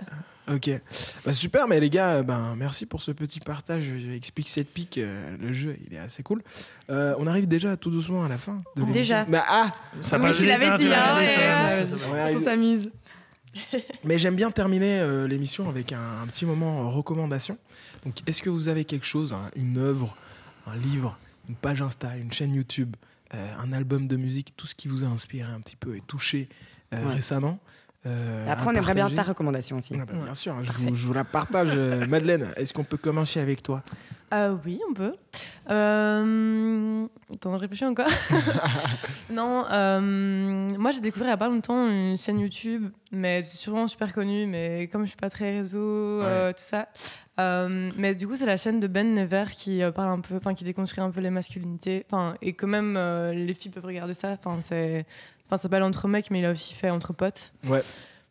Ok. 0.51 0.69
Bah, 1.25 1.33
super, 1.33 1.67
mais 1.67 1.79
les 1.79 1.89
gars, 1.89 2.15
euh, 2.15 2.23
ben, 2.23 2.55
merci 2.57 2.85
pour 2.85 3.01
ce 3.01 3.11
petit 3.11 3.39
partage. 3.39 3.89
Explique 4.13 4.49
cette 4.49 4.67
pique. 4.73 4.97
euh, 4.97 5.35
le 5.39 5.53
jeu, 5.53 5.77
il 5.87 5.93
est 5.93 5.99
assez 5.99 6.21
cool. 6.23 6.41
Euh, 6.89 7.15
on 7.17 7.27
arrive 7.27 7.47
déjà 7.47 7.77
tout 7.77 7.89
doucement 7.89 8.25
à 8.25 8.29
la 8.29 8.37
fin. 8.37 8.61
De 8.75 8.81
l'émission. 8.81 8.93
Déjà. 8.93 9.25
Bah, 9.25 9.45
ah 9.47 9.73
Ça 10.01 10.19
Oui, 10.19 10.31
tu 10.35 10.45
l'avais 10.45 10.65
hein, 10.67 10.77
dit, 10.77 10.87
hein, 10.93 11.85
ça. 11.85 12.07
on 12.31 12.39
s'amuse. 12.43 12.91
Mais 14.03 14.17
j'aime 14.19 14.35
bien 14.35 14.51
terminer 14.51 14.99
euh, 14.99 15.27
l'émission 15.27 15.69
avec 15.69 15.93
un, 15.93 16.21
un 16.23 16.27
petit 16.27 16.45
moment 16.45 16.89
recommandation. 16.89 17.57
Donc, 18.03 18.15
est-ce 18.27 18.41
que 18.41 18.49
vous 18.49 18.67
avez 18.67 18.83
quelque 18.83 19.05
chose, 19.05 19.31
hein, 19.31 19.49
une 19.55 19.77
œuvre, 19.77 20.17
un 20.67 20.75
livre, 20.75 21.17
une 21.47 21.55
page 21.55 21.81
Insta, 21.81 22.17
une 22.17 22.31
chaîne 22.33 22.53
YouTube, 22.53 22.95
euh, 23.33 23.53
un 23.63 23.71
album 23.71 24.07
de 24.07 24.15
musique, 24.17 24.53
tout 24.57 24.67
ce 24.67 24.75
qui 24.75 24.87
vous 24.87 25.03
a 25.03 25.07
inspiré 25.07 25.49
un 25.51 25.61
petit 25.61 25.75
peu 25.75 25.95
et 25.95 26.01
touché 26.01 26.49
euh, 26.93 27.05
Ouais. 27.07 27.13
récemment 27.15 27.59
euh, 28.05 28.45
Après, 28.49 28.67
on 28.67 28.71
aimerait 28.71 28.93
bien 28.93 29.09
ta 29.09 29.23
recommandation 29.23 29.77
aussi. 29.77 29.95
Ah 29.99 30.05
bah, 30.05 30.13
Bien 30.23 30.33
sûr, 30.33 30.63
je 30.63 30.71
vous, 30.71 30.95
je 30.95 31.05
vous 31.07 31.13
la 31.13 31.23
partage. 31.23 31.69
euh, 31.73 32.05
Madeleine, 32.09 32.53
est-ce 32.57 32.73
qu'on 32.73 32.83
peut 32.83 32.97
commencer 32.97 33.39
avec 33.39 33.63
toi? 33.63 33.83
Euh, 34.33 34.55
oui, 34.65 34.79
on 34.89 34.93
peut. 34.93 35.13
Euh... 35.69 37.05
Attends, 37.33 37.53
je 37.55 37.59
réfléchis 37.61 37.85
encore. 37.85 38.07
non, 39.31 39.63
euh, 39.71 40.69
moi 40.77 40.89
j'ai 40.91 41.01
découvert 41.01 41.27
il 41.27 41.29
n'y 41.29 41.33
a 41.33 41.37
pas 41.37 41.47
longtemps 41.49 41.87
une 41.87 42.17
chaîne 42.17 42.39
YouTube, 42.39 42.89
mais 43.11 43.43
c'est 43.43 43.57
sûrement 43.57 43.87
super 43.87 44.11
connue, 44.11 44.47
mais 44.47 44.87
comme 44.91 45.03
je 45.03 45.09
suis 45.09 45.17
pas 45.17 45.29
très 45.29 45.51
réseau, 45.57 45.77
euh, 45.79 46.49
tout 46.51 46.63
ça. 46.63 46.87
Euh, 47.39 47.91
mais 47.97 48.13
du 48.15 48.27
coup, 48.27 48.35
c'est 48.35 48.45
la 48.45 48.57
chaîne 48.57 48.79
de 48.79 48.87
Ben 48.87 49.13
Never 49.13 49.45
qui 49.51 49.81
euh, 49.83 49.91
parle 49.91 50.11
un 50.11 50.19
peu, 50.19 50.35
enfin 50.35 50.53
qui 50.53 50.63
déconstruit 50.63 51.03
un 51.03 51.09
peu 51.11 51.21
les 51.21 51.31
masculinités, 51.31 52.05
enfin 52.11 52.35
et 52.41 52.53
que 52.53 52.65
même 52.65 52.95
euh, 52.97 53.33
les 53.33 53.53
filles 53.53 53.71
peuvent 53.71 53.85
regarder 53.85 54.13
ça. 54.13 54.31
Enfin 54.31 54.57
c'est, 54.61 55.05
enfin 55.53 55.57
ça 55.57 55.63
s'appelle 55.63 55.83
entre 55.83 56.07
mecs, 56.07 56.31
mais 56.31 56.39
il 56.39 56.45
a 56.45 56.51
aussi 56.51 56.73
fait 56.73 56.89
entre 56.89 57.13
potes. 57.13 57.53
Ouais. 57.67 57.81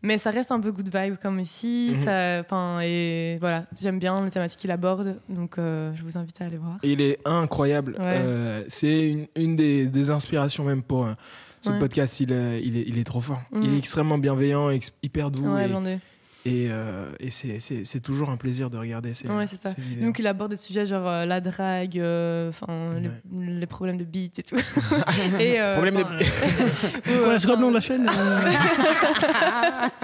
Mais 0.04 0.18
ça 0.18 0.30
reste 0.30 0.50
un 0.50 0.58
peu 0.58 0.72
good 0.72 0.90
vibe 0.92 1.14
comme 1.22 1.38
ici. 1.38 1.94
Ça- 1.94 2.40
Enfin 2.40 2.80
et 2.82 3.38
voilà, 3.40 3.66
j'aime 3.80 4.00
bien 4.00 4.14
les 4.24 4.30
thématiques 4.30 4.58
qu'il 4.58 4.70
aborde, 4.72 5.20
donc 5.28 5.58
euh, 5.58 5.92
je 5.94 6.02
vous 6.02 6.18
invite 6.18 6.40
à 6.42 6.46
aller 6.46 6.56
voir. 6.56 6.78
Il 6.82 7.00
est 7.00 7.20
incroyable. 7.24 7.92
Ouais. 7.92 8.16
Euh, 8.18 8.64
c'est 8.66 9.08
une, 9.08 9.26
une 9.36 9.54
des, 9.54 9.86
des 9.86 10.10
inspirations 10.10 10.64
même 10.64 10.82
pour 10.82 11.06
euh, 11.06 11.12
ce 11.60 11.70
Ouais. 11.70 11.78
podcast. 11.78 12.18
Il, 12.18 12.32
euh, 12.32 12.58
il, 12.60 12.76
est, 12.76 12.82
il 12.88 12.98
est 12.98 13.04
trop 13.04 13.20
fort. 13.20 13.40
Il 13.62 13.72
est 13.72 13.78
extrêmement 13.78 14.18
bienveillant, 14.18 14.70
hyper 15.04 15.30
doux. 15.30 15.44
Ouais, 15.46 15.68
et. 15.68 16.00
Et, 16.44 16.68
euh, 16.70 17.10
et 17.20 17.30
c'est- 17.30 17.60
c'est 17.60 17.84
c'est 17.84 18.00
toujours 18.00 18.30
un 18.30 18.36
plaisir 18.36 18.68
de 18.70 18.76
regarder 18.76 19.14
ces, 19.14 19.28
Ouais, 19.28 19.46
c'est 19.46 19.56
ça. 19.56 19.70
ces 19.74 19.80
vidéos. 19.80 20.06
Donc 20.06 20.18
il 20.18 20.26
aborde 20.26 20.50
des 20.50 20.56
sujets 20.56 20.86
genre 20.86 21.06
euh, 21.08 21.24
la 21.24 21.40
drague, 21.40 21.98
euh, 21.98 22.48
enfin 22.48 22.90
les- 23.00 23.08
Ouais. 23.08 23.54
les, 23.60 23.66
problèmes 23.66 23.96
de 23.96 24.04
beat 24.04 24.38
et 24.40 24.42
tout. 24.42 24.56
et, 25.40 25.60
euh, 25.60 25.74
Problème 25.74 25.94
de- 25.96 26.02
enfin, 26.02 26.16
Ouais, 26.16 26.20
ouais, 27.28 27.38
c'est 27.38 27.46
quoi 27.46 27.56
le 27.56 27.62
nom 27.62 27.68
de 27.70 27.74
la 27.74 27.80
chaîne 27.80 28.06
euh 28.08 28.40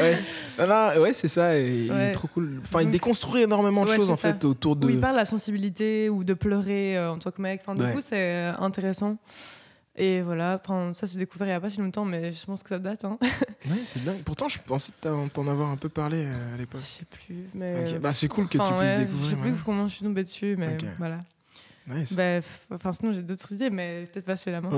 ouais, 0.00 0.18
Non, 0.58 0.66
non, 0.66 1.02
ouais 1.02 1.12
c'est 1.12 1.28
ça. 1.28 1.58
et 1.58 1.86
Il 1.86 1.92
est 1.92 2.12
trop 2.12 2.28
cool. 2.28 2.60
Enfin, 2.64 2.82
il 2.82 2.90
déconstruit 2.90 3.42
énormément 3.42 3.84
de 3.84 3.90
ouais, 3.90 3.96
choses 3.96 4.10
en 4.10 4.16
ça. 4.16 4.32
fait 4.34 4.44
autour 4.44 4.76
de. 4.76 4.86
Où 4.86 4.90
il 4.90 5.00
parle 5.00 5.14
de 5.14 5.18
la 5.20 5.24
sensibilité 5.24 6.08
ou 6.08 6.24
de 6.24 6.34
pleurer 6.34 6.96
euh, 6.96 7.12
en 7.12 7.18
tant 7.18 7.30
que 7.30 7.40
mec. 7.40 7.60
Enfin, 7.62 7.74
du 7.74 7.82
Ouais. 7.82 7.92
coup, 7.92 8.00
c'est 8.00 8.16
euh, 8.16 8.52
intéressant. 8.58 9.16
Et 9.94 10.22
voilà, 10.22 10.58
enfin, 10.62 10.92
ça 10.94 11.06
c'est 11.06 11.18
découvert 11.18 11.46
il 11.46 11.50
n'y 11.50 11.54
a 11.56 11.60
pas 11.60 11.68
si 11.68 11.80
longtemps, 11.80 12.06
mais 12.06 12.32
je 12.32 12.46
pense 12.46 12.62
que 12.62 12.70
ça 12.70 12.78
date. 12.78 13.04
Hein. 13.04 13.18
Ouais, 13.70 13.76
c'est 13.84 14.02
dingue. 14.04 14.22
Pourtant, 14.24 14.48
je 14.48 14.58
pensais 14.58 14.90
t'en 15.00 15.46
avoir 15.46 15.70
un 15.70 15.76
peu 15.76 15.88
parlé 15.88 16.24
euh, 16.26 16.48
à 16.48 16.52
Je 16.54 16.58
l'époque. 16.58 16.82
sais 16.82 17.04
plus. 17.04 17.48
Mais... 17.54 17.84
Bah, 18.00 18.12
c'est 18.12 18.26
cool 18.26 18.48
que 18.48 18.58
tu 18.58 18.64
puisses 18.64 18.72
ouais, 18.78 18.94
Je 18.94 19.04
découvrir. 19.04 19.28
sais 19.30 19.36
plus 19.36 19.50
ouais. 19.52 19.56
comment 19.64 19.86
je 19.86 19.94
suis 19.94 20.04
tombée 20.04 20.24
dessus, 20.24 20.56
mais 20.58 20.76
voilà. 20.98 21.20
Nice. 21.86 22.14
Bah, 22.14 22.40
enfin, 22.72 22.90
sinon 22.92 23.12
j'ai 23.12 23.22
d'autres 23.22 23.52
idées, 23.52 23.70
mais 23.70 24.08
peut-être 24.12 24.24
passer 24.24 24.50
la 24.50 24.60
main. 24.60 24.70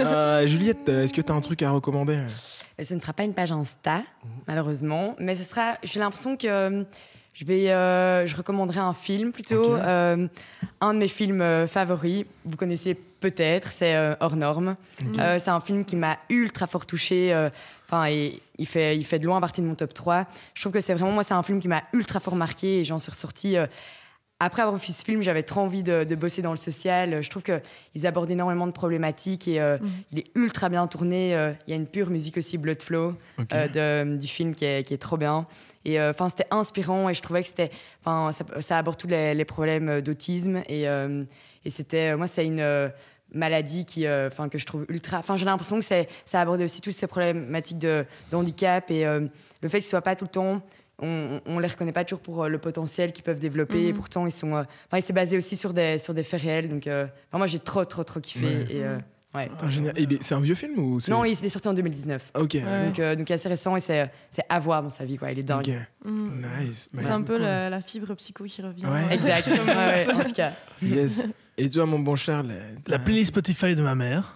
Euh, 0.00 0.46
Juliette, 0.46 0.88
est-ce 0.88 1.12
que 1.14 1.20
tu 1.20 1.30
as 1.32 1.34
un 1.34 1.40
truc 1.40 1.62
à 1.62 1.70
recommander? 1.70 2.16
Euh, 2.16 2.82
Ce 2.84 2.94
ne 2.94 3.00
sera 3.00 3.12
pas 3.12 3.24
une 3.24 3.34
page 3.34 3.52
Insta, 3.52 3.98
Mhm. 3.98 4.30
malheureusement, 4.48 5.16
mais 5.18 5.34
ce 5.34 5.44
sera. 5.44 5.78
J'ai 5.82 6.00
l'impression 6.00 6.36
que 6.36 6.46
euh, 6.46 6.84
je 7.34 7.44
vais, 7.44 7.70
euh, 7.70 8.26
je 8.26 8.36
recommanderai 8.36 8.78
un 8.78 8.94
film 8.94 9.32
plutôt. 9.32 9.74
Euh, 9.74 10.28
un 10.80 10.94
de 10.94 10.98
mes 11.00 11.08
films 11.08 11.42
euh, 11.42 11.66
favoris, 11.66 12.24
vous 12.44 12.56
connaissez 12.56 12.94
peut-être, 12.94 13.72
c'est 13.72 13.96
euh, 13.96 14.14
Hors 14.20 14.36
Normes. 14.36 14.76
Ok. 15.00 15.18
Euh, 15.18 15.38
c'est 15.40 15.50
un 15.50 15.58
film 15.58 15.84
qui 15.84 15.96
m'a 15.96 16.16
ultra 16.30 16.68
fort 16.68 16.86
touchée. 16.86 17.34
Enfin, 17.86 18.06
et 18.06 18.40
il 18.58 18.66
fait, 18.66 18.96
il 18.96 19.04
fait 19.04 19.18
de 19.18 19.26
loin 19.26 19.40
partie 19.40 19.60
de 19.60 19.66
mon 19.66 19.74
top 19.74 19.92
3. 19.92 20.26
Je 20.54 20.60
trouve 20.62 20.72
que 20.72 20.80
c'est 20.80 20.94
vraiment 20.94 21.12
moi, 21.12 21.24
c'est 21.24 21.34
un 21.34 21.42
film 21.42 21.60
qui 21.60 21.68
m'a 21.68 21.82
ultra 21.92 22.20
fort 22.20 22.36
marqué 22.36 22.80
et 22.80 22.84
j'en 22.84 23.00
suis 23.00 23.10
ressortie. 23.10 23.56
Après 24.44 24.62
avoir 24.62 24.76
vu 24.76 24.86
ce 24.86 25.04
film, 25.04 25.22
j'avais 25.22 25.42
trop 25.42 25.60
envie 25.60 25.82
de, 25.82 26.04
de 26.04 26.14
bosser 26.14 26.42
dans 26.42 26.50
le 26.50 26.56
social. 26.56 27.22
Je 27.22 27.30
trouve 27.30 27.42
qu'ils 27.42 28.06
abordent 28.06 28.30
énormément 28.30 28.66
de 28.66 28.72
problématiques 28.72 29.48
et 29.48 29.60
euh, 29.60 29.78
Mhm. 29.80 29.88
il 30.12 30.18
est 30.20 30.26
ultra 30.34 30.68
bien 30.68 30.86
tourné. 30.86 31.34
euh, 31.34 31.52
Il 31.66 31.70
y 31.70 31.72
a 31.72 31.76
une 31.76 31.86
pure 31.86 32.10
musique 32.10 32.36
aussi, 32.36 32.58
Blood 32.58 32.82
Flow, 32.82 33.14
euh, 33.52 34.04
de- 34.04 34.16
du 34.16 34.26
film 34.26 34.54
qui 34.54 34.64
est, 34.64 34.84
qui 34.86 34.94
est 34.94 34.98
trop 34.98 35.16
bien. 35.16 35.46
Et 35.84 36.00
euh, 36.00 36.10
enfin, 36.10 36.28
c'était 36.28 36.46
inspirant 36.50 37.08
et 37.08 37.14
je 37.14 37.22
trouvais 37.22 37.42
que 37.42 37.48
c'était, 37.48 37.70
enfin, 38.04 38.32
ça, 38.32 38.44
ça 38.60 38.78
aborde 38.78 38.96
tous 38.96 39.06
les, 39.08 39.34
les 39.34 39.44
problèmes 39.44 40.00
d'autisme 40.00 40.62
et, 40.68 40.88
euh, 40.88 41.24
et 41.64 41.70
c'était, 41.70 42.16
moi, 42.16 42.26
c'est 42.26 42.46
une 42.46 42.90
maladie 43.32 43.84
qui, 43.84 44.06
euh, 44.06 44.28
enfin, 44.28 44.48
que 44.48 44.58
je 44.58 44.66
trouve 44.66 44.86
ultra. 44.88 45.18
Enfin, 45.18 45.36
j'ai 45.36 45.44
l'impression 45.44 45.76
que 45.78 45.84
c'est, 45.84 46.08
ça 46.24 46.40
abordait 46.40 46.64
aussi 46.64 46.80
toutes 46.80 46.92
ces 46.92 47.06
problématiques 47.06 47.78
de, 47.78 48.04
de 48.30 48.36
handicap 48.36 48.90
et 48.90 49.04
euh, 49.06 49.26
le 49.62 49.68
fait 49.68 49.78
qu'ils 49.78 49.88
soient 49.88 50.02
pas 50.02 50.14
tout 50.16 50.24
le 50.26 50.30
temps. 50.30 50.62
On, 51.00 51.40
on 51.46 51.58
les 51.58 51.66
reconnaît 51.68 51.92
pas 51.92 52.04
toujours 52.04 52.20
pour 52.20 52.44
euh, 52.44 52.48
le 52.48 52.58
potentiel 52.58 53.12
qu'ils 53.12 53.24
peuvent 53.24 53.40
développer. 53.40 53.84
Et 53.88 53.92
Mhm. 53.92 53.98
pourtant, 53.98 54.26
ils 54.26 54.30
sont. 54.32 54.54
euh, 54.54 54.62
Enfin, 54.86 54.98
il 54.98 55.02
s'est 55.02 55.12
basé 55.12 55.36
aussi 55.36 55.56
sur 55.56 55.72
des 55.74 55.98
sur 55.98 56.14
des 56.14 56.22
faits 56.22 56.42
réels. 56.42 56.68
Donc, 56.68 56.86
euh, 56.86 57.04
enfin, 57.30 57.38
moi, 57.38 57.46
j'ai 57.46 57.58
trop, 57.58 57.84
trop, 57.84 58.04
trop 58.04 58.20
kiffé. 58.20 58.44
Ouais. 58.44 58.66
Et, 58.70 58.84
euh, 58.84 58.96
ouais. 59.34 59.50
Génial. 59.70 59.94
C'est 60.20 60.34
un 60.36 60.40
vieux 60.40 60.54
film 60.54 60.78
ou 60.78 61.00
c'est... 61.00 61.10
Non, 61.10 61.24
il 61.24 61.32
est 61.32 61.48
sorti 61.48 61.66
en 61.66 61.74
2019. 61.74 62.30
Ok. 62.38 62.54
Ouais. 62.54 62.86
Donc, 62.86 62.98
euh, 63.00 63.16
donc 63.16 63.28
assez 63.30 63.48
récent 63.48 63.74
et 63.76 63.80
c'est 63.80 64.08
c'est 64.30 64.44
à 64.48 64.58
voir 64.60 64.82
dans 64.82 64.90
sa 64.90 65.04
vie 65.04 65.16
quoi. 65.16 65.32
Il 65.32 65.38
est 65.40 65.42
dingue. 65.42 65.68
Ok. 65.68 66.10
Mm. 66.10 66.42
Nice. 66.60 66.88
C'est 67.00 67.10
un 67.10 67.22
peu 67.22 67.38
la, 67.38 67.68
la 67.70 67.80
fibre 67.80 68.14
psycho 68.14 68.44
qui 68.44 68.62
revient. 68.62 68.86
Ouais. 68.86 69.14
Exact. 69.14 69.48
En 70.14 70.22
tout 70.24 70.32
cas. 70.32 70.52
Yes. 70.82 71.28
Et 71.56 71.70
toi, 71.70 71.86
mon 71.86 72.00
bon 72.00 72.16
Charles 72.16 72.50
La 72.88 72.98
playlist 72.98 73.28
Spotify 73.28 73.74
de 73.74 73.82
ma 73.82 73.94
mère. 73.94 74.32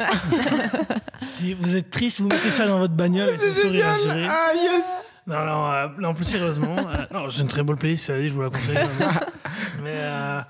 si 1.21 1.55
vous 1.55 1.75
êtes 1.77 1.91
triste, 1.91 2.21
vous 2.21 2.29
mettez 2.29 2.51
ça 2.51 2.67
dans 2.69 2.79
votre 2.79 2.95
bagnole 2.95 3.31
et 3.31 3.39
c'est 3.39 3.49
le 3.49 3.55
sourire 3.55 3.89
assuré. 3.89 4.25
Ah, 4.29 4.53
yes 4.55 5.05
Non, 5.27 5.45
non, 5.45 5.71
euh, 5.73 5.89
non, 5.99 6.15
plus 6.15 6.25
sérieusement. 6.25 6.77
euh, 6.79 7.07
non, 7.13 7.31
c'est 7.31 7.43
une 7.43 7.49
très 7.49 7.63
bonne 7.65 7.77
playlist, 7.77 8.09
allez, 8.11 8.29
je 8.29 8.35
vous 8.35 8.43
la 8.43 8.51
conseille. 8.51 8.77
Mais 9.83 9.95
euh, 9.97 10.41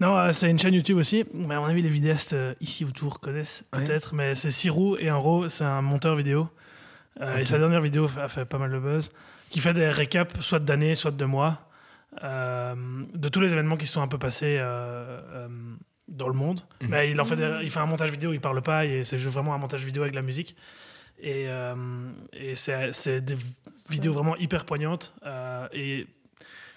non, 0.00 0.16
euh, 0.16 0.32
c'est 0.32 0.48
une 0.50 0.58
chaîne 0.58 0.72
YouTube 0.72 0.96
aussi. 0.96 1.24
Mais 1.34 1.56
à 1.56 1.60
mon 1.60 1.66
avis, 1.66 1.82
les 1.82 1.90
vidéastes 1.90 2.32
euh, 2.32 2.54
ici 2.60 2.84
autour 2.86 3.20
connaissent 3.20 3.64
Ouais. 3.74 3.84
peut-être. 3.84 4.14
Mais 4.14 4.34
c'est 4.34 4.50
Sirou 4.50 4.96
et 4.98 5.10
Enro, 5.10 5.48
c'est 5.50 5.64
un 5.64 5.82
monteur 5.82 6.16
vidéo. 6.16 6.48
Euh, 7.20 7.34
Ok. 7.34 7.40
Et 7.42 7.44
sa 7.44 7.58
dernière 7.58 7.82
vidéo 7.82 8.08
a 8.20 8.28
fait 8.28 8.46
pas 8.46 8.58
mal 8.58 8.72
de 8.72 8.78
buzz. 8.78 9.10
Qui 9.50 9.60
fait 9.60 9.74
des 9.74 9.88
récaps, 9.90 10.40
soit 10.40 10.58
d'années, 10.58 10.94
soit 10.94 11.10
de 11.12 11.24
mois, 11.26 11.68
euh, 12.24 12.74
de 13.14 13.28
tous 13.28 13.40
les 13.40 13.52
événements 13.52 13.76
qui 13.76 13.86
se 13.86 13.92
sont 13.92 14.02
un 14.02 14.08
peu 14.08 14.18
passés 14.18 14.56
euh, 14.58 15.20
euh, 15.34 15.48
dans 16.08 16.28
le 16.28 16.34
monde. 16.34 16.60
Mhm. 16.82 16.88
Mais 16.90 17.10
il, 17.10 17.20
en 17.20 17.24
fait 17.24 17.36
il 17.62 17.70
fait 17.70 17.80
un 17.80 17.86
montage 17.86 18.10
vidéo, 18.10 18.32
il 18.32 18.40
parle 18.40 18.60
pas, 18.62 18.84
et 18.84 19.04
c'est 19.04 19.18
juste 19.18 19.32
vraiment 19.34 19.54
un 19.54 19.58
montage 19.58 19.84
vidéo 19.84 20.02
avec 20.02 20.12
de 20.12 20.18
la 20.18 20.22
musique. 20.22 20.56
Et, 21.20 21.44
euh, 21.48 21.74
et 22.32 22.54
c'est 22.54 23.20
des 23.20 23.36
vidéos 23.88 24.12
vraiment 24.12 24.36
hyper 24.36 24.64
poignantes. 24.64 25.14
euh, 25.24 25.66
et 25.72 26.06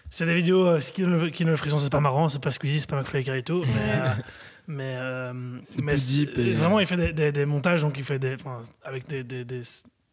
c'est 0.09 0.25
des 0.25 0.35
vidéos 0.35 0.65
euh, 0.65 0.79
qui 0.79 1.01
ne 1.01 1.27
qui 1.27 1.43
le 1.43 1.55
frisson, 1.57 1.77
c'est 1.79 1.89
pas 1.91 1.99
marrant, 1.99 2.29
c'est 2.29 2.41
pas 2.41 2.51
Squeezie, 2.51 2.79
c'est 2.79 2.89
pas 2.89 2.95
McFly 2.97 3.21
et 3.21 3.23
Carito, 3.23 3.61
mais. 3.61 3.91
euh, 4.01 4.07
mais, 4.67 4.95
euh, 4.97 5.59
C'est 5.63 5.81
mais 5.81 5.93
plus 5.93 6.01
c'est- 6.01 6.13
deep 6.17 6.37
et- 6.37 6.53
vraiment, 6.53 6.79
il 6.79 6.85
fait 6.85 6.95
des, 6.97 7.11
des- 7.13 7.31
des 7.33 7.45
montages, 7.45 7.81
donc 7.81 7.97
il 7.97 8.03
fait 8.05 8.19
des, 8.19 8.37
avec 8.83 9.07
des, 9.07 9.23
des- 9.23 9.43
des- 9.43 9.61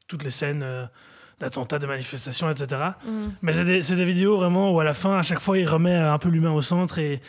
toutes 0.09 0.25
les 0.25 0.31
scènes 0.33 0.63
euh, 0.65 0.87
d'attentats, 1.39 1.79
de 1.79 1.87
manifestations, 1.87 2.51
etc. 2.51 2.81
Mm. 3.07 3.11
Mais 3.43 3.53
c'est 3.53 3.65
des, 3.65 3.83
c'est 3.83 3.97
des 3.97 4.05
vidéos 4.05 4.37
vraiment 4.37 4.73
où 4.73 4.81
à 4.81 4.85
la 4.85 4.95
fin, 4.95 5.19
à 5.19 5.23
chaque 5.23 5.41
fois, 5.41 5.59
il 5.59 5.69
remet 5.69 5.95
un 5.95 6.19
peu 6.19 6.29
l'humain 6.29 6.53
au 6.53 6.61
centre 6.63 6.99
et, 6.99 7.21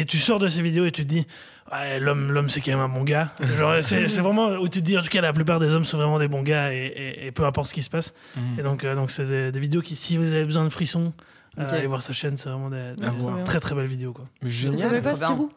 et 0.00 0.04
tu 0.04 0.18
sors 0.18 0.38
de 0.38 0.48
ces 0.48 0.62
vidéos 0.62 0.86
et 0.86 0.90
tu 0.92 1.02
te 1.04 1.08
dis, 1.08 1.26
ouais, 1.72 1.98
l'homme, 2.00 2.32
l'homme 2.32 2.48
c'est 2.48 2.60
quand 2.60 2.72
même 2.72 2.80
un 2.80 2.88
bon 2.88 3.02
gars. 3.04 3.32
Genre, 3.58 3.76
c'est, 3.82 4.08
c'est 4.08 4.20
vraiment 4.20 4.48
où 4.54 4.68
tu 4.68 4.80
te 4.80 4.84
dis, 4.84 4.98
en 4.98 5.02
tout 5.02 5.08
cas, 5.08 5.20
la 5.20 5.32
plupart 5.32 5.60
des 5.60 5.72
hommes 5.74 5.84
sont 5.84 5.96
vraiment 5.98 6.18
des 6.18 6.28
bons 6.28 6.42
gars 6.42 6.72
et, 6.72 6.86
et- 6.86 7.26
et 7.26 7.32
peu 7.32 7.44
importe 7.44 7.68
ce 7.68 7.74
qui 7.74 7.82
se 7.82 7.90
passe. 7.90 8.12
Mhm. 8.36 8.58
Et 8.58 8.62
donc, 8.62 8.84
euh, 8.84 8.94
donc 8.94 9.10
c'est 9.10 9.26
des, 9.26 9.52
des 9.52 9.60
vidéos 9.60 9.82
qui, 9.82 9.96
si 9.96 10.16
vous 10.16 10.34
avez 10.34 10.44
besoin 10.44 10.64
de 10.64 10.68
frissons, 10.70 11.12
euh, 11.58 11.66
allez 11.70 11.86
voir 11.86 12.02
sa 12.02 12.12
chaîne, 12.12 12.36
c'est 12.36 12.48
vraiment 12.50 12.70
des, 12.70 12.94
des 12.96 13.44
très 13.44 13.60
très 13.60 13.74
belles 13.74 13.86
vidéos. 13.86 14.12
Quoi. 14.12 14.26
Mais 14.42 14.50
Ça 14.50 14.56
Génial. 14.56 15.00
bien. 15.00 15.14
Sirou? 15.14 15.50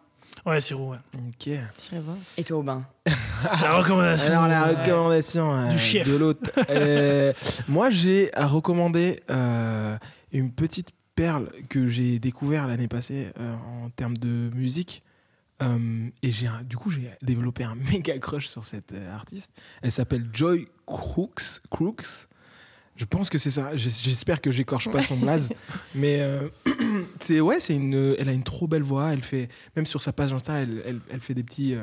Ouais, 0.45 0.61
Sirou, 0.61 0.91
ouais. 0.91 0.97
Ok. 1.15 1.47
Et 2.37 2.43
toi, 2.43 2.57
Aubin? 2.57 2.83
La 3.63 3.73
recommandation. 3.73 4.33
Alors 4.43 4.47
la 4.47 4.63
recommandation 4.65 5.53
euh, 5.53 5.67
Du 5.69 5.79
chef. 5.79 6.07
de 6.09 6.15
l'autre. 6.15 6.39
Euh, 6.69 7.33
moi 7.67 7.89
j'ai 7.89 8.33
à 8.35 8.45
recommander 8.47 9.21
euh, 9.29 9.95
une 10.31 10.51
petite 10.51 10.89
perle 11.17 11.49
que 11.67 11.87
j'ai 11.87 12.19
découvert 12.19 12.67
l'année 12.67 12.87
passée 12.87 13.33
euh, 13.39 13.55
en 13.55 13.89
termes 13.89 14.17
de 14.17 14.51
musique. 14.53 15.03
Euh, 15.63 16.07
et 16.21 16.31
j'ai 16.31 16.47
du 16.69 16.77
coup 16.77 16.91
j'ai 16.91 17.09
développé 17.23 17.63
un 17.63 17.73
méga 17.91 18.17
crush 18.19 18.47
sur 18.47 18.63
cette 18.63 18.93
euh, 18.93 19.13
artiste. 19.13 19.51
Elle 19.81 19.91
s'appelle 19.91 20.29
Joy 20.31 20.67
Crooks. 20.85 21.61
Crooks. 21.69 22.27
Je 22.95 23.05
pense 23.05 23.29
que 23.29 23.37
c'est 23.39 23.51
ça. 23.51 23.75
J'espère 23.75 24.41
que 24.41 24.51
j'écorche 24.51 24.89
pas 24.89 25.01
son 25.01 25.17
blaze. 25.17 25.49
Mais 25.95 26.19
euh, 26.21 26.47
c'est 27.19 27.39
ouais, 27.41 27.59
c'est 27.59 27.75
une. 27.75 28.15
Elle 28.17 28.29
a 28.29 28.33
une 28.33 28.43
trop 28.43 28.67
belle 28.67 28.83
voix. 28.83 29.11
Elle 29.11 29.21
fait 29.21 29.49
même 29.75 29.87
sur 29.87 30.01
sa 30.01 30.13
page 30.13 30.31
Insta, 30.31 30.53
elle, 30.53 30.83
elle, 30.85 30.99
elle 31.09 31.19
fait 31.19 31.33
des 31.33 31.43
petits, 31.43 31.75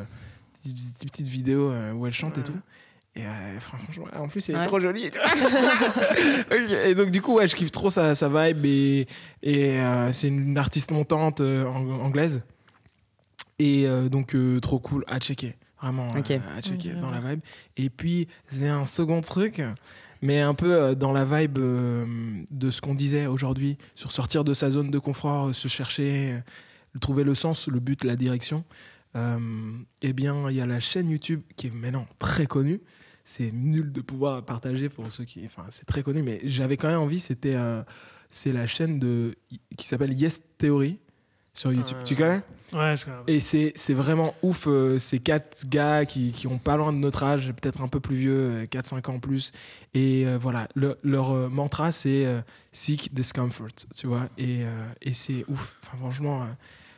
petites, 0.53 1.11
petites 1.11 1.28
vidéos 1.28 1.72
où 1.95 2.07
elle 2.07 2.12
chante 2.12 2.39
et 2.39 2.43
tout. 2.43 2.59
Et 3.16 3.24
euh, 3.24 3.60
franchement, 3.60 4.06
en 4.16 4.26
plus, 4.28 4.48
elle 4.48 4.56
est 4.56 4.58
Ouais. 4.58 4.66
trop 4.66 4.80
jolie. 4.80 5.08
Et 6.86 6.94
donc, 6.94 7.10
du 7.10 7.22
coup, 7.22 7.34
ouais, 7.34 7.46
je 7.48 7.54
kiffe 7.54 7.70
trop 7.70 7.90
sa, 7.90 8.14
sa 8.14 8.28
vibe. 8.28 8.64
Et, 8.64 9.06
et 9.42 9.78
euh, 9.80 10.12
c'est 10.12 10.28
une 10.28 10.58
artiste 10.58 10.90
montante 10.90 11.40
euh, 11.40 11.64
ang- 11.64 12.00
anglaise. 12.02 12.42
Et 13.60 13.86
donc, 14.10 14.36
trop 14.60 14.80
cool 14.80 15.04
à 15.06 15.20
checker. 15.20 15.54
Vraiment, 15.80 16.12
à 16.12 16.60
checker 16.60 16.94
dans 16.94 17.10
la 17.10 17.20
vibe. 17.20 17.40
Et 17.76 17.88
puis, 17.88 18.26
c'est 18.48 18.68
un 18.68 18.84
second 18.84 19.20
truc, 19.20 19.62
mais 20.22 20.40
un 20.40 20.54
peu 20.54 20.96
dans 20.96 21.12
la 21.12 21.24
vibe 21.24 21.58
de 22.50 22.70
ce 22.72 22.80
qu'on 22.80 22.94
disait 22.96 23.26
aujourd'hui 23.26 23.78
sur 23.94 24.10
sortir 24.10 24.42
de 24.42 24.54
sa 24.54 24.70
zone 24.72 24.90
de 24.90 24.98
confort, 24.98 25.54
se 25.54 25.68
chercher, 25.68 26.40
trouver 27.00 27.22
le 27.22 27.36
sens, 27.36 27.68
le 27.68 27.78
but, 27.78 28.02
la 28.02 28.16
direction. 28.16 28.64
Eh 29.14 30.12
bien, 30.12 30.50
il 30.50 30.56
y 30.56 30.60
a 30.60 30.66
la 30.66 30.80
chaîne 30.80 31.08
YouTube 31.10 31.42
qui 31.56 31.68
est 31.68 31.74
maintenant 31.74 32.06
très 32.18 32.46
connue. 32.46 32.80
C'est 33.24 33.50
nul 33.52 33.90
de 33.90 34.00
pouvoir 34.02 34.44
partager 34.44 34.88
pour 34.88 35.10
ceux 35.10 35.24
qui. 35.24 35.42
Enfin, 35.46 35.64
c'est 35.70 35.86
très 35.86 36.02
connu, 36.02 36.22
mais 36.22 36.40
j'avais 36.44 36.76
quand 36.76 36.88
même 36.88 37.00
envie. 37.00 37.20
C'était. 37.20 37.54
euh, 37.54 37.82
c'est 38.28 38.52
la 38.52 38.66
chaîne 38.66 38.98
de, 38.98 39.36
qui 39.76 39.86
s'appelle 39.86 40.12
Yes 40.12 40.42
Theory 40.58 40.98
sur 41.52 41.72
YouTube. 41.72 41.96
Euh, 42.00 42.02
Tu 42.04 42.16
connais? 42.16 42.42
Ouais, 42.72 42.96
je 42.96 43.04
connais. 43.04 43.16
et 43.28 43.38
c'est 43.38 43.72
c'est 43.76 43.94
vraiment 43.94 44.34
ouf, 44.42 44.64
euh, 44.66 44.98
ces 44.98 45.20
quatre 45.20 45.66
gars 45.68 46.04
qui, 46.04 46.32
qui 46.32 46.48
ont 46.48 46.58
pas 46.58 46.76
loin 46.76 46.92
de 46.92 46.98
notre 46.98 47.22
âge, 47.22 47.52
peut-être 47.52 47.80
un 47.82 47.86
peu 47.88 48.00
plus 48.00 48.16
vieux, 48.16 48.64
4-5 48.66 49.08
ans 49.08 49.20
plus. 49.20 49.52
Et 49.94 50.26
euh, 50.26 50.36
voilà, 50.36 50.66
le- 50.74 50.98
leur 51.04 51.30
euh, 51.30 51.48
mantra 51.48 51.92
c'est 51.92 52.26
euh, 52.26 52.40
Seek 52.72 53.14
Discomfort, 53.14 53.68
tu 53.94 54.06
vois. 54.08 54.28
Et, 54.36 54.64
euh, 54.64 54.86
et 55.00 55.14
c'est 55.14 55.44
ouf. 55.48 55.76
Enfin, 55.84 55.96
franchement, 55.98 56.42
euh, 56.42 56.46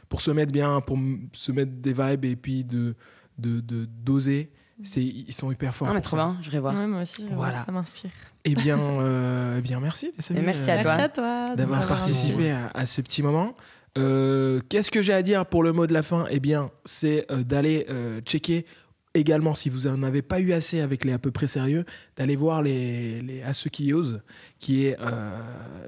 pour 0.08 0.22
se 0.22 0.30
mettre 0.30 0.52
bien, 0.52 0.80
pour 0.80 0.98
se 1.32 1.52
mettre 1.52 1.72
des 1.72 1.92
vibes 1.92 2.24
et 2.24 2.36
puis 2.36 2.64
de 2.64 2.94
de 3.38 3.60
de- 3.60 3.84
d'oser, 3.84 4.50
c'est 4.82 5.02
ils 5.02 5.32
sont 5.32 5.50
hyper 5.50 5.74
forts. 5.74 5.88
Non, 5.88 5.94
mais 5.94 6.00
trop 6.00 6.16
ça. 6.16 6.26
bien, 6.26 6.38
je 6.42 6.50
vais 6.50 6.58
voir. 6.58 6.74
Ouais, 6.74 6.86
moi 6.86 7.02
aussi, 7.02 7.22
voir, 7.22 7.36
Voilà. 7.36 7.64
ça 7.64 7.72
m'inspire. 7.72 8.10
Eh 8.44 8.54
bien, 8.54 8.78
euh, 9.00 9.56
eh 9.58 9.62
bien, 9.62 9.80
merci 9.80 10.12
les 10.16 10.36
amis, 10.36 10.46
merci 10.46 10.70
euh, 10.70 10.78
à 10.78 10.82
toi. 10.82 10.96
Merci 10.96 11.00
à 11.02 11.08
toi 11.08 11.56
d'avoir 11.56 11.86
participé 11.86 12.50
à, 12.50 12.70
à 12.74 12.86
ce 12.86 13.00
petit 13.00 13.22
moment. 13.22 13.54
Euh, 13.98 14.60
Qu'est-ce 14.68 14.90
que 14.90 15.00
j'ai 15.02 15.14
à 15.14 15.22
dire 15.22 15.46
pour 15.46 15.62
le 15.62 15.72
mot 15.72 15.86
de 15.86 15.92
la 15.94 16.02
fin? 16.02 16.26
Eh 16.30 16.38
bien, 16.40 16.70
c'est 16.84 17.30
euh, 17.32 17.42
d'aller 17.42 17.86
euh, 17.88 18.20
checker 18.20 18.66
également, 19.14 19.54
si 19.54 19.70
vous 19.70 19.88
n'en 19.88 20.02
avez 20.02 20.20
pas 20.20 20.40
eu 20.40 20.52
assez 20.52 20.82
avec 20.82 21.02
les 21.06 21.12
à 21.14 21.18
peu 21.18 21.30
près 21.30 21.46
sérieux, 21.46 21.86
d'aller 22.18 22.36
voir 22.36 22.62
les, 22.62 23.22
les 23.22 23.42
À 23.42 23.54
ceux 23.54 23.70
qui 23.70 23.94
osent, 23.94 24.20
qui 24.58 24.84
est 24.84 24.98
euh, 25.00 25.40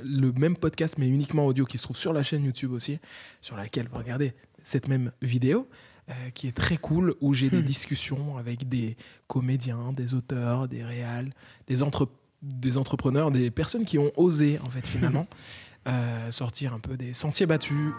le 0.03 0.32
même 0.32 0.57
podcast, 0.57 0.95
mais 0.97 1.07
uniquement 1.09 1.45
audio, 1.45 1.66
qui 1.66 1.76
se 1.76 1.82
trouve 1.82 1.99
sur 1.99 2.14
la 2.14 2.22
chaîne 2.22 2.43
YouTube 2.47 2.72
aussi, 2.72 2.99
sur 3.43 3.55
laquelle 3.57 3.86
vous 3.93 3.99
regardez 3.99 4.32
cette 4.62 4.89
même 4.89 5.12
vidéo. 5.20 5.68
Euh, 6.11 6.31
qui 6.35 6.47
est 6.49 6.53
très 6.57 6.77
cool, 6.77 7.15
où 7.21 7.35
j'ai 7.35 7.51
des 7.51 7.61
Hmm. 7.61 7.67
discussions 7.67 8.37
avec 8.39 8.69
des 8.69 8.97
comédiens, 9.27 9.93
des 9.95 10.15
auteurs, 10.15 10.67
des 10.69 10.83
réals, 10.85 11.33
des, 11.67 11.83
entre- 11.83 12.09
des 12.43 12.79
entrepreneurs, 12.79 13.31
des 13.31 13.51
personnes 13.51 13.85
qui 13.85 13.99
ont 13.99 14.11
osé, 14.17 14.59
en 14.65 14.71
fait, 14.71 14.87
finalement, 14.87 15.27
euh, 15.89 16.31
sortir 16.31 16.73
un 16.75 16.79
peu 16.81 16.97
des 16.97 17.13
sentiers 17.15 17.47
battus. 17.47 17.93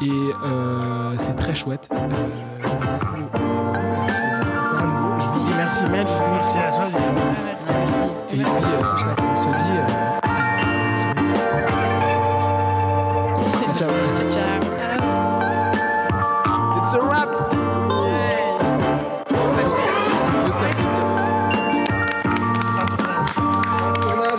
Et 0.00 0.08
euh, 0.10 1.16
c'est 1.18 1.34
très 1.36 1.54
chouette. 1.54 1.88
Euh, 1.92 2.08
merci 2.10 3.06
encore 3.06 4.86
nouveau. 4.86 5.20
Je 5.20 5.26
vous 5.28 5.40
dis 5.44 5.50
merci, 5.56 5.84
Melf. 5.84 6.10
Merci 6.30 6.58
à 6.58 6.70
toi. 6.70 6.86
Guillaume. 6.86 7.16
Ouais, 7.16 7.22
merci. 7.44 7.72
Merci. 7.72 8.04
Et 8.04 8.06
puis, 8.36 8.42
Merci, 8.42 8.60
chouette. 9.02 9.18
on 9.20 9.36
se 9.36 9.44
dit. 9.44 9.52
à 9.52 9.54
la 10.90 10.96
semaine 10.96 11.32
prochaine. 11.32 11.64
Ciao, 13.76 13.78
ciao. 13.78 13.90
Ciao. 14.30 14.60
It's 16.78 16.92
a 16.92 16.94
wrap. 17.00 17.30